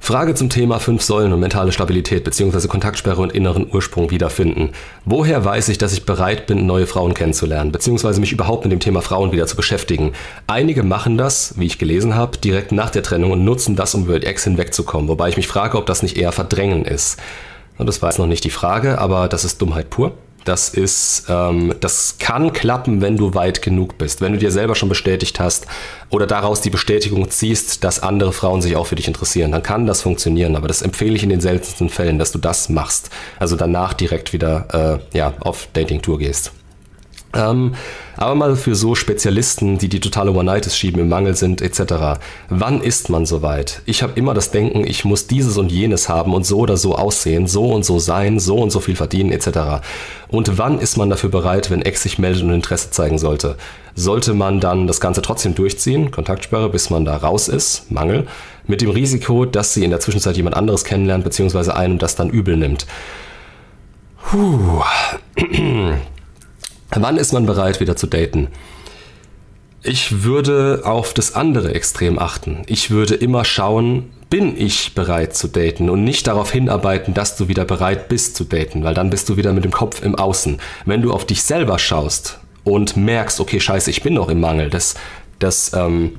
Frage 0.00 0.34
zum 0.34 0.50
Thema 0.50 0.78
fünf 0.78 1.00
Säulen 1.00 1.32
und 1.32 1.40
mentale 1.40 1.72
Stabilität 1.72 2.22
bzw. 2.22 2.68
Kontaktsperre 2.68 3.22
und 3.22 3.32
inneren 3.32 3.66
Ursprung 3.72 4.10
wiederfinden. 4.10 4.72
Woher 5.06 5.42
weiß 5.42 5.70
ich, 5.70 5.78
dass 5.78 5.94
ich 5.94 6.04
bereit 6.04 6.46
bin, 6.46 6.66
neue 6.66 6.86
Frauen 6.86 7.14
kennenzulernen 7.14 7.72
bzw. 7.72 8.20
mich 8.20 8.32
überhaupt 8.32 8.64
mit 8.64 8.72
dem 8.72 8.80
Thema 8.80 9.00
Frauen 9.00 9.32
wieder 9.32 9.46
zu 9.46 9.56
beschäftigen? 9.56 10.12
Einige 10.46 10.82
machen 10.82 11.16
das, 11.16 11.54
wie 11.56 11.64
ich 11.64 11.78
gelesen 11.78 12.14
habe, 12.14 12.36
direkt 12.36 12.72
nach 12.72 12.90
der 12.90 13.02
Trennung 13.02 13.30
und 13.30 13.42
nutzen 13.42 13.74
das, 13.74 13.94
um 13.94 14.02
über 14.04 14.20
die 14.20 14.26
Ex 14.26 14.44
hinwegzukommen, 14.44 15.08
wobei 15.08 15.30
ich 15.30 15.38
mich 15.38 15.48
frage, 15.48 15.78
ob 15.78 15.86
das 15.86 16.02
nicht 16.02 16.18
eher 16.18 16.32
Verdrängen 16.32 16.84
ist. 16.84 17.18
Das 17.78 18.02
war 18.02 18.10
jetzt 18.10 18.18
noch 18.18 18.26
nicht 18.26 18.44
die 18.44 18.50
Frage, 18.50 18.98
aber 18.98 19.28
das 19.28 19.44
ist 19.44 19.60
Dummheit 19.60 19.90
pur. 19.90 20.12
Das 20.44 20.68
ist, 20.68 21.24
ähm, 21.28 21.74
das 21.80 22.16
kann 22.18 22.52
klappen, 22.52 23.00
wenn 23.00 23.16
du 23.16 23.34
weit 23.34 23.62
genug 23.62 23.96
bist. 23.96 24.20
Wenn 24.20 24.32
du 24.32 24.38
dir 24.38 24.50
selber 24.50 24.74
schon 24.74 24.90
bestätigt 24.90 25.40
hast 25.40 25.66
oder 26.10 26.26
daraus 26.26 26.60
die 26.60 26.70
Bestätigung 26.70 27.30
ziehst, 27.30 27.82
dass 27.82 28.00
andere 28.00 28.32
Frauen 28.32 28.60
sich 28.60 28.76
auch 28.76 28.86
für 28.86 28.94
dich 28.94 29.08
interessieren, 29.08 29.52
dann 29.52 29.62
kann 29.62 29.86
das 29.86 30.02
funktionieren. 30.02 30.54
Aber 30.54 30.68
das 30.68 30.82
empfehle 30.82 31.14
ich 31.16 31.22
in 31.22 31.30
den 31.30 31.40
seltensten 31.40 31.88
Fällen, 31.88 32.18
dass 32.18 32.30
du 32.30 32.38
das 32.38 32.68
machst. 32.68 33.08
Also 33.38 33.56
danach 33.56 33.94
direkt 33.94 34.34
wieder 34.34 35.00
äh, 35.12 35.16
ja, 35.16 35.32
auf 35.40 35.68
Dating-Tour 35.72 36.18
gehst. 36.18 36.52
Ähm, 37.34 37.74
aber 38.16 38.34
mal 38.34 38.56
für 38.56 38.74
so 38.74 38.94
Spezialisten, 38.94 39.78
die 39.78 39.88
die 39.88 40.00
totale 40.00 40.30
One-Nights 40.30 40.76
schieben, 40.76 41.00
im 41.00 41.08
Mangel 41.08 41.34
sind 41.34 41.60
etc. 41.60 42.20
Wann 42.48 42.80
ist 42.80 43.10
man 43.10 43.26
soweit? 43.26 43.82
Ich 43.86 44.02
habe 44.02 44.12
immer 44.14 44.34
das 44.34 44.50
Denken, 44.52 44.86
ich 44.86 45.04
muss 45.04 45.26
dieses 45.26 45.56
und 45.56 45.72
jenes 45.72 46.08
haben 46.08 46.32
und 46.32 46.46
so 46.46 46.58
oder 46.58 46.76
so 46.76 46.94
aussehen, 46.94 47.46
so 47.48 47.72
und 47.72 47.84
so 47.84 47.98
sein, 47.98 48.38
so 48.38 48.56
und 48.56 48.70
so 48.70 48.80
viel 48.80 48.94
verdienen 48.94 49.32
etc. 49.32 49.82
Und 50.28 50.58
wann 50.58 50.78
ist 50.78 50.96
man 50.96 51.10
dafür 51.10 51.30
bereit, 51.30 51.70
wenn 51.70 51.82
Ex 51.82 52.02
sich 52.02 52.18
meldet 52.18 52.44
und 52.44 52.52
Interesse 52.52 52.90
zeigen 52.90 53.18
sollte? 53.18 53.56
Sollte 53.96 54.34
man 54.34 54.60
dann 54.60 54.86
das 54.86 55.00
Ganze 55.00 55.22
trotzdem 55.22 55.54
durchziehen, 55.54 56.10
Kontaktsperre, 56.10 56.68
bis 56.68 56.90
man 56.90 57.04
da 57.04 57.16
raus 57.16 57.48
ist, 57.48 57.90
Mangel, 57.90 58.26
mit 58.66 58.80
dem 58.80 58.90
Risiko, 58.90 59.44
dass 59.44 59.74
sie 59.74 59.84
in 59.84 59.90
der 59.90 60.00
Zwischenzeit 60.00 60.36
jemand 60.36 60.56
anderes 60.56 60.84
kennenlernt, 60.84 61.24
beziehungsweise 61.24 61.76
einem 61.76 61.98
das 61.98 62.16
dann 62.16 62.30
übel 62.30 62.56
nimmt? 62.56 62.86
Puh. 64.30 64.82
Wann 66.96 67.16
ist 67.16 67.32
man 67.32 67.46
bereit, 67.46 67.80
wieder 67.80 67.96
zu 67.96 68.06
daten? 68.06 68.48
Ich 69.82 70.22
würde 70.22 70.82
auf 70.84 71.12
das 71.12 71.34
andere 71.34 71.74
Extrem 71.74 72.18
achten. 72.18 72.62
Ich 72.66 72.90
würde 72.90 73.14
immer 73.14 73.44
schauen, 73.44 74.10
bin 74.30 74.56
ich 74.56 74.94
bereit 74.94 75.36
zu 75.36 75.48
daten 75.48 75.90
und 75.90 76.04
nicht 76.04 76.26
darauf 76.26 76.50
hinarbeiten, 76.50 77.12
dass 77.12 77.36
du 77.36 77.48
wieder 77.48 77.64
bereit 77.64 78.08
bist 78.08 78.36
zu 78.36 78.44
daten, 78.44 78.82
weil 78.82 78.94
dann 78.94 79.10
bist 79.10 79.28
du 79.28 79.36
wieder 79.36 79.52
mit 79.52 79.64
dem 79.64 79.72
Kopf 79.72 80.02
im 80.02 80.14
Außen. 80.14 80.58
Wenn 80.86 81.02
du 81.02 81.12
auf 81.12 81.26
dich 81.26 81.42
selber 81.42 81.78
schaust 81.78 82.38
und 82.64 82.96
merkst, 82.96 83.40
okay, 83.40 83.60
scheiße, 83.60 83.90
ich 83.90 84.02
bin 84.02 84.14
noch 84.14 84.28
im 84.28 84.40
Mangel, 84.40 84.70
das, 84.70 84.94
das, 85.38 85.72
ähm, 85.74 86.16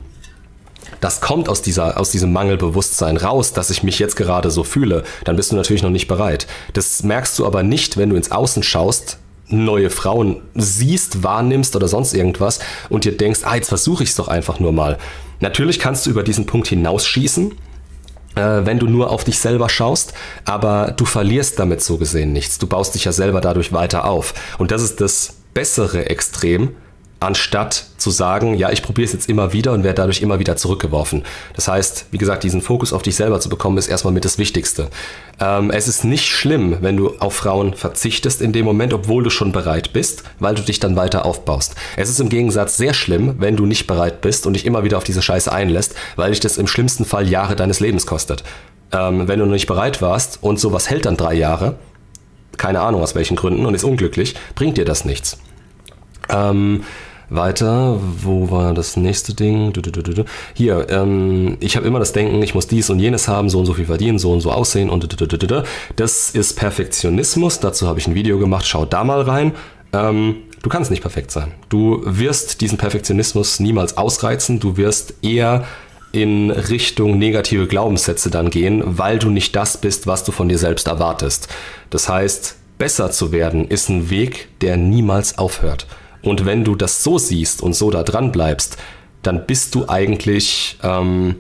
das 1.01 1.19
kommt 1.19 1.49
aus, 1.49 1.61
dieser, 1.61 1.99
aus 1.99 2.11
diesem 2.11 2.31
Mangelbewusstsein 2.33 3.17
raus, 3.17 3.51
dass 3.53 3.71
ich 3.71 3.81
mich 3.81 3.97
jetzt 3.97 4.15
gerade 4.15 4.51
so 4.51 4.63
fühle, 4.63 5.03
dann 5.23 5.35
bist 5.37 5.51
du 5.51 5.55
natürlich 5.55 5.83
noch 5.83 5.89
nicht 5.89 6.07
bereit. 6.07 6.45
Das 6.73 7.01
merkst 7.01 7.39
du 7.39 7.45
aber 7.45 7.63
nicht, 7.63 7.97
wenn 7.97 8.11
du 8.11 8.15
ins 8.15 8.31
Außen 8.31 8.61
schaust, 8.61 9.17
neue 9.47 9.89
Frauen 9.89 10.41
siehst, 10.55 11.23
wahrnimmst 11.23 11.75
oder 11.75 11.87
sonst 11.87 12.13
irgendwas 12.13 12.59
und 12.89 13.05
dir 13.05 13.15
denkst, 13.15 13.41
ah, 13.43 13.55
jetzt 13.55 13.69
versuche 13.69 14.03
ich 14.03 14.09
es 14.09 14.15
doch 14.15 14.27
einfach 14.27 14.59
nur 14.59 14.71
mal. 14.71 14.97
Natürlich 15.39 15.79
kannst 15.79 16.05
du 16.05 16.09
über 16.09 16.23
diesen 16.23 16.45
Punkt 16.45 16.67
hinausschießen, 16.67 17.51
äh, 18.35 18.41
wenn 18.63 18.79
du 18.79 18.87
nur 18.87 19.11
auf 19.11 19.23
dich 19.23 19.39
selber 19.39 19.69
schaust, 19.69 20.13
aber 20.45 20.93
du 20.95 21.05
verlierst 21.05 21.59
damit 21.59 21.81
so 21.81 21.97
gesehen 21.97 22.33
nichts. 22.33 22.57
Du 22.57 22.67
baust 22.67 22.95
dich 22.95 23.05
ja 23.05 23.11
selber 23.11 23.41
dadurch 23.41 23.73
weiter 23.73 24.05
auf. 24.05 24.33
Und 24.57 24.71
das 24.71 24.81
ist 24.81 25.01
das 25.01 25.35
bessere 25.53 26.09
Extrem, 26.09 26.71
anstatt 27.19 27.85
zu 27.97 28.11
sagen, 28.11 28.55
ja, 28.55 28.71
ich 28.71 28.83
probiere 28.83 29.05
es 29.05 29.13
jetzt 29.13 29.29
immer 29.29 29.53
wieder 29.53 29.71
und 29.71 29.83
werde 29.83 29.95
dadurch 29.95 30.21
immer 30.21 30.39
wieder 30.39 30.57
zurückgeworfen. 30.57 31.23
Das 31.55 31.67
heißt, 31.67 32.07
wie 32.11 32.17
gesagt, 32.17 32.43
diesen 32.43 32.61
Fokus 32.61 32.93
auf 32.93 33.01
dich 33.01 33.15
selber 33.15 33.39
zu 33.39 33.49
bekommen, 33.49 33.77
ist 33.77 33.87
erstmal 33.87 34.13
mit 34.13 34.25
das 34.25 34.37
Wichtigste. 34.37 34.89
Ähm, 35.39 35.71
es 35.71 35.87
ist 35.87 36.03
nicht 36.03 36.25
schlimm, 36.25 36.77
wenn 36.81 36.97
du 36.97 37.15
auf 37.19 37.35
Frauen 37.35 37.73
verzichtest 37.73 38.41
in 38.41 38.51
dem 38.51 38.65
Moment, 38.65 38.93
obwohl 38.93 39.23
du 39.23 39.29
schon 39.29 39.51
bereit 39.51 39.93
bist, 39.93 40.23
weil 40.39 40.55
du 40.55 40.61
dich 40.61 40.79
dann 40.79 40.95
weiter 40.95 41.25
aufbaust. 41.25 41.75
Es 41.95 42.09
ist 42.09 42.19
im 42.19 42.29
Gegensatz 42.29 42.77
sehr 42.77 42.93
schlimm, 42.93 43.35
wenn 43.39 43.55
du 43.55 43.65
nicht 43.65 43.87
bereit 43.87 44.21
bist 44.21 44.45
und 44.45 44.53
dich 44.53 44.65
immer 44.65 44.83
wieder 44.83 44.97
auf 44.97 45.03
diese 45.03 45.21
Scheiße 45.21 45.51
einlässt, 45.51 45.95
weil 46.15 46.31
dich 46.31 46.41
das 46.41 46.57
im 46.57 46.67
schlimmsten 46.67 47.05
Fall 47.05 47.27
Jahre 47.27 47.55
deines 47.55 47.79
Lebens 47.79 48.05
kostet. 48.05 48.43
Ähm, 48.91 49.27
wenn 49.27 49.39
du 49.39 49.45
noch 49.45 49.53
nicht 49.53 49.67
bereit 49.67 50.01
warst 50.01 50.39
und 50.43 50.59
sowas 50.59 50.89
hält 50.89 51.05
dann 51.05 51.17
drei 51.17 51.33
Jahre, 51.33 51.77
keine 52.57 52.81
Ahnung 52.81 53.01
aus 53.01 53.15
welchen 53.15 53.35
Gründen 53.35 53.65
und 53.65 53.73
ist 53.73 53.83
unglücklich, 53.83 54.35
bringt 54.53 54.77
dir 54.77 54.85
das 54.85 55.05
nichts. 55.05 55.37
Ähm, 56.29 56.83
weiter, 57.29 57.99
wo 58.21 58.51
war 58.51 58.73
das 58.73 58.97
nächste 58.97 59.33
Ding? 59.33 59.73
Hier, 60.53 60.87
ähm, 60.89 61.57
ich 61.59 61.75
habe 61.75 61.87
immer 61.87 61.99
das 61.99 62.13
Denken, 62.13 62.41
ich 62.43 62.53
muss 62.53 62.67
dies 62.67 62.89
und 62.89 62.99
jenes 62.99 63.27
haben, 63.27 63.49
so 63.49 63.59
und 63.59 63.65
so 63.65 63.73
viel 63.73 63.85
verdienen, 63.85 64.19
so 64.19 64.31
und 64.31 64.41
so 64.41 64.51
aussehen 64.51 64.89
und 64.89 65.05
das 65.95 66.29
ist 66.29 66.53
Perfektionismus. 66.55 67.59
Dazu 67.59 67.87
habe 67.87 67.99
ich 67.99 68.07
ein 68.07 68.15
Video 68.15 68.37
gemacht, 68.37 68.65
schau 68.67 68.85
da 68.85 69.03
mal 69.03 69.21
rein. 69.21 69.53
Ähm, 69.93 70.37
du 70.61 70.69
kannst 70.69 70.91
nicht 70.91 71.01
perfekt 71.01 71.31
sein. 71.31 71.51
Du 71.69 72.01
wirst 72.05 72.61
diesen 72.61 72.77
Perfektionismus 72.77 73.59
niemals 73.59 73.97
ausreizen. 73.97 74.59
Du 74.59 74.77
wirst 74.77 75.15
eher 75.23 75.65
in 76.11 76.49
Richtung 76.49 77.17
negative 77.17 77.67
Glaubenssätze 77.67 78.29
dann 78.29 78.49
gehen, 78.49 78.81
weil 78.85 79.19
du 79.19 79.29
nicht 79.29 79.55
das 79.55 79.77
bist, 79.77 80.07
was 80.07 80.23
du 80.23 80.31
von 80.31 80.47
dir 80.47 80.57
selbst 80.57 80.87
erwartest. 80.87 81.49
Das 81.89 82.07
heißt, 82.07 82.55
besser 82.77 83.11
zu 83.11 83.31
werden 83.31 83.67
ist 83.67 83.89
ein 83.89 84.09
Weg, 84.09 84.47
der 84.61 84.77
niemals 84.77 85.37
aufhört. 85.37 85.87
Und 86.25 86.45
wenn 86.45 86.63
du 86.63 86.75
das 86.75 87.03
so 87.03 87.17
siehst 87.17 87.61
und 87.61 87.73
so 87.73 87.91
da 87.91 88.03
dran 88.03 88.31
bleibst, 88.31 88.77
dann 89.21 89.45
bist 89.45 89.75
du 89.75 89.87
eigentlich, 89.87 90.77
ähm, 90.83 91.35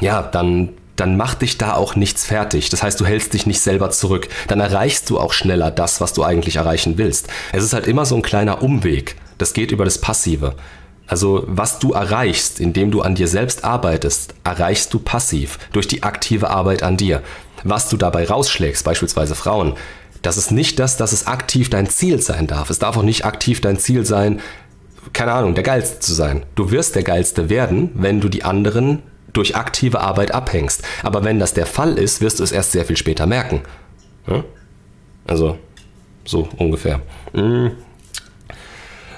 ja, 0.00 0.22
dann, 0.22 0.70
dann 0.96 1.16
macht 1.16 1.42
dich 1.42 1.58
da 1.58 1.74
auch 1.74 1.96
nichts 1.96 2.26
fertig. 2.26 2.70
Das 2.70 2.82
heißt, 2.82 3.00
du 3.00 3.06
hältst 3.06 3.32
dich 3.34 3.46
nicht 3.46 3.60
selber 3.60 3.90
zurück. 3.90 4.28
Dann 4.48 4.60
erreichst 4.60 5.08
du 5.10 5.18
auch 5.18 5.32
schneller 5.32 5.70
das, 5.70 6.00
was 6.00 6.12
du 6.12 6.22
eigentlich 6.22 6.56
erreichen 6.56 6.98
willst. 6.98 7.28
Es 7.52 7.62
ist 7.62 7.72
halt 7.72 7.86
immer 7.86 8.04
so 8.04 8.16
ein 8.16 8.22
kleiner 8.22 8.62
Umweg. 8.62 9.16
Das 9.38 9.52
geht 9.52 9.70
über 9.70 9.84
das 9.84 9.98
Passive. 9.98 10.54
Also 11.06 11.44
was 11.46 11.78
du 11.78 11.92
erreichst, 11.92 12.60
indem 12.60 12.90
du 12.90 13.02
an 13.02 13.14
dir 13.14 13.28
selbst 13.28 13.64
arbeitest, 13.64 14.34
erreichst 14.44 14.94
du 14.94 15.00
passiv 15.00 15.58
durch 15.72 15.88
die 15.88 16.04
aktive 16.04 16.50
Arbeit 16.50 16.82
an 16.82 16.96
dir. 16.96 17.22
Was 17.64 17.88
du 17.88 17.96
dabei 17.96 18.26
rausschlägst, 18.26 18.84
beispielsweise 18.84 19.34
Frauen, 19.34 19.74
das 20.22 20.36
ist 20.36 20.50
nicht 20.50 20.78
das, 20.78 20.96
dass 20.96 21.12
es 21.12 21.26
aktiv 21.26 21.70
dein 21.70 21.88
Ziel 21.88 22.20
sein 22.20 22.46
darf. 22.46 22.70
Es 22.70 22.78
darf 22.78 22.96
auch 22.96 23.02
nicht 23.02 23.24
aktiv 23.24 23.60
dein 23.60 23.78
Ziel 23.78 24.04
sein, 24.04 24.40
keine 25.12 25.32
Ahnung, 25.32 25.54
der 25.54 25.64
Geilste 25.64 26.00
zu 26.00 26.12
sein. 26.12 26.44
Du 26.54 26.70
wirst 26.70 26.94
der 26.94 27.02
Geilste 27.02 27.48
werden, 27.48 27.90
wenn 27.94 28.20
du 28.20 28.28
die 28.28 28.44
anderen 28.44 29.02
durch 29.32 29.56
aktive 29.56 30.00
Arbeit 30.00 30.32
abhängst. 30.32 30.82
Aber 31.02 31.24
wenn 31.24 31.38
das 31.38 31.54
der 31.54 31.66
Fall 31.66 31.98
ist, 31.98 32.20
wirst 32.20 32.40
du 32.40 32.44
es 32.44 32.52
erst 32.52 32.72
sehr 32.72 32.84
viel 32.84 32.96
später 32.96 33.26
merken. 33.26 33.62
Also, 35.26 35.58
so 36.24 36.48
ungefähr. 36.58 37.00
Mhm. 37.32 37.72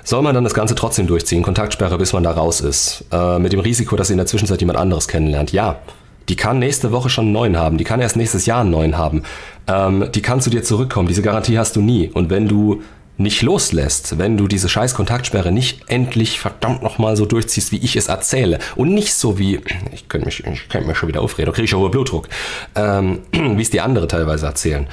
Soll 0.05 0.23
man 0.23 0.35
dann 0.35 0.45
das 0.45 0.55
Ganze 0.55 0.75
trotzdem 0.75 1.07
durchziehen, 1.07 1.43
Kontaktsperre, 1.43 1.97
bis 1.97 2.13
man 2.13 2.25
da 2.25 2.33
raus 2.33 2.61
ist, 2.61 3.05
äh, 3.13 3.39
mit 3.39 3.53
dem 3.53 3.61
Risiko, 3.61 3.97
dass 3.97 4.09
sie 4.09 4.15
in 4.15 4.19
der 4.19 4.27
Zwischenzeit 4.27 4.61
jemand 4.61 4.79
anderes 4.79 5.07
kennenlernt? 5.09 5.53
Ja. 5.53 5.81
Die 6.29 6.37
kann 6.37 6.59
nächste 6.59 6.93
Woche 6.93 7.09
schon 7.11 7.27
einen 7.27 7.33
neuen 7.33 7.57
haben, 7.57 7.79
die 7.79 7.85
kann 7.85 8.01
erst 8.01 8.17
nächstes 8.17 8.47
Jahr 8.47 8.61
einen 8.61 8.71
neuen 8.71 8.97
haben. 8.97 9.23
Ähm, 9.67 10.09
die 10.15 10.23
kann 10.23 10.41
zu 10.41 10.51
dir 10.51 10.63
zurückkommen, 10.63 11.09
diese 11.09 11.23
Garantie 11.23 11.59
hast 11.59 11.77
du 11.77 11.81
nie. 11.81 12.11
Und 12.13 12.31
wenn 12.31 12.49
du 12.49 12.83
nicht 13.19 13.43
loslässt, 13.43 14.19
wenn 14.19 14.37
du 14.37 14.49
diese 14.49 14.69
scheiß 14.69 14.95
Kontaktsperre 14.95 15.53
nicht 15.53 15.89
endlich 15.89 16.41
verdammt 16.41 16.83
nochmal 16.83 17.17
so 17.17 17.27
durchziehst, 17.27 17.73
wie 17.73 17.77
ich 17.79 17.97
es 17.97 18.09
erzähle 18.09 18.59
und 18.75 18.93
nicht 18.95 19.15
so 19.15 19.39
wie, 19.39 19.61
ich 19.93 20.09
könnte 20.09 20.27
mich, 20.27 20.45
ich 20.45 20.69
könnte 20.69 20.89
mich 20.89 20.97
schon 20.97 21.09
wieder 21.09 21.21
aufreden, 21.21 21.47
da 21.47 21.53
kriege 21.53 21.67
ich 21.67 21.71
ja 21.73 21.79
hohen 21.79 21.91
Blutdruck, 21.91 22.29
ähm, 22.75 23.21
wie 23.33 23.63
es 23.63 23.71
die 23.71 23.81
andere 23.81 24.09
teilweise 24.09 24.47
erzählen. 24.47 24.87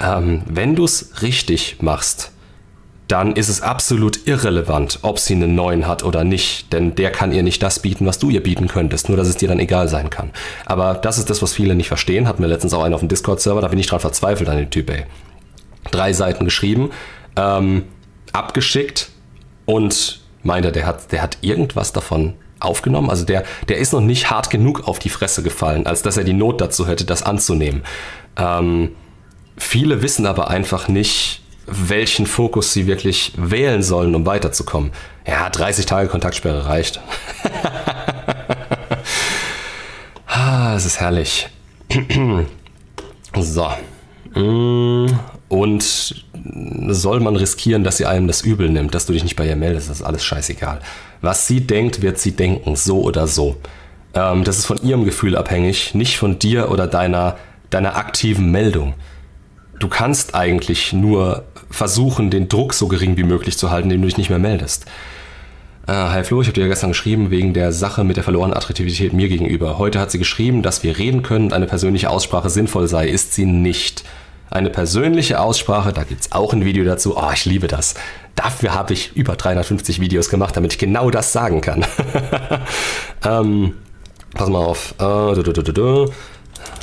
Ähm, 0.00 0.42
wenn 0.46 0.74
du 0.74 0.84
es 0.84 1.22
richtig 1.22 1.76
machst, 1.80 2.32
dann 3.08 3.34
ist 3.36 3.48
es 3.48 3.60
absolut 3.60 4.26
irrelevant, 4.26 5.00
ob 5.02 5.18
sie 5.18 5.34
einen 5.34 5.54
neuen 5.54 5.86
hat 5.86 6.02
oder 6.02 6.24
nicht, 6.24 6.72
denn 6.72 6.94
der 6.94 7.10
kann 7.10 7.32
ihr 7.32 7.42
nicht 7.42 7.62
das 7.62 7.80
bieten, 7.80 8.06
was 8.06 8.18
du 8.18 8.30
ihr 8.30 8.42
bieten 8.42 8.68
könntest, 8.68 9.08
nur 9.08 9.18
dass 9.18 9.28
es 9.28 9.36
dir 9.36 9.48
dann 9.48 9.58
egal 9.58 9.88
sein 9.88 10.08
kann. 10.08 10.30
Aber 10.64 10.94
das 10.94 11.18
ist 11.18 11.28
das, 11.28 11.42
was 11.42 11.52
viele 11.52 11.74
nicht 11.74 11.88
verstehen, 11.88 12.26
hat 12.26 12.40
mir 12.40 12.46
letztens 12.46 12.72
auch 12.72 12.82
einer 12.82 12.94
auf 12.94 13.02
dem 13.02 13.08
Discord-Server, 13.08 13.60
da 13.60 13.68
bin 13.68 13.78
ich 13.78 13.86
dran 13.86 14.00
verzweifelt 14.00 14.48
an 14.48 14.56
den 14.56 14.70
Typ, 14.70 14.88
ey. 14.90 15.04
Drei 15.90 16.12
Seiten 16.12 16.44
geschrieben, 16.44 16.90
ähm, 17.36 17.84
abgeschickt 18.32 19.10
und 19.66 20.20
meinte, 20.42 20.72
der 20.72 20.86
hat, 20.86 21.12
der 21.12 21.22
hat 21.22 21.38
irgendwas 21.42 21.92
davon 21.92 22.34
aufgenommen. 22.60 23.10
Also 23.10 23.24
der, 23.24 23.44
der 23.68 23.78
ist 23.78 23.92
noch 23.92 24.00
nicht 24.00 24.30
hart 24.30 24.50
genug 24.50 24.86
auf 24.86 24.98
die 24.98 25.08
Fresse 25.08 25.42
gefallen, 25.42 25.86
als 25.86 26.02
dass 26.02 26.16
er 26.16 26.24
die 26.24 26.32
Not 26.32 26.60
dazu 26.60 26.86
hätte, 26.86 27.04
das 27.04 27.22
anzunehmen. 27.22 27.82
Ähm, 28.36 28.92
viele 29.58 30.02
wissen 30.02 30.26
aber 30.26 30.48
einfach 30.48 30.88
nicht, 30.88 31.41
welchen 31.66 32.26
Fokus 32.26 32.72
sie 32.72 32.86
wirklich 32.86 33.32
wählen 33.36 33.82
sollen, 33.82 34.14
um 34.14 34.26
weiterzukommen. 34.26 34.92
Ja, 35.26 35.48
30 35.48 35.86
Tage 35.86 36.08
Kontaktsperre 36.08 36.66
reicht. 36.66 37.00
ah, 40.26 40.74
es 40.74 40.86
ist 40.86 41.00
herrlich. 41.00 41.48
so. 43.38 43.68
Mm, 44.34 45.06
und 45.48 46.24
soll 46.88 47.20
man 47.20 47.36
riskieren, 47.36 47.84
dass 47.84 47.98
sie 47.98 48.06
einem 48.06 48.26
das 48.26 48.42
Übel 48.42 48.68
nimmt, 48.68 48.94
dass 48.94 49.06
du 49.06 49.12
dich 49.12 49.22
nicht 49.22 49.36
bei 49.36 49.46
ihr 49.46 49.56
meldest, 49.56 49.90
das 49.90 50.00
ist 50.00 50.06
alles 50.06 50.24
scheißegal. 50.24 50.80
Was 51.20 51.46
sie 51.46 51.60
denkt, 51.60 52.02
wird 52.02 52.18
sie 52.18 52.32
denken, 52.32 52.74
so 52.74 53.02
oder 53.02 53.26
so. 53.26 53.56
Ähm, 54.14 54.44
das 54.44 54.58
ist 54.58 54.66
von 54.66 54.82
ihrem 54.82 55.04
Gefühl 55.04 55.36
abhängig, 55.36 55.94
nicht 55.94 56.18
von 56.18 56.38
dir 56.38 56.70
oder 56.70 56.86
deiner, 56.86 57.36
deiner 57.70 57.96
aktiven 57.96 58.50
Meldung 58.50 58.94
du 59.82 59.88
kannst 59.88 60.34
eigentlich 60.34 60.92
nur 60.92 61.44
versuchen, 61.72 62.30
den 62.30 62.48
Druck 62.48 62.74
so 62.74 62.86
gering 62.86 63.16
wie 63.16 63.24
möglich 63.24 63.58
zu 63.58 63.70
halten, 63.70 63.90
indem 63.90 64.02
du 64.02 64.08
dich 64.08 64.18
nicht 64.18 64.30
mehr 64.30 64.38
meldest. 64.38 64.86
Äh, 65.88 65.92
hi 65.92 66.22
Flo, 66.22 66.40
ich 66.40 66.46
habe 66.46 66.54
dir 66.54 66.62
ja 66.62 66.68
gestern 66.68 66.90
geschrieben 66.90 67.30
wegen 67.30 67.54
der 67.54 67.72
Sache 67.72 68.04
mit 68.04 68.16
der 68.16 68.22
verlorenen 68.22 68.56
Attraktivität 68.56 69.12
mir 69.12 69.28
gegenüber. 69.28 69.78
Heute 69.78 69.98
hat 69.98 70.12
sie 70.12 70.18
geschrieben, 70.18 70.62
dass 70.62 70.84
wir 70.84 70.96
reden 70.98 71.22
können 71.22 71.46
und 71.46 71.52
eine 71.52 71.66
persönliche 71.66 72.10
Aussprache 72.10 72.50
sinnvoll 72.50 72.86
sei. 72.86 73.08
Ist 73.08 73.34
sie 73.34 73.46
nicht. 73.46 74.04
Eine 74.48 74.70
persönliche 74.70 75.40
Aussprache, 75.40 75.92
da 75.92 76.04
gibt 76.04 76.20
es 76.20 76.32
auch 76.32 76.52
ein 76.52 76.64
Video 76.64 76.84
dazu. 76.84 77.16
Oh, 77.16 77.30
ich 77.32 77.46
liebe 77.46 77.66
das. 77.66 77.94
Dafür 78.36 78.74
habe 78.74 78.92
ich 78.92 79.16
über 79.16 79.34
350 79.34 79.98
Videos 80.00 80.28
gemacht, 80.28 80.56
damit 80.56 80.74
ich 80.74 80.78
genau 80.78 81.10
das 81.10 81.32
sagen 81.32 81.62
kann. 81.62 81.84
ähm, 83.24 83.74
pass 84.34 84.48
mal 84.50 84.58
auf. 84.58 84.94
Äh, 85.00 85.32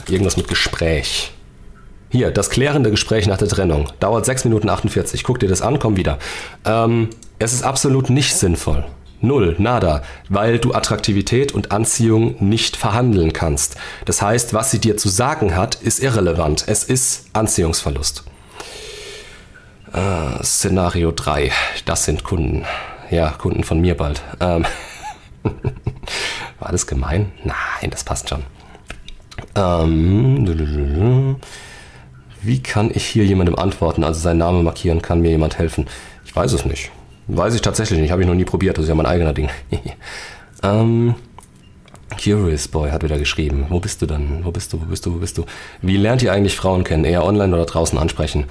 Irgendwas 0.10 0.36
mit 0.36 0.48
Gespräch. 0.48 1.32
Hier, 2.12 2.32
das 2.32 2.50
klärende 2.50 2.90
Gespräch 2.90 3.28
nach 3.28 3.38
der 3.38 3.48
Trennung. 3.48 3.88
Dauert 4.00 4.26
6 4.26 4.46
Minuten 4.46 4.68
48. 4.68 5.24
Guck 5.24 5.40
dir 5.40 5.48
das 5.48 5.62
an, 5.62 5.78
komm 5.78 5.96
wieder. 5.96 6.18
Ähm, 6.66 7.10
es 7.38 7.54
ist 7.54 7.64
absolut 7.64 8.10
nicht 8.10 8.36
sinnvoll. 8.36 8.84
Null, 9.22 9.56
nada, 9.60 10.02
weil 10.28 10.58
du 10.60 10.74
Attraktivität 10.74 11.52
und 11.52 11.72
Anziehung 11.72 12.36
nicht 12.40 12.78
verhandeln 12.78 13.32
kannst. 13.34 13.76
Das 14.06 14.22
heißt, 14.22 14.54
was 14.54 14.72
sie 14.72 14.80
dir 14.80 14.98
zu 14.98 15.08
sagen 15.08 15.56
hat, 15.56 15.76
ist 15.76 16.00
irrelevant. 16.00 16.64
Es 16.68 16.84
ist 16.84 17.28
Anziehungsverlust. 17.34 18.24
Äh, 19.94 20.44
Szenario 20.44 21.12
3. 21.12 21.52
Das 21.86 22.06
sind 22.06 22.24
Kunden. 22.24 22.66
Ja, 23.12 23.32
Kunden 23.32 23.64
von 23.64 23.82
mir 23.82 23.96
bald. 23.96 24.24
Ähm 24.40 24.66
War 26.60 26.72
das 26.72 26.88
gemein? 26.88 27.32
Nein, 27.44 27.92
das 27.92 28.04
passt 28.04 28.30
schon. 28.30 28.44
Ähm 29.56 31.38
wie 32.42 32.62
kann 32.62 32.92
ich 32.94 33.06
hier 33.06 33.26
jemandem 33.26 33.56
antworten, 33.56 34.04
also 34.04 34.20
seinen 34.20 34.40
Namen 34.40 34.64
markieren, 34.64 35.02
kann 35.02 35.22
mir 35.22 35.32
jemand 35.32 35.58
helfen? 35.58 35.88
Ich 36.26 36.36
weiß 36.36 36.54
es 36.54 36.66
nicht. 36.66 36.92
Weiß 37.28 37.54
ich 37.54 37.62
tatsächlich 37.62 38.00
nicht, 38.00 38.12
habe 38.12 38.22
ich 38.22 38.28
noch 38.28 38.36
nie 38.36 38.46
probiert, 38.46 38.78
das 38.78 38.84
ist 38.86 38.90
ja 38.90 38.96
mein 38.96 39.06
eigener 39.06 39.34
Ding. 39.34 39.50
ähm, 40.64 41.16
Curious 42.22 42.68
Boy 42.68 42.90
hat 42.90 43.04
wieder 43.04 43.18
geschrieben. 43.18 43.68
Wo 43.70 43.80
bist 43.80 44.02
du 44.02 44.06
dann? 44.06 44.44
Wo 44.44 44.52
bist 44.52 44.74
du? 44.74 44.82
Wo 44.82 44.86
bist 44.86 45.06
du? 45.06 45.14
Wo 45.14 45.18
bist 45.18 45.38
du? 45.38 45.46
Wie 45.82 45.98
lernt 45.98 46.22
ihr 46.22 46.34
eigentlich 46.34 46.56
Frauen 46.56 46.84
kennen? 46.84 47.06
Eher 47.06 47.24
online 47.24 47.54
oder 47.54 47.66
draußen 47.66 47.98
ansprechen? 48.00 48.46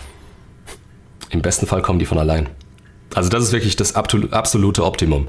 Im 1.31 1.43
besten 1.43 1.67
Fall 1.67 1.83
kommen 1.83 1.99
die 1.99 2.07
von 2.07 2.19
allein. 2.19 2.49
Also 3.15 3.29
das 3.29 3.45
ist 3.45 3.53
wirklich 3.53 3.77
das 3.77 3.95
absolute 3.95 4.85
Optimum. 4.85 5.29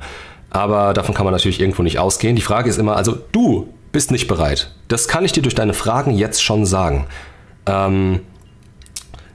Aber 0.50 0.94
davon 0.94 1.14
kann 1.16 1.26
man 1.26 1.34
natürlich 1.34 1.60
irgendwo 1.60 1.84
nicht 1.84 2.00
ausgehen. 2.00 2.36
Die 2.36 2.42
Frage 2.42 2.70
ist 2.70 2.78
immer, 2.78 2.96
also 2.96 3.18
du 3.32 3.74
bist 3.92 4.12
nicht 4.12 4.28
bereit. 4.28 4.74
Das 4.88 5.08
kann 5.08 5.26
ich 5.26 5.32
dir 5.32 5.42
durch 5.42 5.56
deine 5.56 5.74
Fragen 5.74 6.12
jetzt 6.12 6.44
schon 6.44 6.66
sagen. 6.66 7.08
Ähm, 7.66 8.22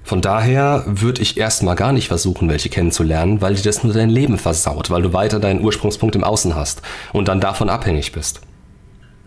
von 0.05 0.21
daher 0.21 0.85
würde 0.87 1.23
ich 1.23 1.39
erstmal 1.39 1.77
gar 1.77 1.93
nicht 1.93 2.09
versuchen, 2.09 2.51
welche 2.51 2.69
kennenzulernen, 2.69 3.41
weil 3.41 3.55
dir 3.55 3.63
das 3.63 3.83
nur 3.83 3.95
dein 3.95 4.11
Leben 4.11 4.37
versaut, 4.37 4.91
weil 4.91 5.01
du 5.01 5.15
weiter 5.15 5.41
deinen 5.41 5.63
Ursprungspunkt 5.63 6.15
im 6.15 6.25
Außen 6.25 6.55
hast 6.55 6.83
und 7.15 7.27
dann 7.27 7.41
davon 7.41 7.71
abhängig 7.71 8.13
bist. 8.13 8.43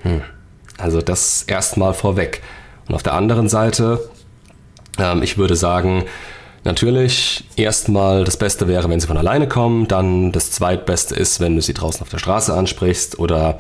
Hm. 0.04 0.22
Also 0.78 1.02
das 1.02 1.42
erstmal 1.44 1.96
vorweg. 1.96 2.44
Und 2.88 2.94
auf 2.94 3.02
der 3.02 3.14
anderen 3.14 3.50
Seite, 3.50 4.08
ähm, 5.00 5.24
ich 5.24 5.40
würde 5.40 5.56
sagen, 5.56 6.06
natürlich 6.64 7.46
erstmal 7.56 8.24
das 8.24 8.38
Beste 8.38 8.68
wäre, 8.68 8.88
wenn 8.88 9.00
sie 9.00 9.08
von 9.08 9.18
alleine 9.18 9.48
kommen, 9.48 9.88
dann 9.88 10.32
das 10.32 10.52
zweitbeste 10.52 11.16
ist, 11.16 11.40
wenn 11.40 11.56
du 11.56 11.62
sie 11.64 11.74
draußen 11.74 12.04
auf 12.04 12.10
der 12.10 12.20
Straße 12.20 12.54
ansprichst 12.54 13.18
oder 13.18 13.60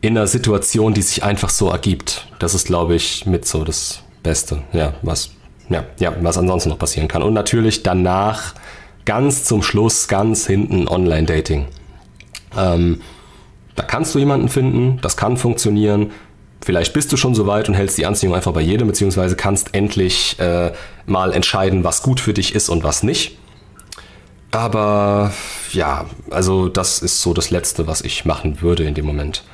in 0.00 0.16
einer 0.16 0.26
Situation, 0.26 0.94
die 0.94 1.02
sich 1.02 1.24
einfach 1.24 1.50
so 1.50 1.68
ergibt. 1.68 2.26
Das 2.38 2.54
ist, 2.54 2.68
glaube 2.68 2.94
ich, 2.94 3.26
mit 3.26 3.46
so 3.46 3.64
das 3.64 4.00
Beste, 4.22 4.62
ja, 4.72 4.94
was 5.02 5.30
ja, 5.68 5.84
ja, 5.98 6.14
was 6.20 6.38
ansonsten 6.38 6.70
noch 6.70 6.78
passieren 6.78 7.08
kann. 7.08 7.22
Und 7.22 7.34
natürlich 7.34 7.82
danach, 7.82 8.54
ganz 9.04 9.44
zum 9.44 9.62
Schluss, 9.62 10.08
ganz 10.08 10.46
hinten 10.46 10.88
Online-Dating. 10.88 11.66
Ähm, 12.56 13.00
da 13.74 13.82
kannst 13.82 14.14
du 14.14 14.18
jemanden 14.18 14.48
finden, 14.48 14.98
das 15.02 15.16
kann 15.16 15.36
funktionieren. 15.36 16.10
Vielleicht 16.60 16.92
bist 16.92 17.12
du 17.12 17.16
schon 17.16 17.34
so 17.34 17.46
weit 17.46 17.68
und 17.68 17.74
hältst 17.74 17.96
die 17.98 18.06
Anziehung 18.06 18.34
einfach 18.34 18.52
bei 18.52 18.60
jedem, 18.60 18.88
beziehungsweise 18.88 19.36
kannst 19.36 19.74
endlich 19.74 20.38
äh, 20.40 20.72
mal 21.06 21.32
entscheiden, 21.32 21.84
was 21.84 22.02
gut 22.02 22.20
für 22.20 22.34
dich 22.34 22.54
ist 22.54 22.68
und 22.68 22.82
was 22.82 23.02
nicht. 23.02 23.38
Aber 24.50 25.32
ja, 25.72 26.06
also 26.30 26.68
das 26.68 27.00
ist 27.00 27.22
so 27.22 27.34
das 27.34 27.50
Letzte, 27.50 27.86
was 27.86 28.00
ich 28.00 28.24
machen 28.24 28.62
würde 28.62 28.84
in 28.84 28.94
dem 28.94 29.06
Moment. 29.06 29.44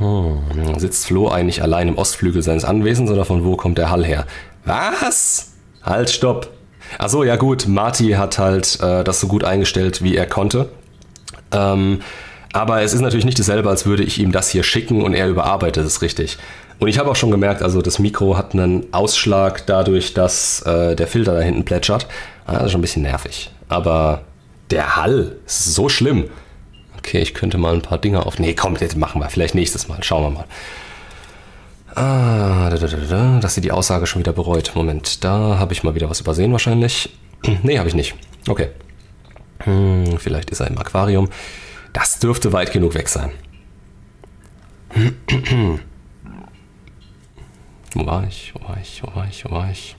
Hm. 0.00 0.78
Sitzt 0.78 1.06
Flo 1.06 1.28
eigentlich 1.28 1.62
allein 1.62 1.88
im 1.88 1.98
Ostflügel 1.98 2.42
seines 2.42 2.64
Anwesens 2.64 3.10
oder 3.10 3.24
von 3.24 3.44
wo 3.44 3.56
kommt 3.56 3.78
der 3.78 3.90
Hall 3.90 4.04
her? 4.04 4.26
Was? 4.64 5.52
Halt, 5.82 6.10
stopp. 6.10 6.50
Achso, 6.98 7.22
ja 7.22 7.36
gut, 7.36 7.68
Marty 7.68 8.10
hat 8.12 8.38
halt 8.38 8.80
äh, 8.80 9.04
das 9.04 9.20
so 9.20 9.28
gut 9.28 9.44
eingestellt, 9.44 10.02
wie 10.02 10.16
er 10.16 10.26
konnte. 10.26 10.70
Ähm, 11.52 12.00
aber 12.52 12.82
es 12.82 12.92
ist 12.92 13.00
natürlich 13.00 13.24
nicht 13.24 13.38
dasselbe, 13.38 13.68
als 13.68 13.86
würde 13.86 14.02
ich 14.02 14.18
ihm 14.18 14.32
das 14.32 14.48
hier 14.48 14.62
schicken 14.62 15.02
und 15.02 15.14
er 15.14 15.28
überarbeitet 15.28 15.86
es 15.86 16.02
richtig. 16.02 16.38
Und 16.80 16.88
ich 16.88 16.98
habe 16.98 17.10
auch 17.10 17.16
schon 17.16 17.30
gemerkt, 17.30 17.62
also 17.62 17.82
das 17.82 17.98
Mikro 17.98 18.36
hat 18.36 18.54
einen 18.54 18.92
Ausschlag 18.92 19.66
dadurch, 19.66 20.14
dass 20.14 20.62
äh, 20.62 20.96
der 20.96 21.06
Filter 21.06 21.34
da 21.34 21.40
hinten 21.40 21.64
plätschert. 21.64 22.06
Ah, 22.46 22.54
das 22.54 22.64
ist 22.64 22.72
schon 22.72 22.80
ein 22.80 22.82
bisschen 22.82 23.02
nervig. 23.02 23.50
Aber 23.68 24.22
der 24.70 24.96
Hall 24.96 25.36
ist 25.46 25.74
so 25.74 25.88
schlimm. 25.88 26.24
Okay, 27.00 27.20
ich 27.20 27.34
könnte 27.34 27.58
mal 27.58 27.74
ein 27.74 27.82
paar 27.82 27.98
Dinge 27.98 28.24
auf. 28.26 28.38
Nee, 28.38 28.54
komm, 28.54 28.76
jetzt 28.76 28.96
machen 28.96 29.20
wir. 29.20 29.30
Vielleicht 29.30 29.54
nächstes 29.54 29.88
Mal. 29.88 30.02
Schauen 30.02 30.22
wir 30.22 30.30
mal. 30.30 30.44
Ah, 31.94 32.70
da, 32.70 32.76
da, 32.76 32.86
da, 32.86 33.40
dass 33.40 33.54
sie 33.54 33.62
die 33.62 33.72
Aussage 33.72 34.06
schon 34.06 34.20
wieder 34.20 34.32
bereut. 34.32 34.72
Moment, 34.74 35.24
da 35.24 35.58
habe 35.58 35.72
ich 35.72 35.82
mal 35.82 35.94
wieder 35.94 36.08
was 36.08 36.20
übersehen 36.20 36.52
wahrscheinlich. 36.52 37.10
nee, 37.62 37.78
habe 37.78 37.88
ich 37.88 37.94
nicht. 37.94 38.14
Okay. 38.48 38.68
Hm, 39.60 40.18
vielleicht 40.18 40.50
ist 40.50 40.60
er 40.60 40.68
im 40.68 40.78
Aquarium. 40.78 41.28
Das 41.92 42.18
dürfte 42.18 42.52
weit 42.52 42.72
genug 42.72 42.94
weg 42.94 43.08
sein. 43.08 43.32
Wo 47.94 48.06
war 48.06 48.24
ich? 48.28 48.52
Wo 48.54 48.68
war 48.68 48.78
ich? 48.80 49.02
Wo 49.02 49.16
war 49.16 49.26
ich? 49.28 49.44
Wo 49.44 49.50
war 49.50 49.70
ich? 49.70 49.96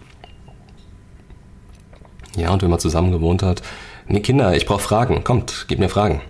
Ja, 2.36 2.52
und 2.52 2.62
wenn 2.62 2.70
man 2.70 2.80
zusammen 2.80 3.12
gewohnt 3.12 3.44
hat. 3.44 3.62
Nee, 4.08 4.22
Kinder, 4.22 4.56
ich 4.56 4.66
brauche 4.66 4.82
Fragen. 4.82 5.24
Kommt, 5.24 5.66
gib 5.68 5.80
mir 5.80 5.90
Fragen. 5.90 6.22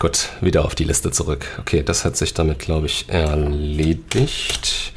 Gut, 0.00 0.30
wieder 0.40 0.64
auf 0.64 0.74
die 0.74 0.84
Liste 0.84 1.10
zurück. 1.10 1.44
Okay, 1.60 1.82
das 1.82 2.06
hat 2.06 2.16
sich 2.16 2.32
damit, 2.32 2.58
glaube 2.58 2.86
ich, 2.86 3.04
erledigt. 3.10 4.94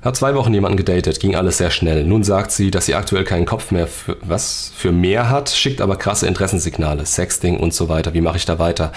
Hat 0.00 0.14
zwei 0.14 0.36
Wochen 0.36 0.54
jemanden 0.54 0.76
gedatet, 0.76 1.18
ging 1.18 1.34
alles 1.34 1.58
sehr 1.58 1.72
schnell. 1.72 2.04
Nun 2.04 2.22
sagt 2.22 2.52
sie, 2.52 2.70
dass 2.70 2.86
sie 2.86 2.94
aktuell 2.94 3.24
keinen 3.24 3.46
Kopf 3.46 3.72
mehr 3.72 3.88
für 3.88 4.16
was 4.22 4.72
für 4.76 4.92
mehr 4.92 5.28
hat, 5.28 5.50
schickt 5.50 5.80
aber 5.80 5.96
krasse 5.96 6.28
Interessensignale, 6.28 7.04
Sexting 7.04 7.58
und 7.58 7.74
so 7.74 7.88
weiter. 7.88 8.14
Wie 8.14 8.20
mache 8.20 8.36
ich 8.36 8.44
da 8.44 8.60
weiter? 8.60 8.92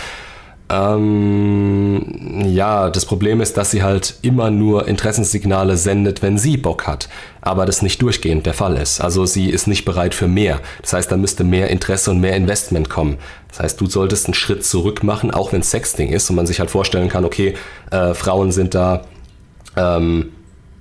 Ähm, 0.68 2.44
ja, 2.48 2.90
das 2.90 3.06
Problem 3.06 3.40
ist, 3.40 3.56
dass 3.56 3.70
sie 3.70 3.84
halt 3.84 4.16
immer 4.24 4.50
nur 4.50 4.88
Interessenssignale 4.88 5.78
sendet, 5.78 6.24
wenn 6.24 6.40
sie 6.40 6.58
Bock 6.58 6.88
hat, 6.88 7.08
aber 7.42 7.68
das 7.68 7.84
nicht 7.84 8.02
durchgehend 8.02 8.48
der 8.48 8.56
Fall 8.56 8.78
ist. 8.78 9.00
Also 9.00 9.28
sie 9.28 9.50
ist 9.50 9.68
nicht 9.68 9.86
bereit 9.86 10.16
für 10.16 10.28
mehr. 10.28 10.62
Das 10.82 10.94
heißt, 10.94 11.12
da 11.12 11.18
müsste 11.18 11.44
mehr 11.44 11.70
Interesse 11.70 12.10
und 12.10 12.20
mehr 12.20 12.36
Investment 12.36 12.90
kommen. 12.90 13.18
Das 13.50 13.60
heißt, 13.60 13.80
du 13.80 13.86
solltest 13.86 14.26
einen 14.26 14.34
Schritt 14.34 14.66
zurück 14.66 15.04
machen, 15.04 15.30
auch 15.32 15.54
wenn 15.54 15.62
Sexting 15.62 16.10
ist 16.10 16.30
und 16.32 16.36
man 16.36 16.48
sich 16.48 16.60
halt 16.60 16.72
vorstellen 16.72 17.10
kann, 17.10 17.26
okay, 17.26 17.54
äh, 17.92 18.16
Frauen 18.16 18.52
sind 18.52 18.74
da 18.74 19.04
ähm, 19.78 20.32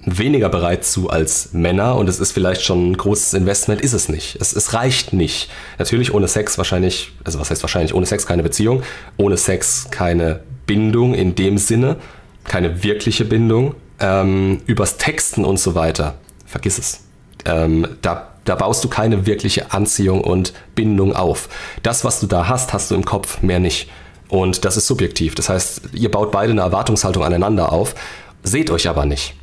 weniger 0.06 0.48
bereit 0.48 0.85
zu 0.85 1.10
als 1.10 1.52
Männer 1.52 1.97
und 1.97 2.09
es 2.09 2.20
ist 2.20 2.32
vielleicht 2.32 2.62
schon 2.62 2.90
ein 2.90 2.97
großes 2.97 3.35
Investment, 3.35 3.81
ist 3.81 3.93
es 3.93 4.09
nicht. 4.09 4.36
Es, 4.40 4.55
es 4.55 4.74
reicht 4.74 5.12
nicht. 5.12 5.51
Natürlich 5.78 6.12
ohne 6.12 6.28
Sex 6.28 6.59
wahrscheinlich, 6.59 7.12
also 7.24 7.40
was 7.40 7.51
heißt 7.51 7.62
wahrscheinlich, 7.62 7.94
ohne 7.94 8.06
Sex 8.06 8.26
keine 8.26 8.43
Beziehung, 8.43 8.82
ohne 9.16 9.36
Sex 9.36 9.89
keine 9.90 10.40
Bindung 10.66 11.14
in 11.14 11.35
dem 11.35 11.59
Sinne, 11.59 11.97
keine 12.44 12.82
wirkliche 12.82 13.24
Bindung. 13.24 13.74
Ähm, 14.01 14.60
übers 14.66 14.97
Texten 14.97 15.44
und 15.44 15.59
so 15.59 15.74
weiter, 15.74 16.14
vergiss 16.47 16.78
es. 16.78 17.01
Ähm, 17.44 17.86
da, 18.02 18.32
da 18.44 18.56
baust 18.56 18.82
du 18.85 18.89
keine 18.89 19.26
wirkliche 19.26 19.72
Anziehung 19.72 20.20
und 20.20 20.52
Bindung 20.74 21.14
auf. 21.14 21.48
Das, 21.82 22.05
was 22.05 22.20
du 22.20 22.26
da 22.26 22.48
hast, 22.48 22.72
hast 22.72 22.90
du 22.90 22.94
im 22.94 23.05
Kopf, 23.05 23.43
mehr 23.43 23.60
nicht. 23.60 23.89
Und 24.28 24.64
das 24.64 24.76
ist 24.76 24.86
subjektiv. 24.86 25.35
Das 25.35 25.48
heißt, 25.48 25.82
ihr 25.93 26.10
baut 26.10 26.32
beide 26.32 26.52
eine 26.52 26.62
Erwartungshaltung 26.62 27.22
aneinander 27.22 27.72
auf, 27.72 27.94
seht 28.43 28.70
euch 28.70 28.89
aber 28.89 29.06
nicht. 29.06 29.35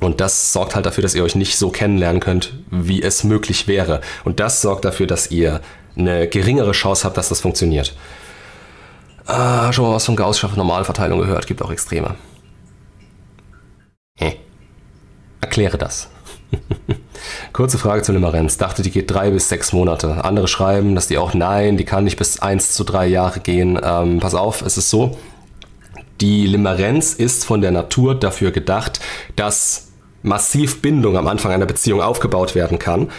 Und 0.00 0.20
das 0.20 0.52
sorgt 0.52 0.74
halt 0.74 0.86
dafür, 0.86 1.02
dass 1.02 1.14
ihr 1.14 1.24
euch 1.24 1.34
nicht 1.34 1.56
so 1.56 1.70
kennenlernen 1.70 2.20
könnt, 2.20 2.54
wie 2.70 3.02
es 3.02 3.24
möglich 3.24 3.66
wäre. 3.66 4.00
Und 4.24 4.40
das 4.40 4.62
sorgt 4.62 4.84
dafür, 4.84 5.06
dass 5.06 5.30
ihr 5.30 5.60
eine 5.96 6.28
geringere 6.28 6.72
Chance 6.72 7.04
habt, 7.04 7.16
dass 7.16 7.28
das 7.28 7.40
funktioniert. 7.40 7.96
Ah, 9.26 9.72
schon 9.72 9.84
mal 9.84 9.94
was 9.94 10.06
von 10.06 10.16
Gaußscher 10.16 10.50
Normalverteilung 10.54 11.18
gehört, 11.18 11.46
gibt 11.46 11.60
auch 11.62 11.70
Extreme. 11.70 12.14
Hä? 14.16 14.36
Erkläre 15.40 15.76
das. 15.76 16.08
Kurze 17.52 17.76
Frage 17.76 18.02
zu 18.02 18.12
Limerenz. 18.12 18.56
Dachte, 18.56 18.82
die 18.82 18.90
geht 18.90 19.10
drei 19.10 19.30
bis 19.30 19.48
sechs 19.48 19.72
Monate. 19.72 20.24
Andere 20.24 20.48
schreiben, 20.48 20.94
dass 20.94 21.08
die 21.08 21.18
auch, 21.18 21.34
nein, 21.34 21.76
die 21.76 21.84
kann 21.84 22.04
nicht 22.04 22.16
bis 22.16 22.40
eins 22.40 22.72
zu 22.72 22.84
drei 22.84 23.06
Jahre 23.06 23.40
gehen. 23.40 23.78
Ähm, 23.82 24.20
pass 24.20 24.34
auf, 24.34 24.62
es 24.62 24.78
ist 24.78 24.88
so, 24.88 25.18
die 26.20 26.46
Limerenz 26.46 27.12
ist 27.12 27.44
von 27.44 27.60
der 27.60 27.70
Natur 27.70 28.14
dafür 28.14 28.50
gedacht, 28.50 29.00
dass 29.36 29.87
massiv 30.28 30.80
Bindung 30.82 31.16
am 31.16 31.26
Anfang 31.26 31.52
einer 31.52 31.66
Beziehung 31.66 32.00
aufgebaut 32.00 32.54
werden 32.54 32.78
kann 32.78 33.10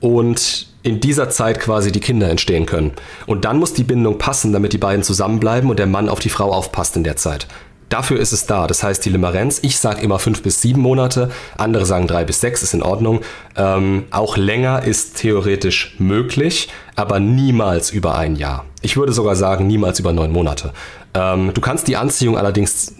und 0.00 0.68
in 0.82 1.00
dieser 1.00 1.28
Zeit 1.28 1.58
quasi 1.60 1.90
die 1.90 2.00
Kinder 2.00 2.30
entstehen 2.30 2.66
können. 2.66 2.92
Und 3.26 3.44
dann 3.44 3.58
muss 3.58 3.74
die 3.74 3.84
Bindung 3.84 4.18
passen, 4.18 4.52
damit 4.52 4.72
die 4.72 4.78
beiden 4.78 5.02
zusammenbleiben 5.02 5.68
und 5.68 5.78
der 5.78 5.86
Mann 5.86 6.08
auf 6.08 6.20
die 6.20 6.28
Frau 6.28 6.52
aufpasst 6.52 6.96
in 6.96 7.04
der 7.04 7.16
Zeit. 7.16 7.46
Dafür 7.88 8.20
ist 8.20 8.32
es 8.32 8.46
da. 8.46 8.66
Das 8.66 8.82
heißt, 8.82 9.04
die 9.04 9.10
Limerenz, 9.10 9.60
ich 9.62 9.78
sage 9.78 10.02
immer 10.02 10.18
fünf 10.18 10.42
bis 10.42 10.60
sieben 10.60 10.80
Monate, 10.80 11.30
andere 11.56 11.86
sagen 11.86 12.06
drei 12.06 12.24
bis 12.24 12.40
sechs, 12.40 12.62
ist 12.62 12.74
in 12.74 12.82
Ordnung. 12.82 13.20
Ähm, 13.56 14.04
auch 14.10 14.36
länger 14.36 14.82
ist 14.82 15.16
theoretisch 15.16 15.94
möglich, 15.98 16.68
aber 16.96 17.18
niemals 17.18 17.90
über 17.90 18.16
ein 18.16 18.36
Jahr. 18.36 18.64
Ich 18.82 18.96
würde 18.96 19.12
sogar 19.12 19.36
sagen, 19.36 19.66
niemals 19.66 19.98
über 20.00 20.12
neun 20.12 20.32
Monate. 20.32 20.72
Ähm, 21.14 21.52
du 21.54 21.60
kannst 21.60 21.88
die 21.88 21.96
Anziehung 21.96 22.36
allerdings 22.36 22.94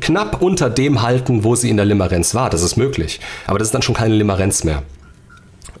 knapp 0.00 0.42
unter 0.42 0.68
dem 0.68 1.02
halten, 1.02 1.44
wo 1.44 1.54
sie 1.54 1.70
in 1.70 1.76
der 1.76 1.86
Limerenz 1.86 2.34
war. 2.34 2.50
Das 2.50 2.62
ist 2.62 2.76
möglich. 2.76 3.20
Aber 3.46 3.58
das 3.58 3.68
ist 3.68 3.74
dann 3.74 3.82
schon 3.82 3.94
keine 3.94 4.14
Limerenz 4.14 4.64
mehr. 4.64 4.82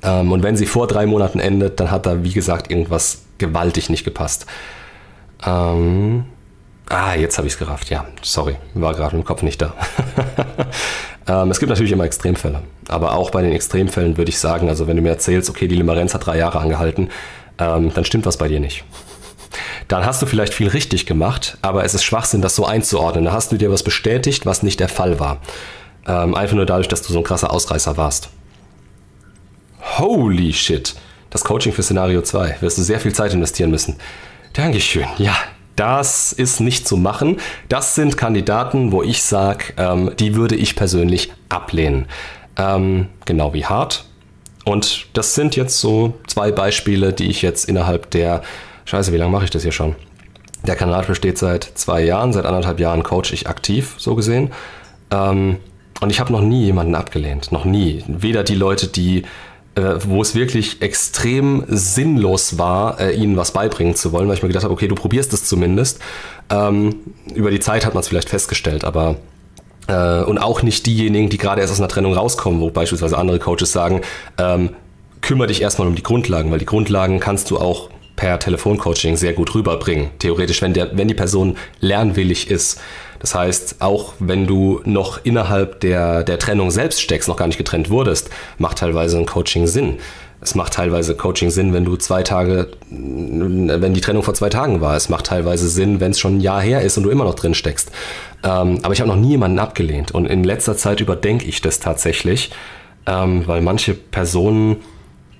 Ähm, 0.02 0.30
und 0.32 0.42
wenn 0.42 0.56
sie 0.56 0.66
vor 0.66 0.86
drei 0.86 1.06
Monaten 1.06 1.40
endet, 1.40 1.80
dann 1.80 1.90
hat 1.90 2.06
da, 2.06 2.22
wie 2.22 2.32
gesagt, 2.32 2.70
irgendwas 2.70 3.22
gewaltig 3.38 3.90
nicht 3.90 4.04
gepasst. 4.04 4.46
Ähm, 5.44 6.24
ah, 6.92 7.14
jetzt 7.14 7.38
habe 7.38 7.46
ich 7.46 7.54
es 7.54 7.58
gerafft. 7.58 7.90
Ja, 7.90 8.06
sorry, 8.22 8.56
war 8.74 8.94
gerade 8.94 9.16
im 9.16 9.24
Kopf 9.24 9.42
nicht 9.42 9.60
da. 9.60 9.74
ähm, 11.26 11.50
es 11.50 11.58
gibt 11.58 11.70
natürlich 11.70 11.92
immer 11.92 12.04
Extremfälle. 12.04 12.62
Aber 12.88 13.14
auch 13.14 13.30
bei 13.30 13.42
den 13.42 13.52
Extremfällen 13.52 14.16
würde 14.16 14.30
ich 14.30 14.38
sagen, 14.38 14.68
also 14.68 14.86
wenn 14.86 14.96
du 14.96 15.02
mir 15.02 15.10
erzählst, 15.10 15.50
okay, 15.50 15.68
die 15.68 15.76
Limerenz 15.76 16.14
hat 16.14 16.26
drei 16.26 16.38
Jahre 16.38 16.60
angehalten, 16.60 17.10
ähm, 17.58 17.92
dann 17.94 18.04
stimmt 18.04 18.26
was 18.26 18.36
bei 18.36 18.48
dir 18.48 18.60
nicht 18.60 18.84
dann 19.88 20.06
hast 20.06 20.22
du 20.22 20.26
vielleicht 20.26 20.54
viel 20.54 20.68
richtig 20.68 21.06
gemacht, 21.06 21.58
aber 21.62 21.84
es 21.84 21.94
ist 21.94 22.04
Schwachsinn, 22.04 22.40
das 22.40 22.56
so 22.56 22.64
einzuordnen. 22.64 23.24
Da 23.24 23.32
hast 23.32 23.52
du 23.52 23.56
dir 23.56 23.70
was 23.70 23.82
bestätigt, 23.82 24.46
was 24.46 24.62
nicht 24.62 24.80
der 24.80 24.88
Fall 24.88 25.20
war. 25.20 25.40
Ähm, 26.06 26.34
einfach 26.34 26.56
nur 26.56 26.66
dadurch, 26.66 26.88
dass 26.88 27.02
du 27.02 27.12
so 27.12 27.18
ein 27.18 27.24
krasser 27.24 27.52
Ausreißer 27.52 27.96
warst. 27.96 28.30
Holy 29.98 30.52
shit. 30.52 30.94
Das 31.30 31.44
Coaching 31.44 31.72
für 31.72 31.82
Szenario 31.82 32.22
2. 32.22 32.56
Wirst 32.60 32.78
du 32.78 32.82
sehr 32.82 33.00
viel 33.00 33.12
Zeit 33.12 33.32
investieren 33.34 33.70
müssen. 33.70 33.96
Dankeschön. 34.52 35.06
Ja, 35.18 35.34
das 35.82 36.32
ist 36.32 36.60
nicht 36.60 36.86
zu 36.86 36.96
machen. 36.96 37.38
Das 37.68 37.96
sind 37.96 38.16
Kandidaten, 38.16 38.92
wo 38.92 39.02
ich 39.02 39.20
sage, 39.20 39.72
ähm, 39.76 40.12
die 40.16 40.36
würde 40.36 40.54
ich 40.54 40.76
persönlich 40.76 41.32
ablehnen. 41.48 42.06
Ähm, 42.56 43.08
genau 43.24 43.52
wie 43.52 43.66
hart. 43.66 44.04
Und 44.64 45.06
das 45.14 45.34
sind 45.34 45.56
jetzt 45.56 45.80
so 45.80 46.14
zwei 46.28 46.52
Beispiele, 46.52 47.12
die 47.12 47.28
ich 47.28 47.42
jetzt 47.42 47.68
innerhalb 47.68 48.12
der 48.12 48.42
Scheiße, 48.84 49.12
wie 49.12 49.16
lange 49.16 49.32
mache 49.32 49.42
ich 49.42 49.50
das 49.50 49.64
hier 49.64 49.72
schon? 49.72 49.96
Der 50.64 50.76
Kanal 50.76 51.02
besteht 51.02 51.36
seit 51.36 51.64
zwei 51.74 52.04
Jahren, 52.04 52.32
seit 52.32 52.46
anderthalb 52.46 52.78
Jahren 52.78 53.02
coach 53.02 53.32
ich 53.32 53.48
aktiv, 53.48 53.96
so 53.98 54.14
gesehen. 54.14 54.52
Ähm, 55.10 55.56
und 56.00 56.10
ich 56.10 56.20
habe 56.20 56.30
noch 56.30 56.42
nie 56.42 56.64
jemanden 56.64 56.94
abgelehnt, 56.94 57.50
noch 57.50 57.64
nie. 57.64 58.04
Weder 58.06 58.44
die 58.44 58.54
Leute, 58.54 58.86
die, 58.86 59.24
äh, 59.74 59.94
wo 60.04 60.20
es 60.20 60.34
wirklich 60.34 60.82
extrem 60.82 61.64
sinnlos 61.68 62.58
war, 62.58 63.00
äh, 63.00 63.14
ihnen 63.14 63.36
was 63.36 63.52
beibringen 63.52 63.94
zu 63.94 64.12
wollen, 64.12 64.28
weil 64.28 64.36
ich 64.36 64.42
mir 64.42 64.48
gedacht 64.48 64.64
habe, 64.64 64.74
okay, 64.74 64.88
du 64.88 64.94
probierst 64.94 65.32
es 65.32 65.44
zumindest. 65.44 65.98
Ähm, 66.50 66.96
über 67.34 67.50
die 67.50 67.60
Zeit 67.60 67.86
hat 67.86 67.94
man 67.94 68.02
es 68.02 68.08
vielleicht 68.08 68.28
festgestellt, 68.28 68.84
aber 68.84 69.16
äh, 69.88 70.22
und 70.22 70.38
auch 70.38 70.62
nicht 70.62 70.86
diejenigen, 70.86 71.30
die 71.30 71.38
gerade 71.38 71.60
erst 71.60 71.72
aus 71.72 71.80
einer 71.80 71.88
Trennung 71.88 72.14
rauskommen, 72.14 72.60
wo 72.60 72.70
beispielsweise 72.70 73.16
andere 73.16 73.38
Coaches 73.38 73.72
sagen, 73.72 74.02
ähm, 74.38 74.70
kümmere 75.22 75.48
dich 75.48 75.62
erstmal 75.62 75.88
um 75.88 75.94
die 75.94 76.02
Grundlagen, 76.02 76.50
weil 76.50 76.58
die 76.58 76.66
Grundlagen 76.66 77.20
kannst 77.20 77.50
du 77.50 77.58
auch 77.58 77.88
per 78.16 78.38
Telefoncoaching 78.38 79.16
sehr 79.16 79.32
gut 79.32 79.54
rüberbringen. 79.54 80.10
Theoretisch, 80.18 80.62
wenn, 80.62 80.74
der, 80.74 80.96
wenn 80.96 81.08
die 81.08 81.14
Person 81.14 81.56
lernwillig 81.80 82.50
ist. 82.50 82.80
Das 83.18 83.34
heißt, 83.34 83.76
auch 83.80 84.14
wenn 84.18 84.46
du 84.46 84.80
noch 84.84 85.24
innerhalb 85.24 85.80
der, 85.80 86.24
der 86.24 86.38
Trennung 86.38 86.70
selbst 86.70 87.00
steckst, 87.00 87.28
noch 87.28 87.36
gar 87.36 87.46
nicht 87.46 87.58
getrennt 87.58 87.88
wurdest, 87.88 88.30
macht 88.58 88.78
teilweise 88.78 89.18
ein 89.18 89.26
Coaching 89.26 89.66
Sinn. 89.66 89.98
Es 90.40 90.56
macht 90.56 90.72
teilweise 90.72 91.14
Coaching 91.14 91.50
Sinn, 91.50 91.72
wenn 91.72 91.84
du 91.84 91.94
zwei 91.94 92.24
Tage, 92.24 92.66
wenn 92.90 93.94
die 93.94 94.00
Trennung 94.00 94.24
vor 94.24 94.34
zwei 94.34 94.48
Tagen 94.48 94.80
war. 94.80 94.96
Es 94.96 95.08
macht 95.08 95.26
teilweise 95.26 95.68
Sinn, 95.68 96.00
wenn 96.00 96.10
es 96.10 96.18
schon 96.18 96.38
ein 96.38 96.40
Jahr 96.40 96.60
her 96.60 96.82
ist 96.82 96.96
und 96.96 97.04
du 97.04 97.10
immer 97.10 97.22
noch 97.22 97.36
drin 97.36 97.54
steckst. 97.54 97.92
Ähm, 98.42 98.80
aber 98.82 98.92
ich 98.92 99.00
habe 99.00 99.08
noch 99.08 99.16
nie 99.16 99.30
jemanden 99.30 99.60
abgelehnt. 99.60 100.10
Und 100.10 100.26
in 100.26 100.42
letzter 100.42 100.76
Zeit 100.76 101.00
überdenke 101.00 101.44
ich 101.44 101.60
das 101.60 101.78
tatsächlich, 101.78 102.50
ähm, 103.06 103.46
weil 103.46 103.60
manche 103.60 103.94
Personen, 103.94 104.78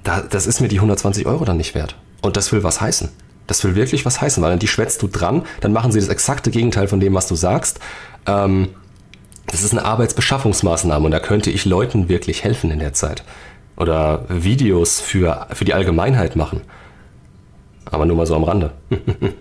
da, 0.04 0.20
das 0.20 0.46
ist 0.46 0.60
mir 0.60 0.68
die 0.68 0.76
120 0.76 1.26
Euro 1.26 1.44
dann 1.44 1.56
nicht 1.56 1.74
wert. 1.74 1.96
Und 2.22 2.36
das 2.36 2.52
will 2.52 2.62
was 2.62 2.80
heißen. 2.80 3.10
Das 3.46 3.62
will 3.64 3.74
wirklich 3.74 4.06
was 4.06 4.20
heißen, 4.20 4.42
weil 4.42 4.50
dann 4.50 4.58
die 4.58 4.68
schwätzt 4.68 5.02
du 5.02 5.08
dran, 5.08 5.44
dann 5.60 5.72
machen 5.72 5.92
sie 5.92 6.00
das 6.00 6.08
exakte 6.08 6.50
Gegenteil 6.50 6.88
von 6.88 7.00
dem, 7.00 7.12
was 7.12 7.26
du 7.26 7.34
sagst. 7.34 7.80
Ähm, 8.26 8.68
das 9.46 9.62
ist 9.62 9.72
eine 9.72 9.84
Arbeitsbeschaffungsmaßnahme 9.84 11.04
und 11.04 11.10
da 11.10 11.18
könnte 11.18 11.50
ich 11.50 11.64
Leuten 11.64 12.08
wirklich 12.08 12.44
helfen 12.44 12.70
in 12.70 12.78
der 12.78 12.94
Zeit. 12.94 13.24
Oder 13.76 14.24
Videos 14.28 15.00
für, 15.00 15.48
für 15.52 15.64
die 15.64 15.74
Allgemeinheit 15.74 16.36
machen. 16.36 16.62
Aber 17.84 18.06
nur 18.06 18.16
mal 18.16 18.26
so 18.26 18.36
am 18.36 18.44
Rande. 18.44 18.72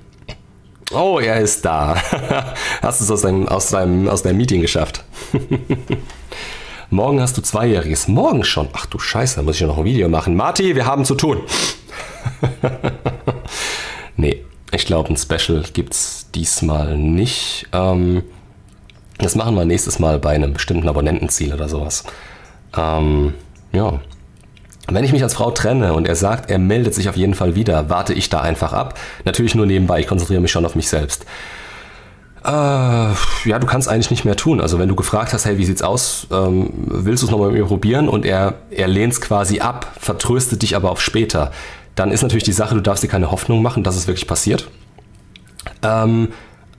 Oh, 0.94 1.20
er 1.20 1.40
ist 1.40 1.64
da. 1.64 1.96
Hast 2.82 3.00
du 3.00 3.06
es 3.06 3.12
aus 3.12 3.22
deinem, 3.22 3.48
aus 3.48 3.70
deinem, 3.70 4.10
aus 4.10 4.24
deinem 4.24 4.36
Meeting 4.36 4.60
geschafft? 4.60 5.06
Morgen 6.94 7.22
hast 7.22 7.38
du 7.38 7.42
Zweijähriges. 7.42 8.10
Morgen 8.10 8.44
schon? 8.44 8.68
Ach 8.74 8.86
du 8.86 9.00
Scheiße, 9.00 9.38
da 9.38 9.44
muss 9.44 9.56
ich 9.56 9.62
ja 9.62 9.68
noch 9.68 9.78
ein 9.78 9.86
Video 9.86 10.10
machen. 10.10 10.36
Marti, 10.36 10.76
wir 10.76 10.86
haben 10.86 11.06
zu 11.06 11.16
tun. 11.16 11.42
nee, 14.18 14.44
ich 14.74 14.86
glaube, 14.86 15.08
ein 15.08 15.16
Special 15.16 15.64
gibt 15.72 15.94
es 15.94 16.28
diesmal 16.36 16.98
nicht. 16.98 17.70
Ähm, 17.72 18.24
das 19.20 19.36
machen 19.36 19.56
wir 19.56 19.64
nächstes 19.64 20.00
Mal 20.00 20.20
bei 20.20 20.32
einem 20.32 20.52
bestimmten 20.52 20.90
Abonnentenziel 20.90 21.54
oder 21.54 21.70
sowas. 21.70 22.04
Ähm, 22.76 23.36
ja. 23.72 24.02
Wenn 24.90 25.06
ich 25.06 25.14
mich 25.14 25.24
als 25.24 25.36
Frau 25.36 25.52
trenne 25.52 25.94
und 25.94 26.10
er 26.10 26.18
sagt, 26.18 26.52
er 26.52 26.60
meldet 26.60 26.94
sich 26.94 27.08
auf 27.08 27.16
jeden 27.16 27.36
Fall 27.36 27.56
wieder, 27.56 27.90
warte 27.90 28.14
ich 28.14 28.28
da 28.28 28.42
einfach 28.42 28.74
ab. 28.74 29.00
Natürlich 29.24 29.56
nur 29.56 29.66
nebenbei, 29.66 30.02
ich 30.02 30.08
konzentriere 30.08 30.42
mich 30.42 30.52
schon 30.52 30.66
auf 30.66 30.76
mich 30.76 30.90
selbst. 30.90 31.26
Äh, 32.44 32.50
ja, 32.50 33.60
du 33.60 33.68
kannst 33.68 33.88
eigentlich 33.88 34.10
nicht 34.10 34.26
mehr 34.26 34.36
tun. 34.36 34.62
Also 34.62 34.80
wenn 34.80 34.90
du 34.90 34.96
gefragt 34.96 35.34
hast, 35.34 35.46
hey, 35.46 35.58
wie 35.58 35.66
sieht's 35.66 35.84
aus, 35.84 36.28
ähm, 36.32 36.72
willst 36.74 37.22
du 37.22 37.28
es 37.28 37.32
nochmal 37.32 37.52
mit 37.52 37.60
mir 37.60 37.68
probieren 37.68 38.10
und 38.10 38.26
er, 38.26 38.56
er 38.72 38.88
lehnt 38.88 39.14
es 39.14 39.22
quasi 39.22 39.60
ab, 39.60 39.92
vertröstet 40.00 40.62
dich 40.64 40.76
aber 40.76 40.92
auf 40.92 41.02
später, 41.02 41.52
dann 41.94 42.12
ist 42.12 42.24
natürlich 42.24 42.44
die 42.44 42.52
Sache, 42.52 42.74
du 42.74 42.82
darfst 42.82 43.04
dir 43.04 43.10
keine 43.10 43.32
Hoffnung 43.32 43.62
machen, 43.62 43.84
dass 43.84 43.96
es 43.96 44.08
wirklich 44.08 44.28
passiert. 44.28 44.70
Ähm, 45.84 46.30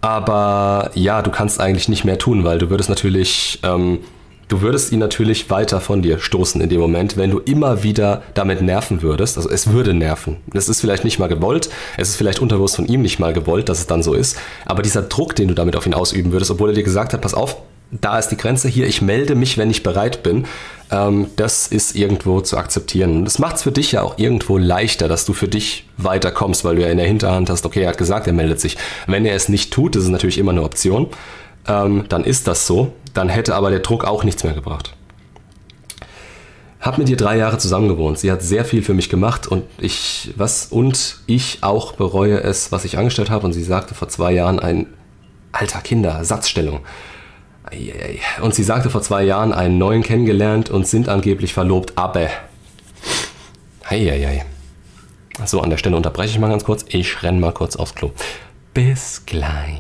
aber 0.01 0.91
ja, 0.95 1.23
du 1.23 1.31
kannst 1.31 1.61
eigentlich 1.61 1.89
nicht 1.89 2.05
mehr 2.05 2.19
tun, 2.19 2.43
weil 2.43 2.59
du 2.59 2.71
würdest 2.71 2.89
natürlich 2.89 3.61
ähm, 3.63 4.01
Du 4.53 4.61
würdest 4.61 4.93
ihn 4.93 4.99
natürlich 4.99 5.49
weiter 5.49 5.81
von 5.81 6.03
dir 6.03 6.19
stoßen 6.19 6.61
in 6.61 6.69
dem 6.69 6.79
Moment, 6.79 7.17
wenn 7.17 7.31
du 7.31 7.39
immer 7.39 7.85
wieder 7.85 8.23
damit 8.35 8.61
nerven 8.61 9.01
würdest. 9.01 9.39
Also 9.39 9.49
es 9.49 9.73
würde 9.73 9.95
nerven. 9.95 10.37
Es 10.53 10.69
ist 10.69 10.83
vielleicht 10.83 11.05
nicht 11.05 11.19
mal 11.19 11.29
gewollt, 11.29 11.71
es 11.97 12.11
ist 12.11 12.17
vielleicht 12.17 12.39
unterbewusst 12.39 12.77
von 12.77 12.85
ihm 12.87 13.01
nicht 13.01 13.19
mal 13.19 13.33
gewollt, 13.33 13.71
dass 13.71 13.79
es 13.79 13.87
dann 13.87 14.03
so 14.03 14.13
ist. 14.13 14.37
Aber 14.67 14.83
dieser 14.83 15.01
Druck, 15.01 15.35
den 15.35 15.49
du 15.49 15.55
damit 15.55 15.75
auf 15.75 15.87
ihn 15.87 15.95
ausüben 15.95 16.33
würdest, 16.33 16.51
obwohl 16.51 16.69
er 16.69 16.75
dir 16.75 16.83
gesagt 16.83 17.15
hat, 17.15 17.23
pass 17.23 17.33
auf, 17.33 17.57
da 17.93 18.19
ist 18.19 18.29
die 18.29 18.37
Grenze 18.37 18.69
hier, 18.69 18.87
ich 18.87 19.01
melde 19.01 19.37
mich, 19.37 19.57
wenn 19.57 19.71
ich 19.71 19.83
bereit 19.83 20.23
bin, 20.23 20.45
ähm, 20.91 21.29
das 21.37 21.67
ist 21.67 21.97
irgendwo 21.97 22.43
zu 22.43 22.59
akzeptieren. 22.59 23.17
Und 23.17 23.25
das 23.25 23.39
macht 23.39 23.57
es 23.57 23.63
für 23.63 23.73
dich 23.73 23.93
ja 23.93 24.03
auch 24.03 24.19
irgendwo 24.19 24.59
leichter, 24.59 25.09
dass 25.09 25.25
du 25.25 25.33
für 25.33 25.49
dich 25.49 25.89
weiterkommst, 25.97 26.63
weil 26.63 26.77
du 26.77 26.83
ja 26.83 26.89
in 26.89 26.99
der 26.99 27.07
Hinterhand 27.07 27.49
hast, 27.49 27.65
okay, 27.65 27.85
er 27.85 27.89
hat 27.89 27.97
gesagt, 27.97 28.27
er 28.27 28.35
meldet 28.35 28.61
sich. 28.61 28.77
Wenn 29.07 29.25
er 29.25 29.35
es 29.35 29.49
nicht 29.49 29.73
tut, 29.73 29.97
das 29.97 30.03
ist 30.03 30.11
natürlich 30.11 30.37
immer 30.37 30.53
eine 30.53 30.63
Option, 30.63 31.07
ähm, 31.67 32.05
dann 32.11 32.25
ist 32.25 32.49
das 32.49 32.67
so 32.67 32.93
dann 33.15 33.29
hätte 33.29 33.55
aber 33.55 33.71
der 33.71 33.81
Druck 33.81 34.05
auch 34.05 34.25
nichts 34.25 34.45
mehr 34.45 34.55
gebracht. 34.55 34.95
Hab 36.81 36.99
mit 36.99 37.09
ihr 37.09 37.17
drei 37.17 37.37
Jahre 37.37 37.59
zusammen 37.59 37.89
gewohnt. 37.89 38.19
Sie 38.19 38.33
hat 38.33 38.43
sehr 38.43 38.65
viel 38.65 38.83
für 38.83 38.93
mich 38.93 39.09
gemacht 39.09 39.47
und 39.47 39.65
ich, 39.79 40.33
was, 40.37 40.67
und 40.67 41.19
ich 41.27 41.59
auch 41.61 41.93
bereue 41.93 42.41
es, 42.41 42.73
was 42.73 42.85
ich 42.85 42.99
angestellt 42.99 43.31
habe. 43.31 43.47
Und 43.47 43.53
sie 43.53 43.63
sagte 43.63 43.95
vor 43.95 44.09
zwei 44.09 44.33
Jahren 44.33 44.59
ein, 44.59 44.89
alter 45.53 45.81
Kinder, 45.81 46.25
Satzstellung. 46.25 46.81
Und 48.41 48.55
sie 48.55 48.65
sagte 48.65 48.91
vor 48.91 49.01
zwei 49.01 49.23
Jahren 49.23 49.53
einen 49.53 49.79
neuen 49.79 50.03
kennengelernt 50.03 50.71
und 50.71 50.87
sind 50.87 51.09
angeblich 51.09 51.55
verlobt, 51.55 51.93
aber. 51.97 52.29
Heieiei. 53.89 54.45
So, 55.45 55.61
an 55.61 55.71
der 55.71 55.77
Stelle 55.77 55.97
unterbreche 55.97 56.31
ich 56.31 56.39
mal 56.39 56.51
ganz 56.51 56.65
kurz. 56.65 56.85
Ich 56.89 57.23
renne 57.23 57.39
mal 57.39 57.53
kurz 57.53 57.77
aufs 57.77 57.95
Klo. 57.95 58.11
Bis 58.75 59.25
gleich. 59.25 59.79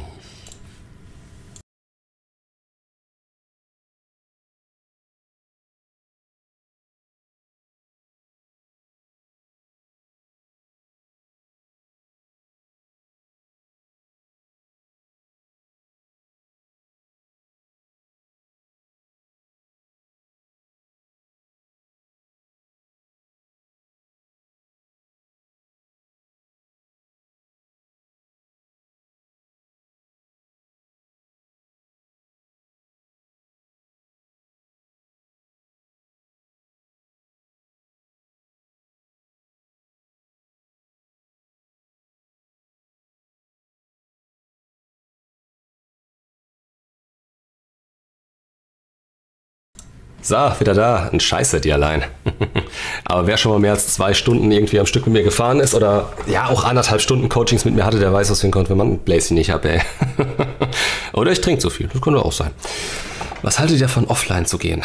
So, 50.24 50.36
wieder 50.61 50.73
da. 50.73 51.09
Ein 51.12 51.19
Scheiße, 51.19 51.61
die 51.61 51.73
allein. 51.73 52.05
Aber 53.05 53.27
wer 53.27 53.36
schon 53.36 53.51
mal 53.51 53.59
mehr 53.59 53.73
als 53.73 53.93
zwei 53.93 54.15
Stunden 54.15 54.53
irgendwie 54.53 54.78
am 54.78 54.86
Stück 54.86 55.05
mit 55.07 55.15
mir 55.15 55.23
gefahren 55.24 55.59
ist 55.59 55.74
oder 55.74 56.12
ja 56.28 56.47
auch 56.47 56.62
anderthalb 56.62 57.01
Stunden 57.01 57.28
Coachings 57.28 57.65
mit 57.65 57.74
mir 57.74 57.85
hatte, 57.85 57.99
der 57.99 58.12
weiß, 58.12 58.31
was 58.31 58.40
für 58.40 58.47
ein 58.47 58.53
Konfirmandenbläschen 58.53 59.36
ich 59.36 59.51
habe, 59.51 59.73
ey. 59.73 59.81
oder 61.12 61.32
ich 61.32 61.40
trinke 61.40 61.61
zu 61.61 61.70
viel. 61.70 61.89
Das 61.89 62.01
könnte 62.01 62.24
auch 62.24 62.31
sein. 62.31 62.53
Was 63.43 63.59
haltet 63.59 63.78
ihr 63.78 63.89
davon, 63.89 64.07
offline 64.07 64.47
zu 64.47 64.59
gehen? 64.59 64.85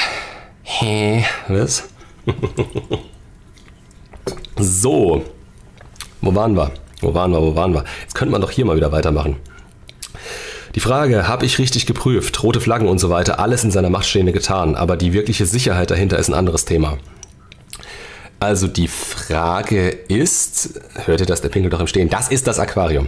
Hä? 0.64 1.24
Was? 1.48 1.84
so. 4.58 5.24
Wo 6.22 6.34
waren 6.34 6.56
wir? 6.56 6.72
Wo 7.02 7.14
waren 7.14 7.32
wir? 7.32 7.42
Wo 7.42 7.56
waren 7.56 7.76
wir? 7.76 7.84
Jetzt 8.02 8.16
könnte 8.16 8.32
man 8.32 8.42
doch 8.42 8.50
hier 8.50 8.66
mal 8.66 8.76
wieder 8.76 8.92
weitermachen. 8.92 9.36
Die 10.78 10.82
Frage, 10.82 11.28
habe 11.28 11.44
ich 11.44 11.58
richtig 11.58 11.88
geprüft, 11.88 12.44
rote 12.44 12.62
Flaggen 12.62 12.88
und 12.88 13.00
so 13.00 13.10
weiter, 13.10 13.40
alles 13.40 13.64
in 13.64 13.72
seiner 13.72 13.90
Macht 13.90 14.14
getan, 14.14 14.76
aber 14.76 14.96
die 14.96 15.12
wirkliche 15.12 15.48
Sicherheit 15.48 15.90
dahinter 15.90 16.20
ist 16.20 16.28
ein 16.28 16.36
anderes 16.36 16.66
Thema. 16.66 17.00
Also 18.40 18.68
die 18.68 18.88
Frage 18.88 19.90
ist, 19.90 20.80
hört 21.06 21.20
ihr 21.20 21.26
das, 21.26 21.42
der 21.42 21.50
Pinkel 21.50 21.72
doch 21.72 21.80
im 21.80 21.88
Stehen, 21.88 22.10
das 22.10 22.28
ist 22.28 22.46
das 22.46 22.60
Aquarium. 22.60 23.08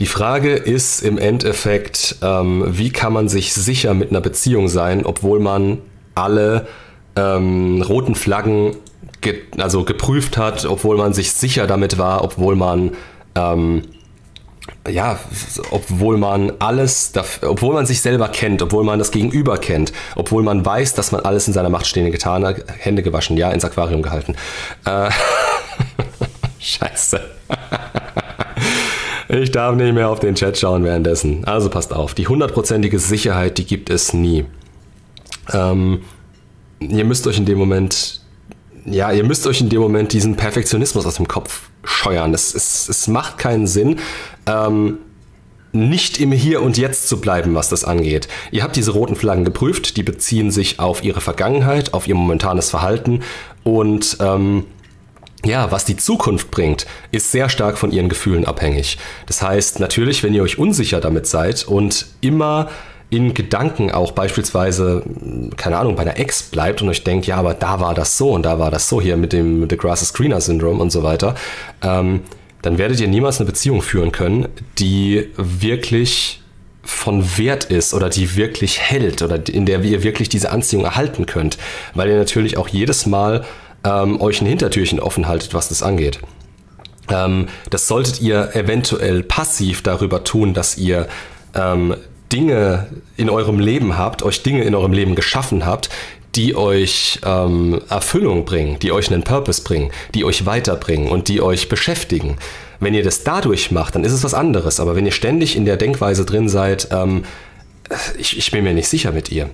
Die 0.00 0.06
Frage 0.06 0.54
ist 0.54 1.04
im 1.04 1.18
Endeffekt, 1.18 2.16
ähm, 2.20 2.64
wie 2.66 2.90
kann 2.90 3.12
man 3.12 3.28
sich 3.28 3.54
sicher 3.54 3.94
mit 3.94 4.10
einer 4.10 4.20
Beziehung 4.20 4.66
sein, 4.66 5.06
obwohl 5.06 5.38
man 5.38 5.78
alle 6.16 6.66
ähm, 7.14 7.80
roten 7.80 8.16
Flaggen 8.16 8.74
ge 9.20 9.42
also 9.56 9.84
geprüft 9.84 10.36
hat, 10.36 10.64
obwohl 10.64 10.96
man 10.96 11.12
sich 11.12 11.30
sicher 11.30 11.68
damit 11.68 11.96
war, 11.96 12.24
obwohl 12.24 12.56
man 12.56 12.96
ähm, 13.36 13.82
ja, 14.88 15.18
obwohl 15.70 16.16
man 16.18 16.52
alles, 16.58 17.12
obwohl 17.42 17.74
man 17.74 17.86
sich 17.86 18.00
selber 18.00 18.28
kennt, 18.28 18.62
obwohl 18.62 18.84
man 18.84 18.98
das 18.98 19.10
Gegenüber 19.10 19.58
kennt, 19.58 19.92
obwohl 20.16 20.42
man 20.42 20.64
weiß, 20.64 20.94
dass 20.94 21.12
man 21.12 21.22
alles 21.22 21.46
in 21.46 21.54
seiner 21.54 21.70
Macht 21.70 21.86
Stehende 21.86 22.10
getan 22.10 22.44
hat, 22.44 22.64
Hände 22.78 23.02
gewaschen, 23.02 23.36
ja, 23.36 23.50
ins 23.50 23.64
Aquarium 23.64 24.02
gehalten. 24.02 24.34
Äh, 24.84 25.10
Scheiße. 26.58 27.20
Ich 29.28 29.50
darf 29.50 29.76
nicht 29.76 29.94
mehr 29.94 30.08
auf 30.08 30.20
den 30.20 30.34
Chat 30.34 30.58
schauen 30.58 30.84
währenddessen. 30.84 31.44
Also 31.44 31.68
passt 31.68 31.92
auf, 31.92 32.14
die 32.14 32.26
hundertprozentige 32.26 32.98
Sicherheit, 32.98 33.58
die 33.58 33.66
gibt 33.66 33.90
es 33.90 34.14
nie. 34.14 34.46
Ähm, 35.52 36.02
ihr 36.80 37.04
müsst 37.04 37.26
euch 37.26 37.38
in 37.38 37.44
dem 37.44 37.58
Moment, 37.58 38.22
ja, 38.92 39.12
ihr 39.12 39.24
müsst 39.24 39.46
euch 39.46 39.60
in 39.60 39.68
dem 39.68 39.80
Moment 39.80 40.12
diesen 40.12 40.36
Perfektionismus 40.36 41.06
aus 41.06 41.16
dem 41.16 41.28
Kopf 41.28 41.68
scheuern. 41.84 42.34
Es, 42.34 42.54
es, 42.54 42.88
es 42.88 43.08
macht 43.08 43.38
keinen 43.38 43.66
Sinn, 43.66 43.98
ähm, 44.46 44.98
nicht 45.72 46.18
im 46.18 46.32
Hier 46.32 46.62
und 46.62 46.78
Jetzt 46.78 47.08
zu 47.08 47.20
bleiben, 47.20 47.54
was 47.54 47.68
das 47.68 47.84
angeht. 47.84 48.28
Ihr 48.50 48.62
habt 48.62 48.76
diese 48.76 48.92
roten 48.92 49.16
Flaggen 49.16 49.44
geprüft, 49.44 49.96
die 49.96 50.02
beziehen 50.02 50.50
sich 50.50 50.80
auf 50.80 51.04
ihre 51.04 51.20
Vergangenheit, 51.20 51.94
auf 51.94 52.08
ihr 52.08 52.14
momentanes 52.14 52.70
Verhalten 52.70 53.20
und 53.64 54.16
ähm, 54.20 54.64
ja, 55.44 55.70
was 55.70 55.84
die 55.84 55.96
Zukunft 55.96 56.50
bringt, 56.50 56.86
ist 57.12 57.30
sehr 57.30 57.48
stark 57.48 57.78
von 57.78 57.92
ihren 57.92 58.08
Gefühlen 58.08 58.44
abhängig. 58.44 58.98
Das 59.26 59.40
heißt, 59.40 59.78
natürlich, 59.78 60.22
wenn 60.24 60.34
ihr 60.34 60.42
euch 60.42 60.58
unsicher 60.58 61.00
damit 61.00 61.26
seid 61.26 61.66
und 61.66 62.06
immer 62.20 62.68
in 63.10 63.32
Gedanken 63.32 63.90
auch 63.90 64.12
beispielsweise, 64.12 65.02
keine 65.56 65.78
Ahnung, 65.78 65.96
bei 65.96 66.02
einer 66.02 66.18
Ex 66.18 66.42
bleibt 66.42 66.82
und 66.82 66.88
euch 66.88 67.04
denkt, 67.04 67.26
ja, 67.26 67.36
aber 67.36 67.54
da 67.54 67.80
war 67.80 67.94
das 67.94 68.18
so 68.18 68.32
und 68.32 68.42
da 68.42 68.58
war 68.58 68.70
das 68.70 68.88
so 68.88 69.00
hier 69.00 69.16
mit 69.16 69.32
dem 69.32 69.68
The 69.68 69.76
Grass 69.76 70.06
Screener 70.06 70.40
Syndrome 70.40 70.80
und 70.80 70.90
so 70.90 71.02
weiter, 71.02 71.34
ähm, 71.82 72.20
dann 72.60 72.76
werdet 72.76 73.00
ihr 73.00 73.08
niemals 73.08 73.40
eine 73.40 73.46
Beziehung 73.46 73.82
führen 73.82 74.12
können, 74.12 74.48
die 74.78 75.28
wirklich 75.36 76.42
von 76.82 77.38
Wert 77.38 77.64
ist 77.64 77.94
oder 77.94 78.08
die 78.08 78.36
wirklich 78.36 78.80
hält 78.80 79.22
oder 79.22 79.40
in 79.48 79.66
der 79.66 79.82
ihr 79.82 80.02
wirklich 80.02 80.28
diese 80.28 80.50
Anziehung 80.50 80.84
erhalten 80.84 81.26
könnt, 81.26 81.58
weil 81.94 82.08
ihr 82.08 82.16
natürlich 82.16 82.56
auch 82.56 82.68
jedes 82.68 83.06
Mal 83.06 83.44
ähm, 83.84 84.20
euch 84.20 84.40
ein 84.40 84.46
Hintertürchen 84.46 85.00
offen 85.00 85.28
haltet, 85.28 85.54
was 85.54 85.68
das 85.68 85.82
angeht. 85.82 86.18
Ähm, 87.10 87.48
das 87.70 87.88
solltet 87.88 88.20
ihr 88.20 88.54
eventuell 88.54 89.22
passiv 89.22 89.82
darüber 89.82 90.24
tun, 90.24 90.54
dass 90.54 90.76
ihr 90.76 91.08
ähm, 91.54 91.94
Dinge 92.32 92.88
in 93.16 93.30
eurem 93.30 93.58
Leben 93.58 93.96
habt, 93.96 94.22
euch 94.22 94.42
Dinge 94.42 94.64
in 94.64 94.74
eurem 94.74 94.92
Leben 94.92 95.14
geschaffen 95.14 95.64
habt, 95.66 95.88
die 96.34 96.54
euch 96.54 97.20
ähm, 97.24 97.80
Erfüllung 97.88 98.44
bringen, 98.44 98.78
die 98.78 98.92
euch 98.92 99.10
einen 99.10 99.22
Purpose 99.22 99.62
bringen, 99.62 99.90
die 100.14 100.24
euch 100.24 100.46
weiterbringen 100.46 101.08
und 101.08 101.28
die 101.28 101.40
euch 101.40 101.68
beschäftigen. 101.68 102.36
Wenn 102.80 102.94
ihr 102.94 103.02
das 103.02 103.24
dadurch 103.24 103.70
macht, 103.70 103.94
dann 103.94 104.04
ist 104.04 104.12
es 104.12 104.22
was 104.22 104.34
anderes. 104.34 104.78
Aber 104.78 104.94
wenn 104.94 105.06
ihr 105.06 105.12
ständig 105.12 105.56
in 105.56 105.64
der 105.64 105.76
Denkweise 105.76 106.24
drin 106.24 106.48
seid, 106.48 106.88
ähm, 106.92 107.24
ich, 108.18 108.36
ich 108.38 108.50
bin 108.50 108.64
mir 108.64 108.74
nicht 108.74 108.88
sicher 108.88 109.12
mit 109.12 109.30
ihr. 109.32 109.50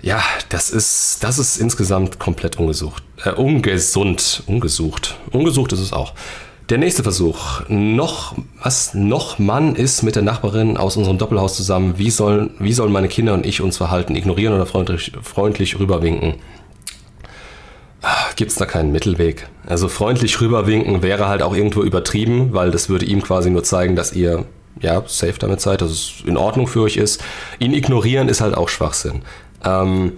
Ja, 0.00 0.22
das 0.48 0.70
ist, 0.70 1.18
das 1.22 1.38
ist 1.38 1.58
insgesamt 1.58 2.18
komplett 2.18 2.58
ungesucht. 2.58 3.02
Äh, 3.24 3.30
ungesund. 3.30 4.42
Ungesucht. 4.46 5.16
Ungesucht 5.30 5.72
ist 5.72 5.80
es 5.80 5.92
auch. 5.92 6.14
Der 6.68 6.76
nächste 6.76 7.02
Versuch. 7.02 7.62
Noch, 7.68 8.34
was, 8.62 8.92
noch 8.92 9.38
Mann 9.38 9.74
ist 9.74 10.02
mit 10.02 10.16
der 10.16 10.22
Nachbarin 10.22 10.76
aus 10.76 10.98
unserem 10.98 11.16
Doppelhaus 11.16 11.56
zusammen. 11.56 11.94
Wie 11.96 12.10
sollen, 12.10 12.50
wie 12.58 12.74
sollen 12.74 12.92
meine 12.92 13.08
Kinder 13.08 13.32
und 13.32 13.46
ich 13.46 13.62
uns 13.62 13.78
verhalten? 13.78 14.14
Ignorieren 14.14 14.52
oder 14.52 14.66
freundlich, 14.66 15.12
freundlich 15.22 15.78
rüberwinken? 15.78 16.34
Gibt 18.36 18.50
es 18.50 18.58
da 18.58 18.66
keinen 18.66 18.92
Mittelweg? 18.92 19.48
Also 19.66 19.88
freundlich 19.88 20.42
rüberwinken 20.42 21.02
wäre 21.02 21.26
halt 21.26 21.40
auch 21.40 21.56
irgendwo 21.56 21.82
übertrieben, 21.82 22.52
weil 22.52 22.70
das 22.70 22.90
würde 22.90 23.06
ihm 23.06 23.22
quasi 23.22 23.48
nur 23.48 23.64
zeigen, 23.64 23.96
dass 23.96 24.12
ihr 24.12 24.44
ja 24.78 25.02
safe 25.06 25.38
damit 25.38 25.62
seid, 25.62 25.80
dass 25.80 25.90
es 25.90 26.12
in 26.26 26.36
Ordnung 26.36 26.66
für 26.66 26.82
euch 26.82 26.98
ist. 26.98 27.24
Ihn 27.58 27.72
ignorieren 27.72 28.28
ist 28.28 28.42
halt 28.42 28.54
auch 28.54 28.68
Schwachsinn. 28.68 29.22
Ähm, 29.64 30.12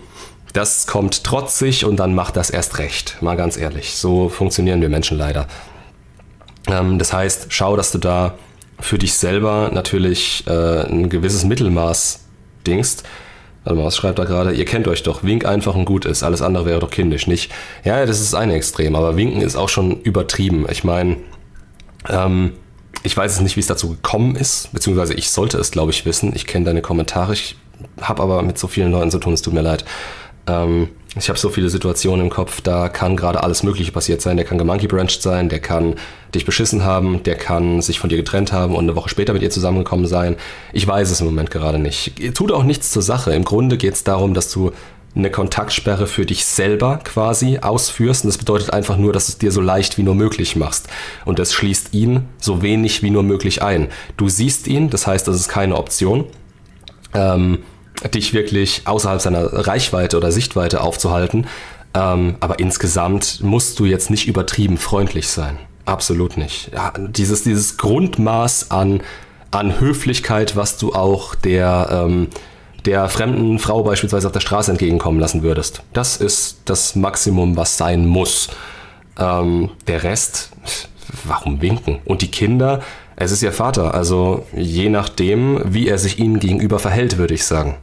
das 0.53 0.89
kommt 0.89 1.23
trotzig 1.23 1.85
und 1.85 1.97
dann 1.97 2.13
macht 2.13 2.37
das 2.37 2.51
erst 2.51 2.79
recht. 2.79 3.19
Mal 3.21 3.37
ganz 3.37 3.57
ehrlich. 3.57 3.95
So 3.95 4.29
funktionieren 4.29 4.81
wir 4.81 4.89
Menschen 4.89 5.17
leider. 5.17 5.47
Ähm, 6.69 6.99
das 6.99 7.13
heißt, 7.13 7.47
schau, 7.51 7.77
dass 7.77 7.93
du 7.93 7.99
da 7.99 8.35
für 8.81 8.99
dich 8.99 9.15
selber 9.15 9.71
natürlich 9.73 10.45
äh, 10.47 10.87
ein 10.87 11.09
gewisses 11.09 11.45
Mittelmaß 11.45 12.21
dingst. 12.67 13.05
Warte 13.65 13.79
mal, 13.79 13.85
was 13.85 13.97
schreibt 13.97 14.19
da 14.19 14.25
gerade? 14.25 14.53
Ihr 14.53 14.65
kennt 14.65 14.89
euch 14.89 15.03
doch. 15.03 15.23
Wink 15.23 15.45
einfach 15.45 15.75
und 15.75 15.85
gut 15.85 16.07
ist. 16.07 16.23
Alles 16.23 16.41
andere 16.41 16.65
wäre 16.65 16.81
doch 16.81 16.91
kindisch, 16.91 17.27
nicht? 17.27 17.53
Ja, 17.85 18.05
das 18.07 18.21
ist 18.21 18.35
ein 18.35 18.51
Extrem, 18.51 18.97
aber 18.97 19.17
Winken 19.17 19.43
ist 19.43 19.57
auch 19.57 19.69
schon 19.69 20.01
übertrieben. 20.01 20.67
Ich 20.71 20.83
meine, 20.83 21.19
ähm, 22.09 22.53
ich 23.03 23.17
weiß 23.17 23.33
es 23.33 23.41
nicht, 23.41 23.57
wie 23.57 23.61
es 23.61 23.67
dazu 23.67 23.91
gekommen 23.91 24.35
ist, 24.37 24.73
beziehungsweise 24.73 25.15
ich 25.15 25.31
sollte 25.31 25.59
es, 25.59 25.71
glaube 25.71 25.91
ich, 25.91 26.07
wissen. 26.07 26.33
Ich 26.35 26.47
kenne 26.47 26.65
deine 26.65 26.81
Kommentare. 26.81 27.35
Ich 27.35 27.57
habe 28.01 28.23
aber 28.23 28.43
mit 28.43 28.59
so 28.59 28.67
vielen 28.67 28.93
Leuten 28.93 29.11
zu 29.11 29.19
tun, 29.19 29.35
es 29.35 29.43
tut 29.43 29.55
mir 29.55 29.63
leid. 29.63 29.85
Ähm, 30.47 30.89
ich 31.17 31.29
habe 31.29 31.39
so 31.39 31.49
viele 31.49 31.69
Situationen 31.69 32.27
im 32.27 32.31
Kopf, 32.31 32.61
da 32.61 32.89
kann 32.89 33.17
gerade 33.17 33.43
alles 33.43 33.65
Mögliche 33.65 33.91
passiert 33.91 34.23
sein. 34.23 34.37
Der 34.37 34.47
kann 34.47 34.59
gemonkey-branched 34.59 35.21
sein, 35.21 35.49
der 35.49 35.59
kann 35.59 35.97
dich 36.35 36.45
beschissen 36.45 36.85
haben, 36.85 37.23
der 37.25 37.35
kann 37.35 37.83
sich 37.83 37.99
von 37.99 38.09
dir 38.09 38.17
getrennt 38.17 38.53
haben 38.53 38.77
und 38.77 38.85
eine 38.85 38.95
Woche 38.95 39.09
später 39.09 39.33
mit 39.33 39.43
dir 39.43 39.51
zusammengekommen 39.51 40.07
sein. 40.07 40.37
Ich 40.73 40.87
weiß 40.87 41.11
es 41.11 41.21
im 41.21 41.27
Moment 41.27 41.51
gerade 41.51 41.81
nicht. 41.81 42.35
Tut 42.35 42.53
auch 42.53 42.63
nichts 42.63 42.93
zur 42.93 43.03
Sache. 43.03 43.33
Im 43.35 43.45
Grunde 43.45 43.77
geht 43.77 43.95
es 43.95 44.05
darum, 44.05 44.35
dass 44.35 44.53
du 44.53 44.71
eine 45.17 45.33
Kontaktsperre 45.33 46.07
für 46.07 46.25
dich 46.25 46.45
selber 46.45 47.01
quasi 47.03 47.59
ausführst. 47.59 48.23
Und 48.23 48.29
das 48.29 48.39
bedeutet 48.39 48.73
einfach 48.73 48.97
nur, 48.97 49.13
dass 49.13 49.27
du 49.27 49.33
es 49.33 49.39
dir 49.39 49.51
so 49.51 49.61
leicht 49.61 49.99
wie 49.99 50.05
nur 50.05 50.15
möglich 50.15 50.55
machst. 50.55 50.89
Und 51.25 51.41
das 51.41 51.53
schließt 51.53 51.93
ihn 51.93 52.29
so 52.39 52.63
wenig 52.63 53.03
wie 53.03 53.11
nur 53.11 53.25
möglich 53.25 53.63
ein. 53.63 53.89
Du 54.17 54.29
siehst 54.29 54.69
ihn, 54.69 54.91
das 54.91 55.09
heißt, 55.09 55.27
das 55.27 55.35
ist 55.35 55.49
keine 55.49 55.77
Option 55.77 56.27
ähm, 57.15 57.59
dich 58.15 58.33
wirklich 58.33 58.83
außerhalb 58.87 59.21
seiner 59.21 59.67
Reichweite 59.67 60.17
oder 60.17 60.33
Sichtweite 60.33 60.81
aufzuhalten. 60.81 61.47
Ähm, 61.95 62.37
aber 62.41 62.59
insgesamt 62.59 63.41
musst 63.43 63.79
du 63.79 63.85
jetzt 63.85 64.11
nicht 64.11 64.29
übertrieben 64.29 64.79
freundlich 64.79 65.29
sein. 65.29 65.59
Absolut 65.85 66.37
nicht. 66.37 66.71
Ja, 66.73 66.93
dieses, 66.97 67.43
dieses 67.43 67.77
Grundmaß 67.77 68.71
an, 68.71 69.03
an 69.51 69.81
Höflichkeit, 69.81 70.55
was 70.55 70.77
du 70.77 70.93
auch 70.93 71.35
der, 71.35 71.89
ähm, 71.91 72.29
der 72.85 73.09
fremden 73.09 73.59
Frau 73.59 73.83
beispielsweise 73.83 74.29
auf 74.29 74.33
der 74.33 74.41
Straße 74.41 74.71
entgegenkommen 74.71 75.19
lassen 75.19 75.43
würdest. 75.43 75.83
Das 75.93 76.17
ist 76.17 76.61
das 76.65 76.95
Maximum, 76.95 77.57
was 77.57 77.77
sein 77.77 78.07
muss. 78.07 78.49
Ähm, 79.19 79.71
der 79.89 80.05
Rest, 80.05 80.51
warum 81.25 81.61
winken? 81.61 81.99
Und 82.05 82.23
die 82.23 82.31
Kinder, 82.31 82.83
es 83.21 83.33
ist 83.33 83.43
ihr 83.43 83.53
Vater, 83.53 83.93
also 83.93 84.47
je 84.57 84.89
nachdem, 84.89 85.61
wie 85.67 85.89
er 85.89 85.99
sich 85.99 86.19
ihnen 86.19 86.41
gegenüber 86.41 86.79
verhält, 86.79 87.19
würde 87.19 87.35
ich 87.35 87.45
sagen. 87.45 87.77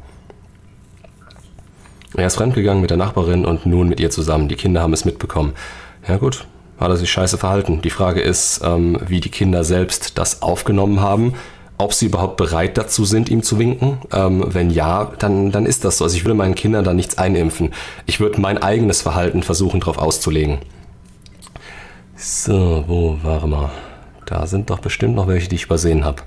Er 2.15 2.25
ist 2.25 2.37
fremdgegangen 2.37 2.81
mit 2.81 2.89
der 2.89 2.97
Nachbarin 2.97 3.45
und 3.45 3.67
nun 3.67 3.87
mit 3.87 3.99
ihr 3.99 4.09
zusammen. 4.09 4.47
Die 4.47 4.55
Kinder 4.55 4.81
haben 4.81 4.93
es 4.93 5.05
mitbekommen. 5.05 5.53
Ja 6.07 6.17
gut, 6.17 6.47
hat 6.79 6.89
er 6.89 6.97
sich 6.97 7.11
scheiße 7.11 7.37
verhalten. 7.37 7.83
Die 7.83 7.91
Frage 7.91 8.19
ist, 8.19 8.61
ähm, 8.63 8.97
wie 9.05 9.19
die 9.19 9.29
Kinder 9.29 9.63
selbst 9.63 10.17
das 10.17 10.41
aufgenommen 10.41 11.01
haben, 11.01 11.35
ob 11.77 11.93
sie 11.93 12.07
überhaupt 12.07 12.37
bereit 12.37 12.75
dazu 12.75 13.05
sind, 13.05 13.29
ihm 13.29 13.43
zu 13.43 13.59
winken. 13.59 13.99
Ähm, 14.11 14.43
wenn 14.47 14.71
ja, 14.71 15.11
dann, 15.19 15.51
dann 15.51 15.67
ist 15.67 15.85
das 15.85 15.99
so. 15.99 16.05
Also 16.05 16.17
ich 16.17 16.25
würde 16.25 16.33
meinen 16.33 16.55
Kindern 16.55 16.83
da 16.83 16.95
nichts 16.95 17.19
einimpfen. 17.19 17.75
Ich 18.07 18.19
würde 18.19 18.41
mein 18.41 18.57
eigenes 18.57 19.03
Verhalten 19.03 19.43
versuchen, 19.43 19.81
darauf 19.81 19.99
auszulegen. 19.99 20.57
So, 22.15 22.83
wo 22.87 23.19
waren 23.21 23.51
wir? 23.51 23.71
Da 24.27 24.45
sind 24.45 24.69
doch 24.69 24.79
bestimmt 24.79 25.15
noch 25.15 25.27
welche, 25.27 25.47
die 25.47 25.55
ich 25.55 25.63
übersehen 25.63 26.03
habe. 26.03 26.21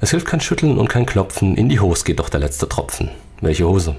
Es 0.00 0.10
hilft 0.10 0.26
kein 0.26 0.40
Schütteln 0.40 0.78
und 0.78 0.88
kein 0.88 1.04
Klopfen, 1.04 1.54
in 1.56 1.68
die 1.68 1.78
Hose 1.78 2.04
geht 2.04 2.18
doch 2.18 2.30
der 2.30 2.40
letzte 2.40 2.66
Tropfen. 2.68 3.10
Welche 3.42 3.68
Hose? 3.68 3.96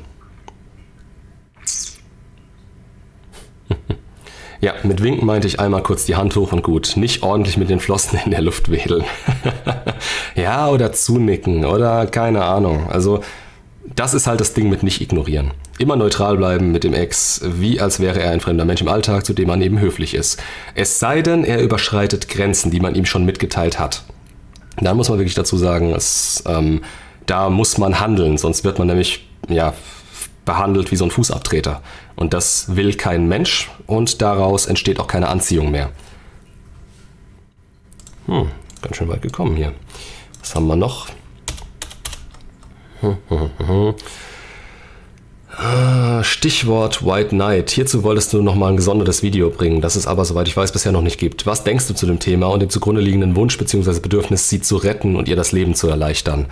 ja, 4.61 4.73
mit 4.81 5.03
Winken 5.03 5.27
meinte 5.27 5.47
ich 5.47 5.59
einmal 5.59 5.83
kurz 5.83 6.05
die 6.05 6.15
Hand 6.15 6.35
hoch 6.35 6.51
und 6.51 6.63
gut. 6.63 6.97
Nicht 6.97 7.21
ordentlich 7.21 7.55
mit 7.55 7.69
den 7.69 7.79
Flossen 7.79 8.19
in 8.25 8.31
der 8.31 8.41
Luft 8.41 8.71
wedeln. 8.71 9.03
ja, 10.35 10.67
oder 10.67 10.91
zunicken 10.91 11.65
oder 11.65 12.07
keine 12.07 12.45
Ahnung. 12.45 12.89
Also, 12.89 13.21
das 13.95 14.15
ist 14.15 14.25
halt 14.25 14.39
das 14.39 14.55
Ding 14.55 14.69
mit 14.69 14.81
nicht 14.81 15.01
ignorieren. 15.01 15.51
Immer 15.81 15.95
neutral 15.95 16.37
bleiben 16.37 16.71
mit 16.71 16.83
dem 16.83 16.93
Ex, 16.93 17.41
wie 17.43 17.81
als 17.81 17.99
wäre 17.99 18.19
er 18.19 18.29
ein 18.29 18.39
fremder 18.39 18.65
Mensch 18.65 18.81
im 18.81 18.87
Alltag, 18.87 19.25
zu 19.25 19.33
dem 19.33 19.47
man 19.47 19.63
eben 19.63 19.79
höflich 19.79 20.13
ist. 20.13 20.39
Es 20.75 20.99
sei 20.99 21.23
denn, 21.23 21.43
er 21.43 21.59
überschreitet 21.59 22.27
Grenzen, 22.27 22.69
die 22.69 22.79
man 22.79 22.93
ihm 22.93 23.07
schon 23.07 23.25
mitgeteilt 23.25 23.79
hat. 23.79 24.03
Dann 24.77 24.95
muss 24.95 25.09
man 25.09 25.17
wirklich 25.17 25.33
dazu 25.33 25.57
sagen, 25.57 25.91
es, 25.95 26.43
ähm, 26.45 26.83
da 27.25 27.49
muss 27.49 27.79
man 27.79 27.99
handeln, 27.99 28.37
sonst 28.37 28.63
wird 28.63 28.77
man 28.77 28.89
nämlich 28.89 29.27
ja, 29.49 29.73
behandelt 30.45 30.91
wie 30.91 30.97
so 30.97 31.05
ein 31.05 31.09
Fußabtreter. 31.09 31.81
Und 32.15 32.35
das 32.35 32.75
will 32.75 32.93
kein 32.93 33.27
Mensch 33.27 33.71
und 33.87 34.21
daraus 34.21 34.67
entsteht 34.67 34.99
auch 34.99 35.07
keine 35.07 35.29
Anziehung 35.29 35.71
mehr. 35.71 35.89
Hm, 38.27 38.49
ganz 38.83 38.97
schön 38.97 39.07
weit 39.07 39.23
gekommen 39.23 39.55
hier. 39.55 39.73
Was 40.41 40.53
haben 40.53 40.67
wir 40.67 40.75
noch? 40.75 41.07
Hm, 42.99 43.17
hm, 43.29 43.49
hm. 43.57 43.95
Ah, 45.63 46.23
Stichwort 46.23 47.05
White 47.05 47.29
Knight. 47.29 47.69
Hierzu 47.69 48.01
wolltest 48.01 48.33
du 48.33 48.41
nochmal 48.41 48.71
ein 48.71 48.77
gesondertes 48.77 49.21
Video 49.21 49.51
bringen, 49.51 49.79
das 49.79 49.95
es 49.95 50.07
aber, 50.07 50.25
soweit 50.25 50.47
ich 50.47 50.57
weiß, 50.57 50.71
bisher 50.71 50.91
noch 50.91 51.03
nicht 51.03 51.19
gibt. 51.19 51.45
Was 51.45 51.63
denkst 51.63 51.87
du 51.87 51.93
zu 51.93 52.07
dem 52.07 52.17
Thema 52.17 52.47
und 52.47 52.61
dem 52.61 52.71
zugrunde 52.71 52.99
liegenden 52.99 53.35
Wunsch 53.35 53.59
bzw. 53.59 53.99
Bedürfnis, 53.99 54.49
sie 54.49 54.59
zu 54.59 54.77
retten 54.77 55.15
und 55.15 55.27
ihr 55.27 55.35
das 55.35 55.51
Leben 55.51 55.75
zu 55.75 55.87
erleichtern? 55.87 56.47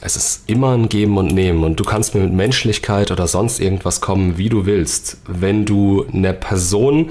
Es 0.00 0.16
ist 0.16 0.50
immer 0.50 0.76
ein 0.76 0.88
Geben 0.88 1.18
und 1.18 1.32
Nehmen 1.32 1.62
und 1.62 1.78
du 1.78 1.84
kannst 1.84 2.16
mir 2.16 2.22
mit 2.22 2.32
Menschlichkeit 2.32 3.12
oder 3.12 3.28
sonst 3.28 3.60
irgendwas 3.60 4.00
kommen, 4.00 4.38
wie 4.38 4.48
du 4.48 4.66
willst. 4.66 5.18
Wenn 5.28 5.64
du 5.64 6.04
eine 6.12 6.32
Person 6.32 7.10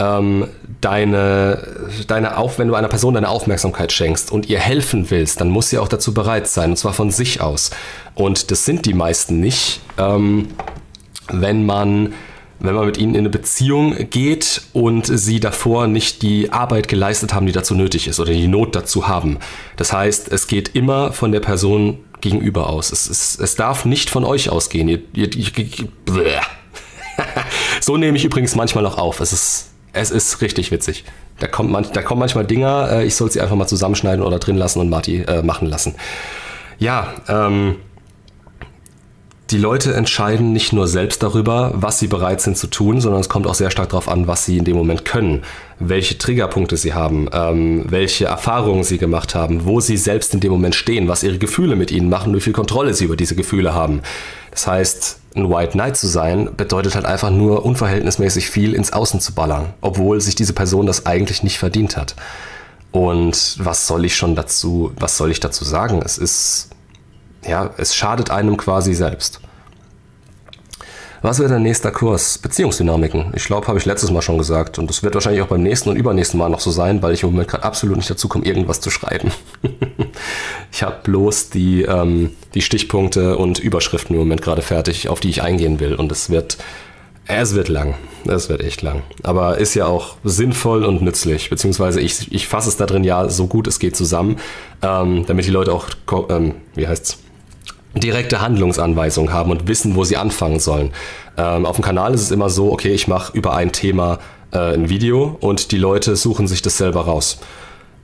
ähm, 0.00 0.48
deine, 0.80 1.66
deine 2.06 2.36
auf, 2.36 2.58
wenn 2.58 2.68
du 2.68 2.74
einer 2.74 2.88
Person 2.88 3.14
deine 3.14 3.28
Aufmerksamkeit 3.28 3.92
schenkst 3.92 4.32
und 4.32 4.48
ihr 4.48 4.58
helfen 4.58 5.10
willst, 5.10 5.40
dann 5.40 5.50
muss 5.50 5.70
sie 5.70 5.78
auch 5.78 5.88
dazu 5.88 6.12
bereit 6.12 6.48
sein, 6.48 6.70
und 6.70 6.76
zwar 6.76 6.92
von 6.92 7.10
sich 7.10 7.40
aus. 7.40 7.70
Und 8.14 8.50
das 8.50 8.64
sind 8.64 8.86
die 8.86 8.94
meisten 8.94 9.40
nicht, 9.40 9.80
ähm, 9.98 10.48
wenn 11.30 11.64
man 11.64 12.14
wenn 12.60 12.74
man 12.74 12.86
mit 12.86 12.96
ihnen 12.96 13.14
in 13.14 13.20
eine 13.20 13.30
Beziehung 13.30 13.94
geht 14.10 14.62
und 14.72 15.06
sie 15.06 15.38
davor 15.38 15.86
nicht 15.86 16.22
die 16.22 16.50
Arbeit 16.50 16.88
geleistet 16.88 17.34
haben, 17.34 17.44
die 17.44 17.52
dazu 17.52 17.74
nötig 17.74 18.06
ist 18.08 18.20
oder 18.20 18.32
die 18.32 18.46
Not 18.46 18.74
dazu 18.74 19.06
haben. 19.06 19.38
Das 19.76 19.92
heißt, 19.92 20.32
es 20.32 20.46
geht 20.46 20.74
immer 20.74 21.12
von 21.12 21.30
der 21.30 21.40
Person 21.40 21.98
gegenüber 22.22 22.70
aus. 22.70 22.90
Es, 22.90 23.10
es, 23.10 23.38
es 23.38 23.56
darf 23.56 23.84
nicht 23.84 24.08
von 24.08 24.24
euch 24.24 24.48
ausgehen. 24.48 24.88
Ihr, 24.88 25.00
ihr, 25.12 25.34
ihr, 25.34 25.50
so 27.82 27.98
nehme 27.98 28.16
ich 28.16 28.24
übrigens 28.24 28.54
manchmal 28.54 28.86
auch 28.86 28.96
auf. 28.96 29.20
Es 29.20 29.32
ist 29.32 29.73
es 29.94 30.10
ist 30.10 30.40
richtig 30.40 30.70
witzig. 30.70 31.04
Da, 31.38 31.46
kommt 31.46 31.70
man, 31.70 31.86
da 31.92 32.02
kommen 32.02 32.20
manchmal 32.20 32.44
Dinger, 32.44 32.90
äh, 32.90 33.06
ich 33.06 33.14
soll 33.14 33.30
sie 33.30 33.40
einfach 33.40 33.56
mal 33.56 33.66
zusammenschneiden 33.66 34.24
oder 34.24 34.38
drin 34.38 34.56
lassen 34.56 34.80
und 34.80 34.90
Marty 34.90 35.22
äh, 35.22 35.42
machen 35.42 35.68
lassen. 35.68 35.94
Ja, 36.78 37.14
ähm, 37.28 37.76
die 39.50 39.58
Leute 39.58 39.92
entscheiden 39.94 40.52
nicht 40.52 40.72
nur 40.72 40.88
selbst 40.88 41.22
darüber, 41.22 41.72
was 41.74 41.98
sie 41.98 42.06
bereit 42.06 42.40
sind 42.40 42.56
zu 42.56 42.66
tun, 42.66 43.00
sondern 43.00 43.20
es 43.20 43.28
kommt 43.28 43.46
auch 43.46 43.54
sehr 43.54 43.70
stark 43.70 43.90
darauf 43.90 44.08
an, 44.08 44.26
was 44.26 44.46
sie 44.46 44.56
in 44.56 44.64
dem 44.64 44.76
Moment 44.76 45.04
können, 45.04 45.42
welche 45.78 46.16
Triggerpunkte 46.16 46.78
sie 46.78 46.94
haben, 46.94 47.28
ähm, 47.32 47.84
welche 47.88 48.24
Erfahrungen 48.24 48.84
sie 48.84 48.96
gemacht 48.96 49.34
haben, 49.34 49.66
wo 49.66 49.80
sie 49.80 49.98
selbst 49.98 50.32
in 50.32 50.40
dem 50.40 50.50
Moment 50.50 50.74
stehen, 50.74 51.08
was 51.08 51.22
ihre 51.22 51.38
Gefühle 51.38 51.76
mit 51.76 51.90
ihnen 51.90 52.08
machen, 52.08 52.34
wie 52.34 52.40
viel 52.40 52.54
Kontrolle 52.54 52.94
sie 52.94 53.04
über 53.04 53.16
diese 53.16 53.36
Gefühle 53.36 53.74
haben. 53.74 54.00
Das 54.54 54.68
heißt, 54.68 55.18
ein 55.34 55.50
White 55.50 55.72
Knight 55.72 55.96
zu 55.96 56.06
sein, 56.06 56.54
bedeutet 56.56 56.94
halt 56.94 57.06
einfach 57.06 57.30
nur 57.30 57.64
unverhältnismäßig 57.66 58.48
viel 58.48 58.72
ins 58.72 58.92
Außen 58.92 59.18
zu 59.20 59.34
ballern, 59.34 59.74
obwohl 59.80 60.20
sich 60.20 60.36
diese 60.36 60.52
Person 60.52 60.86
das 60.86 61.06
eigentlich 61.06 61.42
nicht 61.42 61.58
verdient 61.58 61.96
hat. 61.96 62.14
Und 62.92 63.56
was 63.58 63.88
soll 63.88 64.04
ich 64.04 64.14
schon 64.16 64.36
dazu, 64.36 64.92
was 64.96 65.16
soll 65.16 65.32
ich 65.32 65.40
dazu 65.40 65.64
sagen? 65.64 66.00
Es 66.04 66.18
ist, 66.18 66.68
ja, 67.44 67.70
es 67.76 67.96
schadet 67.96 68.30
einem 68.30 68.56
quasi 68.56 68.94
selbst. 68.94 69.40
Was 71.24 71.38
wird 71.38 71.50
der 71.50 71.58
nächste 71.58 71.90
Kurs? 71.90 72.36
Beziehungsdynamiken. 72.36 73.32
Ich 73.34 73.46
glaube, 73.46 73.66
habe 73.66 73.78
ich 73.78 73.86
letztes 73.86 74.10
Mal 74.10 74.20
schon 74.20 74.36
gesagt. 74.36 74.78
Und 74.78 74.90
das 74.90 75.02
wird 75.02 75.14
wahrscheinlich 75.14 75.40
auch 75.40 75.46
beim 75.46 75.62
nächsten 75.62 75.88
und 75.88 75.96
übernächsten 75.96 76.38
Mal 76.38 76.50
noch 76.50 76.60
so 76.60 76.70
sein, 76.70 77.00
weil 77.00 77.14
ich 77.14 77.22
im 77.22 77.30
Moment 77.30 77.48
gerade 77.48 77.64
absolut 77.64 77.96
nicht 77.96 78.10
dazu 78.10 78.28
komme, 78.28 78.44
irgendwas 78.44 78.82
zu 78.82 78.90
schreiben. 78.90 79.32
ich 80.70 80.82
habe 80.82 80.96
bloß 81.02 81.48
die, 81.48 81.80
ähm, 81.80 82.32
die 82.52 82.60
Stichpunkte 82.60 83.38
und 83.38 83.58
Überschriften 83.58 84.14
im 84.14 84.20
Moment 84.20 84.42
gerade 84.42 84.60
fertig, 84.60 85.08
auf 85.08 85.20
die 85.20 85.30
ich 85.30 85.40
eingehen 85.40 85.80
will. 85.80 85.94
Und 85.94 86.12
es 86.12 86.28
wird, 86.28 86.58
es 87.26 87.54
wird 87.54 87.68
lang. 87.68 87.94
Es 88.26 88.50
wird 88.50 88.60
echt 88.60 88.82
lang. 88.82 89.02
Aber 89.22 89.56
ist 89.56 89.72
ja 89.72 89.86
auch 89.86 90.16
sinnvoll 90.24 90.84
und 90.84 91.00
nützlich. 91.00 91.48
Beziehungsweise 91.48 92.02
ich, 92.02 92.30
ich 92.32 92.48
fasse 92.48 92.68
es 92.68 92.76
da 92.76 92.84
drin 92.84 93.02
ja 93.02 93.30
so 93.30 93.46
gut 93.46 93.66
es 93.66 93.78
geht 93.78 93.96
zusammen, 93.96 94.36
ähm, 94.82 95.24
damit 95.26 95.46
die 95.46 95.52
Leute 95.52 95.72
auch, 95.72 95.88
ähm, 96.28 96.56
wie 96.74 96.86
heißt's? 96.86 97.23
Direkte 97.94 98.40
Handlungsanweisungen 98.40 99.32
haben 99.32 99.50
und 99.50 99.68
wissen, 99.68 99.94
wo 99.94 100.04
sie 100.04 100.16
anfangen 100.16 100.60
sollen. 100.60 100.90
Ähm, 101.36 101.66
auf 101.66 101.76
dem 101.76 101.84
Kanal 101.84 102.14
ist 102.14 102.22
es 102.22 102.30
immer 102.30 102.50
so, 102.50 102.72
okay, 102.72 102.92
ich 102.92 103.08
mache 103.08 103.36
über 103.36 103.54
ein 103.54 103.72
Thema 103.72 104.18
äh, 104.52 104.74
ein 104.74 104.88
Video 104.88 105.36
und 105.40 105.72
die 105.72 105.78
Leute 105.78 106.16
suchen 106.16 106.46
sich 106.46 106.62
das 106.62 106.78
selber 106.78 107.02
raus. 107.02 107.38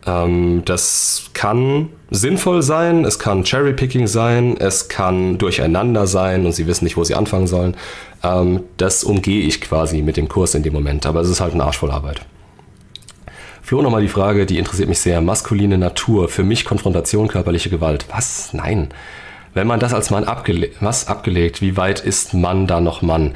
Ähm, 0.06 0.62
das 0.64 1.30
kann 1.34 1.90
sinnvoll 2.10 2.62
sein, 2.62 3.04
es 3.04 3.18
kann 3.18 3.44
Cherrypicking 3.44 4.06
sein, 4.06 4.56
es 4.58 4.88
kann 4.88 5.38
durcheinander 5.38 6.06
sein 6.06 6.46
und 6.46 6.52
sie 6.52 6.66
wissen 6.66 6.84
nicht, 6.84 6.96
wo 6.96 7.04
sie 7.04 7.14
anfangen 7.14 7.46
sollen. 7.46 7.76
Ähm, 8.22 8.64
das 8.76 9.04
umgehe 9.04 9.42
ich 9.42 9.60
quasi 9.60 10.02
mit 10.02 10.16
dem 10.16 10.28
Kurs 10.28 10.54
in 10.54 10.62
dem 10.62 10.72
Moment, 10.72 11.06
aber 11.06 11.20
es 11.20 11.28
ist 11.28 11.40
halt 11.40 11.54
eine 11.54 11.64
Arsch 11.64 11.78
voll 11.78 11.90
Arbeit. 11.90 12.20
Flo, 13.62 13.82
nochmal 13.82 14.02
die 14.02 14.08
Frage, 14.08 14.46
die 14.46 14.58
interessiert 14.58 14.88
mich 14.88 14.98
sehr. 14.98 15.20
Maskuline 15.20 15.78
Natur, 15.78 16.28
für 16.28 16.42
mich 16.42 16.64
Konfrontation, 16.64 17.28
körperliche 17.28 17.70
Gewalt. 17.70 18.06
Was? 18.10 18.52
Nein. 18.52 18.88
Wenn 19.52 19.66
man 19.66 19.80
das 19.80 19.94
als 19.94 20.10
Mann 20.10 20.24
abgele 20.24 20.70
was 20.80 21.08
abgelegt, 21.08 21.60
wie 21.60 21.76
weit 21.76 22.00
ist 22.00 22.34
Mann 22.34 22.66
da 22.66 22.80
noch 22.80 23.02
Mann? 23.02 23.34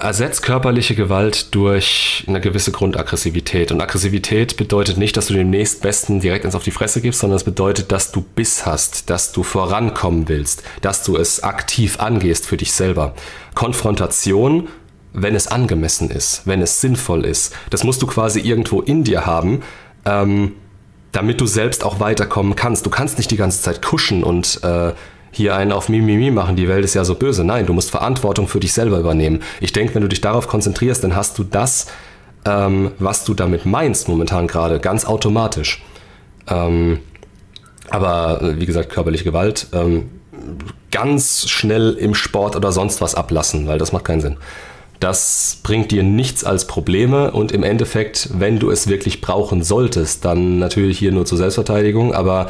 Ersetzt 0.00 0.42
körperliche 0.42 0.94
Gewalt 0.94 1.54
durch 1.54 2.24
eine 2.26 2.40
gewisse 2.40 2.72
Grundaggressivität. 2.72 3.72
Und 3.72 3.80
Aggressivität 3.80 4.56
bedeutet 4.56 4.96
nicht, 4.96 5.16
dass 5.16 5.26
du 5.26 5.34
dem 5.34 5.50
nächstbesten 5.50 6.20
direkt 6.20 6.44
ins 6.44 6.54
auf 6.54 6.64
die 6.64 6.70
Fresse 6.70 7.00
gibst, 7.00 7.20
sondern 7.20 7.36
es 7.36 7.44
bedeutet, 7.44 7.92
dass 7.92 8.10
du 8.10 8.20
Biss 8.20 8.66
hast, 8.66 9.10
dass 9.10 9.32
du 9.32 9.42
vorankommen 9.42 10.28
willst, 10.28 10.62
dass 10.80 11.04
du 11.04 11.16
es 11.16 11.42
aktiv 11.42 12.00
angehst 12.00 12.46
für 12.46 12.56
dich 12.56 12.72
selber. 12.72 13.14
Konfrontation, 13.54 14.68
wenn 15.12 15.34
es 15.34 15.46
angemessen 15.46 16.10
ist, 16.10 16.42
wenn 16.46 16.60
es 16.60 16.80
sinnvoll 16.80 17.24
ist, 17.24 17.54
das 17.70 17.84
musst 17.84 18.02
du 18.02 18.06
quasi 18.06 18.40
irgendwo 18.40 18.80
in 18.80 19.04
dir 19.04 19.26
haben. 19.26 19.62
Ähm, 20.04 20.54
damit 21.14 21.40
du 21.40 21.46
selbst 21.46 21.84
auch 21.84 22.00
weiterkommen 22.00 22.56
kannst. 22.56 22.84
Du 22.84 22.90
kannst 22.90 23.18
nicht 23.18 23.30
die 23.30 23.36
ganze 23.36 23.62
Zeit 23.62 23.80
kuschen 23.80 24.24
und 24.24 24.60
äh, 24.64 24.92
hier 25.30 25.56
einen 25.56 25.72
auf 25.72 25.88
Mimimi 25.88 26.30
machen, 26.30 26.56
die 26.56 26.68
Welt 26.68 26.84
ist 26.84 26.94
ja 26.94 27.04
so 27.04 27.14
böse. 27.14 27.44
Nein, 27.44 27.66
du 27.66 27.72
musst 27.72 27.90
Verantwortung 27.90 28.48
für 28.48 28.60
dich 28.60 28.72
selber 28.72 28.98
übernehmen. 28.98 29.42
Ich 29.60 29.72
denke, 29.72 29.94
wenn 29.94 30.02
du 30.02 30.08
dich 30.08 30.20
darauf 30.20 30.48
konzentrierst, 30.48 31.02
dann 31.04 31.14
hast 31.14 31.38
du 31.38 31.44
das, 31.44 31.86
ähm, 32.44 32.90
was 32.98 33.24
du 33.24 33.34
damit 33.34 33.64
meinst 33.64 34.08
momentan 34.08 34.48
gerade, 34.48 34.80
ganz 34.80 35.04
automatisch. 35.04 35.82
Ähm, 36.48 36.98
aber 37.90 38.42
äh, 38.42 38.60
wie 38.60 38.66
gesagt, 38.66 38.90
körperliche 38.90 39.24
Gewalt 39.24 39.68
ähm, 39.72 40.10
ganz 40.90 41.48
schnell 41.48 41.94
im 41.94 42.14
Sport 42.14 42.56
oder 42.56 42.72
sonst 42.72 43.00
was 43.00 43.14
ablassen, 43.14 43.68
weil 43.68 43.78
das 43.78 43.92
macht 43.92 44.04
keinen 44.04 44.20
Sinn. 44.20 44.36
Das 45.00 45.58
bringt 45.62 45.90
dir 45.90 46.02
nichts 46.02 46.44
als 46.44 46.66
Probleme 46.66 47.32
und 47.32 47.52
im 47.52 47.62
Endeffekt, 47.62 48.30
wenn 48.32 48.58
du 48.58 48.70
es 48.70 48.88
wirklich 48.88 49.20
brauchen 49.20 49.62
solltest, 49.62 50.24
dann 50.24 50.58
natürlich 50.58 50.98
hier 50.98 51.12
nur 51.12 51.26
zur 51.26 51.38
Selbstverteidigung, 51.38 52.14
aber 52.14 52.48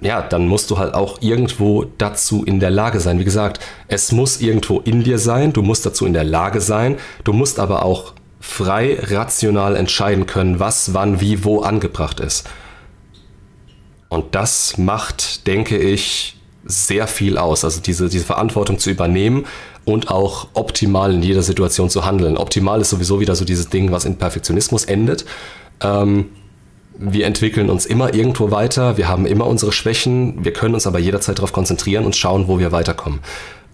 ja, 0.00 0.22
dann 0.22 0.46
musst 0.46 0.70
du 0.70 0.78
halt 0.78 0.94
auch 0.94 1.22
irgendwo 1.22 1.84
dazu 1.98 2.44
in 2.44 2.60
der 2.60 2.70
Lage 2.70 3.00
sein. 3.00 3.18
Wie 3.18 3.24
gesagt, 3.24 3.60
es 3.88 4.12
muss 4.12 4.40
irgendwo 4.40 4.80
in 4.80 5.04
dir 5.04 5.18
sein, 5.18 5.52
du 5.52 5.62
musst 5.62 5.86
dazu 5.86 6.06
in 6.06 6.12
der 6.12 6.24
Lage 6.24 6.60
sein, 6.60 6.96
du 7.24 7.32
musst 7.32 7.58
aber 7.58 7.84
auch 7.84 8.12
frei, 8.40 8.98
rational 9.00 9.76
entscheiden 9.76 10.26
können, 10.26 10.60
was, 10.60 10.92
wann, 10.94 11.20
wie, 11.20 11.44
wo 11.44 11.60
angebracht 11.60 12.20
ist. 12.20 12.48
Und 14.08 14.34
das 14.34 14.78
macht, 14.78 15.46
denke 15.46 15.78
ich, 15.78 16.35
sehr 16.66 17.06
viel 17.06 17.38
aus. 17.38 17.64
Also 17.64 17.80
diese, 17.80 18.08
diese 18.08 18.24
Verantwortung 18.24 18.78
zu 18.78 18.90
übernehmen 18.90 19.46
und 19.84 20.10
auch 20.10 20.48
optimal 20.54 21.14
in 21.14 21.22
jeder 21.22 21.42
Situation 21.42 21.88
zu 21.90 22.04
handeln. 22.04 22.36
Optimal 22.36 22.80
ist 22.80 22.90
sowieso 22.90 23.20
wieder 23.20 23.36
so 23.36 23.44
dieses 23.44 23.68
Ding, 23.68 23.92
was 23.92 24.04
in 24.04 24.16
Perfektionismus 24.16 24.84
endet. 24.84 25.24
Ähm, 25.80 26.26
wir 26.98 27.26
entwickeln 27.26 27.70
uns 27.70 27.86
immer 27.86 28.14
irgendwo 28.14 28.50
weiter, 28.50 28.96
wir 28.96 29.08
haben 29.08 29.26
immer 29.26 29.46
unsere 29.46 29.70
Schwächen, 29.72 30.44
wir 30.44 30.52
können 30.52 30.74
uns 30.74 30.86
aber 30.86 30.98
jederzeit 30.98 31.38
darauf 31.38 31.52
konzentrieren 31.52 32.04
und 32.04 32.16
schauen, 32.16 32.48
wo 32.48 32.58
wir 32.58 32.72
weiterkommen. 32.72 33.20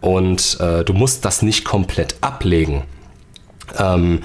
Und 0.00 0.58
äh, 0.60 0.84
du 0.84 0.92
musst 0.92 1.24
das 1.24 1.42
nicht 1.42 1.64
komplett 1.64 2.16
ablegen. 2.20 2.82
Ähm, 3.78 4.22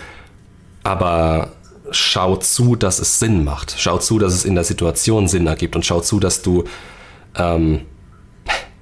aber 0.83 1.51
schau 1.91 2.35
zu, 2.37 2.75
dass 2.75 2.99
es 2.99 3.19
Sinn 3.19 3.43
macht. 3.43 3.75
Schau 3.77 3.99
zu, 3.99 4.19
dass 4.19 4.33
es 4.33 4.45
in 4.45 4.55
der 4.55 4.63
Situation 4.63 5.27
Sinn 5.27 5.45
ergibt 5.47 5.75
und 5.75 5.85
schau 5.85 6.01
zu, 6.01 6.19
dass 6.19 6.41
du 6.41 6.63
ähm, 7.35 7.81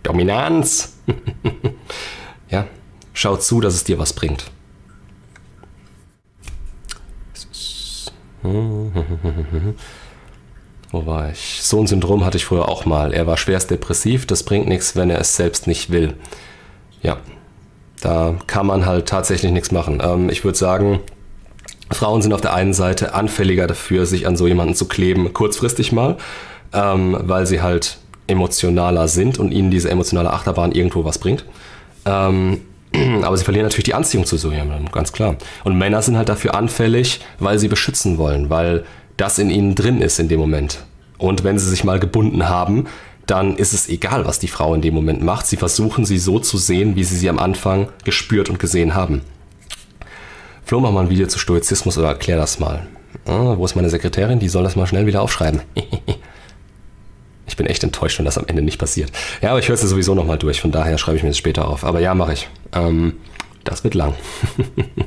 Dominanz 0.06 0.98
ja, 2.50 2.68
Schau 3.18 3.38
zu, 3.38 3.62
dass 3.62 3.74
es 3.74 3.86
dir 3.86 3.98
was 3.98 4.12
bringt. 4.12 4.52
Wo 8.44 8.92
war 11.06 11.32
ich? 11.32 11.60
So 11.62 11.80
ein 11.80 11.88
Syndrom 11.88 12.26
hatte 12.26 12.36
ich 12.38 12.46
früher 12.46 12.68
auch 12.68 12.86
mal. 12.86 13.14
Er 13.14 13.26
war 13.26 13.38
schwerst 13.38 13.72
depressiv, 13.72 14.28
das 14.28 14.44
bringt 14.44 14.68
nichts, 14.68 14.98
wenn 14.98 15.10
er 15.10 15.20
es 15.20 15.38
selbst 15.38 15.66
nicht 15.66 15.92
will. 15.92 16.16
Ja, 17.02 17.18
da 18.02 18.36
kann 18.48 18.68
man 18.68 18.86
halt 18.86 19.08
tatsächlich 19.08 19.54
nichts 19.54 19.72
machen. 19.72 20.02
Ähm, 20.04 20.30
ich 20.30 20.44
würde 20.44 20.58
sagen, 20.58 21.00
Frauen 21.92 22.22
sind 22.22 22.34
auf 22.34 22.42
der 22.42 22.54
einen 22.54 22.74
Seite 22.74 23.14
anfälliger 23.14 23.66
dafür, 23.66 24.06
sich 24.06 24.28
an 24.28 24.36
so 24.36 24.46
jemanden 24.46 24.76
zu 24.76 24.90
kleben, 24.90 25.32
kurzfristig 25.32 25.94
mal, 25.94 26.18
ähm, 26.74 27.18
weil 27.22 27.46
sie 27.46 27.62
halt 27.62 27.98
emotionaler 28.28 29.08
sind 29.08 29.38
und 29.40 29.52
ihnen 29.52 29.72
diese 29.72 29.90
emotionale 29.90 30.32
Achterbahn 30.32 30.72
irgendwo 30.72 31.06
was 31.06 31.20
bringt. 31.20 31.46
Ähm, 32.06 32.62
aber 33.24 33.38
sie 33.38 33.44
verlieren 33.44 33.66
natürlich 33.66 33.86
die 33.86 33.94
Anziehung 33.94 34.26
zu 34.26 34.38
so 34.38 34.52
jemandem, 34.52 34.92
ganz 34.92 35.12
klar. 35.12 35.36
Und 35.64 35.78
Männer 35.78 36.02
sind 36.02 36.18
halt 36.18 36.30
dafür 36.30 36.56
anfällig, 36.56 37.20
weil 37.40 37.60
sie 37.60 37.68
beschützen 37.68 38.18
wollen, 38.18 38.50
weil 38.50 38.86
das 39.18 39.40
in 39.40 39.50
ihnen 39.50 39.76
drin 39.76 40.02
ist 40.02 40.20
in 40.20 40.28
dem 40.28 40.40
Moment. 40.40 40.84
Und 41.18 41.44
wenn 41.44 41.60
sie 41.60 41.70
sich 41.70 41.84
mal 41.84 42.00
gebunden 42.00 42.50
haben, 42.50 42.88
dann 43.26 43.56
ist 43.56 43.74
es 43.74 43.90
egal, 43.90 44.26
was 44.26 44.40
die 44.40 44.48
Frau 44.48 44.76
in 44.76 44.82
dem 44.82 44.94
Moment 44.94 45.24
macht. 45.24 45.48
Sie 45.48 45.58
versuchen 45.58 46.06
sie 46.06 46.18
so 46.18 46.40
zu 46.40 46.58
sehen, 46.58 46.96
wie 46.96 47.04
sie 47.04 47.16
sie 47.16 47.30
am 47.30 47.40
Anfang 47.40 47.88
gespürt 48.04 48.50
und 48.50 48.60
gesehen 48.60 48.94
haben. 48.94 49.22
Flo, 50.64 50.80
mach 50.80 50.92
mal 50.92 51.02
ein 51.02 51.10
Video 51.10 51.28
zu 51.28 51.40
Stoizismus 51.40 51.98
oder 51.98 52.10
erklär 52.10 52.38
das 52.38 52.60
mal. 52.60 52.88
Ah, 53.26 53.56
wo 53.58 53.66
ist 53.66 53.76
meine 53.76 53.90
Sekretärin? 53.90 54.40
Die 54.40 54.50
soll 54.50 54.64
das 54.64 54.76
mal 54.76 54.88
schnell 54.88 55.08
wieder 55.08 55.22
aufschreiben. 55.22 55.62
Ich 57.56 57.58
bin 57.58 57.68
echt 57.68 57.86
enttäuscht, 57.86 58.18
wenn 58.18 58.26
das 58.26 58.38
am 58.38 58.44
Ende 58.48 58.62
nicht 58.62 58.78
passiert. 58.78 59.14
Ja, 59.42 59.52
aber 59.52 59.60
ich 59.60 59.70
höre 59.70 59.76
es 59.76 59.82
ja 59.82 59.88
sowieso 59.88 60.14
nochmal 60.14 60.38
durch, 60.38 60.60
von 60.60 60.74
daher 60.74 60.98
schreibe 60.98 61.16
ich 61.16 61.24
mir 61.24 61.30
das 61.30 61.38
später 61.38 61.70
auf. 61.70 61.86
Aber 61.86 62.02
ja, 62.02 62.14
mache 62.14 62.34
ich. 62.34 62.50
Ähm, 62.74 63.14
das 63.64 63.86
wird 63.86 63.94
lang. 63.94 64.14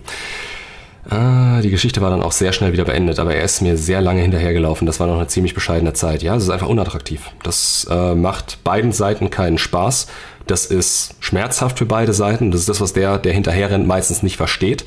ah, 1.11 1.61
die 1.61 1.69
Geschichte 1.69 2.01
war 2.01 2.09
dann 2.09 2.23
auch 2.23 2.33
sehr 2.33 2.55
schnell 2.55 2.73
wieder 2.73 2.87
beendet, 2.87 3.19
aber 3.19 3.35
er 3.35 3.43
ist 3.43 3.61
mir 3.61 3.77
sehr 3.77 4.01
lange 4.01 4.23
hinterhergelaufen. 4.23 4.87
Das 4.87 4.99
war 4.99 5.07
noch 5.07 5.19
eine 5.19 5.27
ziemlich 5.27 5.53
bescheidene 5.53 5.93
Zeit. 5.93 6.23
Ja, 6.23 6.37
es 6.37 6.45
ist 6.45 6.49
einfach 6.49 6.69
unattraktiv. 6.69 7.31
Das 7.43 7.87
äh, 7.91 8.15
macht 8.15 8.65
beiden 8.65 8.93
Seiten 8.93 9.29
keinen 9.29 9.59
Spaß. 9.59 10.07
Das 10.47 10.65
ist 10.65 11.17
schmerzhaft 11.21 11.77
für 11.77 11.85
beide 11.85 12.15
Seiten. 12.15 12.51
Das 12.51 12.61
ist 12.61 12.71
das, 12.71 12.81
was 12.81 12.95
der, 12.95 13.19
der 13.19 13.35
hinterherrennt, 13.35 13.87
meistens 13.87 14.23
nicht 14.23 14.39
versteht. 14.39 14.87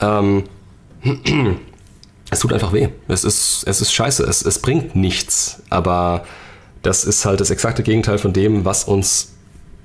Ähm, 0.00 0.44
es 2.30 2.40
tut 2.40 2.54
einfach 2.54 2.72
weh. 2.72 2.88
Es 3.06 3.24
ist, 3.24 3.64
es 3.66 3.82
ist 3.82 3.92
scheiße. 3.92 4.24
Es, 4.24 4.42
es 4.42 4.60
bringt 4.60 4.96
nichts. 4.96 5.62
Aber 5.68 6.24
das 6.82 7.04
ist 7.04 7.24
halt 7.24 7.40
das 7.40 7.50
exakte 7.50 7.82
Gegenteil 7.82 8.18
von 8.18 8.32
dem, 8.32 8.64
was 8.64 8.84
uns, 8.84 9.32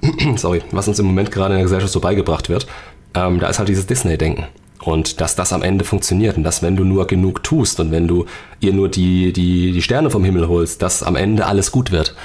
sorry, 0.36 0.62
was 0.72 0.88
uns 0.88 1.00
im 1.00 1.06
Moment 1.06 1.32
gerade 1.32 1.54
in 1.54 1.60
der 1.60 1.64
Gesellschaft 1.64 1.94
so 1.94 2.00
beigebracht 2.00 2.50
wird. 2.50 2.68
Ähm, 3.14 3.40
da 3.40 3.48
ist 3.48 3.60
halt 3.60 3.70
dieses 3.70 3.88
Disney-Denken. 3.88 4.46
Und 4.80 5.22
dass 5.22 5.36
das 5.36 5.54
am 5.54 5.64
Ende 5.64 5.84
funktioniert 5.84 6.38
und 6.38 6.44
dass, 6.44 6.62
wenn 6.62 6.76
du 6.76 6.84
nur 6.84 7.08
genug 7.08 7.44
tust 7.44 7.80
und 7.80 7.92
wenn 7.92 8.08
du 8.08 8.26
ihr 8.60 8.74
nur 8.74 8.90
die, 8.90 9.34
die, 9.34 9.72
die 9.72 9.82
Sterne 9.82 10.10
vom 10.10 10.24
Himmel 10.24 10.48
holst, 10.48 10.82
dass 10.82 11.04
am 11.04 11.16
Ende 11.16 11.46
alles 11.46 11.72
gut 11.72 11.92
wird. 11.92 12.16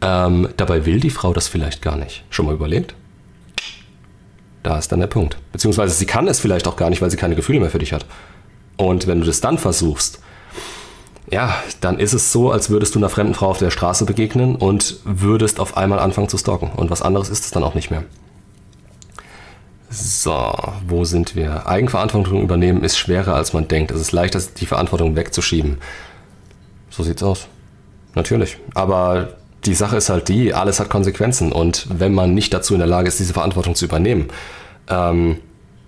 Ähm, 0.00 0.48
dabei 0.56 0.84
will 0.86 1.00
die 1.00 1.10
Frau 1.10 1.32
das 1.32 1.48
vielleicht 1.48 1.82
gar 1.82 1.96
nicht. 1.96 2.24
Schon 2.30 2.46
mal 2.46 2.54
überlegt? 2.54 2.94
Da 4.62 4.78
ist 4.78 4.92
dann 4.92 5.00
der 5.00 5.06
Punkt. 5.06 5.38
Beziehungsweise 5.52 5.94
sie 5.94 6.06
kann 6.06 6.26
es 6.28 6.40
vielleicht 6.40 6.66
auch 6.66 6.76
gar 6.76 6.90
nicht, 6.90 7.00
weil 7.00 7.10
sie 7.10 7.16
keine 7.16 7.36
Gefühle 7.36 7.60
mehr 7.60 7.70
für 7.70 7.78
dich 7.78 7.92
hat. 7.92 8.04
Und 8.76 9.06
wenn 9.06 9.20
du 9.20 9.26
das 9.26 9.40
dann 9.40 9.56
versuchst, 9.56 10.20
ja, 11.30 11.54
dann 11.80 11.98
ist 11.98 12.12
es 12.12 12.32
so, 12.32 12.50
als 12.50 12.70
würdest 12.70 12.94
du 12.94 12.98
einer 12.98 13.08
fremden 13.08 13.34
Frau 13.34 13.48
auf 13.48 13.58
der 13.58 13.70
Straße 13.70 14.04
begegnen 14.04 14.56
und 14.56 14.96
würdest 15.04 15.60
auf 15.60 15.76
einmal 15.76 15.98
anfangen 15.98 16.28
zu 16.28 16.38
stalken. 16.38 16.70
Und 16.76 16.90
was 16.90 17.02
anderes 17.02 17.28
ist 17.28 17.44
es 17.44 17.50
dann 17.50 17.64
auch 17.64 17.74
nicht 17.74 17.90
mehr. 17.90 18.04
So, 19.90 20.52
wo 20.86 21.04
sind 21.04 21.36
wir? 21.36 21.66
Eigenverantwortung 21.66 22.42
übernehmen 22.42 22.82
ist 22.82 22.98
schwerer, 22.98 23.34
als 23.34 23.52
man 23.52 23.68
denkt. 23.68 23.90
Es 23.90 24.00
ist 24.00 24.12
leichter, 24.12 24.40
die 24.58 24.66
Verantwortung 24.66 25.16
wegzuschieben. 25.16 25.78
So 26.90 27.02
sieht's 27.02 27.22
aus. 27.22 27.46
Natürlich. 28.14 28.58
Aber 28.74 29.34
die 29.64 29.74
Sache 29.74 29.96
ist 29.96 30.10
halt 30.10 30.28
die, 30.28 30.52
alles 30.52 30.80
hat 30.80 30.90
Konsequenzen. 30.90 31.52
Und 31.52 31.86
wenn 31.90 32.12
man 32.12 32.34
nicht 32.34 32.52
dazu 32.52 32.74
in 32.74 32.80
der 32.80 32.88
Lage 32.88 33.08
ist, 33.08 33.18
diese 33.18 33.32
Verantwortung 33.34 33.74
zu 33.74 33.84
übernehmen, 33.84 34.28
Ähm, 34.86 35.38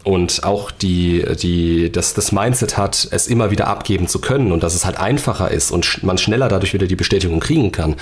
und 0.06 0.44
auch 0.44 0.70
die, 0.70 1.24
die, 1.42 1.90
das, 1.90 2.14
das 2.14 2.30
Mindset 2.30 2.78
hat, 2.78 3.08
es 3.10 3.26
immer 3.26 3.50
wieder 3.50 3.66
abgeben 3.66 4.06
zu 4.06 4.20
können 4.20 4.52
und 4.52 4.62
dass 4.62 4.76
es 4.76 4.86
halt 4.86 5.00
einfacher 5.00 5.50
ist 5.50 5.72
und 5.72 6.04
man 6.04 6.16
schneller 6.16 6.48
dadurch 6.48 6.72
wieder 6.72 6.86
die 6.86 6.94
Bestätigung 6.94 7.40
kriegen 7.40 7.72
kann, 7.72 7.96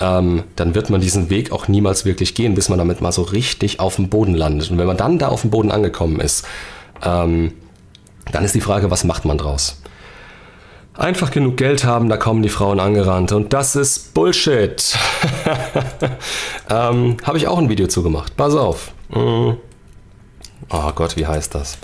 ähm, 0.00 0.44
dann 0.56 0.74
wird 0.74 0.88
man 0.88 1.02
diesen 1.02 1.28
Weg 1.28 1.52
auch 1.52 1.68
niemals 1.68 2.06
wirklich 2.06 2.34
gehen, 2.34 2.54
bis 2.54 2.70
man 2.70 2.78
damit 2.78 3.02
mal 3.02 3.12
so 3.12 3.20
richtig 3.20 3.78
auf 3.78 3.96
dem 3.96 4.08
Boden 4.08 4.34
landet. 4.34 4.70
Und 4.70 4.78
wenn 4.78 4.86
man 4.86 4.96
dann 4.96 5.18
da 5.18 5.28
auf 5.28 5.42
dem 5.42 5.50
Boden 5.50 5.70
angekommen 5.70 6.18
ist, 6.18 6.46
ähm, 7.02 7.52
dann 8.32 8.42
ist 8.42 8.54
die 8.54 8.62
Frage, 8.62 8.90
was 8.90 9.04
macht 9.04 9.26
man 9.26 9.36
draus? 9.36 9.82
Einfach 10.94 11.30
genug 11.30 11.58
Geld 11.58 11.84
haben, 11.84 12.08
da 12.08 12.16
kommen 12.16 12.42
die 12.42 12.48
Frauen 12.48 12.80
angerannt. 12.80 13.32
Und 13.32 13.52
das 13.52 13.76
ist 13.76 14.14
Bullshit. 14.14 14.96
ähm, 16.70 17.18
Habe 17.22 17.36
ich 17.36 17.48
auch 17.48 17.58
ein 17.58 17.68
Video 17.68 17.86
zu 17.86 18.02
gemacht. 18.02 18.34
Pass 18.34 18.54
auf. 18.54 18.92
Mhm. 19.10 19.58
Oh 20.70 20.90
Gott, 20.94 21.16
wie 21.16 21.26
heißt 21.26 21.54
das? 21.54 21.78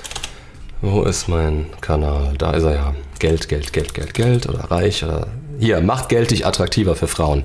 Wo 0.80 1.02
ist 1.02 1.28
mein 1.28 1.66
Kanal? 1.80 2.34
Da 2.38 2.52
ist 2.52 2.64
er 2.64 2.74
ja. 2.74 2.94
Geld, 3.18 3.48
Geld, 3.48 3.72
Geld, 3.72 3.92
Geld, 3.92 4.14
Geld 4.14 4.48
oder 4.48 4.70
reich 4.70 5.04
oder. 5.04 5.26
Hier, 5.58 5.80
macht 5.82 6.08
Geld 6.08 6.30
dich 6.30 6.46
attraktiver 6.46 6.96
für 6.96 7.06
Frauen. 7.06 7.44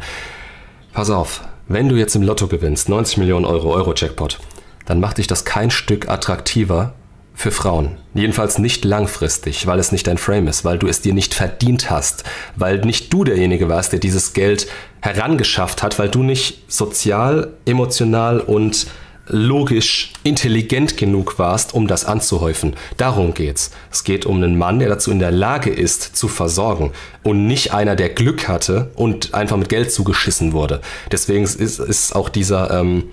Pass 0.94 1.10
auf, 1.10 1.42
wenn 1.68 1.90
du 1.90 1.96
jetzt 1.96 2.16
im 2.16 2.22
Lotto 2.22 2.48
gewinnst, 2.48 2.88
90 2.88 3.18
Millionen 3.18 3.44
Euro, 3.44 3.74
Euro-Jackpot, 3.74 4.40
dann 4.86 5.02
macht 5.02 5.18
dich 5.18 5.28
das 5.28 5.44
kein 5.44 5.70
Stück 5.70 6.08
attraktiver 6.08 6.94
für 7.34 7.52
Frauen. 7.52 7.98
Jedenfalls 8.14 8.60
nicht 8.60 8.86
langfristig, 8.86 9.68
weil 9.68 9.80
es 9.80 9.92
nicht 9.92 10.08
dein 10.08 10.18
Frame 10.18 10.48
ist, 10.48 10.64
weil 10.64 10.80
du 10.80 10.88
es 10.88 11.02
dir 11.02 11.14
nicht 11.14 11.34
verdient 11.34 11.90
hast, 11.90 12.24
weil 12.56 12.80
nicht 12.80 13.12
du 13.12 13.26
derjenige 13.26 13.68
warst, 13.68 13.92
der 13.92 14.00
dieses 14.00 14.32
Geld 14.32 14.68
herangeschafft 15.02 15.84
hat, 15.84 16.00
weil 16.00 16.08
du 16.08 16.24
nicht 16.24 16.72
sozial, 16.72 17.52
emotional 17.66 18.40
und 18.40 18.88
logisch 19.28 20.14
intelligent 20.24 20.98
genug 20.98 21.40
warst, 21.40 21.74
um 21.74 21.88
das 21.88 22.06
anzuhäufen. 22.06 22.76
Darum 22.98 23.34
geht's. 23.34 23.72
Es 23.92 24.04
geht 24.04 24.26
um 24.26 24.38
einen 24.38 24.58
Mann, 24.58 24.80
der 24.80 24.90
dazu 24.90 25.12
in 25.12 25.20
der 25.20 25.32
Lage 25.32 25.70
ist, 25.70 26.16
zu 26.16 26.28
versorgen 26.28 26.92
und 27.24 27.48
nicht 27.48 27.74
einer, 27.74 27.96
der 27.96 28.10
Glück 28.10 28.48
hatte 28.48 28.92
und 28.96 29.34
einfach 29.34 29.58
mit 29.58 29.70
Geld 29.70 29.92
zugeschissen 29.92 30.54
wurde. 30.54 30.82
Deswegen 31.12 31.44
ist, 31.44 31.60
ist 31.80 32.16
auch 32.16 32.30
dieser, 32.30 32.72
ähm, 32.80 33.06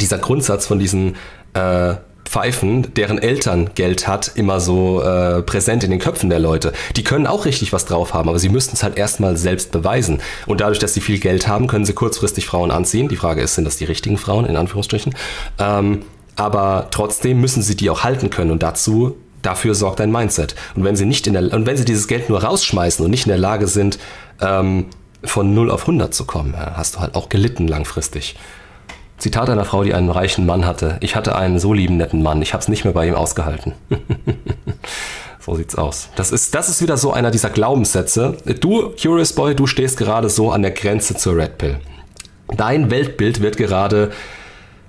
dieser 0.00 0.18
Grundsatz 0.18 0.66
von 0.66 0.78
diesen 0.78 1.16
äh, 1.54 1.94
Pfeifen, 2.30 2.94
deren 2.94 3.18
Eltern 3.18 3.70
Geld 3.74 4.06
hat, 4.06 4.30
immer 4.36 4.60
so 4.60 5.02
äh, 5.02 5.42
präsent 5.42 5.82
in 5.82 5.90
den 5.90 5.98
Köpfen 5.98 6.30
der 6.30 6.38
Leute. 6.38 6.72
Die 6.94 7.02
können 7.02 7.26
auch 7.26 7.44
richtig 7.44 7.72
was 7.72 7.86
drauf 7.86 8.14
haben, 8.14 8.28
aber 8.28 8.38
sie 8.38 8.48
müssten 8.48 8.76
es 8.76 8.84
halt 8.84 8.96
erstmal 8.96 9.36
selbst 9.36 9.72
beweisen. 9.72 10.20
Und 10.46 10.60
dadurch, 10.60 10.78
dass 10.78 10.94
sie 10.94 11.00
viel 11.00 11.18
Geld 11.18 11.48
haben, 11.48 11.66
können 11.66 11.84
sie 11.84 11.92
kurzfristig 11.92 12.46
Frauen 12.46 12.70
anziehen. 12.70 13.08
Die 13.08 13.16
Frage 13.16 13.42
ist, 13.42 13.56
sind 13.56 13.64
das 13.64 13.78
die 13.78 13.84
richtigen 13.84 14.16
Frauen, 14.16 14.46
in 14.46 14.54
Anführungsstrichen? 14.54 15.12
Ähm, 15.58 16.02
aber 16.36 16.86
trotzdem 16.92 17.40
müssen 17.40 17.62
sie 17.62 17.74
die 17.74 17.90
auch 17.90 18.04
halten 18.04 18.30
können 18.30 18.52
und 18.52 18.62
dazu 18.62 19.16
dafür 19.42 19.74
sorgt 19.74 20.00
ein 20.00 20.12
Mindset. 20.12 20.54
Und 20.76 20.84
wenn 20.84 20.94
sie 20.94 21.06
nicht 21.06 21.26
in 21.26 21.32
der 21.32 21.52
und 21.52 21.66
wenn 21.66 21.76
sie 21.76 21.84
dieses 21.84 22.06
Geld 22.06 22.28
nur 22.28 22.44
rausschmeißen 22.44 23.04
und 23.04 23.10
nicht 23.10 23.26
in 23.26 23.30
der 23.30 23.38
Lage 23.38 23.66
sind, 23.66 23.98
ähm, 24.40 24.86
von 25.24 25.52
0 25.52 25.68
auf 25.68 25.82
100 25.82 26.14
zu 26.14 26.26
kommen, 26.26 26.54
hast 26.56 26.94
du 26.94 27.00
halt 27.00 27.16
auch 27.16 27.28
gelitten 27.28 27.66
langfristig. 27.66 28.36
Zitat 29.20 29.50
einer 29.50 29.66
Frau, 29.66 29.84
die 29.84 29.92
einen 29.92 30.10
reichen 30.10 30.46
Mann 30.46 30.64
hatte. 30.64 30.96
Ich 31.00 31.14
hatte 31.14 31.36
einen 31.36 31.58
so 31.58 31.74
lieben 31.74 31.98
netten 31.98 32.22
Mann. 32.22 32.40
Ich 32.40 32.54
habe 32.54 32.62
es 32.62 32.68
nicht 32.68 32.84
mehr 32.84 32.94
bei 32.94 33.06
ihm 33.06 33.14
ausgehalten. 33.14 33.74
so 35.40 35.54
sieht's 35.54 35.76
aus. 35.76 36.08
Das 36.16 36.32
ist, 36.32 36.54
das 36.54 36.70
ist 36.70 36.80
wieder 36.80 36.96
so 36.96 37.12
einer 37.12 37.30
dieser 37.30 37.50
Glaubenssätze. 37.50 38.38
Du, 38.60 38.94
Curious 39.00 39.34
Boy, 39.34 39.54
du 39.54 39.66
stehst 39.66 39.98
gerade 39.98 40.30
so 40.30 40.50
an 40.50 40.62
der 40.62 40.70
Grenze 40.70 41.16
zur 41.16 41.36
Red 41.36 41.58
Pill. 41.58 41.80
Dein 42.56 42.90
Weltbild 42.90 43.42
wird 43.42 43.58
gerade. 43.58 44.10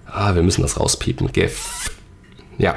Ah, 0.05 0.33
wir 0.33 0.43
müssen 0.43 0.61
das 0.61 0.79
rauspiepen. 0.79 1.31
Gef. 1.33 1.91
Ja, 2.57 2.75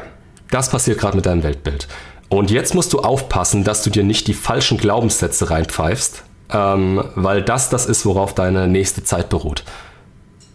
das 0.51 0.71
passiert 0.71 0.99
gerade 0.99 1.17
mit 1.17 1.27
deinem 1.27 1.45
Weltbild. 1.45 1.87
Und 2.29 2.51
jetzt 2.51 2.75
musst 2.75 2.93
du 2.93 2.99
aufpassen, 2.99 3.63
dass 3.63 3.83
du 3.85 3.91
dir 3.91 4.03
nicht 4.03 4.27
die 4.27 4.35
falschen 4.35 4.77
Glaubenssätze 4.77 5.51
reinpfeifst, 5.51 6.25
ähm, 6.53 7.05
weil 7.15 7.43
das 7.43 7.71
das 7.71 7.87
ist, 7.87 8.05
worauf 8.07 8.35
deine 8.35 8.67
nächste 8.67 9.05
Zeit 9.05 9.29
beruht 9.29 9.63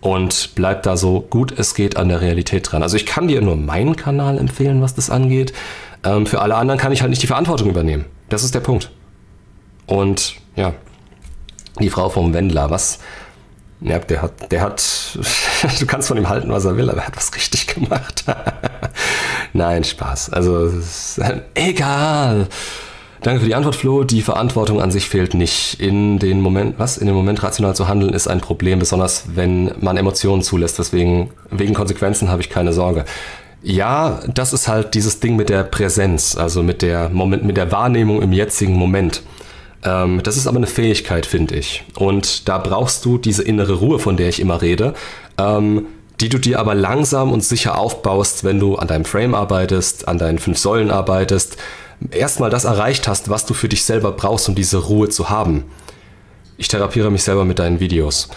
und 0.02 0.52
bleib 0.56 0.84
da 0.84 0.98
so 0.98 1.22
gut 1.22 1.58
es 1.58 1.74
geht 1.74 1.98
an 1.98 2.10
der 2.10 2.22
Realität 2.22 2.72
dran. 2.72 2.84
Also 2.84 2.96
ich 2.96 3.06
kann 3.06 3.28
dir 3.28 3.42
nur 3.42 3.56
meinen 3.56 3.96
Kanal 3.96 4.38
empfehlen, 4.38 4.82
was 4.82 4.96
das 4.96 5.10
angeht. 5.10 5.54
Ähm, 6.04 6.26
für 6.26 6.42
alle 6.42 6.56
anderen 6.56 6.80
kann 6.80 6.92
ich 6.92 7.02
halt 7.02 7.10
nicht 7.10 7.22
die 7.22 7.28
Verantwortung 7.28 7.70
übernehmen. 7.70 8.06
Das 8.30 8.44
ist 8.44 8.56
der 8.56 8.62
Punkt. 8.62 8.92
Und 9.88 10.36
ja, 10.56 10.74
die 11.80 11.90
Frau 11.90 12.10
vom 12.10 12.34
Wendler, 12.34 12.70
was? 12.70 13.00
Ja, 13.82 14.00
der 14.00 14.22
hat, 14.22 14.52
der 14.52 14.62
hat, 14.62 14.84
du 15.80 15.86
kannst 15.86 16.08
von 16.08 16.18
ihm 16.18 16.30
halten, 16.30 16.52
was 16.52 16.66
er 16.66 16.76
will, 16.78 16.90
aber 16.90 17.00
er 17.00 17.08
hat 17.08 17.18
was 17.18 17.34
richtig 17.36 17.68
gemacht. 17.68 18.26
Nein, 19.54 19.84
Spaß. 19.84 20.32
Also, 20.32 20.72
egal. 21.56 22.48
Danke 23.22 23.42
für 23.42 23.48
die 23.48 23.56
Antwort, 23.56 23.76
Flo. 23.76 24.04
Die 24.06 24.22
Verantwortung 24.22 24.82
an 24.82 24.92
sich 24.92 25.10
fehlt 25.10 25.34
nicht. 25.34 25.80
In 25.80 26.20
den 26.20 26.40
Moment, 26.40 26.80
was? 26.80 26.98
In 26.98 27.06
dem 27.06 27.16
Moment 27.16 27.44
rational 27.44 27.76
zu 27.76 27.88
handeln 27.88 28.14
ist 28.14 28.28
ein 28.28 28.40
Problem, 28.40 28.80
besonders 28.80 29.26
wenn 29.36 29.72
man 29.82 29.98
Emotionen 29.98 30.42
zulässt. 30.42 30.80
Deswegen, 30.80 31.32
wegen 31.52 31.74
Konsequenzen 31.74 32.30
habe 32.30 32.42
ich 32.42 32.50
keine 32.50 32.72
Sorge. 32.72 33.04
Ja, 33.62 34.22
das 34.34 34.54
ist 34.54 34.70
halt 34.70 34.94
dieses 34.94 35.20
Ding 35.20 35.36
mit 35.36 35.50
der 35.50 35.64
Präsenz, 35.64 36.38
also 36.38 36.64
mit 36.64 36.82
der 36.82 37.10
Moment, 37.10 37.44
mit 37.44 37.58
der 37.58 37.74
Wahrnehmung 37.74 38.22
im 38.22 38.32
jetzigen 38.32 38.74
Moment. 38.74 39.22
Ähm, 39.84 40.22
das 40.24 40.38
ist 40.38 40.48
aber 40.48 40.58
eine 40.58 40.68
Fähigkeit, 40.68 41.26
finde 41.26 41.56
ich. 41.56 41.84
Und 41.98 42.48
da 42.48 42.58
brauchst 42.58 43.04
du 43.04 43.18
diese 43.18 43.44
innere 43.44 43.74
Ruhe, 43.74 44.00
von 44.00 44.16
der 44.16 44.30
ich 44.30 44.40
immer 44.40 44.62
rede. 44.62 44.94
Ähm, 45.38 45.88
die 46.22 46.30
du 46.30 46.38
dir 46.38 46.60
aber 46.60 46.76
langsam 46.76 47.32
und 47.32 47.44
sicher 47.44 47.78
aufbaust, 47.78 48.44
wenn 48.44 48.60
du 48.60 48.76
an 48.76 48.88
deinem 48.88 49.06
Frame 49.06 49.36
arbeitest, 49.36 50.08
an 50.08 50.18
deinen 50.18 50.40
fünf 50.40 50.58
Säulen 50.58 50.92
arbeitest, 50.92 51.58
erstmal 52.12 52.50
das 52.50 52.66
erreicht 52.66 53.08
hast, 53.08 53.30
was 53.30 53.46
du 53.46 53.54
für 53.54 53.70
dich 53.70 53.84
selber 53.84 54.12
brauchst, 54.12 54.50
um 54.50 54.56
diese 54.56 54.78
Ruhe 54.78 55.10
zu 55.10 55.30
haben. 55.30 55.66
Ich 56.58 56.68
therapiere 56.68 57.12
mich 57.12 57.24
selber 57.24 57.46
mit 57.46 57.60
deinen 57.60 57.80
Videos. 57.80 58.30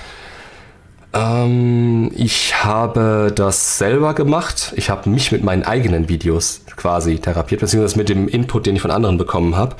Ähm, 1.12 2.10
ich 2.14 2.64
habe 2.64 3.32
das 3.34 3.78
selber 3.78 4.14
gemacht. 4.14 4.72
Ich 4.76 4.90
habe 4.90 5.10
mich 5.10 5.32
mit 5.32 5.44
meinen 5.44 5.62
eigenen 5.62 6.09
Videos 6.09 6.62
quasi 6.76 7.18
therapiert, 7.18 7.60
beziehungsweise 7.60 7.98
mit 7.98 8.09
dem 8.09 8.28
Input, 8.28 8.66
den 8.66 8.76
ich 8.76 8.82
von 8.82 8.90
anderen 8.90 9.18
bekommen 9.18 9.56
habe. 9.56 9.76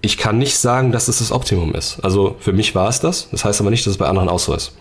Ich 0.00 0.18
kann 0.18 0.36
nicht 0.38 0.58
sagen, 0.58 0.92
dass 0.92 1.08
es 1.08 1.18
das 1.18 1.32
Optimum 1.32 1.74
ist. 1.74 2.00
Also 2.04 2.36
für 2.38 2.52
mich 2.52 2.74
war 2.74 2.88
es 2.88 3.00
das. 3.00 3.28
Das 3.30 3.44
heißt 3.44 3.60
aber 3.60 3.70
nicht, 3.70 3.86
dass 3.86 3.92
es 3.92 3.98
bei 3.98 4.06
anderen 4.06 4.28
auch 4.28 4.38
so 4.38 4.54
ist. 4.54 4.76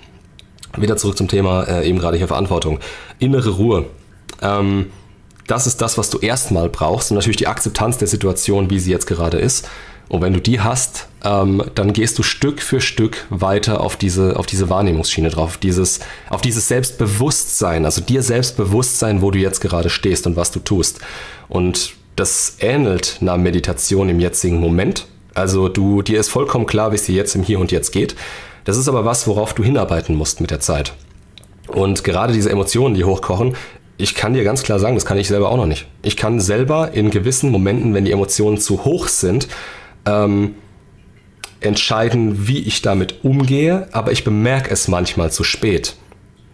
Wieder 0.75 0.97
zurück 0.97 1.17
zum 1.17 1.27
Thema 1.27 1.63
äh, 1.63 1.87
eben 1.87 1.99
gerade 1.99 2.17
hier 2.17 2.27
Verantwortung. 2.27 2.79
Innere 3.19 3.51
Ruhe. 3.51 3.85
Ähm, 4.41 4.87
das 5.47 5.67
ist 5.67 5.81
das, 5.81 5.97
was 5.97 6.09
du 6.09 6.19
erstmal 6.19 6.69
brauchst 6.69 7.11
und 7.11 7.15
natürlich 7.15 7.37
die 7.37 7.47
Akzeptanz 7.47 7.97
der 7.97 8.07
Situation, 8.07 8.69
wie 8.69 8.79
sie 8.79 8.91
jetzt 8.91 9.07
gerade 9.07 9.37
ist. 9.37 9.67
Und 10.09 10.21
wenn 10.21 10.33
du 10.33 10.41
die 10.41 10.59
hast, 10.59 11.07
ähm, 11.23 11.63
dann 11.75 11.93
gehst 11.93 12.19
du 12.19 12.23
Stück 12.23 12.61
für 12.61 12.81
Stück 12.81 13.25
weiter 13.29 13.81
auf 13.81 13.95
diese, 13.95 14.37
auf 14.37 14.45
diese 14.45 14.69
Wahrnehmungsschiene 14.69 15.29
drauf, 15.29 15.57
dieses, 15.57 16.01
auf 16.29 16.41
dieses 16.41 16.67
Selbstbewusstsein, 16.67 17.85
also 17.85 18.01
dir 18.01 18.21
Selbstbewusstsein, 18.21 19.21
wo 19.21 19.31
du 19.31 19.39
jetzt 19.39 19.59
gerade 19.59 19.89
stehst 19.89 20.27
und 20.27 20.35
was 20.35 20.51
du 20.51 20.59
tust. 20.59 20.99
Und 21.49 21.93
das 22.15 22.57
ähnelt 22.59 23.17
einer 23.21 23.37
Meditation 23.37 24.09
im 24.09 24.19
jetzigen 24.19 24.59
Moment. 24.59 25.07
Also 25.33 25.67
du, 25.67 26.01
dir 26.01 26.19
ist 26.19 26.29
vollkommen 26.29 26.67
klar, 26.67 26.91
wie 26.91 26.95
es 26.95 27.05
dir 27.05 27.15
jetzt 27.15 27.35
im 27.35 27.43
Hier 27.43 27.59
und 27.59 27.71
Jetzt 27.71 27.91
geht. 27.91 28.15
Das 28.65 28.77
ist 28.77 28.87
aber 28.87 29.05
was, 29.05 29.25
worauf 29.27 29.53
du 29.53 29.63
hinarbeiten 29.63 30.15
musst 30.15 30.41
mit 30.41 30.51
der 30.51 30.59
Zeit. 30.59 30.93
Und 31.67 32.03
gerade 32.03 32.33
diese 32.33 32.51
Emotionen, 32.51 32.93
die 32.93 33.03
hochkochen, 33.03 33.55
ich 33.97 34.15
kann 34.15 34.33
dir 34.33 34.43
ganz 34.43 34.63
klar 34.63 34.79
sagen, 34.79 34.95
das 34.95 35.05
kann 35.05 35.17
ich 35.17 35.27
selber 35.27 35.49
auch 35.49 35.57
noch 35.57 35.65
nicht. 35.65 35.87
Ich 36.01 36.17
kann 36.17 36.39
selber 36.39 36.91
in 36.93 37.11
gewissen 37.11 37.51
Momenten, 37.51 37.93
wenn 37.93 38.05
die 38.05 38.11
Emotionen 38.11 38.57
zu 38.57 38.85
hoch 38.85 39.07
sind, 39.07 39.47
ähm, 40.05 40.55
entscheiden, 41.59 42.47
wie 42.47 42.59
ich 42.59 42.81
damit 42.81 43.23
umgehe, 43.23 43.87
aber 43.91 44.11
ich 44.11 44.23
bemerke 44.23 44.69
es 44.71 44.87
manchmal 44.87 45.31
zu 45.31 45.43
spät. 45.43 45.95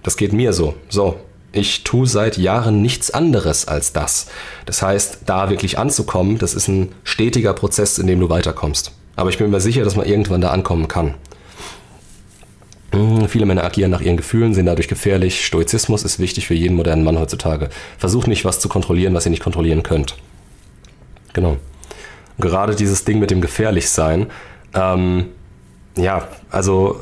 Das 0.03 0.17
geht 0.17 0.33
mir 0.33 0.53
so. 0.53 0.75
So, 0.89 1.19
ich 1.51 1.83
tue 1.83 2.05
seit 2.05 2.37
Jahren 2.37 2.81
nichts 2.81 3.11
anderes 3.11 3.67
als 3.67 3.91
das. 3.91 4.27
Das 4.65 4.81
heißt, 4.81 5.19
da 5.25 5.49
wirklich 5.49 5.79
anzukommen, 5.79 6.37
das 6.37 6.53
ist 6.53 6.67
ein 6.67 6.93
stetiger 7.03 7.53
Prozess, 7.53 7.97
in 7.97 8.07
dem 8.07 8.19
du 8.19 8.29
weiterkommst. 8.29 8.91
Aber 9.15 9.29
ich 9.29 9.37
bin 9.37 9.49
mir 9.49 9.59
sicher, 9.59 9.83
dass 9.83 9.95
man 9.95 10.05
irgendwann 10.05 10.41
da 10.41 10.51
ankommen 10.51 10.87
kann. 10.87 11.15
Hm, 12.91 13.27
viele 13.27 13.45
Männer 13.45 13.63
agieren 13.63 13.91
nach 13.91 14.01
ihren 14.01 14.17
Gefühlen, 14.17 14.53
sind 14.53 14.65
dadurch 14.65 14.87
gefährlich. 14.87 15.45
Stoizismus 15.45 16.03
ist 16.03 16.19
wichtig 16.19 16.47
für 16.47 16.55
jeden 16.55 16.75
modernen 16.75 17.03
Mann 17.03 17.19
heutzutage. 17.19 17.69
Versucht 17.97 18.27
nicht, 18.27 18.45
was 18.45 18.59
zu 18.59 18.69
kontrollieren, 18.69 19.13
was 19.13 19.25
ihr 19.25 19.31
nicht 19.31 19.43
kontrollieren 19.43 19.83
könnt. 19.83 20.15
Genau. 21.33 21.57
Gerade 22.39 22.75
dieses 22.75 23.05
Ding 23.05 23.19
mit 23.19 23.31
dem 23.31 23.41
Gefährlichsein. 23.41 24.27
Ähm, 24.73 25.25
ja, 25.95 26.27
also 26.49 26.99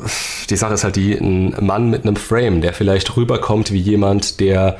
die 0.50 0.58
Sache 0.58 0.74
ist 0.74 0.84
halt 0.84 0.96
die, 0.96 1.14
ein 1.14 1.56
Mann 1.66 1.90
mit 1.90 2.04
einem 2.04 2.16
Frame, 2.16 2.62
der 2.62 2.74
vielleicht 2.74 3.16
rüberkommt 3.16 3.72
wie 3.72 3.80
jemand, 3.80 4.40
der 4.40 4.80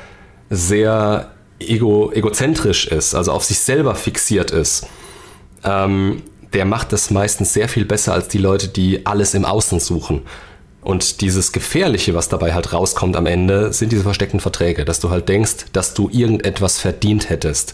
sehr 0.50 1.32
ego, 1.60 2.12
egozentrisch 2.12 2.88
ist, 2.88 3.16
also 3.16 3.32
auf 3.32 3.44
sich 3.44 3.60
selber 3.60 3.96
fixiert 3.96 4.52
ist. 4.52 4.88
Ähm, 5.64 6.24
der 6.54 6.66
macht 6.66 6.94
das 6.94 7.12
meistens 7.12 7.54
sehr 7.54 7.70
viel 7.70 7.86
besser 7.86 8.14
als 8.14 8.28
die 8.28 8.38
Leute, 8.38 8.68
die 8.68 9.06
alles 9.06 9.34
im 9.34 9.46
Außen 9.46 9.80
suchen 9.80 10.24
Und 10.88 11.20
dieses 11.20 11.52
Gefährliche, 11.52 12.14
was 12.14 12.30
dabei 12.30 12.54
halt 12.54 12.72
rauskommt 12.72 13.18
am 13.18 13.26
Ende, 13.26 13.74
sind 13.74 13.92
diese 13.92 14.04
versteckten 14.04 14.40
Verträge, 14.40 14.86
dass 14.86 15.02
du 15.02 15.10
halt 15.10 15.28
denkst, 15.28 15.66
dass 15.74 15.94
du 15.94 16.08
irgendetwas 16.10 16.80
verdient 16.80 17.30
hättest. 17.30 17.74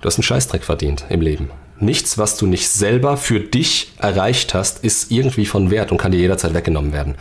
Du 0.00 0.06
hast 0.06 0.16
einen 0.16 0.22
Scheißdreck 0.22 0.64
verdient 0.64 1.04
im 1.10 1.20
Leben. 1.20 1.50
Nichts, 1.80 2.16
was 2.16 2.38
du 2.38 2.46
nicht 2.46 2.70
selber 2.70 3.18
für 3.18 3.40
dich 3.40 3.92
erreicht 3.98 4.54
hast, 4.54 4.82
ist 4.82 5.10
irgendwie 5.10 5.44
von 5.44 5.70
Wert 5.70 5.92
und 5.92 5.98
kann 5.98 6.12
dir 6.12 6.18
jederzeit 6.18 6.54
weggenommen 6.54 6.94
werden. 6.94 7.16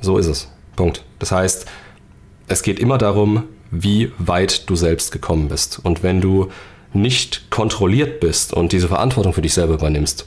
So 0.00 0.18
ist 0.18 0.28
es. 0.28 0.48
Punkt. 0.76 1.02
Das 1.18 1.32
heißt, 1.32 1.66
es 2.46 2.62
geht 2.62 2.78
immer 2.78 2.96
darum, 2.96 3.42
wie 3.72 4.12
weit 4.18 4.70
du 4.70 4.76
selbst 4.76 5.10
gekommen 5.10 5.48
bist. 5.48 5.80
Und 5.82 6.04
wenn 6.04 6.20
du 6.20 6.52
nicht 6.92 7.50
kontrolliert 7.50 8.20
bist 8.20 8.52
und 8.52 8.70
diese 8.70 8.86
Verantwortung 8.86 9.32
für 9.32 9.42
dich 9.42 9.54
selber 9.54 9.74
übernimmst, 9.74 10.26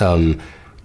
ähm, 0.00 0.40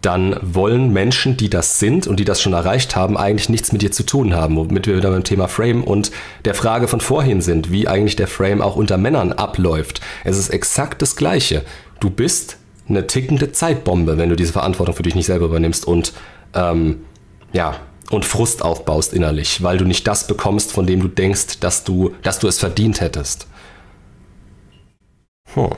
dann 0.06 0.38
wollen 0.42 0.94
Menschen, 0.94 1.36
die 1.36 1.50
das 1.50 1.80
sind 1.80 2.06
und 2.06 2.20
die 2.20 2.26
das 2.26 2.40
schon 2.42 2.54
erreicht 2.54 2.96
haben, 2.96 3.18
eigentlich 3.18 3.50
nichts 3.50 3.72
mit 3.72 3.82
dir 3.82 3.92
zu 3.92 4.04
tun 4.04 4.36
haben, 4.36 4.56
womit 4.56 4.86
wir 4.86 4.98
wieder 4.98 5.10
beim 5.10 5.24
Thema 5.24 5.48
Frame 5.48 5.84
und 5.84 6.12
der 6.46 6.54
Frage 6.54 6.88
von 6.88 7.02
vorhin 7.02 7.42
sind, 7.42 7.72
wie 7.72 7.88
eigentlich 7.88 8.16
der 8.16 8.28
Frame 8.28 8.62
auch 8.62 8.76
unter 8.76 8.98
Männern 8.98 9.34
abläuft. 9.34 10.02
Es 10.24 10.38
ist 10.38 10.50
exakt 10.50 11.02
das 11.02 11.16
Gleiche. 11.16 11.64
Du 12.00 12.12
bist 12.12 12.58
eine 12.88 13.08
tickende 13.08 13.52
Zeitbombe, 13.52 14.18
wenn 14.20 14.30
du 14.30 14.36
diese 14.36 14.54
Verantwortung 14.54 14.96
für 14.96 15.04
dich 15.04 15.16
nicht 15.16 15.26
selber 15.26 15.46
übernimmst 15.46 15.88
und 15.88 16.14
ähm, 16.54 17.02
ja, 17.52 17.80
und 18.12 18.26
Frust 18.26 18.62
aufbaust 18.64 19.12
innerlich, 19.14 19.64
weil 19.64 19.78
du 19.78 19.86
nicht 19.86 20.08
das 20.08 20.28
bekommst, 20.28 20.72
von 20.72 20.86
dem 20.86 21.02
du 21.02 21.08
denkst, 21.08 21.60
dass 21.62 21.84
du, 21.84 22.14
dass 22.22 22.38
du 22.38 22.48
es 22.48 22.60
verdient 22.60 23.02
hättest. 23.02 23.48
Hm. 25.56 25.70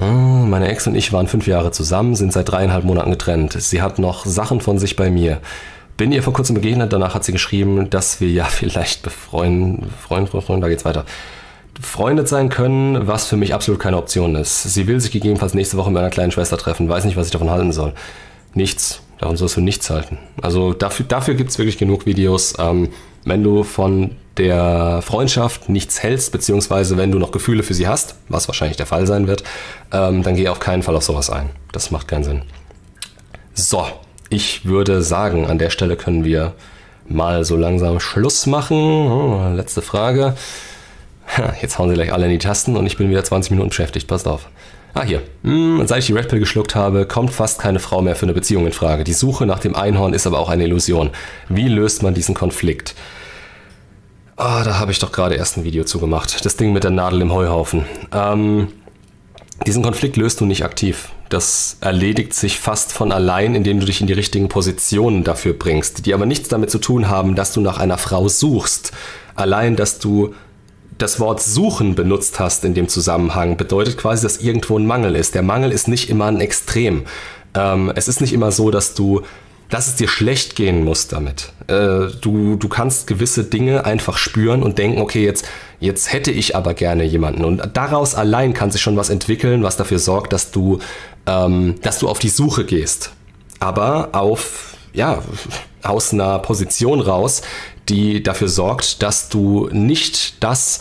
Ah, 0.00 0.04
meine 0.46 0.68
Ex 0.68 0.86
und 0.86 0.94
ich 0.94 1.12
waren 1.12 1.26
fünf 1.26 1.48
Jahre 1.48 1.72
zusammen, 1.72 2.14
sind 2.14 2.32
seit 2.32 2.48
dreieinhalb 2.48 2.84
Monaten 2.84 3.10
getrennt. 3.10 3.54
Sie 3.54 3.82
hat 3.82 3.98
noch 3.98 4.26
Sachen 4.26 4.60
von 4.60 4.78
sich 4.78 4.94
bei 4.94 5.10
mir. 5.10 5.40
Bin 5.96 6.12
ihr 6.12 6.22
vor 6.22 6.32
kurzem 6.32 6.54
begegnet, 6.54 6.92
danach 6.92 7.16
hat 7.16 7.24
sie 7.24 7.32
geschrieben, 7.32 7.90
dass 7.90 8.20
wir 8.20 8.28
ja 8.28 8.44
vielleicht 8.48 9.02
befreundet, 9.02 9.90
Freund, 10.00 10.28
Freund, 10.28 10.62
da 10.62 10.68
geht's 10.68 10.84
weiter, 10.84 11.04
befreundet 11.74 12.28
sein 12.28 12.48
können, 12.48 13.08
was 13.08 13.26
für 13.26 13.36
mich 13.36 13.54
absolut 13.54 13.80
keine 13.80 13.96
Option 13.96 14.36
ist. 14.36 14.62
Sie 14.62 14.86
will 14.86 15.00
sich 15.00 15.10
gegebenenfalls 15.10 15.54
nächste 15.54 15.76
Woche 15.76 15.90
mit 15.90 15.96
meiner 15.96 16.10
kleinen 16.10 16.30
Schwester 16.30 16.56
treffen, 16.56 16.88
weiß 16.88 17.04
nicht, 17.04 17.16
was 17.16 17.26
ich 17.26 17.32
davon 17.32 17.50
halten 17.50 17.72
soll. 17.72 17.92
Nichts, 18.54 19.02
davon 19.18 19.36
sollst 19.36 19.56
du 19.56 19.60
nichts 19.60 19.90
halten. 19.90 20.18
Also 20.40 20.72
dafür, 20.72 21.06
dafür 21.06 21.34
gibt 21.34 21.50
es 21.50 21.58
wirklich 21.58 21.78
genug 21.78 22.06
Videos. 22.06 22.54
Ähm, 22.58 22.90
wenn 23.24 23.42
du 23.42 23.62
von 23.64 24.16
der 24.36 25.02
Freundschaft 25.02 25.68
nichts 25.68 26.02
hältst, 26.02 26.32
beziehungsweise 26.32 26.96
wenn 26.96 27.10
du 27.10 27.18
noch 27.18 27.32
Gefühle 27.32 27.62
für 27.62 27.74
sie 27.74 27.88
hast, 27.88 28.14
was 28.28 28.48
wahrscheinlich 28.48 28.76
der 28.76 28.86
Fall 28.86 29.06
sein 29.06 29.26
wird, 29.26 29.42
ähm, 29.92 30.22
dann 30.22 30.36
geh 30.36 30.48
auf 30.48 30.60
keinen 30.60 30.82
Fall 30.82 30.96
auf 30.96 31.02
sowas 31.02 31.28
ein. 31.30 31.50
Das 31.72 31.90
macht 31.90 32.08
keinen 32.08 32.24
Sinn. 32.24 32.42
So, 33.54 33.86
ich 34.30 34.64
würde 34.66 35.02
sagen, 35.02 35.46
an 35.46 35.58
der 35.58 35.70
Stelle 35.70 35.96
können 35.96 36.24
wir 36.24 36.54
mal 37.08 37.44
so 37.44 37.56
langsam 37.56 37.98
Schluss 38.00 38.46
machen. 38.46 38.76
Oh, 38.76 39.52
letzte 39.54 39.82
Frage. 39.82 40.34
Jetzt 41.60 41.78
hauen 41.78 41.88
sie 41.88 41.94
gleich 41.94 42.12
alle 42.12 42.26
in 42.26 42.32
die 42.32 42.38
Tasten 42.38 42.76
und 42.76 42.86
ich 42.86 42.96
bin 42.96 43.10
wieder 43.10 43.24
20 43.24 43.50
Minuten 43.50 43.70
beschäftigt. 43.70 44.06
Passt 44.06 44.28
auf. 44.28 44.48
Ah, 44.94 45.02
hier. 45.02 45.22
Hm, 45.44 45.86
seit 45.86 46.00
ich 46.00 46.06
die 46.06 46.12
Red 46.12 46.28
Pill 46.28 46.40
geschluckt 46.40 46.74
habe, 46.74 47.06
kommt 47.06 47.30
fast 47.30 47.60
keine 47.60 47.78
Frau 47.78 48.02
mehr 48.02 48.16
für 48.16 48.24
eine 48.24 48.32
Beziehung 48.32 48.66
in 48.66 48.72
Frage. 48.72 49.04
Die 49.04 49.12
Suche 49.12 49.46
nach 49.46 49.58
dem 49.58 49.76
Einhorn 49.76 50.14
ist 50.14 50.26
aber 50.26 50.38
auch 50.38 50.48
eine 50.48 50.64
Illusion. 50.64 51.10
Wie 51.48 51.68
löst 51.68 52.02
man 52.02 52.14
diesen 52.14 52.34
Konflikt? 52.34 52.94
Ah, 54.36 54.62
da 54.64 54.78
habe 54.78 54.92
ich 54.92 54.98
doch 54.98 55.12
gerade 55.12 55.34
erst 55.34 55.56
ein 55.56 55.64
Video 55.64 55.84
zugemacht. 55.84 56.44
Das 56.44 56.56
Ding 56.56 56.72
mit 56.72 56.84
der 56.84 56.90
Nadel 56.90 57.20
im 57.20 57.32
Heuhaufen. 57.32 57.84
Ähm, 58.12 58.68
diesen 59.66 59.82
Konflikt 59.82 60.16
löst 60.16 60.40
du 60.40 60.46
nicht 60.46 60.64
aktiv. 60.64 61.10
Das 61.28 61.76
erledigt 61.80 62.32
sich 62.32 62.58
fast 62.58 62.92
von 62.92 63.12
allein, 63.12 63.54
indem 63.54 63.80
du 63.80 63.86
dich 63.86 64.00
in 64.00 64.06
die 64.06 64.12
richtigen 64.12 64.48
Positionen 64.48 65.24
dafür 65.24 65.52
bringst, 65.52 66.06
die 66.06 66.14
aber 66.14 66.24
nichts 66.24 66.48
damit 66.48 66.70
zu 66.70 66.78
tun 66.78 67.08
haben, 67.08 67.34
dass 67.34 67.52
du 67.52 67.60
nach 67.60 67.78
einer 67.78 67.98
Frau 67.98 68.28
suchst. 68.28 68.92
Allein, 69.34 69.76
dass 69.76 69.98
du 69.98 70.34
das 70.98 71.20
Wort 71.20 71.40
suchen 71.42 71.94
benutzt 71.94 72.40
hast 72.40 72.64
in 72.64 72.74
dem 72.74 72.88
Zusammenhang, 72.88 73.56
bedeutet 73.56 73.96
quasi, 73.96 74.22
dass 74.22 74.38
irgendwo 74.38 74.78
ein 74.78 74.86
Mangel 74.86 75.14
ist. 75.14 75.34
Der 75.34 75.42
Mangel 75.42 75.72
ist 75.72 75.88
nicht 75.88 76.10
immer 76.10 76.26
ein 76.26 76.40
Extrem. 76.40 77.04
Ähm, 77.54 77.92
es 77.94 78.08
ist 78.08 78.20
nicht 78.20 78.32
immer 78.32 78.52
so, 78.52 78.70
dass 78.70 78.94
du 78.94 79.22
dass 79.68 79.86
es 79.86 79.96
dir 79.96 80.08
schlecht 80.08 80.56
gehen 80.56 80.84
muss 80.84 81.08
damit. 81.08 81.52
Äh, 81.66 82.10
du, 82.20 82.56
du 82.56 82.68
kannst 82.68 83.06
gewisse 83.06 83.44
Dinge 83.44 83.84
einfach 83.84 84.16
spüren 84.16 84.62
und 84.62 84.78
denken, 84.78 85.00
okay, 85.00 85.24
jetzt, 85.24 85.46
jetzt 85.78 86.12
hätte 86.12 86.30
ich 86.30 86.56
aber 86.56 86.74
gerne 86.74 87.04
jemanden. 87.04 87.44
Und 87.44 87.62
daraus 87.74 88.14
allein 88.14 88.54
kann 88.54 88.70
sich 88.70 88.80
schon 88.80 88.96
was 88.96 89.10
entwickeln, 89.10 89.62
was 89.62 89.76
dafür 89.76 89.98
sorgt, 89.98 90.32
dass 90.32 90.50
du, 90.50 90.78
ähm, 91.26 91.74
dass 91.82 91.98
du 91.98 92.08
auf 92.08 92.18
die 92.18 92.30
Suche 92.30 92.64
gehst. 92.64 93.12
Aber 93.60 94.10
auf, 94.12 94.76
ja, 94.94 95.22
aus 95.82 96.12
einer 96.12 96.38
Position 96.38 97.00
raus, 97.00 97.42
die 97.88 98.22
dafür 98.22 98.48
sorgt, 98.48 99.02
dass 99.02 99.28
du 99.28 99.68
nicht 99.72 100.42
das 100.42 100.80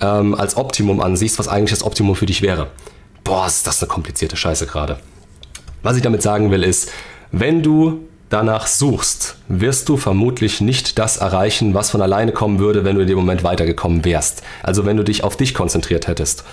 ähm, 0.00 0.34
als 0.34 0.56
Optimum 0.56 1.00
ansiehst, 1.00 1.38
was 1.38 1.48
eigentlich 1.48 1.70
das 1.70 1.84
Optimum 1.84 2.16
für 2.16 2.26
dich 2.26 2.42
wäre. 2.42 2.68
Boah, 3.24 3.46
ist 3.46 3.66
das 3.66 3.82
eine 3.82 3.88
komplizierte 3.88 4.36
Scheiße 4.36 4.66
gerade. 4.66 4.98
Was 5.82 5.96
ich 5.96 6.02
damit 6.02 6.22
sagen 6.22 6.50
will, 6.50 6.62
ist, 6.62 6.90
wenn 7.30 7.62
du 7.62 8.06
danach 8.28 8.66
suchst, 8.66 9.36
wirst 9.48 9.88
du 9.88 9.96
vermutlich 9.96 10.60
nicht 10.60 10.98
das 10.98 11.18
erreichen, 11.18 11.74
was 11.74 11.90
von 11.90 12.00
alleine 12.00 12.32
kommen 12.32 12.58
würde, 12.58 12.84
wenn 12.84 12.96
du 12.96 13.02
in 13.02 13.08
dem 13.08 13.18
Moment 13.18 13.44
weitergekommen 13.44 14.04
wärst. 14.04 14.42
Also 14.62 14.86
wenn 14.86 14.96
du 14.96 15.04
dich 15.04 15.22
auf 15.22 15.36
dich 15.36 15.54
konzentriert 15.54 16.06
hättest. 16.06 16.44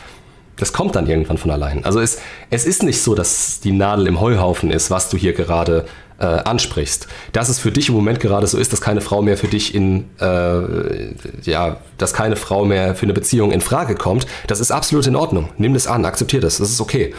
Das 0.57 0.73
kommt 0.73 0.95
dann 0.95 1.07
irgendwann 1.07 1.38
von 1.38 1.51
allein. 1.51 1.85
Also 1.85 2.01
es, 2.01 2.19
es 2.49 2.65
ist 2.65 2.84
nicht 2.84 3.01
so, 3.01 3.15
dass 3.15 3.61
die 3.61 3.72
Nadel 3.72 4.07
im 4.07 4.19
Heuhaufen 4.19 4.72
ist, 4.72 4.91
was 4.91 5.10
du 5.10 5.15
hier 5.15 5.31
gerade 5.31 5.85
äh, 6.19 6.25
ansprichst. 6.25 7.07
Dass 7.31 7.49
es 7.49 7.59
für 7.59 7.71
dich 7.71 7.89
im 7.89 7.95
Moment 7.95 8.19
gerade 8.19 8.45
so 8.47 8.57
ist, 8.57 8.73
dass 8.73 8.81
keine 8.81 9.01
Frau 9.01 9.21
mehr 9.21 9.37
für 9.37 9.47
dich 9.47 9.73
in, 9.73 10.05
äh, 10.19 11.13
ja, 11.43 11.77
dass 11.97 12.13
keine 12.13 12.35
Frau 12.35 12.65
mehr 12.65 12.95
für 12.95 13.03
eine 13.03 13.13
Beziehung 13.13 13.51
in 13.51 13.61
Frage 13.61 13.95
kommt, 13.95 14.27
das 14.47 14.59
ist 14.59 14.71
absolut 14.71 15.07
in 15.07 15.15
Ordnung. 15.15 15.49
Nimm 15.57 15.73
das 15.73 15.87
an, 15.87 16.05
akzeptier 16.05 16.41
das, 16.41 16.57
das 16.57 16.69
ist 16.69 16.81
okay. 16.81 17.13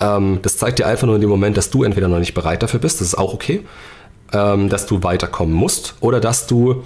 Ähm, 0.00 0.38
das 0.42 0.56
zeigt 0.56 0.78
dir 0.78 0.86
einfach 0.86 1.06
nur 1.06 1.16
in 1.16 1.20
dem 1.20 1.30
Moment, 1.30 1.56
dass 1.56 1.70
du 1.70 1.82
entweder 1.82 2.08
noch 2.08 2.18
nicht 2.18 2.34
bereit 2.34 2.62
dafür 2.62 2.80
bist, 2.80 3.00
das 3.00 3.08
ist 3.08 3.14
auch 3.16 3.34
okay, 3.34 3.62
ähm, 4.32 4.68
dass 4.68 4.86
du 4.86 5.02
weiterkommen 5.02 5.54
musst 5.54 5.96
oder 6.00 6.20
dass 6.20 6.46
du, 6.46 6.84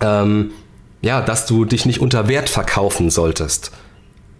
ähm, 0.00 0.52
ja, 1.00 1.20
dass 1.20 1.46
du 1.46 1.64
dich 1.64 1.86
nicht 1.86 2.00
unter 2.00 2.28
Wert 2.28 2.48
verkaufen 2.48 3.10
solltest. 3.10 3.72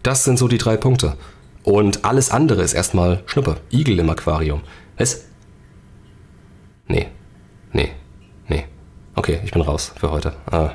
Das 0.02 0.24
sind 0.24 0.38
so 0.38 0.48
die 0.48 0.58
drei 0.58 0.76
Punkte. 0.76 1.16
Und 1.64 2.04
alles 2.04 2.30
andere 2.30 2.62
ist 2.62 2.72
erstmal 2.72 3.22
Schnuppe. 3.26 3.56
Igel 3.72 3.98
im 4.00 4.10
Aquarium. 4.10 4.62
Was? 4.98 5.22
Nee. 6.93 7.09
Nee. 7.73 7.90
Nee. 8.48 8.64
Okay, 9.14 9.40
ich 9.44 9.51
bin 9.51 9.62
raus 9.62 9.93
für 9.97 10.10
heute. 10.10 10.35
Äh, 10.51 10.69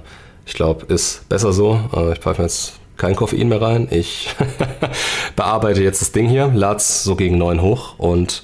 ich 0.47 0.53
glaube, 0.53 0.91
ist 0.91 1.29
besser 1.29 1.53
so. 1.53 1.79
Äh, 1.95 2.13
ich 2.13 2.19
pfeife 2.19 2.41
jetzt 2.41 2.79
kein 2.97 3.15
Koffein 3.15 3.47
mehr 3.49 3.61
rein. 3.61 3.87
Ich 3.91 4.35
bearbeite 5.35 5.83
jetzt 5.83 6.01
das 6.01 6.11
Ding 6.11 6.27
hier, 6.27 6.47
lad's 6.47 7.03
so 7.03 7.15
gegen 7.15 7.37
neun 7.37 7.61
hoch 7.61 7.99
und 7.99 8.41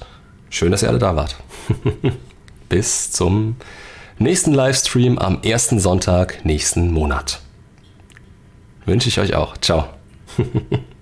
schön, 0.50 0.70
dass 0.70 0.84
ihr 0.84 0.88
alle 0.88 1.00
da 1.00 1.16
wart. 1.16 1.36
Bis 2.68 3.10
zum 3.10 3.56
nächsten 4.20 4.54
Livestream 4.54 5.18
am 5.18 5.42
ersten 5.42 5.80
Sonntag 5.80 6.44
nächsten 6.44 6.92
Monat. 6.92 7.40
Wünsche 8.86 9.08
ich 9.08 9.18
euch 9.18 9.34
auch. 9.34 9.56
Ciao. 9.56 9.88